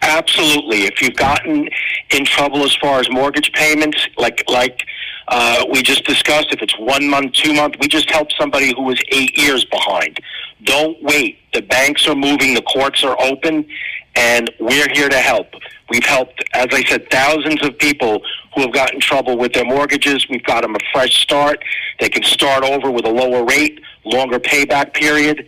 Absolutely. 0.02 0.86
If 0.86 1.00
you've 1.00 1.16
gotten 1.16 1.70
in 2.10 2.26
trouble 2.26 2.64
as 2.64 2.76
far 2.78 3.00
as 3.00 3.08
mortgage 3.12 3.54
payments, 3.54 4.00
like 4.18 4.44
like 4.50 4.82
uh, 5.28 5.66
we 5.72 5.82
just 5.82 6.06
discussed, 6.06 6.48
if 6.52 6.62
it's 6.62 6.78
one 6.80 7.10
month, 7.10 7.34
two 7.34 7.54
month, 7.54 7.76
we 7.80 7.88
just 7.88 8.10
helped 8.10 8.34
somebody 8.40 8.74
who 8.74 8.84
was 8.84 9.02
eight 9.10 9.38
years 9.38 9.66
behind. 9.66 10.20
Don't 10.64 11.02
wait. 11.04 11.40
The 11.54 11.62
banks 11.62 12.08
are 12.08 12.16
moving, 12.16 12.54
the 12.54 12.62
courts 12.62 13.04
are 13.04 13.20
open, 13.22 13.68
and 14.16 14.52
we're 14.60 14.88
here 14.94 15.10
to 15.10 15.18
help. 15.18 15.48
We've 15.90 16.04
helped, 16.04 16.44
as 16.54 16.68
I 16.72 16.84
said, 16.84 17.10
thousands 17.10 17.66
of 17.66 17.78
people 17.78 18.22
who 18.56 18.62
have 18.62 18.74
gotten 18.74 19.00
trouble 19.00 19.38
with 19.38 19.54
their 19.54 19.66
mortgages. 19.66 20.28
We've 20.30 20.44
got 20.44 20.62
them 20.62 20.76
a 20.76 20.80
fresh 20.92 21.22
start. 21.22 21.64
They 22.00 22.10
can 22.10 22.24
start 22.24 22.64
over 22.64 22.90
with 22.92 23.06
a 23.06 23.10
lower 23.10 23.46
rate, 23.46 23.82
longer 24.06 24.40
payback 24.40 24.94
period. 24.94 25.48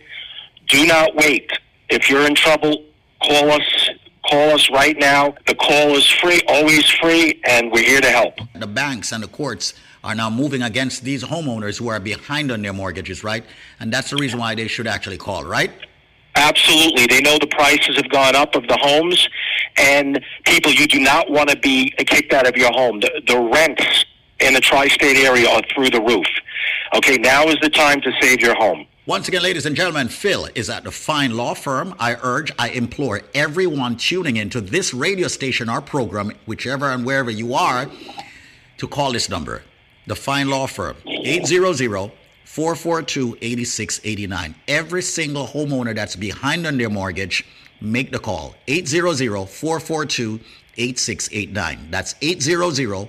Do 0.68 0.86
not 0.86 1.14
wait. 1.16 1.50
If 1.88 2.08
you're 2.08 2.26
in 2.26 2.34
trouble, 2.34 2.84
call 3.22 3.50
us 3.50 3.90
Call 4.28 4.50
us 4.50 4.70
right 4.70 4.96
now. 4.98 5.34
The 5.46 5.54
call 5.54 5.96
is 5.96 6.08
free, 6.10 6.40
always 6.46 6.88
free, 6.88 7.40
and 7.44 7.72
we're 7.72 7.84
here 7.84 8.00
to 8.00 8.10
help. 8.10 8.34
The 8.54 8.66
banks 8.66 9.12
and 9.12 9.22
the 9.22 9.28
courts 9.28 9.74
are 10.04 10.14
now 10.14 10.30
moving 10.30 10.62
against 10.62 11.04
these 11.04 11.22
homeowners 11.24 11.78
who 11.78 11.88
are 11.88 12.00
behind 12.00 12.50
on 12.50 12.62
their 12.62 12.72
mortgages, 12.72 13.24
right? 13.24 13.44
And 13.80 13.92
that's 13.92 14.10
the 14.10 14.16
reason 14.16 14.38
why 14.38 14.54
they 14.54 14.68
should 14.68 14.86
actually 14.86 15.18
call, 15.18 15.44
right? 15.44 15.70
Absolutely. 16.36 17.06
They 17.06 17.20
know 17.20 17.38
the 17.38 17.48
prices 17.48 17.96
have 17.96 18.08
gone 18.10 18.36
up 18.36 18.54
of 18.54 18.66
the 18.68 18.76
homes, 18.80 19.28
and 19.76 20.22
people, 20.44 20.72
you 20.72 20.86
do 20.86 21.00
not 21.00 21.30
want 21.30 21.48
to 21.50 21.56
be 21.56 21.90
kicked 21.98 22.32
out 22.32 22.46
of 22.46 22.56
your 22.56 22.72
home. 22.72 23.00
The, 23.00 23.22
the 23.26 23.38
rents 23.38 24.04
in 24.40 24.54
the 24.54 24.60
tri 24.60 24.88
state 24.88 25.16
area 25.16 25.48
are 25.48 25.62
through 25.74 25.90
the 25.90 26.00
roof. 26.00 26.26
Okay, 26.94 27.16
now 27.16 27.46
is 27.48 27.56
the 27.60 27.70
time 27.70 28.00
to 28.02 28.12
save 28.20 28.40
your 28.40 28.54
home. 28.54 28.86
Once 29.10 29.26
again, 29.26 29.42
ladies 29.42 29.66
and 29.66 29.74
gentlemen, 29.74 30.06
Phil 30.06 30.48
is 30.54 30.70
at 30.70 30.84
the 30.84 30.90
fine 30.92 31.36
law 31.36 31.52
firm. 31.52 31.92
I 31.98 32.14
urge, 32.22 32.52
I 32.60 32.68
implore 32.68 33.22
everyone 33.34 33.96
tuning 33.96 34.36
into 34.36 34.60
this 34.60 34.94
radio 34.94 35.26
station, 35.26 35.68
our 35.68 35.82
program, 35.82 36.30
whichever 36.46 36.92
and 36.92 37.04
wherever 37.04 37.28
you 37.28 37.54
are, 37.54 37.90
to 38.76 38.86
call 38.86 39.10
this 39.10 39.28
number. 39.28 39.64
The 40.06 40.14
fine 40.14 40.48
law 40.48 40.68
firm, 40.68 40.94
800 41.08 42.12
442 42.44 43.38
8689. 43.40 44.54
Every 44.68 45.02
single 45.02 45.48
homeowner 45.48 45.92
that's 45.92 46.14
behind 46.14 46.64
on 46.64 46.78
their 46.78 46.88
mortgage, 46.88 47.44
make 47.80 48.12
the 48.12 48.20
call. 48.20 48.54
800 48.68 49.48
442 49.48 50.38
8689. 50.76 51.90
That's 51.90 52.14
800 52.22 53.08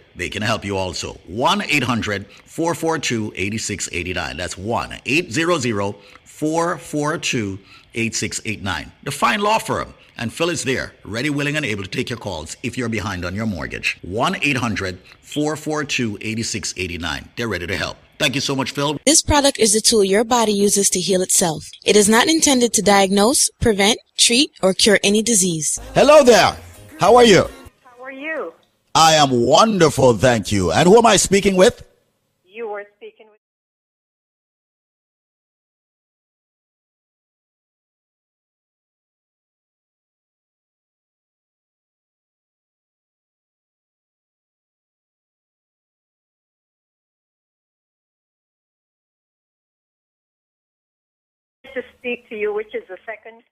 they 0.21 0.29
can 0.29 0.43
help 0.43 0.63
you 0.63 0.77
also. 0.77 1.13
1 1.25 1.63
800 1.63 2.27
442 2.45 3.33
8689. 3.35 4.37
That's 4.37 4.55
1 4.55 4.99
800 5.03 5.95
442 6.23 7.59
8689. 7.95 8.91
The 9.01 9.11
Fine 9.11 9.41
Law 9.41 9.57
Firm. 9.57 9.95
And 10.17 10.31
Phil 10.31 10.49
is 10.49 10.63
there, 10.63 10.93
ready, 11.03 11.31
willing, 11.31 11.55
and 11.55 11.65
able 11.65 11.81
to 11.81 11.89
take 11.89 12.11
your 12.11 12.19
calls 12.19 12.55
if 12.61 12.77
you're 12.77 12.89
behind 12.89 13.25
on 13.25 13.33
your 13.33 13.47
mortgage. 13.47 13.97
1 14.03 14.35
800 14.43 14.99
442 15.21 16.17
8689. 16.21 17.29
They're 17.35 17.47
ready 17.47 17.65
to 17.65 17.75
help. 17.75 17.97
Thank 18.19 18.35
you 18.35 18.41
so 18.41 18.55
much, 18.55 18.71
Phil. 18.71 18.99
This 19.03 19.23
product 19.23 19.57
is 19.57 19.73
a 19.73 19.81
tool 19.81 20.03
your 20.03 20.23
body 20.23 20.53
uses 20.53 20.91
to 20.91 20.99
heal 20.99 21.23
itself. 21.23 21.71
It 21.83 21.95
is 21.95 22.07
not 22.07 22.27
intended 22.27 22.73
to 22.73 22.83
diagnose, 22.83 23.49
prevent, 23.59 23.97
treat, 24.19 24.51
or 24.61 24.75
cure 24.75 24.99
any 25.03 25.23
disease. 25.23 25.79
Hello 25.95 26.23
there. 26.23 26.55
How 26.99 27.15
are 27.15 27.25
you? 27.25 27.49
I 28.93 29.13
am 29.13 29.31
wonderful, 29.31 30.17
thank 30.17 30.51
you. 30.51 30.71
And 30.71 30.87
who 30.87 30.97
am 30.97 31.05
I 31.05 31.15
speaking 31.15 31.55
with? 31.55 31.87
You 32.43 32.67
were 32.67 32.85
speaking 32.97 33.27
with. 33.29 33.39
To 51.73 51.81
speak 51.97 52.27
to 52.27 52.35
you, 52.35 52.53
which 52.53 52.75
is 52.75 52.83
the 52.89 52.97
second. 53.05 53.43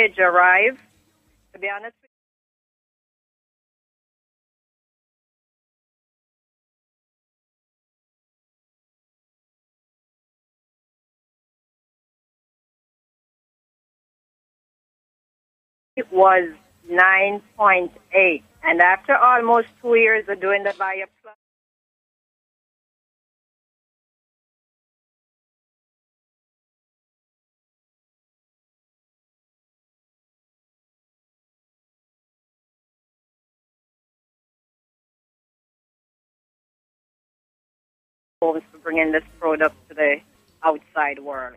Package 0.00 0.18
arrive. 0.18 0.78
To 1.52 1.58
be 1.58 1.68
honest 1.68 1.94
it 15.96 16.06
was 16.12 16.48
9.8. 16.90 18.42
And 18.62 18.80
after 18.80 19.14
almost 19.16 19.68
two 19.82 19.96
years 19.96 20.24
of 20.28 20.40
doing 20.40 20.62
the 20.62 20.74
buyer 20.78 21.06
plus, 21.22 21.36
bringing 39.00 39.12
this 39.12 39.24
product 39.38 39.74
to 39.88 39.94
the 39.94 40.16
outside 40.62 41.18
world. 41.20 41.56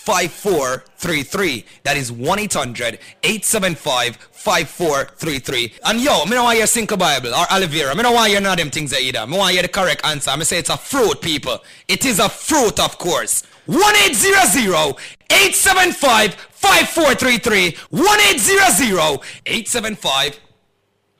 5433. 0.00 1.64
That 1.82 1.98
is 1.98 2.10
1 2.10 2.38
800 2.38 2.98
875 3.22 4.16
5433. 4.16 5.74
And 5.84 6.00
yo, 6.00 6.24
me 6.24 6.30
don't 6.30 6.44
want 6.44 6.56
you 6.56 6.64
a 6.64 6.66
Bible 6.96 7.34
or 7.34 7.44
aloe 7.50 7.66
vera. 7.66 7.94
Me 7.94 8.02
don't 8.02 8.14
want 8.14 8.32
you 8.32 8.40
know 8.40 8.56
them 8.56 8.70
things 8.70 8.94
either. 8.94 9.26
Me 9.26 9.36
want 9.36 9.54
you 9.54 9.60
the 9.60 9.68
correct 9.68 10.06
answer. 10.06 10.30
I 10.30 10.42
say 10.42 10.58
it's 10.58 10.70
a 10.70 10.78
fruit, 10.78 11.20
people. 11.20 11.62
It 11.86 12.06
is 12.06 12.18
a 12.18 12.30
fruit, 12.30 12.80
of 12.80 12.96
course. 12.96 13.42
1 13.66 13.78
800 13.78 14.96
875 15.30 16.34
5433. 16.34 17.76
1 17.90 18.20
800 18.20 19.20
875 19.44 20.40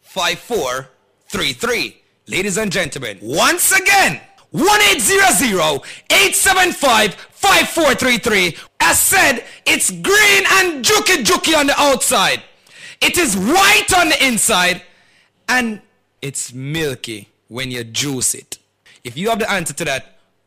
5433. 0.01 2.03
Ladies 2.29 2.57
and 2.57 2.73
gentlemen, 2.73 3.19
once 3.21 3.73
again, 3.73 4.23
1-800-875-5433. 7.41 8.59
As 8.81 9.01
said, 9.01 9.45
it's 9.67 9.91
green 9.91 10.45
and 10.53 10.85
juky 10.85 11.25
juky 11.25 11.57
on 11.57 11.67
the 11.67 11.81
outside. 11.81 12.43
It 13.01 13.17
is 13.19 13.37
white 13.37 13.93
on 13.97 14.11
the 14.11 14.27
inside. 14.27 14.83
And 15.49 15.81
it's 16.23 16.53
milky 16.53 17.29
when 17.49 17.71
you 17.71 17.83
juice 17.85 18.35
it. 18.35 18.59
If 19.03 19.17
you 19.17 19.31
have 19.31 19.39
the 19.39 19.51
answer 19.51 19.75
to 19.75 19.85
that, 19.87 20.20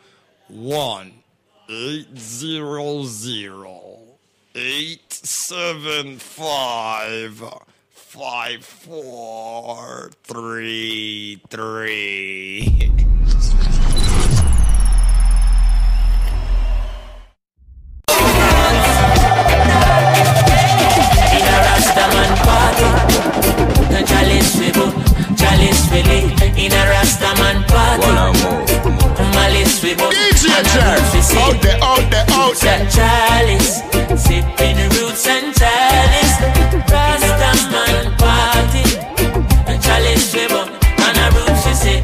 One. 0.49 1.20
Eight 1.73 2.19
zero 2.19 3.05
zero 3.05 3.81
eight 4.57 5.13
seven 5.13 6.17
five 6.17 7.45
five 7.91 8.65
four 8.65 10.11
three 10.25 11.41
three. 11.49 12.91
In 12.91 12.99
a 21.47 21.57
Rastaman 21.69 22.33
party, 22.43 22.91
the 23.95 24.03
chalice 24.09 24.59
we 24.59 24.71
chalice 25.37 25.87
we. 25.93 26.01
In 26.65 26.73
a 26.73 26.83
Rastaman 26.91 27.59
party, 27.69 29.00
malice 29.71 29.83
we 29.83 29.95
book, 29.95 30.13
DJ 30.13 30.51
and 30.51 31.23
see. 31.23 31.39
out 31.39 31.63
there, 31.63 31.79
out 31.83 32.11
there, 32.11 32.27
out 32.31 32.57
there. 32.57 32.91
Chalice, 32.91 33.83
sipping 34.23 34.77
roots 34.97 35.27
and 35.27 35.55
chalice. 35.55 36.35
Rastaman 36.91 38.19
party, 38.19 38.83
the 39.67 39.79
chalice 39.83 40.35
we 40.35 40.49
book, 40.49 40.69
and 40.99 41.19
a 41.19 41.27
roof 41.37 41.67
we 41.67 41.75
see. 41.75 42.01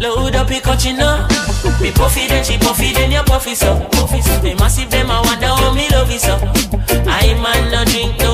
Load 0.00 0.34
up 0.34 0.50
your 0.50 0.60
cochino. 0.60 1.28
Me 1.80 1.90
puffy 1.92 2.26
then 2.26 2.44
she 2.44 2.58
puffy 2.58 2.92
then 2.92 3.10
you 3.10 3.22
puffy 3.22 3.54
so. 3.54 3.86
Puffy 3.92 4.20
so. 4.22 4.42
Me 4.42 4.54
massive 4.54 4.90
them 4.90 5.10
I 5.10 5.20
wonder 5.20 5.46
how 5.46 5.72
me 5.74 5.88
love 5.90 6.10
you 6.10 6.18
so. 6.18 6.36
I 7.06 7.34
man 7.42 7.70
no 7.70 7.84
drink 7.84 8.18
no 8.18 8.29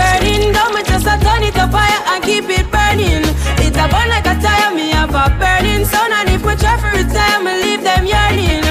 burning. 0.00 0.52
Don't 0.56 0.72
me 0.74 0.82
just 0.82 1.06
a 1.12 1.14
turn 1.20 1.42
it 1.44 1.56
a 1.64 1.66
fire 1.68 2.00
and 2.10 2.20
keep 2.24 2.48
it 2.48 2.66
burning. 2.72 3.24
It 3.64 3.76
a 3.76 3.84
burn 3.92 4.08
like 4.08 4.28
a 4.32 4.34
tire, 4.40 4.72
me 4.74 4.90
have 4.96 5.14
a 5.14 5.24
burning. 5.40 5.84
Son 5.84 6.10
and 6.18 6.28
if 6.34 6.42
we 6.46 6.54
try 6.56 6.76
for 6.80 6.90
retire, 6.96 7.40
me 7.44 7.52
leave 7.64 7.82
them 7.84 8.04
yearning. 8.12 8.64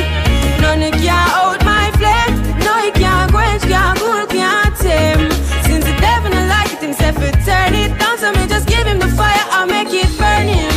None 0.62 0.92
can 1.04 1.26
out 1.38 1.60
my 1.64 1.88
flame. 2.00 2.34
No, 2.66 2.74
it 2.88 2.96
can't 2.96 3.30
quench, 3.32 3.64
can't 3.64 3.98
cool, 4.00 4.26
can't 4.28 4.74
tame. 4.82 5.30
Since 5.68 5.86
the 5.86 5.96
devil 6.02 6.32
don't 6.32 6.50
like 6.50 6.72
it, 6.74 6.82
himself 6.82 7.18
it 7.22 7.38
turn 7.46 7.74
it 7.84 7.92
down. 8.00 8.18
So 8.18 8.32
me 8.34 8.44
just 8.48 8.68
give 8.68 8.86
him 8.86 9.00
the 9.00 9.10
fire 9.20 9.46
and 9.58 9.70
make 9.70 9.94
it 9.94 10.12
burn 10.18 10.48
him. 10.48 10.74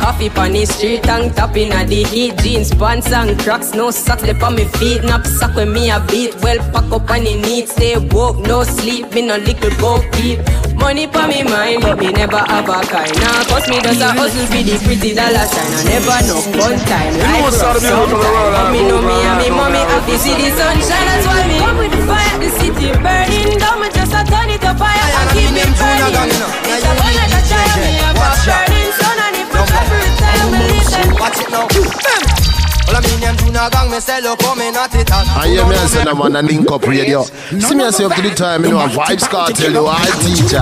Coffee 0.00 0.28
pon 0.28 0.52
the 0.52 0.66
street, 0.66 1.02
tongue 1.02 1.30
tapping 1.32 1.72
at 1.72 1.88
the 1.88 2.04
heat. 2.04 2.36
Jeans, 2.42 2.70
pants 2.74 3.10
and 3.10 3.38
cracks, 3.40 3.63
no 3.76 3.86
left 3.86 4.42
on 4.42 4.54
me 4.54 4.64
feet. 4.78 5.02
Nap 5.04 5.26
sack 5.26 5.54
when 5.56 5.72
me 5.72 5.90
a 5.90 6.00
beat. 6.08 6.34
Well, 6.42 6.58
pack 6.72 6.90
up 6.92 7.10
on 7.10 7.24
the 7.24 7.34
neat. 7.34 7.68
Stay 7.68 7.96
woke, 8.12 8.38
no 8.46 8.62
sleep. 8.62 9.12
Me 9.12 9.22
no 9.22 9.36
liquid 9.36 9.76
go 9.78 10.00
keep. 10.12 10.38
Money 10.74 11.06
pa 11.06 11.26
me 11.26 11.42
mind, 11.42 11.82
but 11.82 11.98
me 11.98 12.12
never 12.12 12.38
have 12.38 12.68
a 12.68 12.78
kind. 12.86 13.14
Nah, 13.20 13.44
cause 13.48 13.66
me 13.68 13.80
just 13.80 14.02
a 14.02 14.10
hustle 14.12 14.46
for 14.46 14.62
the 14.62 14.76
pretty 14.84 15.14
dollar 15.14 15.46
sign. 15.46 15.70
I 15.74 15.82
never 15.86 16.18
know 16.26 16.40
fun 16.54 16.76
time. 16.86 17.14
You 17.14 17.22
know 17.22 17.30
Life 17.30 17.42
what's 17.42 17.62
rough 17.62 17.80
the 17.80 17.90
bugle 17.94 18.20
coming 18.20 18.20
sometime. 18.20 18.34
around 18.34 18.54
But 18.54 18.68
me 18.74 18.80
know 18.84 19.00
me 19.02 19.16
and 19.16 19.36
me 19.38 19.48
now, 19.48 19.56
mommy 19.56 19.80
I 19.80 19.90
have 19.90 20.06
to 20.06 20.14
see 20.18 20.34
the 20.34 20.48
sunshine. 20.54 21.06
That's 21.08 21.26
why 21.26 21.42
me 21.46 21.58
come 21.58 21.78
with 21.78 21.92
the 21.94 22.02
fire, 22.04 22.36
the 22.42 22.50
city 22.58 22.88
burning. 23.00 23.58
Don't 23.58 23.78
me 23.80 23.88
just 23.90 24.14
a 24.14 24.22
turn 24.28 24.50
it 24.50 24.64
a 24.66 24.72
fire 24.76 25.08
and 25.18 25.28
keep 25.34 25.50
me 25.50 25.64
burning. 25.78 26.30
It's 26.68 26.84
a 26.84 26.92
burn 26.94 27.14
like 27.16 27.32
a 27.32 27.40
child, 27.48 27.78
me 27.80 27.92
a 28.02 28.10
burning 28.12 28.90
sun 28.98 29.18
and 29.24 29.36
if 29.40 29.48
try 29.50 29.82
for 29.88 29.98
retire, 29.98 30.46
me 30.52 30.78
them. 30.90 31.08
Watch 31.16 31.38
it 31.40 31.48
now. 31.48 32.43
Well, 32.86 32.96
I 32.96 33.00
mean, 33.00 33.20
them 33.20 33.36
tuna 33.36 33.68
gang, 33.72 33.90
me 33.90 34.00
sell 34.00 34.26
up, 34.28 34.38
coming 34.40 34.76
at 34.76 34.94
it. 34.94 35.10
I 35.10 35.48
hear 35.48 35.66
me 35.66 35.76
and 35.76 35.88
say 35.88 36.04
them 36.04 36.20
on 36.20 36.36
a 36.36 36.42
link 36.42 36.70
up 36.70 36.86
radio. 36.86 37.22
See 37.24 37.74
me 37.74 37.84
and 37.84 37.94
say 37.94 38.04
up 38.04 38.12
to 38.14 38.22
the 38.22 38.34
time, 38.34 38.64
you 38.64 38.70
know, 38.70 38.84
a 38.84 38.88
vibes 38.88 39.28
cartel, 39.28 39.72
you 39.72 39.86
I 39.86 40.04
teacher. 40.20 40.60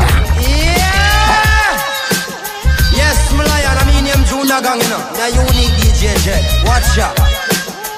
Yes, 2.95 3.33
me 3.33 3.43
lion, 3.43 3.75
I 3.75 3.83
mean, 3.91 4.05
them 4.05 4.23
tuna 4.31 4.63
gang, 4.63 4.79
you 4.79 4.89
know. 4.89 5.03
Now, 5.19 5.27
unique 5.27 5.75
DJ 5.83 6.15
Jet. 6.23 6.43
Watch 6.65 6.99
out. 6.99 7.19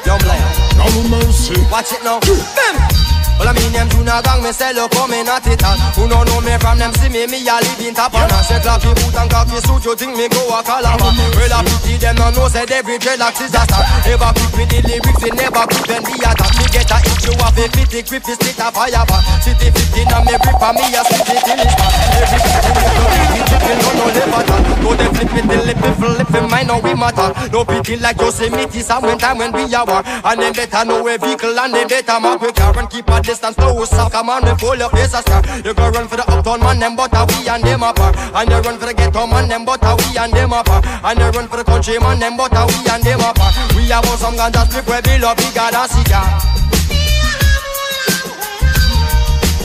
Young 0.06 0.20
lion. 0.24 0.52
No 0.76 0.86
mercy. 1.08 1.60
Watch 1.70 1.92
it 1.92 2.02
now. 2.04 2.20
Bam. 2.20 3.03
Well, 3.38 3.50
I 3.50 3.52
mean, 3.58 3.72
them 3.74 3.88
tuna 3.90 4.22
gang, 4.22 4.42
me 4.42 4.52
sell 4.54 4.78
up, 4.78 4.90
coming 4.94 5.26
at 5.26 5.46
it. 5.46 5.58
And 5.58 5.78
who 5.98 6.06
no 6.06 6.22
know 6.22 6.38
me 6.40 6.54
from 6.62 6.78
them, 6.78 6.94
see 6.94 7.10
me, 7.10 7.26
me 7.26 7.42
a 7.42 7.58
live 7.58 7.82
in 7.82 7.94
top. 7.94 8.14
And 8.14 8.30
I 8.30 8.40
say, 8.46 8.62
clappy 8.62 8.94
boot 8.94 9.16
and 9.18 9.30
coffee 9.30 9.58
suit, 9.66 9.84
you 9.84 9.94
think 9.98 10.14
me 10.14 10.30
go 10.30 10.42
a 10.54 10.62
calabar. 10.62 11.10
Mm-hmm. 11.10 11.34
Well, 11.34 11.54
I 11.54 11.60
pity 11.66 11.98
them, 11.98 12.14
no 12.14 12.30
know, 12.30 12.46
said 12.46 12.70
every 12.70 12.98
dreadlocks 13.02 13.42
is 13.42 13.50
a 13.50 13.62
star. 13.66 13.82
Never 14.06 14.30
quick 14.38 14.54
with 14.54 14.70
the 14.70 14.78
lyrics, 14.86 15.22
it 15.26 15.34
never 15.34 15.64
could 15.66 15.86
then 15.90 16.02
be 16.06 16.14
attack. 16.22 16.52
Me 16.62 16.66
get 16.70 16.90
a 16.94 16.98
itch, 17.02 17.26
you 17.26 17.34
have 17.42 17.58
a 17.58 17.64
fitty 17.74 18.00
grip, 18.06 18.22
it's 18.22 18.38
split 18.38 18.60
a 18.62 18.66
fire 18.70 19.02
bar. 19.02 19.20
City 19.42 19.66
15 19.66 20.14
and 20.14 20.24
me 20.30 20.34
grip, 20.38 20.62
and 20.62 20.74
me 20.78 20.86
a 20.94 21.02
split 21.02 21.30
it 21.34 21.40
till 21.42 21.58
it's 21.58 21.74
back. 21.74 21.92
Every 22.14 22.38
time 22.38 22.64
you 22.70 22.92
go, 22.94 23.06
we 23.34 23.40
chicken, 23.50 23.76
no, 23.82 23.90
no, 23.98 24.06
never 24.14 24.42
that. 24.46 24.62
Go 24.78 24.90
they 24.94 25.10
flip 25.10 25.34
it, 25.34 25.44
they 25.50 25.60
lip 25.66 25.82
it, 25.82 25.94
flip 25.98 26.30
it, 26.38 26.44
mine, 26.46 26.66
no, 26.70 26.78
we 26.78 26.94
matter. 26.94 27.28
No 27.50 27.66
pity 27.66 27.98
like 27.98 28.20
Yosemite, 28.22 28.78
some 28.78 29.02
when 29.02 29.18
time 29.18 29.42
when 29.42 29.50
we 29.50 29.66
are 29.74 29.82
war. 29.82 30.06
And 30.06 30.38
them 30.38 30.52
better 30.54 30.84
know 30.86 31.02
a 31.02 31.18
vehicle, 31.18 31.58
and 31.58 31.74
them 31.74 31.88
better 31.88 32.20
mark 32.22 32.40
with 32.40 32.54
car 32.54 32.78
and 32.78 32.88
keep 32.88 33.08
a 33.10 33.23
distance, 33.24 33.56
no 33.58 33.84
stop. 33.84 34.12
Come 34.12 34.28
on, 34.28 34.44
we 34.44 34.52
pull 34.54 34.76
your 34.76 34.90
face 34.90 35.14
a 35.14 35.22
star. 35.22 35.42
You 35.64 35.74
go 35.74 35.88
run 35.88 36.06
for 36.06 36.16
the 36.16 36.24
uptown 36.30 36.60
man, 36.60 36.78
them 36.78 36.94
but 36.94 37.10
we 37.12 37.48
and 37.48 37.64
them 37.64 37.82
apart. 37.82 38.16
And 38.16 38.50
you 38.50 38.58
run 38.60 38.78
for 38.78 38.86
the 38.86 38.94
ghetto 38.94 39.26
man, 39.26 39.48
them 39.48 39.64
but 39.64 39.82
we 39.82 40.18
and 40.18 40.32
them 40.32 40.52
apart. 40.52 40.84
And 40.86 41.18
you 41.18 41.26
run 41.30 41.48
for 41.48 41.56
the 41.56 41.64
country 41.64 41.98
man, 41.98 42.20
them 42.20 42.36
but 42.36 42.52
we 42.52 42.76
and 42.90 43.02
them 43.02 43.20
apart. 43.20 43.54
We 43.74 43.88
have 43.88 44.04
some 44.20 44.36
ganja 44.36 44.68
strip 44.68 44.86
where 44.86 45.00
we 45.06 45.18
love 45.18 45.36
bigger 45.36 45.68
than 45.72 45.88
cigar. 45.88 46.26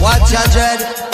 Watch 0.01 0.31
your 0.31 0.47
dread. 0.51 1.08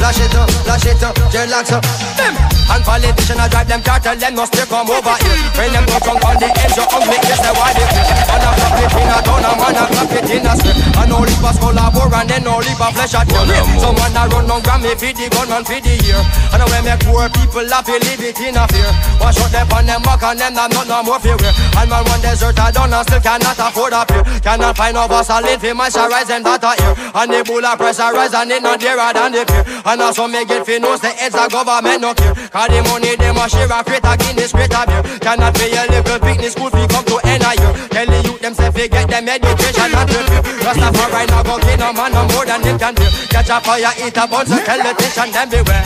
Flash 0.00 0.18
it 0.18 0.34
up, 0.34 0.50
flash 0.64 0.86
it 0.86 1.02
up, 1.04 1.14
dreadlocks 1.28 1.72
up. 1.76 1.84
Them 2.16 2.34
and 2.70 2.84
politicians 2.86 3.42
I 3.42 3.48
drive 3.50 3.68
them 3.68 3.82
car, 3.82 3.98
tell 3.98 4.14
them 4.14 4.34
must 4.38 4.54
come 4.54 4.88
over 4.88 5.16
here. 5.20 5.38
When 5.58 5.74
them 5.74 5.84
go 5.90 5.98
drunk 6.00 6.22
on 6.22 6.38
the 6.38 6.48
edge, 6.48 6.78
you 6.78 6.86
hungry, 6.86 7.18
yes, 7.26 7.42
they 7.42 7.50
why 7.50 7.74
they 7.74 7.82
feel. 7.82 8.06
And 8.30 8.46
I 8.46 8.50
clap 8.54 8.78
it 8.78 8.94
in 8.94 9.10
a 9.10 9.18
town, 9.26 9.44
and 9.44 9.58
man 9.58 9.76
I 9.76 9.84
clap 9.90 10.12
it 10.14 10.30
in 10.30 10.46
a 10.46 10.52
square. 10.54 10.78
And 11.02 11.08
no 11.10 11.18
leave 11.18 11.42
a 11.42 11.50
skull 11.50 11.74
a 11.74 11.84
bore, 11.90 12.14
and 12.14 12.30
then 12.30 12.42
no 12.46 12.62
leave 12.62 12.78
a 12.78 12.88
flesh 12.94 13.14
at 13.18 13.26
your 13.26 13.42
rear. 13.42 13.64
Someone 13.82 14.14
a 14.14 14.22
run 14.30 14.50
on 14.54 14.60
Grammy 14.62 14.94
for 14.94 15.10
the 15.10 15.26
gunman 15.34 15.64
for 15.66 15.80
the 15.82 15.94
year. 15.98 16.22
And 16.54 16.62
when 16.70 16.82
make 16.86 17.02
poor 17.02 17.26
people 17.34 17.66
happy, 17.66 17.98
live 18.06 18.22
it 18.22 18.38
in 18.38 18.54
a 18.54 18.64
fear. 18.70 18.90
Wash 19.18 19.42
out 19.42 19.50
them 19.50 19.66
on 19.74 19.84
them 19.90 20.02
back, 20.06 20.22
and 20.22 20.38
them 20.38 20.54
not 20.54 20.70
no 20.70 21.02
more 21.02 21.18
fear. 21.18 21.34
And 21.34 21.90
man 21.90 22.06
one 22.06 22.22
desert 22.22 22.54
I 22.54 22.70
done, 22.70 22.94
and 22.94 23.02
still 23.02 23.18
cannot 23.18 23.58
afford 23.58 23.98
a 23.98 24.06
peer. 24.06 24.22
Cannot 24.46 24.78
find 24.78 24.94
no 24.94 25.10
vaseline 25.10 25.58
for 25.58 25.74
moisturize 25.74 26.30
them 26.30 26.46
that 26.46 26.62
a 26.62 26.72
ear. 26.78 26.94
And 27.18 27.34
the 27.34 27.42
bull 27.42 27.66
a 27.66 27.74
pressurize, 27.74 28.30
and 28.30 28.54
it 28.54 28.62
not 28.62 28.78
dearer 28.78 29.10
than 29.10 29.34
the 29.34 29.42
fear. 29.42 29.66
And 29.90 30.02
also 30.02 30.28
me 30.28 30.44
get 30.46 30.62
fi 30.64 30.78
know 30.78 30.94
the 30.96 31.10
heads 31.10 31.34
of 31.34 31.50
government 31.50 31.98
no 31.98 32.14
care. 32.14 32.30
Cause 32.30 32.70
the 32.70 32.78
money 32.86 33.10
them 33.18 33.34
a 33.34 33.50
share 33.50 33.66
a 33.66 33.82
crate 33.82 34.06
a 34.06 34.14
Guinness 34.14 34.54
crate 34.54 34.70
a 34.70 34.86
beer. 34.86 35.02
Cannot 35.18 35.50
pay 35.58 35.74
a 35.74 35.82
little 35.90 36.14
picnic 36.22 36.54
school 36.54 36.70
fee 36.70 36.86
come 36.86 37.02
to 37.10 37.18
end 37.26 37.42
a 37.42 37.50
year. 37.58 37.74
Tell 37.90 38.06
the 38.06 38.22
youth 38.22 38.38
them 38.38 38.54
say 38.54 38.70
fi 38.70 38.86
get 38.86 39.10
them 39.10 39.26
education 39.26 39.90
and 39.90 40.06
prepare. 40.06 40.46
Rastafari 40.62 41.26
no 41.26 41.42
go 41.42 41.58
give 41.58 41.74
no 41.82 41.90
man 41.90 42.14
no 42.14 42.22
more 42.30 42.46
than 42.46 42.62
them 42.62 42.78
can 42.78 42.94
do. 42.94 43.02
Catch 43.34 43.50
a 43.50 43.58
fire, 43.58 43.90
eat 43.98 44.14
a 44.14 44.30
bun, 44.30 44.46
so 44.46 44.62
tell 44.62 44.78
the 44.78 44.94
teacher 44.94 45.26
them 45.26 45.50
beware. 45.50 45.82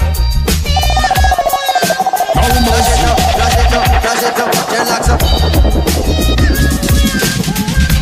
Flash 2.45 2.93
it 2.93 3.09
up, 3.09 3.17
flash 3.41 3.57
it 3.57 3.73
up, 3.73 3.89
flash 4.05 4.21
it 4.21 4.37
up, 4.37 4.53
dreadlocks 4.69 5.09
up. 5.09 5.21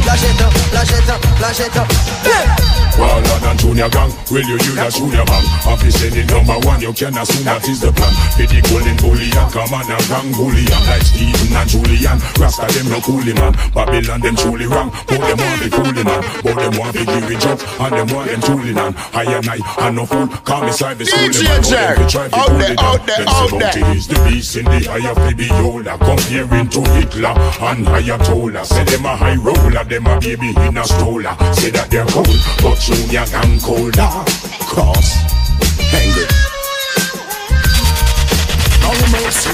Flash 0.03 0.27
it 0.27 0.43
up, 0.43 0.51
flash 0.73 0.93
it 0.93 1.09
up, 1.09 1.21
flash 1.37 1.61
it 1.61 1.77
up. 1.77 2.73
Waller 2.99 3.39
than 3.41 3.57
Junior 3.57 3.89
Gong, 3.89 4.13
will 4.29 4.45
you 4.45 4.61
you 4.61 4.73
that 4.77 4.93
Junior 4.93 5.25
man? 5.25 5.45
Officer 5.65 6.13
the 6.13 6.29
number 6.29 6.57
one, 6.69 6.81
you 6.81 6.93
can 6.93 7.17
assume 7.17 7.45
that 7.49 7.65
is 7.65 7.81
the 7.81 7.89
plan. 7.89 8.13
Be 8.37 8.45
the 8.45 8.61
golden 8.69 8.97
bullion, 9.01 9.47
come 9.49 9.73
on 9.73 9.89
a 9.89 9.97
gang 10.13 10.29
bullion 10.37 10.81
like 10.89 11.01
Stephen 11.01 11.57
and 11.57 11.69
Julian. 11.69 12.19
Rasta 12.37 12.69
them 12.69 12.93
no 12.93 13.01
coolie 13.01 13.33
man, 13.33 13.57
Babylon 13.73 14.21
them 14.21 14.37
truly 14.37 14.69
wrong. 14.69 14.93
But 15.09 15.25
them 15.25 15.41
want 15.41 15.59
be 15.65 15.69
coolie 15.73 16.05
man, 16.05 16.21
but 16.45 16.57
them 16.57 16.73
want 16.77 16.93
be 16.93 17.05
give 17.09 17.33
it 17.33 17.41
jump, 17.41 17.61
and 17.81 17.93
them 17.97 18.09
want 18.13 18.29
them 18.29 18.41
truly 18.45 18.73
man. 18.77 18.93
I 19.17 19.25
and 19.25 19.49
I, 19.49 19.59
I 19.81 19.89
no 19.89 20.05
fool, 20.05 20.29
call 20.45 20.65
me 20.69 20.73
side 20.73 21.01
the 21.01 21.09
school 21.09 21.33
DJ 21.33 21.49
man. 21.49 21.65
Jack, 21.65 22.29
out 22.37 22.53
there, 22.61 22.77
out 22.77 23.03
there, 23.09 23.25
out 23.25 23.53
there. 23.57 23.97
Is 23.97 24.05
the 24.05 24.21
beast 24.29 24.57
in 24.57 24.69
the 24.69 24.85
eye 24.93 25.05
of 25.09 25.17
the 25.17 25.33
beholder, 25.33 25.97
comparing 25.97 26.69
to 26.77 26.81
Hitler 26.93 27.33
and 27.73 27.89
Ayatollah. 27.89 28.65
Say 28.69 28.85
them 28.85 29.09
a 29.09 29.17
high 29.17 29.41
roller, 29.41 29.85
them 29.85 30.07
a 30.07 30.21
baby 30.21 30.53
in 30.63 30.77
a 30.77 30.85
stroller. 30.85 31.35
Say 31.55 31.71
that 31.71 31.91
they're 31.91 32.07
cold, 32.07 32.27
but 32.63 32.79
Junior 32.79 33.27
Gong 33.31 33.59
colder. 33.61 34.11
Cross, 34.71 35.21
angry. 35.93 36.27
No 38.83 38.93
mercy. 39.13 39.53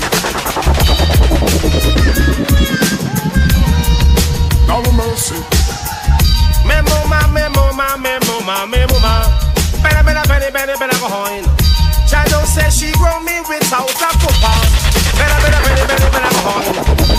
No 4.68 4.78
mercy. 4.92 5.38
Memo 6.66 6.96
ma, 7.08 7.26
memo 7.32 7.72
ma, 7.72 7.96
memo 7.96 8.40
ma, 8.44 8.66
memo 8.66 8.98
ma. 9.00 9.24
Better, 9.82 10.02
better, 10.04 10.26
better, 10.28 10.50
better, 10.52 10.76
better 10.76 10.98
go 11.00 11.06
on. 11.06 11.44
Shadow 12.06 12.44
says 12.44 12.76
she 12.76 12.92
grow 12.92 13.20
me 13.20 13.40
without 13.48 13.90
a 13.90 14.10
cooper. 14.20 14.87
Better, 15.18 15.38
better, 15.42 15.60
better, 15.66 15.86
better, 15.90 16.10
better 16.14 16.32
go 16.32 16.42
on. 16.48 16.62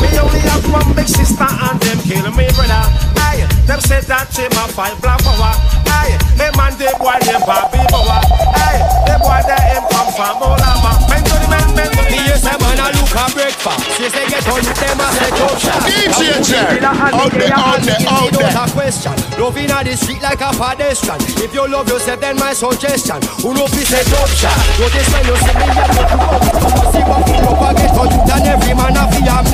Me 0.01 0.09
only 0.19 0.41
have 0.47 0.63
one 0.71 0.89
big 0.95 1.07
sister 1.07 1.45
and 1.47 1.77
them 1.83 1.99
kill 2.07 2.25
me 2.33 2.47
brother. 2.55 2.83
Aye, 3.27 3.43
them 3.67 3.79
say 3.83 4.01
that 4.07 4.31
she 4.33 4.47
my 4.55 4.65
five 4.71 4.95
black 5.03 5.19
power. 5.21 5.53
Aye, 5.91 6.15
them 6.39 6.53
man 6.55 6.73
they 6.79 6.91
boy 6.97 7.19
them 7.27 7.41
Bobby 7.45 7.83
Bower. 7.91 8.19
Aye, 8.55 8.79
they 9.05 9.17
boy 9.19 9.41
they 9.45 9.61
him 9.75 9.83
come 9.91 10.09
from 10.15 10.39
Olama. 10.39 10.91
Men 11.11 11.21
to 11.27 11.35
the 11.35 11.47
men, 11.51 11.67
men 11.75 11.89
to 11.91 12.01
the 12.01 12.11
Me 12.11 12.19
yes, 12.25 12.47
a 12.47 12.55
man 12.63 12.79
a 12.79 12.87
look 12.95 13.11
a 13.11 13.25
breakfast. 13.35 13.83
Yes, 13.99 14.11
they 14.15 14.25
get 14.31 14.47
on 14.47 14.63
them 14.63 14.99
a 15.03 15.07
set 15.19 15.39
up 15.43 15.55
shop. 15.59 15.79
DJ 15.83 16.39
Jack, 16.47 16.81
out 16.83 17.31
there, 17.35 17.53
out 17.53 17.81
there, 17.83 17.99
out 18.07 18.31
there. 18.31 18.55
a 18.55 18.65
question. 18.71 19.13
Love 19.37 19.57
in 19.57 19.67
the 19.69 19.93
street 19.95 20.21
like 20.21 20.41
a 20.41 20.51
pedestrian. 20.55 21.19
If 21.43 21.53
you 21.53 21.67
love 21.67 21.87
yourself, 21.87 22.19
then 22.19 22.35
my 22.37 22.53
suggestion. 22.53 23.19
Who 23.43 23.53
know 23.53 23.67
fi 23.67 23.83
set 23.83 24.07
up 24.15 24.29
shop? 24.31 24.55
Notice 24.79 25.09
when 25.11 25.23
you 25.27 25.35
see 25.43 25.55
me, 25.59 25.67
you 25.67 25.85
look 25.99 26.11
up. 26.15 26.41
Come 26.49 26.87
see 26.91 27.03
what 27.03 27.27
you 27.27 27.43
up 27.43 27.63
a 27.63 27.88
get 27.89 27.97
for 27.97 28.05
you 28.05 28.19
than 28.25 28.45
every 28.45 28.73
man 28.73 28.97
a 28.97 29.03
fi 29.09 29.21
am. 29.25 29.45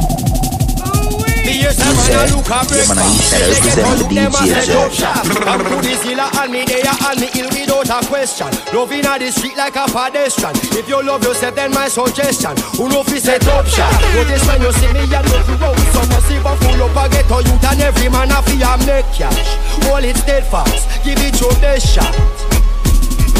Me 1.46 1.62
yes, 1.62 1.78
a 1.78 1.90
man 1.94 2.12
a 2.18 2.36
look 2.36 2.50
a 2.50 2.60
breakfast. 2.66 2.98
Yes, 3.32 3.60
they 3.62 3.62
get 3.62 3.86
on 3.86 3.98
them 4.14 4.34
a 4.34 4.42
set 4.50 4.70
up 4.76 4.92
shop. 4.92 5.24
Come 5.24 5.64
to 5.64 5.76
the 5.82 5.96
zilla 6.02 6.30
and 6.42 6.52
me 6.52 6.66
there 6.66 6.82
and 6.90 7.20
me 7.22 7.30
ill 7.38 7.50
without 7.54 8.04
a 8.04 8.08
question. 8.08 8.50
Love 8.74 8.92
in 8.92 9.06
the 9.06 9.32
street 9.32 9.58
like 9.58 9.76
a 9.76 9.86
pedestrian. 9.86 10.56
If 10.74 10.90
you 10.90 11.04
love 11.04 11.24
yourself, 11.24 11.56
then 11.56 11.72
my 11.72 11.88
suggestion. 11.88 12.58
Who 12.78 12.90
know 12.90 13.04
fi 13.04 13.20
set 13.20 13.48
up 13.48 13.66
shop? 13.68 13.94
Notice 14.14 14.46
when 14.48 14.62
you 14.62 14.72
see 14.74 14.92
me, 14.94 15.06
you 15.06 15.22
look 15.22 15.62
up. 15.62 15.78
Some 15.94 16.12
a 16.12 16.20
see 16.26 16.40
full 16.42 16.84
up 16.84 16.98
a 16.98 17.10
get 17.14 17.26
for 17.26 17.42
you 17.42 17.56
than 17.62 17.82
every 17.82 18.10
man 18.10 18.32
a 18.32 18.42
fi 18.42 18.58
am 18.66 18.80
make 18.86 19.06
cash. 19.14 19.38
Hold 19.86 20.04
it 20.04 20.18
steadfast, 20.18 20.90
give 21.06 21.20
it 21.22 21.40
your 21.40 21.54
best 21.62 21.86
shot. 21.86 22.45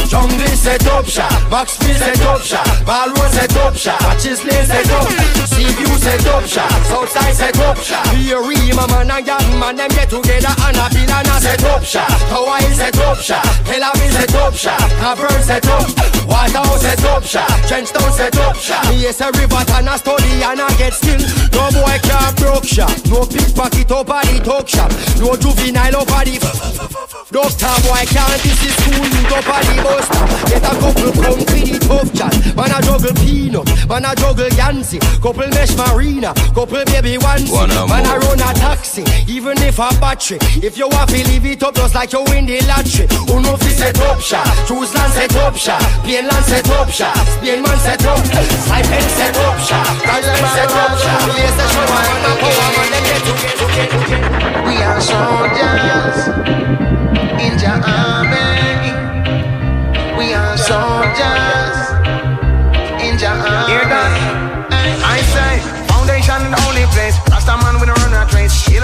Set 0.06 0.86
up 0.88 1.06
shop, 1.06 1.32
Max 1.50 1.78
Free 1.78 1.94
set 1.94 2.22
up 2.22 2.42
shop, 2.42 2.66
Ballroom 2.86 3.32
set 3.32 3.56
up 3.58 3.76
shop, 3.76 4.00
Patches 4.00 4.44
Set 5.46 5.78
up, 5.78 6.00
set 6.00 6.26
up 6.28 6.44
shop, 6.46 6.72
Southside 6.90 7.36
set 7.36 7.60
up 7.60 7.78
shop, 7.78 8.04
Beery, 8.12 8.74
my 8.74 8.88
man 8.88 9.12
and 9.12 9.28
young 9.28 9.60
man 9.60 9.76
them 9.76 9.90
get 9.90 10.10
together 10.10 10.50
and 10.50 10.78
a 10.78 10.90
banana 10.90 11.38
set 11.40 11.64
up 11.66 11.84
shop, 11.84 12.10
Hawaii 12.34 12.74
set 12.74 12.98
up 12.98 13.18
shop, 13.18 13.46
Tel 13.66 13.82
Aviv 13.82 14.12
set 14.12 14.36
up 14.36 14.54
shop, 14.56 14.82
Auburn 15.06 15.44
set 15.44 15.68
up, 15.68 15.86
Waterhouse 16.26 16.82
set 16.82 17.06
up 17.06 17.24
shop, 17.24 17.50
Trenchtown 17.70 18.12
set 18.12 18.38
up 18.38 18.56
shop, 18.56 18.86
yes 18.98 19.22
a 19.22 19.30
river 19.38 19.62
and 19.78 19.90
a 19.90 19.98
study 19.98 20.42
and 20.42 20.62
I 20.62 20.74
get 20.78 20.94
skill, 20.94 21.22
no 21.54 21.70
boy 21.78 21.98
can't 22.02 22.36
broke 22.38 22.66
shop, 22.66 22.90
no 23.06 23.26
pickpocket 23.26 23.92
at 23.92 24.26
the 24.26 24.42
talk 24.44 24.68
shop, 24.68 24.90
no 25.22 25.38
juvenile 25.38 26.02
at 26.02 26.26
the 26.26 27.06
Doctor 27.36 27.74
boy 27.84 28.06
can't 28.08 28.42
this 28.42 28.64
is 28.64 28.76
school, 28.80 29.02
you 29.02 29.26
up 29.34 29.50
at 29.50 29.66
the 29.68 29.76
bus 29.84 30.06
stop. 30.06 30.30
Get 30.48 30.64
a 30.64 30.72
couple 30.78 31.12
come 31.20 31.42
to 31.42 31.58
the 31.58 31.76
tough 31.84 32.14
chat. 32.14 32.32
Man 32.56 32.72
a 32.72 32.80
juggle 32.86 33.12
peanut, 33.20 33.66
man 33.90 34.06
a 34.06 34.16
juggle 34.16 34.48
Yancy. 34.56 35.00
Mesh 35.36 35.76
marina, 35.76 36.34
couple 36.56 36.84
baby 36.86 37.18
onesie. 37.20 37.52
One 37.52 37.72
and 37.72 37.90
Man 37.90 38.06
a 38.06 38.20
run 38.20 38.40
a 38.40 38.54
taxi, 38.56 39.04
even 39.28 39.58
if 39.60 39.80
a 39.80 39.90
battery. 40.00 40.38
If 40.64 40.78
you 40.78 40.88
want 40.88 41.10
to 41.10 41.18
leave 41.28 41.46
it 41.46 41.64
up 41.64 41.76
just 41.76 41.96
like 41.96 42.14
you 42.14 42.24
win 42.32 42.46
the 42.46 42.62
lottery. 42.68 43.08
Who 43.28 43.42
know 43.42 43.58
fi 43.58 43.70
set 43.70 44.00
up 44.02 44.22
shop? 44.22 44.48
Choose 44.68 44.94
land 44.96 45.14
set 45.14 45.36
up 45.36 45.56
shop. 45.56 45.82
Plain 46.04 46.28
land 46.28 46.46
set 46.46 46.70
up 46.70 46.90
shop. 46.90 47.16
Spain 47.40 47.62
man 47.62 47.78
set 47.80 48.06
up. 48.06 48.20
Stipend 48.26 49.12
set 49.12 49.36
up 49.36 49.60
shop. 49.60 49.86
College 50.08 50.40
set 50.56 50.72
up 50.72 50.94
shop. 51.00 51.20
Place 51.30 51.56
the 51.60 51.66
show 51.68 51.86
man 51.92 52.26
a 52.26 52.32
power 52.40 52.70
man 52.76 52.88
them 52.94 53.04
get 53.04 53.22
together. 53.28 53.66
together. 53.66 54.66
We 54.68 54.76
are 54.82 55.02
soldiers 55.02 56.18
in 57.44 57.54
the 57.60 57.74
army. 57.84 58.92
We 60.18 60.34
are 60.34 60.58
soldiers 60.58 61.55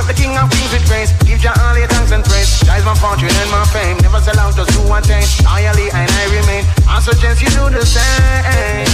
Hail 0.02 0.08
the 0.08 0.14
king 0.20 0.36
of 0.36 0.50
kings 0.50 0.74
with 0.74 0.88
grace. 0.88 1.14
Give 1.26 1.40
Jah 1.40 1.54
all 1.62 1.78
your 1.78 1.88
thanks 1.88 2.12
and 2.12 2.24
praise. 2.24 2.64
Rise 2.68 2.84
my 2.84 2.96
fortune 2.96 3.30
and 3.30 3.52
my 3.52 3.64
fame. 3.66 3.98
Never 4.02 4.20
sell 4.20 4.40
out 4.40 4.56
just 4.56 4.72
do 4.72 4.82
to 4.82 4.98
attain. 4.98 5.28
Loyally 5.46 5.92
and 5.94 6.10
I 6.10 6.26
remain. 6.34 6.66
I 6.90 7.00
suggest 7.00 7.42
you 7.42 7.50
do 7.50 7.70
the 7.70 7.86
same. 7.86 8.88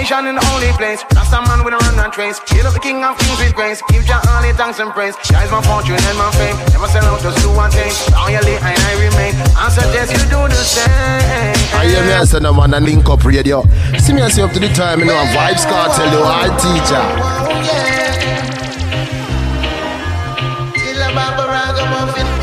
Foundation 0.00 0.32
in 0.32 0.34
the 0.36 0.44
only 0.56 0.72
place. 0.80 1.04
Rasta 1.12 1.44
man 1.44 1.60
with 1.62 1.74
a 1.74 1.76
run 1.76 1.96
rat 2.00 2.16
race. 2.16 2.40
Hail 2.48 2.66
up 2.66 2.72
the 2.72 2.80
king 2.80 3.04
of 3.04 3.18
kings 3.18 3.36
with 3.36 3.54
grace. 3.54 3.82
Give 3.92 4.02
Jah 4.06 4.24
all 4.32 4.40
your 4.40 4.56
thanks 4.56 4.80
and 4.80 4.90
praise. 4.92 5.12
Rise 5.28 5.50
my 5.52 5.60
fortune 5.60 6.00
and 6.00 6.16
my 6.16 6.32
fame. 6.40 6.56
Never 6.72 6.88
sell 6.88 7.04
out 7.04 7.20
just 7.20 7.36
to 7.44 7.52
attain. 7.60 7.92
Loyally 8.16 8.56
and 8.56 8.80
I 8.80 8.92
remain. 8.96 9.36
I 9.60 9.68
suggest 9.68 10.16
you 10.16 10.24
do 10.32 10.40
the 10.48 10.56
same. 10.56 11.52
I 11.76 11.84
hear 11.84 12.00
me 12.00 12.16
and 12.16 12.26
say 12.26 12.40
no 12.40 12.54
man 12.54 12.72
and 12.72 12.86
link 12.86 13.10
up 13.10 13.24
radio. 13.24 13.60
See 14.00 14.14
me 14.14 14.22
and 14.22 14.32
see 14.32 14.40
up 14.40 14.52
to 14.52 14.60
the 14.60 14.72
time, 14.72 15.00
you 15.00 15.04
know, 15.04 15.20
and 15.20 15.28
Vibes 15.36 15.68
Cartel, 15.68 16.08
you 16.08 16.24
I 16.24 16.48
teacher. 16.56 17.04
Till 20.80 20.96
a 20.96 21.12
Baba 21.12 21.44
Ragamuffin 21.44 22.40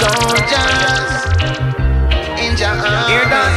soldiers 0.00 1.10
in 2.40 2.56
army. 2.56 3.12
Hear 3.12 3.24
that? 3.28 3.52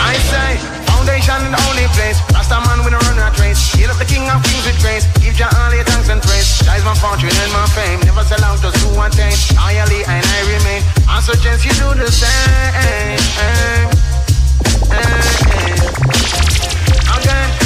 I 0.00 0.16
say, 0.32 0.56
foundation 0.88 1.36
in 1.44 1.52
the 1.52 1.60
only 1.68 1.86
place. 1.92 2.16
Rasta 2.32 2.56
man 2.64 2.80
with 2.84 2.96
a 2.96 3.00
run 3.04 3.16
rat 3.20 3.36
race. 3.38 3.60
Hail 3.76 3.90
up 3.92 3.98
the 4.00 4.08
king 4.08 4.24
of 4.32 4.40
kings 4.48 4.64
with 4.64 4.80
grace. 4.80 5.04
Give 5.20 5.34
Jah 5.36 5.52
all 5.60 5.74
your 5.74 5.84
thanks 5.84 6.08
and 6.08 6.22
praise. 6.22 6.48
Rise 6.66 6.84
my 6.84 6.94
fortune 6.96 7.32
and 7.32 7.52
my 7.52 7.66
fame. 7.76 8.00
Never 8.08 8.24
sell 8.24 8.42
out 8.44 8.60
just 8.64 8.80
to 8.80 8.88
attain. 9.04 9.36
Loyally 9.60 10.04
and 10.08 10.24
I 10.24 10.40
remain. 10.56 10.82
I 11.08 11.20
suggest 11.20 11.64
you 11.68 11.72
do 11.76 11.92
the 12.00 12.08
same. 12.08 12.72
Eh, 12.80 13.20
eh. 13.44 13.92
Eh, 14.92 15.52
Again 17.16 17.61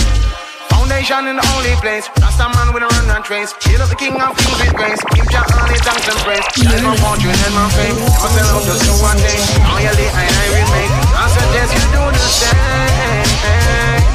foundation 0.87 1.27
in 1.27 1.37
the 1.37 1.47
only 1.57 1.75
place. 1.83 2.09
Rasta 2.23 2.47
man 2.55 2.73
with 2.73 2.83
a 2.83 2.87
run 2.87 3.11
and 3.11 3.25
trace. 3.25 3.53
Hail 3.63 3.83
up 3.83 3.89
the 3.89 3.97
king 3.97 4.15
of 4.15 4.37
kings 4.39 4.59
with 4.63 4.75
grace. 4.75 5.03
Give 5.15 5.29
Jah 5.31 5.43
honor, 5.59 5.75
thanks 5.83 6.07
and 6.07 6.19
praise. 6.23 6.47
Shine 6.55 6.83
my 6.83 6.95
fortune 7.03 7.35
and 7.35 7.55
my 7.55 7.67
fame. 7.75 7.97
Never 7.99 8.31
sell 8.31 8.55
out 8.55 8.63
just 8.63 8.87
to 8.87 8.93
one 9.03 9.19
day. 9.19 9.39
Loyally 9.67 10.07
I, 10.15 10.25
I 10.31 10.47
remain. 10.55 10.91
I 11.11 11.27
suggest 11.35 11.75
you 11.75 11.85
do 11.91 12.03
the 12.15 12.27
same. 12.39 14.06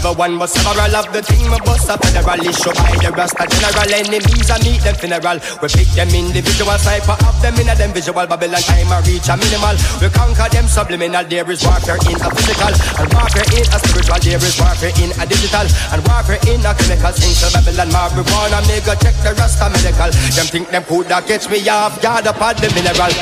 Evil 0.00 0.16
one 0.16 0.38
but 0.40 0.48
several 0.48 0.96
of 0.96 1.06
the 1.12 1.20
team 1.20 1.52
of 1.52 1.60
us 1.68 1.84
a 1.92 1.96
federal 2.00 2.40
issue. 2.40 2.72
By 2.72 2.96
the 3.04 3.12
rasta 3.12 3.44
general 3.44 3.90
enemies 3.92 4.48
I 4.48 4.56
meet 4.64 4.80
them 4.80 4.96
funeral. 4.96 5.36
We 5.60 5.68
pick 5.68 5.92
them 5.92 6.08
individual 6.08 6.78
sniper 6.80 7.16
of 7.20 7.36
them 7.44 7.60
in 7.60 7.68
a 7.68 7.76
them 7.76 7.92
visual 7.92 8.24
Babylon. 8.24 8.64
Time 8.64 8.88
I 8.88 9.04
reach 9.04 9.28
a 9.28 9.36
minimal. 9.36 9.76
We 10.00 10.08
conquer 10.08 10.48
them 10.48 10.66
subliminal. 10.72 11.24
There 11.28 11.44
is 11.52 11.60
warfare 11.68 12.00
in 12.08 12.16
a 12.16 12.28
physical 12.32 12.72
and 12.72 13.08
warfare 13.12 13.48
in 13.52 13.66
a 13.68 13.76
spiritual. 13.76 14.20
There 14.24 14.40
is 14.40 14.56
warfare 14.56 14.94
in 14.96 15.12
a 15.20 15.24
digital 15.28 15.66
and 15.68 16.00
warfare 16.08 16.40
in 16.48 16.64
a 16.64 16.72
chemical 16.72 17.12
things 17.12 17.36
to 17.44 17.48
Babylon 17.52 17.92
marijuana 17.92 18.60
me 18.64 18.80
go 18.80 18.96
check 18.96 19.16
the 19.20 19.36
rasta 19.36 19.68
medical. 19.68 20.10
Them 20.32 20.48
think 20.48 20.66
them 20.72 20.84
coulda 20.88 21.20
catch 21.28 21.44
me 21.52 21.60
off 21.68 22.00
guard 22.00 22.24
upon 22.24 22.56
the 22.56 22.72
mineral. 22.72 23.12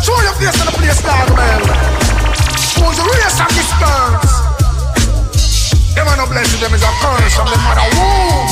Show 0.00 0.16
your 0.24 0.36
face 0.40 0.56
in 0.56 0.64
the 0.64 0.74
place 0.80 1.02
dog 1.04 1.28
man. 1.36 1.60
Who's 2.80 2.96
the 2.96 3.04
race 3.04 3.36
this 3.52 3.70
birds 3.76 4.51
them 5.94 6.08
are 6.08 6.16
no 6.16 6.26
blessing, 6.26 6.60
them 6.60 6.72
is 6.74 6.82
a 6.82 6.92
curse 7.00 7.34
from 7.36 7.48
the 7.48 7.58
mother 7.64 7.86
womb. 7.96 8.48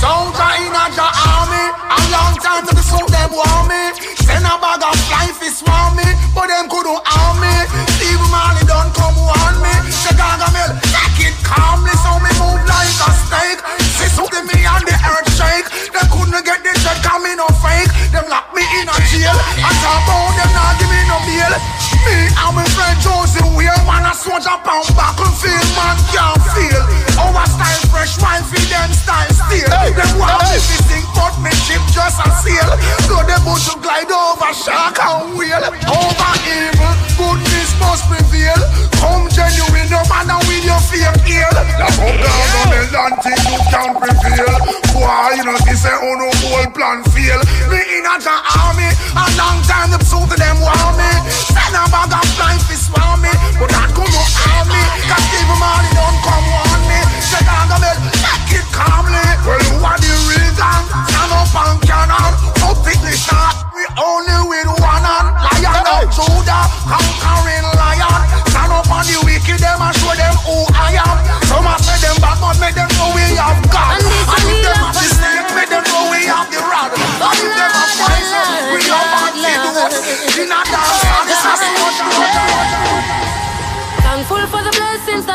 Soldier 0.00 0.52
in 0.60 0.74
a 0.74 0.84
ja 0.92 1.08
army, 1.08 1.64
a 1.88 1.98
long 2.12 2.34
time 2.42 2.66
to 2.66 2.74
the 2.74 2.84
soul 2.84 3.06
them 3.08 3.32
want 3.32 3.70
me. 3.70 3.94
Send 4.20 4.44
a 4.44 4.58
bag 4.60 4.82
of 4.82 4.92
fly 5.08 5.30
fish 5.38 5.62
want 5.64 5.96
me, 5.96 6.04
but 6.34 6.50
them 6.50 6.68
couldn't 6.68 7.00
harm 7.08 7.40
me. 7.40 7.54
Steve 7.96 8.20
Marley 8.28 8.66
don't 8.68 8.92
come 8.92 9.16
warn 9.16 9.56
me. 9.64 9.72
Chicago 9.88 10.50
Mill, 10.52 10.72
take 10.92 11.32
it 11.32 11.36
calmly, 11.46 11.94
so 12.02 12.20
me 12.20 12.30
move 12.36 12.60
like 12.68 13.00
a 13.00 13.10
snake. 13.24 13.60
See 13.96 14.10
something 14.12 14.44
me 14.44 14.60
and 14.66 14.84
the 14.84 14.96
earth 15.08 15.30
shake. 15.32 15.68
Them 15.94 16.06
couldn't 16.12 16.44
get 16.44 16.60
the 16.60 16.72
check, 16.82 17.00
coming 17.00 17.38
no 17.38 17.48
fake. 17.64 17.88
Them 18.12 18.26
lock 18.28 18.52
me 18.52 18.66
in 18.82 18.90
a 18.90 18.96
jail. 19.08 19.38
I 19.62 19.70
talk 19.80 20.04
about 20.04 20.34
them 20.36 20.50
not 20.52 20.76
give 20.76 20.90
me 20.90 21.00
no 21.08 21.16
bail. 21.24 21.93
Me 22.04 22.28
and 22.28 22.52
my 22.56 22.64
friend 22.76 22.96
Josie 23.00 23.44
Weir 23.56 23.74
Man 23.88 24.04
a 24.04 24.12
soldier 24.14 24.56
pound 24.64 24.88
battlefield 24.92 25.68
Man 25.76 25.96
can't 26.12 26.40
feel. 26.52 26.82
Our 27.16 27.46
style 27.48 27.82
fresh 27.88 28.20
wine 28.20 28.44
feed 28.44 28.68
them 28.68 28.92
style 28.92 29.30
steel. 29.32 29.70
Hey, 29.70 29.92
Them 29.96 30.18
want 30.20 30.42
hey. 30.44 30.56
me 30.56 30.58
to 30.60 30.76
sink 30.88 31.06
but 31.16 31.34
me 31.40 31.52
ship 31.64 31.80
just 31.94 32.20
a 32.20 32.28
sail 32.44 32.70
So 33.08 33.22
them 33.24 33.42
want 33.48 33.62
to 33.70 33.74
glide 33.80 34.10
over 34.12 34.52
shark 34.52 34.98
and 35.00 35.32
whale. 35.38 35.64
Over 35.88 36.32
evil 36.44 36.94
goodness 37.16 37.70
must 37.80 38.04
prevail. 38.10 38.58
Come 39.00 39.28
genuine 39.32 39.88
no 39.88 40.00
matter 40.08 40.38
with 40.48 40.64
your 40.64 40.80
fake 40.88 41.20
heel 41.24 41.52
That's 41.80 41.96
how 41.96 42.08
government 42.08 42.92
and 42.92 43.16
thing 43.24 43.40
you 43.48 43.60
can 43.72 43.90
prevail. 43.96 44.54
Boy 44.92 45.40
you 45.40 45.44
know 45.44 45.58
this 45.64 45.84
oh 45.88 46.14
no 46.20 46.28
whole 46.44 46.68
plan 46.72 47.00
fail. 47.12 47.40
Me 47.70 47.80
in 47.96 48.04
a 48.04 48.16
army 48.60 48.88
A 49.16 49.24
long 49.36 49.60
time 49.64 49.90
the 49.92 49.98
pursuit 49.98 50.28
of 50.28 50.38
them 50.38 50.60
want 50.60 50.96
me. 50.98 51.10
Send 51.30 51.76
a 51.76 51.84
bag 51.94 52.10
of 52.10 52.26
flying 52.34 52.58
fish 52.66 52.90
want 52.90 53.22
me. 53.22 53.30
But 53.54 53.70
that 53.70 53.94
come 53.94 54.10
no 54.10 54.22
harm 54.42 54.66
me. 54.66 54.82
Cause 55.06 55.22
Steve 55.30 55.54
Marley 55.54 55.90
don't 55.94 56.18
come 56.26 56.48
on 56.66 56.80
me. 56.90 56.98
Say 57.22 57.38
dog 57.46 57.70
a 57.70 57.78
bell, 57.78 57.98
take 58.18 58.58
it 58.58 58.66
calmly. 58.74 59.22
Well 59.46 59.62
you 59.62 59.78
are 59.78 59.98
the 60.02 60.10
reason. 60.26 60.78
Stand 61.06 61.30
up 61.30 61.54
and 61.54 61.78
cannon. 61.86 62.32
Up 62.66 62.82
it 62.82 62.98
the 62.98 63.14
shot. 63.14 63.70
We 63.70 63.86
only 63.94 64.38
with 64.50 64.66
one 64.82 65.06
hand. 65.06 65.38
Lion 65.38 65.86
of 65.86 66.10
Judah 66.10 66.66
Conquering 66.90 67.68
lion. 67.78 68.20
Stand 68.50 68.72
up 68.74 68.90
on 68.90 69.06
the 69.06 69.18
wicked 69.22 69.60
Them 69.62 69.78
and 69.78 69.94
show 69.94 70.14
them 70.18 70.34
who 70.42 70.66
I 70.74 70.98
am. 70.98 71.16
Some 71.46 71.68
a 71.68 71.74
say 71.78 71.98
them 72.02 72.16
bad 72.18 72.38
But 72.42 72.58
make 72.58 72.74
them 72.74 72.90
know 72.98 73.14
we 73.14 73.22
have 73.38 73.60
God. 73.70 74.02
And 74.02 74.42
if 74.50 74.58
them 74.66 74.78
have 74.82 74.96
the 74.98 75.06
snake 75.06 75.46
Make 75.54 75.70
them 75.70 75.84
know 75.86 76.10
we 76.10 76.26
have 76.26 76.48
the 76.50 76.58
rod. 76.58 76.90
And 76.96 77.38
if 77.38 77.52
them 77.54 77.70
have 77.70 77.92
poison 77.98 78.50
We 78.72 78.80
have 78.88 79.10
antidote 79.20 79.94
In 80.42 80.50
a 80.50 80.60
dance 80.64 81.03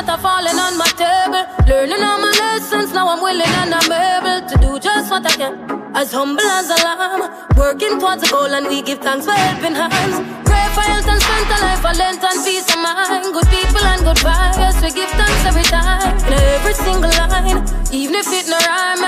that 0.06 0.16
are 0.16 0.22
falling 0.24 0.56
on 0.56 0.78
my 0.80 0.88
table. 0.96 1.44
Learning 1.68 2.00
all 2.04 2.20
my 2.24 2.32
lessons, 2.40 2.94
now 2.94 3.10
I'm 3.10 3.22
willing 3.22 3.54
and 3.62 3.76
I'm 3.76 3.92
able 3.92 4.48
to 4.48 4.56
do 4.64 4.80
just 4.80 5.12
what 5.12 5.26
I 5.28 5.36
can. 5.36 5.54
As 5.96 6.12
humble 6.12 6.46
as 6.46 6.70
a 6.72 6.78
lamb, 6.86 7.28
working 7.58 8.00
towards 8.00 8.24
a 8.24 8.30
goal, 8.32 8.48
and 8.48 8.68
we 8.68 8.82
give 8.82 9.00
thanks 9.00 9.26
for 9.26 9.36
helping 9.36 9.76
hands. 9.76 10.16
Pray 10.48 10.66
for 10.72 10.86
health 10.88 11.08
and 11.10 11.20
strength, 11.20 11.52
a 11.52 11.58
life, 11.60 11.84
a 11.84 11.92
length 12.00 12.24
and 12.24 12.40
peace 12.46 12.70
of 12.72 12.80
mind. 12.80 13.34
Good 13.34 13.50
people 13.52 13.84
and 13.84 14.02
good 14.08 14.22
vibes, 14.24 14.80
we 14.80 14.90
give 14.96 15.12
thanks 15.20 15.44
every 15.44 15.68
time. 15.68 16.16
In 16.32 16.40
every 16.56 16.76
single 16.80 17.12
line, 17.20 17.60
even 17.92 18.16
if 18.16 18.30
it 18.32 18.48
no 18.48 18.56
rhyme, 18.56 18.99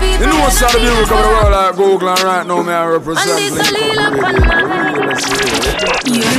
You 0.00 0.26
know 0.26 0.40
what's 0.40 0.62
out 0.62 0.74
of 0.74 0.80
music 0.80 1.12
over 1.12 1.22
the 1.22 1.28
world 1.28 1.52
like 1.52 1.76
Google 1.76 2.08
and 2.08 2.22
right 2.22 2.46
now, 2.46 2.62
me 2.62 2.72
I 2.72 2.86
represent 2.86 3.28
And 3.28 3.38
this 3.38 3.68
a 3.68 3.74
lila 3.74 4.08
pan 4.22 4.40
mine. 4.48 4.72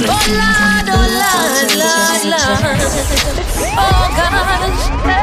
Oh 0.10 0.26
Lord, 0.42 0.90
oh 0.90 1.06
Lord, 1.22 1.70
Lord, 1.78 2.24
Lord. 2.34 2.82
Oh 3.78 4.06
gosh. 4.18 5.23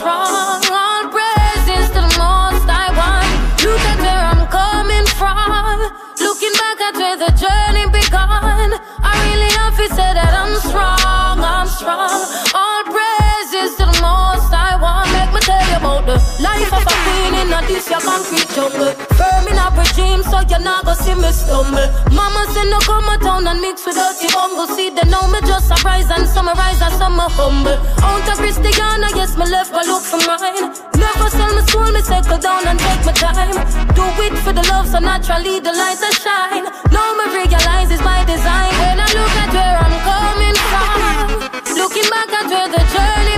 strong, 0.00 0.64
All 0.72 1.02
the 1.02 2.16
most. 2.16 2.64
Look 3.64 3.84
at 3.90 3.98
where 4.00 4.24
I'm 4.32 4.44
coming 4.48 5.06
from. 5.20 5.78
Looking 6.24 6.54
back 6.62 6.80
at 6.88 6.94
where 6.96 7.16
the 7.24 7.30
journey 7.42 7.86
began, 7.92 8.72
I 9.02 9.14
really 9.28 9.52
have 9.60 9.76
to 9.76 9.86
say 9.94 10.10
that 10.18 10.32
I'm 10.42 10.54
strong, 10.68 11.38
I'm 11.44 11.68
strong. 11.68 12.69
This 17.70 17.88
your 17.90 18.02
concrete 18.02 18.50
jungle. 18.50 18.92
Firm 19.14 19.46
in 19.46 19.58
a 19.58 19.66
regime, 19.78 20.22
so 20.26 20.42
you're 20.50 20.62
not 20.62 20.84
gonna 20.84 20.98
see 20.98 21.14
me 21.14 21.30
stumble. 21.30 21.86
Mama 22.10 22.42
said 22.50 22.66
no 22.66 22.78
come 22.82 23.06
a 23.06 23.16
town 23.18 23.46
and 23.46 23.60
mix 23.60 23.86
with 23.86 23.94
dirty 23.94 24.28
humble. 24.34 24.66
See 24.74 24.90
they 24.90 25.06
know 25.06 25.24
me 25.30 25.38
just 25.46 25.70
a 25.70 25.76
rise 25.86 26.10
and 26.10 26.26
summarize 26.26 26.82
and 26.82 26.94
some 26.98 27.18
humble. 27.18 27.78
Out 28.02 28.26
of 28.26 28.36
Christiana, 28.42 29.08
yes 29.14 29.38
me 29.38 29.46
left 29.46 29.70
go 29.70 29.82
look 29.86 30.02
for 30.02 30.20
mine. 30.26 30.74
Never 30.98 31.28
sell 31.30 31.52
my 31.54 31.62
soul, 31.70 31.90
me 31.94 32.02
settle 32.02 32.38
down 32.38 32.66
and 32.66 32.78
take 32.78 33.04
my 33.06 33.14
time. 33.14 33.56
Do 33.94 34.04
it 34.26 34.34
for 34.42 34.52
the 34.52 34.64
love, 34.72 34.88
so 34.88 34.98
naturally 34.98 35.60
the 35.60 35.72
light 35.72 35.98
that 36.02 36.16
shine. 36.18 36.66
Now 36.90 37.08
me 37.18 37.24
realize 37.38 37.90
it's 37.90 38.02
by 38.02 38.24
design. 38.26 38.72
When 38.82 38.98
I 38.98 39.08
look 39.14 39.34
at 39.42 39.50
where 39.54 39.76
I'm 39.84 39.96
coming 40.10 40.58
from, 40.70 41.76
looking 41.78 42.08
back 42.10 42.30
at 42.34 42.46
where 42.50 42.68
the 42.68 42.82
journey 42.94 43.29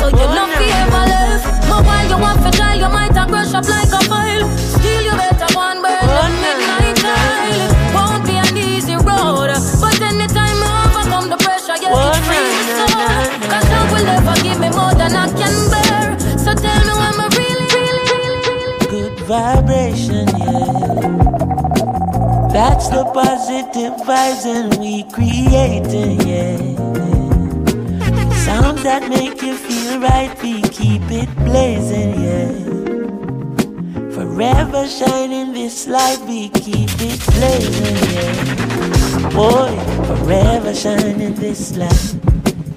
So 0.00 0.08
you 0.08 0.24
oh, 0.24 0.32
not 0.32 0.48
fear 0.56 0.84
my 0.88 1.04
life. 1.04 1.44
But 1.68 1.84
while 1.84 2.08
you 2.08 2.18
want 2.18 2.40
to 2.44 2.50
try, 2.56 2.74
you 2.74 2.88
might 2.88 3.12
have 3.12 3.28
brush 3.28 3.52
up 3.52 3.68
like 3.68 3.92
a 3.92 4.00
pile. 4.08 4.48
Still, 4.56 5.02
you 5.04 5.12
better 5.12 5.50
one 5.54 5.82
bird 5.84 6.00
oh, 6.00 6.16
than 6.16 6.32
midnight 6.40 6.96
child. 7.04 7.68
Won't 7.92 8.24
be 8.24 8.34
an 8.40 8.56
easy 8.56 8.96
road. 8.96 9.52
But 9.80 10.00
anytime 10.00 10.56
you 10.56 10.72
overcome 10.88 11.28
the 11.28 11.36
pressure, 11.36 11.76
you 11.76 11.92
oh, 11.92 12.16
it 12.16 12.24
free 12.24 12.40
your 12.40 12.88
soul. 12.88 13.28
Cause 13.44 13.68
love 13.68 13.88
will 13.92 14.06
never 14.08 14.34
give 14.40 14.58
me 14.58 14.70
more 14.72 14.94
than 14.96 15.12
I 15.12 15.28
can 15.36 15.54
bear. 15.68 16.16
So 16.40 16.50
tell 16.56 16.80
me 16.88 16.94
when 16.96 17.14
I 17.20 17.28
really, 17.36 17.68
really, 17.76 18.04
really, 18.08 18.40
really. 18.48 18.88
Good 18.88 19.20
vibration, 19.28 20.26
yeah. 20.40 21.28
That's 22.56 22.88
the 22.88 23.04
positive 23.12 23.94
vibes 24.08 24.44
and 24.46 24.80
we 24.80 25.04
creating, 25.04 26.20
yeah. 26.26 26.89
Sounds 28.44 28.82
that 28.82 29.08
make 29.08 29.42
you 29.42 29.54
feel 29.54 30.00
right, 30.00 30.30
we 30.42 30.62
keep 30.62 31.02
it 31.10 31.28
blazing, 31.44 32.20
yeah. 32.24 32.52
Forever 34.14 34.88
shining 34.88 35.52
this 35.52 35.86
light, 35.86 36.18
we 36.26 36.48
keep 36.48 36.90
it 36.98 37.20
blazing, 37.34 37.96
yeah. 38.14 39.28
Boy, 39.30 39.76
forever 40.06 40.74
shining 40.74 41.34
this 41.34 41.76
light. 41.76 42.16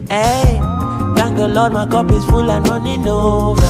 Hey, 0.09 0.59
thank 1.15 1.37
the 1.37 1.47
Lord, 1.47 1.71
my 1.73 1.85
cup 1.87 2.11
is 2.11 2.25
full 2.25 2.51
and 2.51 2.67
running 2.67 3.07
over. 3.07 3.65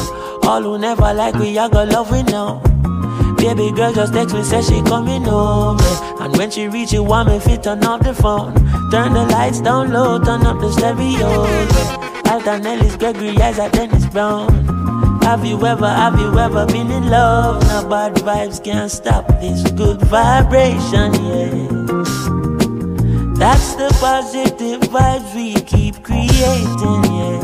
All 0.47 0.61
who 0.61 0.77
never 0.80 1.13
like 1.13 1.35
we, 1.35 1.57
I 1.57 1.69
got 1.69 1.89
love 1.89 2.11
we 2.11 2.23
know. 2.23 2.61
Baby 3.43 3.73
girl 3.73 3.91
just 3.91 4.13
text 4.13 4.33
me, 4.33 4.41
says 4.41 4.69
she 4.69 4.81
coming 4.83 5.27
over. 5.27 5.83
And 6.23 6.33
when 6.38 6.49
she 6.49 6.69
reach 6.69 6.93
you, 6.93 7.03
want 7.03 7.27
me 7.27 7.39
fit 7.39 7.61
turn 7.61 7.83
off 7.83 8.01
the 8.01 8.13
phone. 8.13 8.53
Turn 8.89 9.11
the 9.11 9.25
lights 9.30 9.59
down 9.59 9.91
low, 9.91 10.17
turn 10.17 10.45
up 10.45 10.61
the 10.61 10.72
stereo. 10.72 11.27
Alton 12.31 12.65
Ellis, 12.65 12.95
Gregory, 12.95 13.38
Isaac, 13.41 13.73
Dennis 13.73 14.05
Brown. 14.05 14.47
Have 15.23 15.43
you 15.43 15.61
ever, 15.65 15.89
have 15.89 16.17
you 16.17 16.39
ever 16.39 16.65
been 16.67 16.89
in 16.89 17.09
love? 17.09 17.61
Now 17.63 17.89
bad 17.89 18.15
vibes 18.15 18.63
can't 18.63 18.89
stop 18.89 19.27
this 19.41 19.69
good 19.72 19.99
vibration, 20.03 21.13
yeah. 21.13 21.67
That's 23.35 23.75
the 23.75 23.89
positive 23.99 24.80
vibes 24.89 25.35
we 25.35 25.55
keep 25.55 26.01
creating, 26.01 27.03
yeah. 27.11 27.43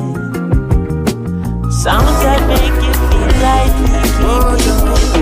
Sounds 1.83 2.19
that 2.23 2.41
make 2.47 2.83
you 2.87 2.93
feel 3.11 3.31
like 3.43 3.73
we 3.81 3.87
keep 4.01 4.15
oh, 4.23 5.18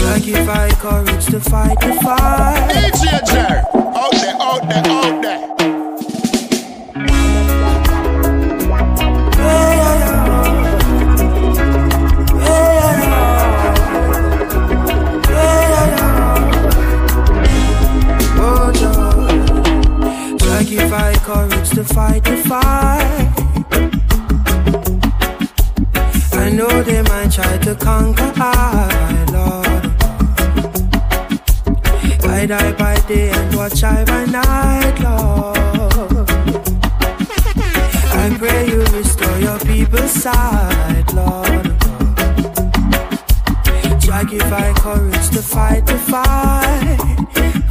Sacrifice 0.00 0.74
courage 0.80 1.26
to 1.26 1.40
fight 1.40 1.78
the 1.80 1.94
fight. 2.02 2.70
DJ 2.74 3.20
Jerry, 3.30 3.62
out 3.94 4.12
there, 4.12 4.36
out 4.40 4.62
there, 4.68 4.84
out 4.86 5.22
there. 5.22 5.40
Sacrifice 20.38 21.20
courage 21.24 21.70
to 21.70 21.84
fight 21.84 22.24
the 22.24 22.36
fight. 22.48 23.30
I 26.32 26.50
know 26.50 26.82
they 26.82 27.02
might 27.02 27.30
try 27.32 27.58
to 27.58 27.74
conquer 27.74 28.32
I, 28.36 29.09
I 32.40 32.46
die 32.46 32.72
by 32.72 32.98
day 33.00 33.28
and 33.28 33.54
watch 33.54 33.84
I 33.84 34.02
by 34.02 34.24
night, 34.24 34.98
Lord. 35.00 36.26
I 38.16 38.34
pray 38.38 38.66
you 38.66 38.82
restore 38.96 39.38
your 39.40 39.58
people's 39.58 40.10
sight, 40.10 41.04
Lord. 41.12 41.66
Jah 44.00 44.24
give 44.24 44.50
I 44.50 44.72
courage 44.78 45.28
to 45.34 45.42
fight 45.42 45.84
the 45.84 45.98
fight. 45.98 46.96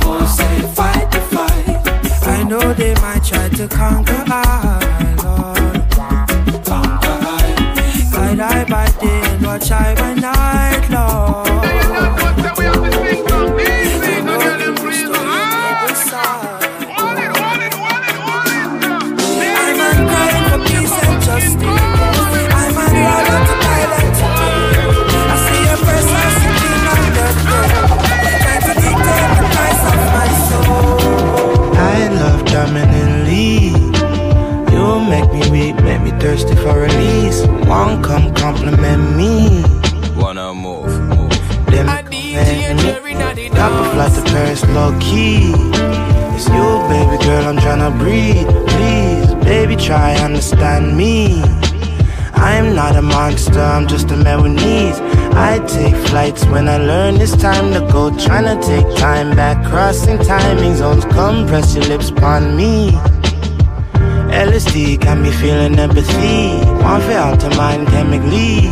Oh, 0.04 0.24
say 0.38 0.62
fight 0.76 1.12
the 1.14 1.22
fight. 1.34 2.28
I 2.28 2.44
know 2.44 2.72
they 2.74 2.94
might 3.02 3.24
try 3.24 3.50
to 3.50 3.68
conquer 3.68 4.24
I, 4.28 5.16
Lord. 5.24 5.90
Conquer 6.64 7.18
I. 7.26 8.12
I 8.14 8.36
die 8.36 8.66
by 8.66 8.86
day 9.02 9.22
and 9.32 9.46
watch 9.48 9.72
I 9.72 9.96
by 9.96 10.14
night, 10.14 10.90
Lord. 10.92 11.49
Thirsty 36.40 36.56
for 36.62 36.80
release. 36.80 37.46
One 37.68 38.02
come 38.04 38.34
compliment 38.34 39.16
me. 39.16 39.64
Wanna 40.16 40.54
move, 40.54 41.00
move. 41.10 41.32
Them 41.68 41.88
me. 42.10 42.34
Got 43.50 43.72
the 43.78 43.90
flight 43.92 44.14
to 44.14 44.32
Paris 44.32 44.64
low 44.70 44.98
key. 45.00 45.54
It's 46.36 46.48
you, 46.48 46.68
baby 46.88 47.24
girl, 47.24 47.48
I'm 47.48 47.58
tryna 47.58 47.98
breathe. 47.98 48.48
Please, 48.70 49.34
baby, 49.44 49.76
try 49.76 50.14
understand 50.16 50.96
me. 50.96 51.42
I'm 52.34 52.74
not 52.74 52.96
a 52.96 53.02
monster, 53.02 53.60
I'm 53.60 53.88
just 53.88 54.12
a 54.12 54.16
man 54.16 54.42
with 54.44 54.54
needs. 54.54 55.00
I 55.36 55.60
take 55.68 55.96
flights 56.08 56.46
when 56.46 56.70
I 56.70 56.78
learn 56.78 57.16
it's 57.16 57.36
time 57.36 57.74
to 57.74 57.82
go. 57.92 58.12
Tryna 58.12 58.64
take 58.66 58.88
time 58.98 59.36
back, 59.36 59.66
crossing 59.70 60.18
timing 60.20 60.76
zones. 60.76 61.04
Come 61.06 61.48
press 61.48 61.76
your 61.76 61.86
lips 61.86 62.10
upon 62.10 62.56
me. 62.56 62.92
LSD 64.32 65.00
got 65.00 65.18
me 65.18 65.32
feeling 65.32 65.78
empathy. 65.80 66.60
One 66.84 67.02
for 67.02 67.12
out 67.12 67.40
to 67.42 67.50
mind 67.58 67.88
chemically. 67.88 68.70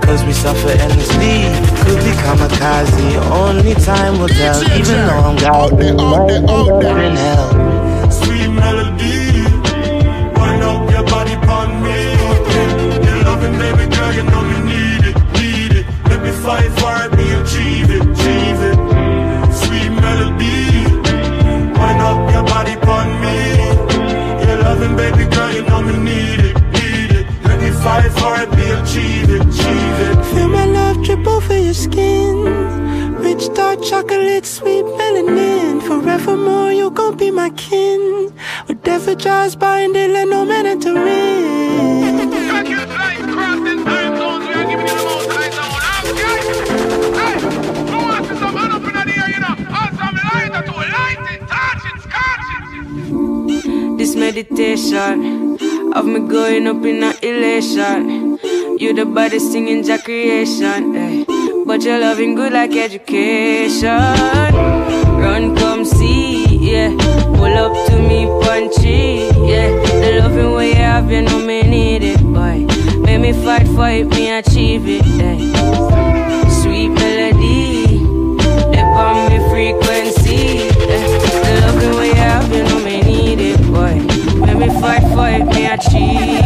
Cause 0.00 0.24
we 0.24 0.32
suffer 0.32 0.70
endlessly. 0.70 1.36
Could 1.84 2.00
be 2.04 2.12
kamikaze. 2.24 3.16
Only 3.30 3.74
time 3.74 4.18
will 4.18 4.28
tell. 4.28 4.62
Even 4.78 4.98
though 5.06 5.22
I'm 5.28 5.36
God, 5.36 5.72
up 5.72 5.80
in 5.80 7.16
hell. 7.16 8.10
Sweet 8.10 8.48
melody. 8.48 9.44
Wind 10.38 10.62
up 10.62 10.90
your 10.90 11.04
body 11.04 11.34
upon 11.34 11.82
me. 11.84 11.98
You're 13.04 13.22
loving, 13.24 13.56
baby 13.58 13.94
girl, 13.94 14.12
you 14.14 14.22
know 14.24 14.42
me 14.42 14.58
need 14.70 15.04
it, 15.10 15.16
need 15.34 15.72
it. 15.80 15.86
Let 16.08 16.22
me 16.22 16.30
fight 16.44 16.79
my 37.40 37.50
kin. 37.56 38.32
Let 38.68 40.28
no 40.28 40.44
man 40.44 40.66
enter 40.66 40.96
in. 41.06 42.30
This 53.96 54.16
meditation 54.16 55.58
of 55.94 56.04
me 56.06 56.20
going 56.28 56.66
up 56.66 56.84
in 56.84 57.02
a 57.02 57.12
elation. 57.22 58.38
You 58.78 58.92
the 58.94 59.04
body 59.06 59.38
singing 59.38 59.84
your 59.84 59.98
creation, 59.98 60.96
eh. 60.96 61.24
But 61.66 61.82
you're 61.84 62.00
loving 62.00 62.34
good 62.34 62.52
like 62.52 62.74
education. 62.76 63.90
Run, 65.22 65.54
come 65.56 65.84
see, 65.84 66.44
yeah. 66.56 66.99
Pull 67.36 67.56
up 67.64 67.72
to 67.88 67.98
me, 67.98 68.26
punchy, 68.42 69.28
yeah. 69.50 69.70
The 70.02 70.20
loving 70.20 70.52
way 70.52 70.68
you 70.70 70.74
have, 70.76 71.10
you 71.10 71.22
know 71.22 71.38
me 71.38 71.62
need 71.62 72.02
it, 72.02 72.20
boy. 72.22 72.66
Make 73.00 73.20
me 73.20 73.32
fight 73.32 73.66
for 73.68 73.88
it, 73.88 74.08
me 74.08 74.30
achieve 74.30 74.86
it, 74.86 75.04
eh. 75.20 75.38
Sweet 76.62 76.88
melody, 76.88 77.98
they 78.70 78.82
on 78.82 79.30
me 79.30 79.38
frequency, 79.50 80.68
eh. 80.68 81.08
The 81.44 81.52
loving 81.66 81.96
way 81.98 82.08
you 82.08 82.14
have, 82.14 82.52
you 82.52 82.62
know 82.64 82.80
me 82.84 83.00
need 83.02 83.40
it, 83.40 83.60
boy. 83.72 83.94
Make 84.44 84.58
me 84.58 84.80
fight 84.80 85.02
for 85.14 85.28
it, 85.28 85.44
me 85.54 85.66
achieve. 85.66 86.39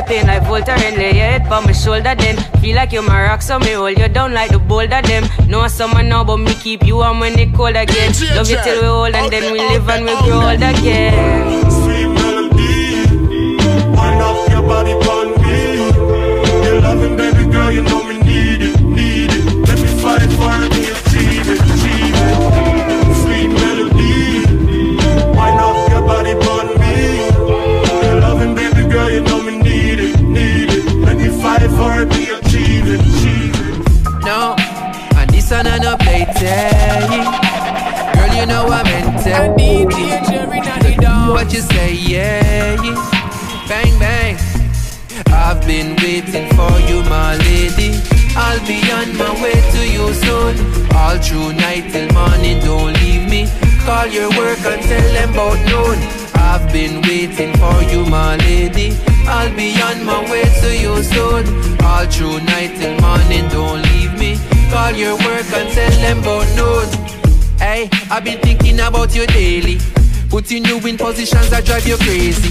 I'll 0.00 0.12
ease 0.12 0.22
your 0.22 0.26
like 0.26 0.42
Volta 0.44 0.72
and 0.72 0.96
lay 0.96 1.12
your 1.12 1.24
head 1.24 1.46
on 1.52 1.64
my 1.64 1.72
shoulder. 1.72 2.14
Then 2.14 2.36
feel 2.60 2.76
like 2.76 2.92
you're 2.92 3.02
my 3.02 3.22
rock, 3.22 3.42
so 3.42 3.58
me 3.58 3.72
hold 3.72 3.98
you 3.98 4.08
down 4.08 4.32
like 4.32 4.50
the 4.50 4.58
boulder. 4.58 5.02
Them 5.02 5.24
know 5.48 5.66
summer 5.68 6.02
now, 6.02 6.24
but 6.24 6.38
me 6.38 6.54
keep 6.54 6.86
you 6.86 6.96
warm 6.96 7.20
when 7.20 7.38
it 7.38 7.54
cold 7.54 7.76
again. 7.76 8.12
Love 8.34 8.48
you 8.48 8.58
till 8.62 8.80
we 8.80 8.88
old 8.88 9.14
and 9.14 9.30
then 9.32 9.52
we 9.52 9.58
live 9.58 9.88
and 9.88 10.04
we 10.04 10.12
grow 10.22 10.40
old 10.50 10.62
again. 10.62 11.70
Sweet 11.70 12.08
melody. 12.08 13.56
Wind 13.96 14.22
up 14.22 14.50
your 14.50 14.62
body 14.62 14.92
upon 14.92 15.26
me. 15.42 15.76
You're 16.64 16.80
loving, 16.80 17.16
baby 17.16 17.50
girl, 17.50 17.70
you 17.70 17.82
know 17.82 18.04
me 18.04 18.09
for 31.76 32.02
it, 32.02 32.08
we 32.14 32.30
achieve. 32.30 32.60
No, 34.24 34.54
and 35.16 35.30
this 35.30 35.50
one 35.50 35.66
I 35.66 35.78
no 35.78 35.96
play 35.96 36.24
Girl, 38.14 38.34
you 38.36 38.46
know 38.46 38.66
I 38.66 38.82
meant 38.84 39.26
it. 39.26 39.34
I 39.34 39.54
need 39.54 39.88
the. 39.88 40.30
What 41.30 41.52
you 41.52 41.60
say, 41.60 41.94
yeah, 41.94 42.76
bang 43.68 43.98
bang. 43.98 44.36
I've 45.28 45.64
been 45.66 45.96
waiting 45.96 46.48
for 46.54 46.72
you, 46.88 47.02
my 47.08 47.36
lady. 47.36 47.98
I'll 48.36 48.60
be 48.66 48.78
on 48.92 49.16
my 49.16 49.32
way 49.42 49.54
to 49.54 49.88
you 49.88 50.12
soon. 50.14 50.54
All 50.94 51.18
through 51.18 51.52
night 51.54 51.90
till 51.92 52.12
morning, 52.12 52.60
don't 52.60 52.92
leave 53.00 53.28
me. 53.28 53.48
Call 53.84 54.06
your 54.06 54.28
work 54.30 54.58
and 54.66 54.82
tell 54.82 55.12
them 55.12 55.30
about 55.30 55.58
noon. 55.66 55.98
I've 56.34 56.72
been 56.72 57.00
waiting 57.02 57.52
for 57.56 57.82
you, 57.90 58.04
my 58.06 58.36
lady. 58.36 59.09
I'll 59.30 59.54
be 59.54 59.80
on 59.80 60.04
my 60.04 60.20
way 60.30 60.42
to 60.42 60.76
you 60.76 61.02
soon. 61.02 61.46
All 61.84 62.04
through 62.06 62.40
night 62.50 62.74
till 62.78 62.98
morning, 63.00 63.48
don't 63.48 63.80
leave 63.82 64.18
me. 64.18 64.36
Call 64.70 64.90
your 64.92 65.14
work 65.14 65.46
and 65.54 65.70
tell 65.72 65.90
them 66.02 66.18
about 66.18 66.46
noon. 66.58 66.86
Hey, 67.58 67.88
I've 68.10 68.24
been 68.24 68.40
thinking 68.40 68.80
about 68.80 69.14
you 69.14 69.26
daily. 69.28 69.78
Putting 70.28 70.64
you 70.64 70.78
in 70.86 70.96
positions 70.96 71.48
that 71.50 71.64
drive 71.64 71.86
you 71.86 71.96
crazy. 71.98 72.50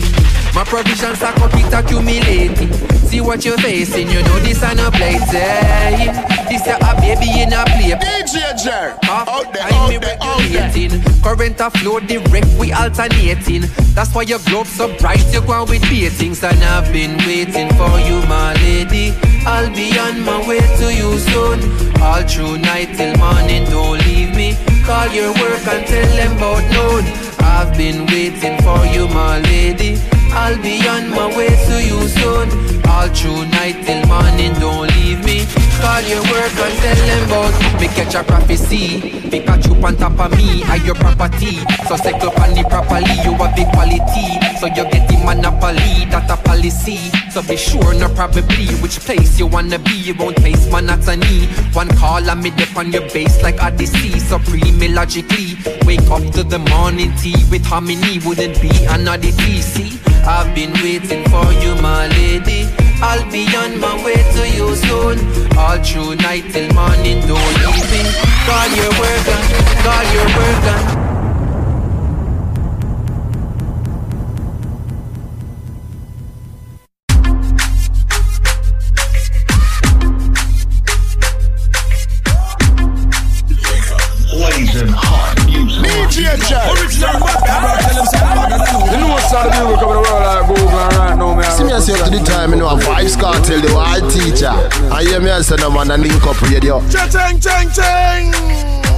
My 0.56 0.64
provisions 0.64 1.22
up, 1.22 1.36
it 1.54 1.74
accumulating. 1.74 2.72
See 3.08 3.22
what 3.22 3.44
you're 3.44 3.58
facing, 3.58 4.10
you 4.10 4.22
know 4.24 4.40
this 4.40 4.64
ain't 4.64 4.80
a 4.80 4.90
place. 4.90 5.32
Hey, 5.32 6.29
this 6.50 6.66
a, 6.68 6.76
a 6.82 6.92
baby 7.00 7.42
in 7.42 7.54
a 7.54 7.64
play. 7.66 7.94
DJ 7.94 8.58
Jer, 8.58 8.98
out 9.06 9.54
there, 9.54 9.64
I'm 9.64 9.94
out 9.94 10.02
there, 10.02 10.18
out 10.22 10.40
regulating. 10.42 11.02
Current 11.22 11.60
a 11.62 11.70
flow 11.70 12.00
direct, 12.00 12.48
we 12.60 12.74
alternating. 12.74 13.64
That's 13.94 14.14
why 14.14 14.24
your 14.24 14.40
globe 14.40 14.68
so 14.68 14.96
bright, 14.98 15.24
you 15.34 15.42
go 15.42 15.66
with 15.66 15.82
beatings. 15.90 16.44
And 16.44 16.62
I've 16.64 16.92
been 16.92 17.18
waiting 17.30 17.70
for 17.78 17.94
you, 18.02 18.26
my 18.28 18.54
lady. 18.66 19.14
I'll 19.46 19.70
be 19.74 19.98
on 19.98 20.22
my 20.22 20.40
way 20.48 20.60
to 20.60 20.88
you 20.94 21.18
soon. 21.20 21.60
All 22.02 22.24
through 22.24 22.58
night 22.60 22.96
till 22.98 23.16
morning, 23.18 23.66
don't 23.70 24.00
leave 24.06 24.36
me. 24.36 24.58
Call 24.86 25.08
your 25.10 25.32
work 25.34 25.66
and 25.68 25.86
tell 25.86 26.16
them 26.18 26.38
about 26.38 26.64
noon. 26.74 27.06
I've 27.42 27.76
been 27.78 28.06
waiting 28.08 28.58
for 28.64 28.86
you, 28.86 29.08
my 29.10 29.40
lady. 29.40 30.00
I'll 30.32 30.62
be 30.62 30.88
on 30.88 31.10
my 31.10 31.28
way 31.36 31.50
to 31.50 31.76
you 31.84 32.08
soon. 32.08 32.48
All 32.88 33.08
through 33.10 33.46
night 33.48 33.84
till 33.86 34.06
morning, 34.08 34.54
don't 34.60 34.88
leave 34.96 35.24
me. 35.26 35.69
Call 35.82 36.02
your 36.02 36.22
work 36.32 36.56
and 36.60 36.76
tell 36.84 37.00
them 37.08 37.24
about 37.28 37.82
me 37.82 37.88
catch 37.88 38.16
a 38.16 38.24
prophecy. 38.24 39.00
Pikachu 39.32 39.84
on 39.84 39.96
top 39.96 40.20
of 40.20 40.38
me, 40.38 40.64
I 40.64 40.76
your 40.84 40.96
property. 40.96 41.58
So 41.88 41.96
settle 41.96 42.32
on 42.42 42.54
the 42.54 42.66
properly, 42.68 43.16
you 43.24 43.34
have 43.40 43.56
the 43.56 43.66
quality. 43.72 44.28
So 44.60 44.68
you 44.68 44.84
get 44.92 45.08
the 45.08 45.18
monopoly, 45.24 46.06
that 46.12 46.30
a 46.30 46.38
policy. 46.44 46.98
So 47.32 47.42
be 47.42 47.56
sure, 47.56 47.94
no 47.94 48.10
probably, 48.14 48.68
which 48.82 49.00
place 49.00 49.40
you 49.40 49.48
wanna 49.48 49.80
be. 49.80 49.96
You 49.96 50.16
won't 50.16 50.38
taste 50.38 50.70
monotony. 50.72 51.48
One 51.74 51.90
call 51.96 52.30
and 52.30 52.44
me 52.44 52.52
dip 52.52 52.76
on 52.76 52.92
your 52.92 53.08
base 53.14 53.42
like 53.42 53.62
Odyssey. 53.64 54.20
Supreme 54.20 54.94
logically. 54.94 55.56
Wake 55.86 56.10
up 56.12 56.24
to 56.34 56.44
the 56.44 56.60
morning 56.60 57.16
tea 57.18 57.40
with 57.50 57.66
harmony. 57.66 58.20
Wouldn't 58.20 58.62
be 58.62 58.72
another 58.90 59.32
TC. 59.32 60.00
I've 60.26 60.54
been 60.54 60.74
waiting 60.84 61.24
for 61.30 61.48
you, 61.64 61.76
my 61.82 62.08
lady. 62.08 62.89
I'll 63.02 63.30
be 63.32 63.46
on 63.56 63.80
my 63.80 63.96
way 64.04 64.16
to 64.16 64.44
you 64.50 64.76
soon. 64.76 65.18
All 65.58 65.78
through 65.84 66.16
night 66.16 66.46
till 66.52 66.72
morning, 66.74 67.20
don't 67.28 67.56
me. 67.92 68.02
Call 68.46 68.70
your 68.76 68.92
worker, 69.00 69.40
call 69.84 70.04
your. 70.14 70.30
Blazing 70.40 71.09
I 95.00 95.04
hear 95.04 95.22
me 95.22 95.30
and 95.32 95.46
say, 95.46 95.56
no 95.56 95.72
man, 95.72 95.90
and 95.92 96.04
link 96.04 96.28
up 96.28 96.36
radio. 96.44 96.84
Cheng, 96.92 97.08
cheng, 97.40 97.72
cheng. 97.72 98.36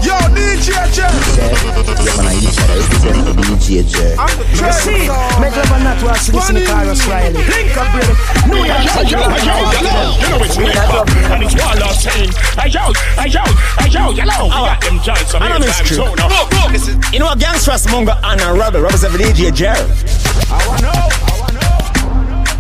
Yo, 0.02 0.18
DJ 0.34 0.74
Jer. 0.90 1.06
Yeah, 1.38 2.18
man, 2.18 2.26
I 2.26 2.42
each 2.42 2.58
other 2.58 2.74
represent 2.82 3.22
the 3.22 3.34
DJ 3.46 3.86
Jer. 3.86 4.18
I'm 4.18 4.34
the 4.34 4.42
You 4.50 4.74
see, 4.82 5.06
make 5.38 5.54
love 5.54 5.70
and 5.70 5.86
not 5.86 6.02
watch 6.02 6.34
listen 6.34 6.58
to 6.58 6.66
Carlos 6.66 7.06
Riley. 7.06 7.38
Link 7.46 7.78
up, 7.78 7.86
brother. 7.94 8.18
New 8.50 8.66
York 8.66 8.82
Yo, 8.82 9.14
yo, 9.14 9.30
yo, 9.30 9.46
yo, 9.46 9.94
you 10.18 10.26
know 10.26 10.42
it's 10.42 10.58
Wake 10.58 10.74
Up, 10.90 11.06
and 11.06 11.44
it's 11.46 11.54
Waller 11.54 11.94
saying, 11.94 12.34
hey 12.58 12.74
yo, 12.74 12.82
hey 13.22 13.30
yo, 13.30 13.46
hey 13.78 13.90
yo, 13.94 14.10
yellow, 14.18 14.50
we 14.50 14.58
got 14.58 14.82
them 14.82 14.98
giants 15.06 15.38
of 15.38 15.42
I 15.46 15.54
know 15.54 15.62
here 15.62 15.70
it's 15.70 15.78
time 15.78 15.86
true. 15.86 15.98
zone. 16.02 16.18
Now, 16.18 16.34
look, 16.34 16.50
look, 16.50 16.72
this 16.74 16.88
is 16.90 16.98
You 17.14 17.20
know, 17.22 17.30
a 17.30 17.38
gangster's 17.38 17.86
mongo 17.94 18.18
and 18.26 18.42
a 18.42 18.58
rebel 18.58 18.82
represent 18.82 19.14
the 19.14 19.22
DJ 19.22 19.54
Jerry. 19.54 19.86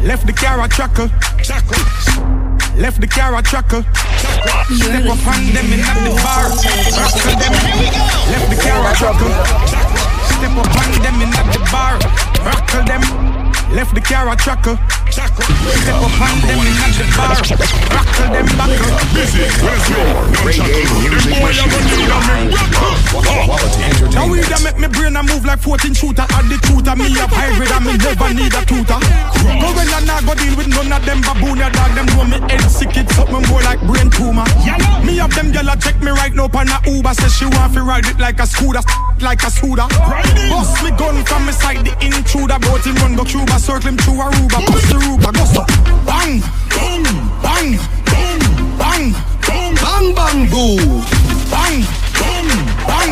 Left 0.05 0.29
the 0.29 0.33
car 0.33 0.61
a 0.61 0.69
tracker. 0.69 1.09
Left 2.77 2.99
the 3.01 3.07
car 3.07 3.35
a 3.37 3.41
tracker. 3.41 3.83
Step 4.71 5.05
up 5.05 5.27
on 5.27 5.41
them 5.53 5.67
in 5.73 5.81
the 5.81 6.11
bar. 6.23 6.49
Rockle 6.97 7.35
them. 7.37 7.53
Left 8.31 8.47
the 8.49 8.57
car 8.61 8.81
a 8.81 8.95
tracker. 8.95 9.31
Step 10.35 10.55
up 10.57 10.71
on 10.81 10.91
them 11.03 11.21
in 11.21 11.31
the 11.31 11.59
bar. 11.71 11.99
Rockle 12.45 12.83
them. 12.85 13.60
Left 13.73 13.95
the 13.95 14.01
car 14.01 14.27
a 14.27 14.35
tracker. 14.35 14.77
Step 15.11 15.31
up 15.31 16.11
on 16.19 16.39
them 16.43 16.59
in 16.59 16.75
at 16.75 16.91
the 16.95 17.07
bar. 17.15 17.35
Rockle 17.91 18.27
them 18.31 18.47
back. 18.59 18.71
Busy, 19.15 19.47
where's 19.63 19.87
your 19.87 20.11
reggae 20.43 20.83
music 20.99 21.39
machine? 21.39 21.71
Now 24.11 24.27
we 24.27 24.43
that 24.43 24.59
make 24.63 24.79
me 24.79 24.87
brain 24.87 25.15
a 25.15 25.23
move 25.23 25.45
like 25.45 25.59
14 25.59 25.93
shooter. 25.93 26.27
Add 26.35 26.51
the 26.51 26.59
tutor, 26.67 26.95
me 26.99 27.11
have 27.15 27.31
hybrid 27.31 27.71
and 27.71 27.85
me 27.87 27.95
never 27.95 28.31
need 28.35 28.51
a 28.51 28.61
tutor. 28.67 28.99
Go 28.99 29.67
when 29.71 29.87
I 29.87 30.03
nah 30.03 30.19
go 30.23 30.35
deal 30.35 30.55
with 30.55 30.67
none 30.67 30.91
of 30.91 31.03
them 31.07 31.23
baboon 31.23 31.59
ya 31.59 31.71
dog. 31.71 31.95
Them 31.95 32.07
know 32.11 32.27
me 32.27 32.39
head 32.51 32.67
sick, 32.67 32.95
it's 32.95 33.15
something 33.15 33.43
more 33.47 33.63
like 33.63 33.79
brain 33.87 34.11
tumor. 34.11 34.47
Me 35.03 35.19
have 35.23 35.31
them 35.35 35.51
gyal 35.51 35.71
a 35.71 35.79
check 35.79 35.95
me 36.03 36.11
right 36.11 36.35
now 36.35 36.51
on 36.51 36.67
a 36.67 36.77
Uber. 36.87 37.15
Say 37.15 37.31
she 37.31 37.45
want 37.47 37.71
fi 37.71 37.79
ride 37.79 38.07
it 38.07 38.19
like 38.19 38.39
a 38.39 38.47
scooter, 38.47 38.83
like 39.19 39.43
a 39.43 39.51
scooter. 39.51 39.87
Bust 40.51 40.83
me 40.83 40.91
gun 40.95 41.23
from 41.23 41.47
me 41.47 41.51
side, 41.55 41.83
the 41.83 41.91
intruder. 42.03 42.59
Boat 42.59 42.83
him 42.83 42.95
run 43.03 43.15
go 43.15 43.23
Cuba, 43.23 43.59
circle 43.61 43.89
him 43.89 43.97
through 43.97 44.15
Aruba 44.15 44.65
Bust 44.65 44.89
the 44.89 44.97
Ruba, 44.97 45.31
go 45.31 45.45
so 45.45 45.63
Bang, 46.03 46.41
bang, 46.73 47.03
bang, 47.45 47.77
bang, 48.81 49.13
bang, 49.77 50.15
bang, 50.17 50.49
boo. 50.49 50.77
Bang, 51.53 51.77
bang, 52.17 52.49
bang. 52.89 53.11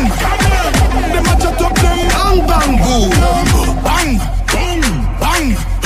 Them 1.12 1.26
a 1.30 1.34
chat 1.38 1.62
up 1.62 1.74
them. 1.78 1.98
Bang, 2.10 2.38
bang, 2.50 2.72
boo. 2.82 3.10
Bang, 3.14 3.46
bang, 3.86 4.18
bang, 4.50 4.82
bang, 5.22 5.79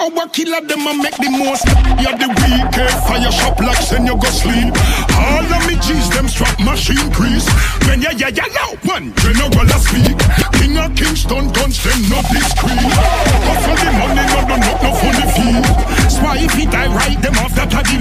Our 0.00 0.24
killer 0.32 0.64
them 0.64 0.88
a 0.88 0.96
make 0.96 1.12
the 1.20 1.28
most 1.28 1.68
You're 2.00 2.16
the 2.16 2.32
weekend 2.32 2.96
fire 3.04 3.28
shop 3.28 3.60
like 3.60 3.84
send 3.84 4.08
you 4.08 4.16
go 4.16 4.32
sleep. 4.32 4.72
All 5.12 5.44
of 5.44 5.60
me 5.68 5.76
G's 5.76 6.08
them 6.08 6.24
strap 6.24 6.56
machine 6.56 7.12
crease 7.12 7.44
When 7.84 8.00
ya 8.00 8.08
ya 8.16 8.32
ya 8.32 8.48
now 8.48 8.72
one 8.88 9.12
general 9.20 9.52
a 9.60 9.76
speak. 9.76 10.16
King 10.56 10.80
of 10.80 10.96
Kingston 10.96 11.52
guns 11.52 11.84
them 11.84 12.00
not 12.08 12.24
discreet. 12.32 12.80
But 12.80 13.58
for 13.60 13.76
the 13.76 13.90
money 13.92 14.24
no 14.24 14.40
no 14.48 14.56
no 14.56 14.72
no 14.80 14.90
funny 15.04 15.26
fee 15.36 15.60
Spy 16.08 16.48
if 16.48 16.52
he 16.56 16.64
die 16.64 16.88
right 16.88 17.20
them 17.20 17.36
off 17.44 17.52
that 17.60 17.68
a 17.68 17.80
the 17.84 18.00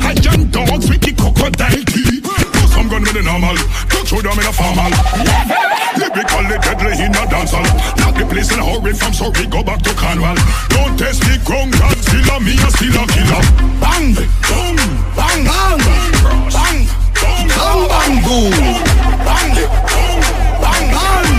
I 0.00 0.16
young 0.24 0.48
dogs 0.48 0.88
with 0.88 1.04
the 1.04 1.12
crocodile 1.12 1.84
teeth. 1.92 2.24
Some 2.72 2.88
gun 2.88 3.04
with 3.04 3.12
the 3.12 3.22
normal. 3.22 3.60
Touch 3.92 4.08
show 4.08 4.20
them 4.24 4.40
in 4.40 4.48
a 4.48 4.52
formal. 4.56 4.92
Lyrically 5.92 6.56
deadly 6.56 7.04
in 7.04 7.12
a 7.12 7.22
dancehall 7.28 8.01
the 8.22 8.34
place 8.34 8.52
in 8.52 8.60
a 8.60 8.64
hurry 8.64 8.92
from 8.92 9.12
Surrey 9.12 9.46
go 9.46 9.62
back 9.62 9.82
to 9.82 9.94
Cornwall 9.94 10.36
Don't 10.68 10.98
test 10.98 11.22
the 11.22 11.38
ground 11.44 11.74
still 12.02 12.30
a 12.30 12.40
me 12.40 12.54
a 12.54 12.68
still 12.70 12.94
a 12.94 13.04
killer 13.10 13.42
Bang, 13.82 14.14
bang, 14.14 14.76
bang, 15.16 15.42
bang, 15.42 15.78
bang, 16.54 16.78
bang, 17.18 17.48
bang, 17.90 18.14
boom 18.22 18.52
Bang, 19.26 19.50
bang, 20.62 20.84
bang 20.94 21.30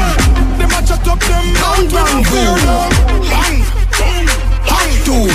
Them 0.57 0.73
a 0.75 0.79
chat 0.83 1.07
up 1.07 1.19
them 1.19 1.45
Bang, 1.61 1.83
bang, 1.93 2.19
boom 2.27 2.59
Bang, 3.31 3.55
Bang, 4.67 4.91
two 5.05 5.27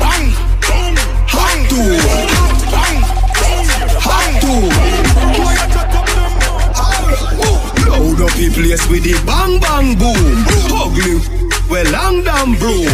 bang, 0.00 0.26
Bang, 1.28 1.58
two 1.68 2.29
the 8.40 8.48
place 8.56 8.88
with 8.88 9.04
the 9.04 9.12
bang 9.28 9.60
bang 9.60 9.92
boom. 10.00 10.16
Ugly, 10.72 11.20
well 11.68 11.84
long 11.92 12.24
damn 12.24 12.56
broom. 12.56 12.88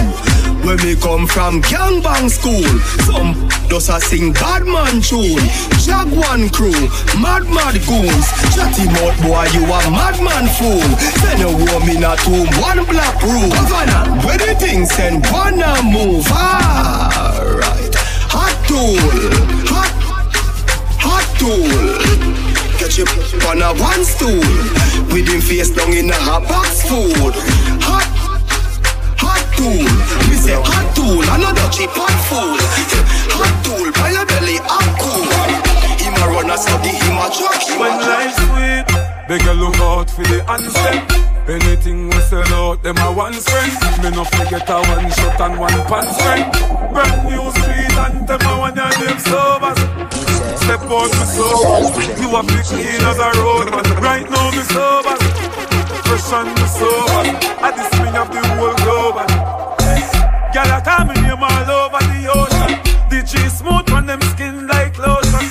Where 0.66 0.76
me 0.82 0.96
come 0.98 1.26
from, 1.28 1.62
gangbang 1.62 2.26
school. 2.26 2.66
Some 3.06 3.46
does 3.70 3.88
a 3.88 4.00
sing 4.00 4.32
bad 4.32 4.66
man 4.66 4.98
tune. 4.98 5.38
Jaguan 5.78 6.50
crew, 6.50 6.74
mad 7.22 7.46
mad 7.46 7.78
goons. 7.86 8.26
Chatty 8.58 8.90
mouth 8.90 9.14
boy, 9.22 9.46
you 9.54 9.62
a 9.62 9.78
madman 9.86 10.50
fool. 10.58 10.82
Send 11.22 11.42
a 11.46 11.50
woman 11.54 12.02
a 12.02 12.18
tomb, 12.26 12.50
one 12.58 12.82
black 12.90 13.14
room. 13.22 13.50
Governor, 13.54 14.26
where 14.26 14.38
the 14.38 14.56
things 14.58 14.90
send 14.90 15.22
one 15.30 15.62
move. 15.86 16.26
Alright, 16.26 17.94
hot 18.26 18.56
tool, 18.66 18.98
hot, 19.70 19.94
hot 20.98 21.26
tool. 21.38 22.45
You 22.96 23.04
on 23.52 23.60
a 23.60 23.76
one 23.76 24.04
stool. 24.06 24.40
With 25.12 25.28
him 25.28 25.42
face 25.42 25.68
down 25.68 25.92
in 25.92 26.08
a 26.08 26.14
hot 26.16 26.48
box 26.48 26.80
food. 26.88 27.34
Hot, 27.84 28.08
hot 29.20 29.44
tool. 29.52 29.84
We 30.30 30.36
say 30.40 30.56
hot 30.56 30.96
tool, 30.96 31.20
another 31.20 31.68
cheap 31.68 31.90
hot 31.92 32.16
fool. 32.24 32.56
Hot 33.36 33.52
tool, 33.60 33.92
by 34.00 34.16
your 34.16 34.24
belly, 34.24 34.56
I'm 34.64 34.88
cool. 34.96 35.28
Him 36.00 36.14
a 36.16 36.26
run 36.32 36.48
a 36.48 36.56
study, 36.56 36.88
him 36.88 37.20
a 37.20 37.28
truck, 37.28 37.60
When 37.78 38.00
life's 38.00 38.40
sweet 38.40 39.28
Beg 39.28 39.42
you 39.44 39.52
look 39.52 39.76
out 39.76 40.08
for 40.08 40.22
the 40.22 40.42
answer 40.48 41.35
Anything 41.48 42.08
we 42.10 42.18
sell 42.26 42.42
out, 42.54 42.82
them 42.82 42.98
a 42.98 43.12
one 43.12 43.32
friend. 43.32 43.70
Me 44.02 44.10
no 44.10 44.24
forget 44.24 44.68
a 44.68 44.82
one 44.82 45.10
shot 45.14 45.40
and 45.46 45.60
one 45.60 45.78
pants 45.86 46.20
friend. 46.20 46.42
Brand 46.90 47.22
new 47.22 47.46
sweet 47.54 47.96
and 48.02 48.26
them 48.26 48.42
a 48.42 48.52
one 48.58 48.74
your 48.74 48.90
name 48.98 49.20
sobers. 49.22 49.78
Step 50.58 50.82
out 50.90 51.06
me 51.06 51.24
sober, 51.30 52.02
you 52.18 52.34
a 52.34 52.42
big 52.42 52.66
clean 52.66 52.98
as 52.98 53.18
a 53.22 53.30
road 53.38 53.70
man. 53.70 53.86
Right 54.02 54.26
now 54.28 54.50
me 54.50 54.62
sober, 54.74 55.14
fresh 56.02 56.32
and 56.34 56.50
me 56.50 56.66
sober. 56.66 57.22
I 57.62 57.70
this 57.78 57.94
me 57.94 58.08
of 58.10 58.26
the 58.26 58.42
whole 58.58 58.74
globe. 58.82 59.22
Girl 60.50 60.66
I 60.66 60.80
call 60.82 61.06
me 61.06 61.14
name 61.14 61.46
all 61.46 61.70
over 61.70 62.02
the 62.10 62.26
ocean. 62.26 62.74
The 63.06 63.22
G 63.22 63.38
smooth 63.54 63.88
on 63.94 64.06
them 64.06 64.20
skin 64.34 64.66
like 64.66 64.98
lotion. 64.98 65.46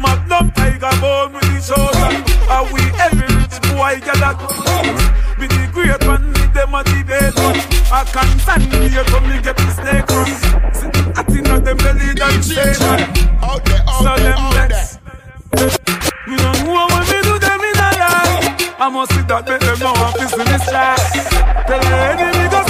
Magnum 0.00 0.52
tiger 0.52 0.88
bone 1.02 1.34
with 1.34 1.44
the 1.52 1.60
chosen. 1.60 2.24
Are 2.48 2.64
we 2.72 2.80
every 2.96 3.28
rich 3.36 3.60
boy 3.68 4.00
girl 4.00 4.24
that? 4.24 5.23
I 7.94 8.02
can't 8.02 8.40
stand 8.40 8.72
here 8.90 9.04
to 9.04 9.20
me 9.20 9.40
get 9.40 9.56
the 9.56 9.70
snake 9.70 10.10
run. 10.10 10.26
I 11.14 11.22
think 11.30 11.46
of 11.46 11.64
them 11.64 11.76
belly 11.76 12.10
than 12.10 12.42
shade 12.42 12.74
man. 12.82 13.06
So 14.02 14.18
them 14.18 14.50
vex. 14.50 14.98
You 16.26 16.36
don't 16.36 16.58
know 16.66 16.90
what 16.90 17.06
me 17.06 17.22
do 17.22 17.38
them 17.38 17.60
in 17.62 17.78
a 17.78 17.90
life. 17.94 18.74
I 18.82 18.90
must 18.90 19.14
see 19.14 19.22
that 19.30 19.46
make 19.46 19.62
them 19.62 19.78
know 19.78 19.94
I'm 19.94 20.10
pissing 20.18 20.42
this 20.42 20.66
life. 20.74 21.06
Tell 21.70 21.78
the 21.78 21.94
enemy 22.10 22.50
go 22.50 22.66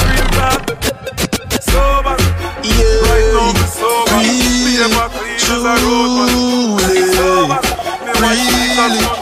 Real 0.00 0.28
bad. 0.32 0.64
Sober. 1.60 2.16
Yeah. 2.64 3.04
Right 3.04 3.28
now 3.36 3.52
me 3.52 3.68
sober. 3.68 4.16
Me 4.64 4.80
ever 4.80 5.12
clean 5.12 5.36
as 5.36 5.60
a 5.60 5.76
road 5.84 6.24
man. 6.24 6.32
Sober. 7.12 7.60
Me 8.16 8.72
watch 8.80 9.17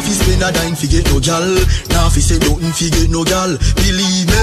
Me 0.00 0.06
know 0.06 0.08
have 0.08 0.24
spend 0.24 0.42
a 0.42 0.48
dime 0.52 0.74
fi 0.74 0.86
get 0.88 1.04
no 1.12 1.20
gal. 1.20 1.44
Now 1.92 2.08
fi 2.08 2.20
say 2.20 2.38
nothing 2.40 2.72
fi 2.72 2.88
get 2.88 3.10
no 3.10 3.24
gal. 3.24 3.52
Believe 3.76 4.28
me 4.32 4.40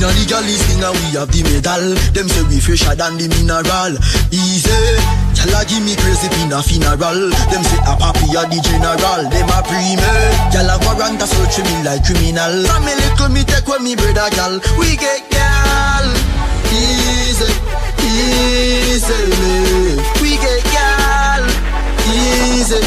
Now 0.00 0.08
the 0.08 0.24
gal 0.24 0.44
is 0.44 0.62
thing 0.64 0.80
we 0.80 1.20
have 1.20 1.28
the 1.28 1.44
medal. 1.44 1.92
Them 2.16 2.28
say 2.32 2.44
we 2.48 2.60
fresher 2.60 2.96
than 2.96 3.20
the 3.20 3.28
mineral. 3.28 3.92
Easy 4.32 4.72
Gal 5.36 5.52
a 5.52 5.60
give 5.68 5.84
me 5.84 5.92
crazy 6.00 6.32
pin 6.32 6.52
a 6.52 6.64
funeral. 6.64 7.28
Them 7.52 7.62
say 7.68 7.80
a 7.84 7.92
papi 8.00 8.24
a 8.32 8.48
the 8.48 8.58
general. 8.64 9.22
Them 9.28 9.52
a 9.52 9.58
pre 9.68 10.00
me 10.00 10.12
Gal 10.48 10.70
a 10.72 10.80
warrant 10.80 11.20
a 11.20 11.26
search 11.28 11.60
me 11.60 11.74
like 11.84 12.00
criminal. 12.00 12.64
Family 12.64 12.96
little 12.96 13.28
me 13.28 13.44
take 13.44 13.68
with 13.68 13.84
me 13.84 13.96
brother 14.00 14.32
gal. 14.32 14.56
We 14.80 14.96
get 14.96 15.28
gal. 15.28 16.06
Easy 16.72 17.52
Easy 18.00 19.20
We 20.24 20.40
get 20.40 20.65
Easy, 22.26 22.82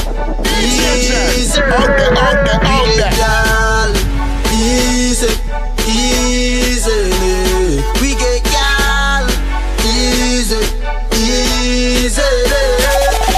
easy, 0.59 1.61
out 1.61 1.87
there, 1.97 2.11
out 2.11 2.37
there, 2.45 2.59
out 2.59 2.89
there. 2.99 3.13
Girl. 3.15 3.91
Easy, 4.51 5.31
easy, 5.87 6.99
we 8.01 8.09
get 8.19 8.43
gal. 8.51 9.23
Easy, 9.87 10.59
easy. 11.15 12.29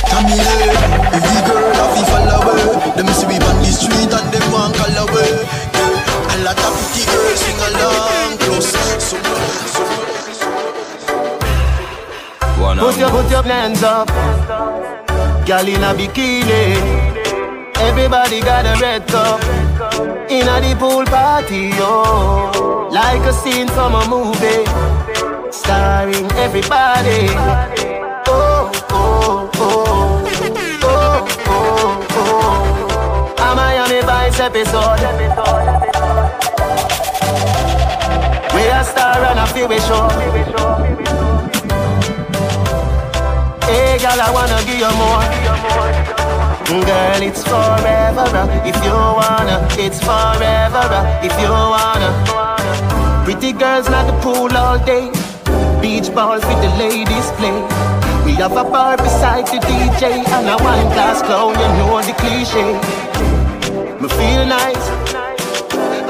Come 0.10 0.26
here, 0.26 0.74
every 1.14 1.40
girl 1.46 1.70
have 1.78 1.94
to 1.94 2.02
follow 2.10 2.42
her. 2.50 2.62
Them 2.98 3.08
see 3.14 3.28
we 3.28 3.36
on 3.36 3.58
the 3.62 3.70
street 3.70 4.12
and 4.12 4.28
them 4.34 4.46
want 4.52 4.74
call 4.76 4.98
away. 5.06 5.34
A 6.34 6.36
lot 6.44 6.58
of 6.58 6.74
pretty 6.82 7.04
girls 7.12 7.40
sing 7.40 7.62
along 7.70 8.38
close. 8.40 8.70
So, 8.74 9.18
so, 9.18 9.18
Put 12.82 12.98
your, 12.98 13.10
put 13.12 13.30
your 13.30 13.44
hands 13.44 13.84
up 13.84 15.11
Girl 15.46 15.68
in 15.68 15.84
a 15.84 15.94
bikini. 15.94 16.78
Everybody 17.78 18.42
got 18.42 18.66
a 18.66 18.80
red 18.80 19.08
cup. 19.08 19.42
In 20.30 20.48
a 20.48 20.62
the 20.62 20.76
pool 20.80 21.04
party, 21.06 21.70
yo 21.78 22.88
Like 22.92 23.22
a 23.28 23.34
scene 23.34 23.68
from 23.68 23.96
a 23.96 24.08
movie. 24.08 24.66
Starring 25.52 26.32
everybody. 26.34 27.28
Oh, 28.28 28.72
oh, 28.92 29.50
oh. 29.56 30.24
Oh, 30.84 31.28
oh, 31.48 32.08
oh. 32.12 33.44
A 33.46 33.56
Miami 33.56 34.02
Vice 34.06 34.40
episode. 34.40 35.02
We 38.54 38.68
a 38.70 38.84
star 38.84 39.24
and 39.26 39.40
a 39.40 39.48
feel 39.48 39.70
show 39.80 41.31
Hey, 43.72 43.98
girl, 44.04 44.20
I 44.28 44.30
wanna 44.36 44.60
give 44.68 44.80
you 44.84 44.92
more. 45.02 45.24
Girl, 46.72 47.22
it's 47.30 47.44
forever. 47.44 48.28
uh, 48.42 48.48
If 48.72 48.78
you 48.86 48.94
wanna, 49.20 49.58
it's 49.86 50.00
forever. 50.00 50.86
uh, 51.00 51.28
If 51.28 51.34
you 51.42 51.52
wanna. 51.52 52.12
Pretty 53.26 53.52
girls 53.54 53.88
like 53.90 54.08
the 54.08 54.14
pool 54.24 54.52
all 54.58 54.78
day. 54.80 55.10
Beach 55.82 56.14
balls 56.14 56.44
with 56.46 56.62
the 56.66 56.72
ladies 56.84 57.28
play. 57.38 57.58
We 58.26 58.34
have 58.42 58.56
a 58.56 58.64
bar 58.64 58.98
beside 58.98 59.48
the 59.48 59.60
DJ 59.68 60.24
and 60.36 60.50
a 60.50 60.58
wine 60.64 60.90
glass 60.94 61.22
clown. 61.22 61.54
You 61.62 61.68
know 61.78 62.02
the 62.02 62.14
cliche. 62.22 62.66
Me 64.02 64.08
feel 64.18 64.46
nice. 64.46 64.86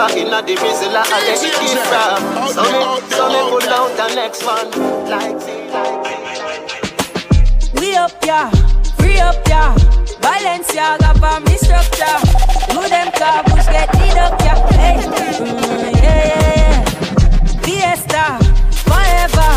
I 0.03 0.07
inna 0.17 0.41
the 0.41 0.55
middle, 0.55 0.97
I 0.97 1.03
get 1.27 1.39
the 1.43 1.49
kid 1.59 1.77
from. 1.89 2.19
So 2.55 2.63
me, 2.73 2.81
so 3.15 3.23
me 3.33 3.39
pull 3.51 3.69
out 3.77 3.91
the 3.97 4.07
next 4.15 4.41
one. 4.43 4.69
Like, 5.09 5.37
up, 8.01 8.25
yeah, 8.25 8.49
free 8.97 9.19
up, 9.19 9.35
yeah. 9.47 9.75
Balenciaga 10.23 11.11
for 11.21 11.39
me 11.45 11.55
structure. 11.57 12.17
Do 12.73 12.81
them 12.89 13.09
cabos 13.19 13.65
get 13.71 13.89
lit 13.99 14.17
up, 14.17 14.39
yeah. 14.41 14.57
Hey, 14.81 14.97
mm, 15.37 16.01
yeah, 16.01 16.23
yeah, 16.31 16.57
yeah. 16.61 16.83
Fiesta, 17.61 18.23
forever, 18.89 19.51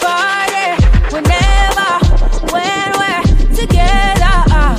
party, 0.00 0.68
whenever, 1.12 1.92
when 2.52 2.88
we're 3.00 3.24
together. 3.60 4.36
ah. 4.60 4.74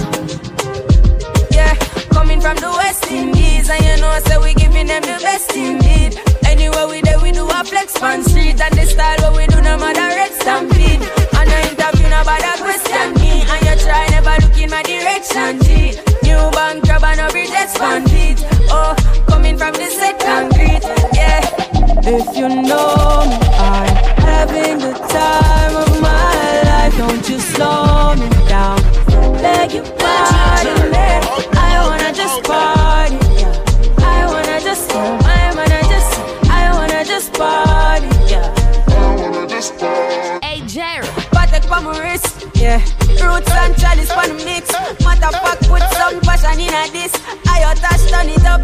Yeah, 1.52 1.76
coming 2.16 2.42
from 2.42 2.58
the 2.58 2.72
West 2.82 3.12
Indies, 3.12 3.70
and 3.70 3.86
you 3.86 3.96
know, 4.02 4.20
so 4.26 4.42
we 4.42 4.56
giving 4.56 4.88
them 4.88 5.04
the 5.04 5.20
best 5.22 5.56
indeed. 5.56 6.20
Anywhere 6.48 6.88
we 6.88 7.02
there, 7.02 7.20
we 7.20 7.32
do 7.32 7.48
a 7.48 7.64
flex 7.64 8.02
on 8.02 8.24
street, 8.24 8.60
and 8.60 8.74
the 8.76 8.86
style 8.88 9.18
what 9.22 9.38
we 9.38 9.46
do, 9.48 9.62
no 9.62 9.78
matter 9.78 10.08
red 10.18 10.32
stampede. 10.42 11.02
And 11.38 11.50
interview, 11.50 11.93
nobody 12.14 12.52
question 12.62 13.08
me, 13.22 13.32
and 13.52 13.62
you 13.66 13.76
try 13.84 14.06
never 14.16 14.36
look 14.42 14.58
in 14.64 14.70
my 14.70 14.84
direction, 14.84 15.52
G. 15.66 15.98
New 16.26 16.44
bank 16.56 16.86
job 16.86 17.04
and 17.04 17.34
rejects 17.34 17.80
on 17.80 18.04
beat. 18.12 18.40
Oh, 18.70 18.94
coming 19.28 19.58
from 19.58 19.74
the 19.74 19.90
set 20.00 20.20
concrete, 20.20 20.86
yeah. 21.18 21.42
If 22.06 22.28
you 22.38 22.48
know 22.50 23.26
me, 23.30 23.38
I'm 23.70 23.96
having 24.28 24.78
the 24.86 24.94
time 25.16 25.76
of 25.84 25.92
my 26.02 26.62
life. 26.70 26.96
Don't 26.98 27.26
you 27.30 27.40
slow 27.40 28.16
me 28.22 28.30
down. 28.48 28.80
Beg 29.42 29.72
you 29.78 29.84
pardon 30.02 30.82
me. 30.94 31.10
I 31.66 31.72
wanna 31.88 32.12
just 32.14 32.44
party. 32.44 32.73
Yeah. 42.74 42.80
Roots 43.22 43.52
and 43.52 43.78
chalice 43.78 44.10
pa 44.10 44.26
the 44.26 44.34
mix. 44.34 44.72
Matter 45.06 45.30
fuck 45.38 45.60
put 45.70 45.86
some 45.94 46.20
passion 46.22 46.60
in 46.60 46.74
a 46.74 46.90
this. 46.90 47.14
I 47.46 47.76
touch 47.76 48.10
turn 48.10 48.30
it 48.30 48.38
up. 48.40 48.44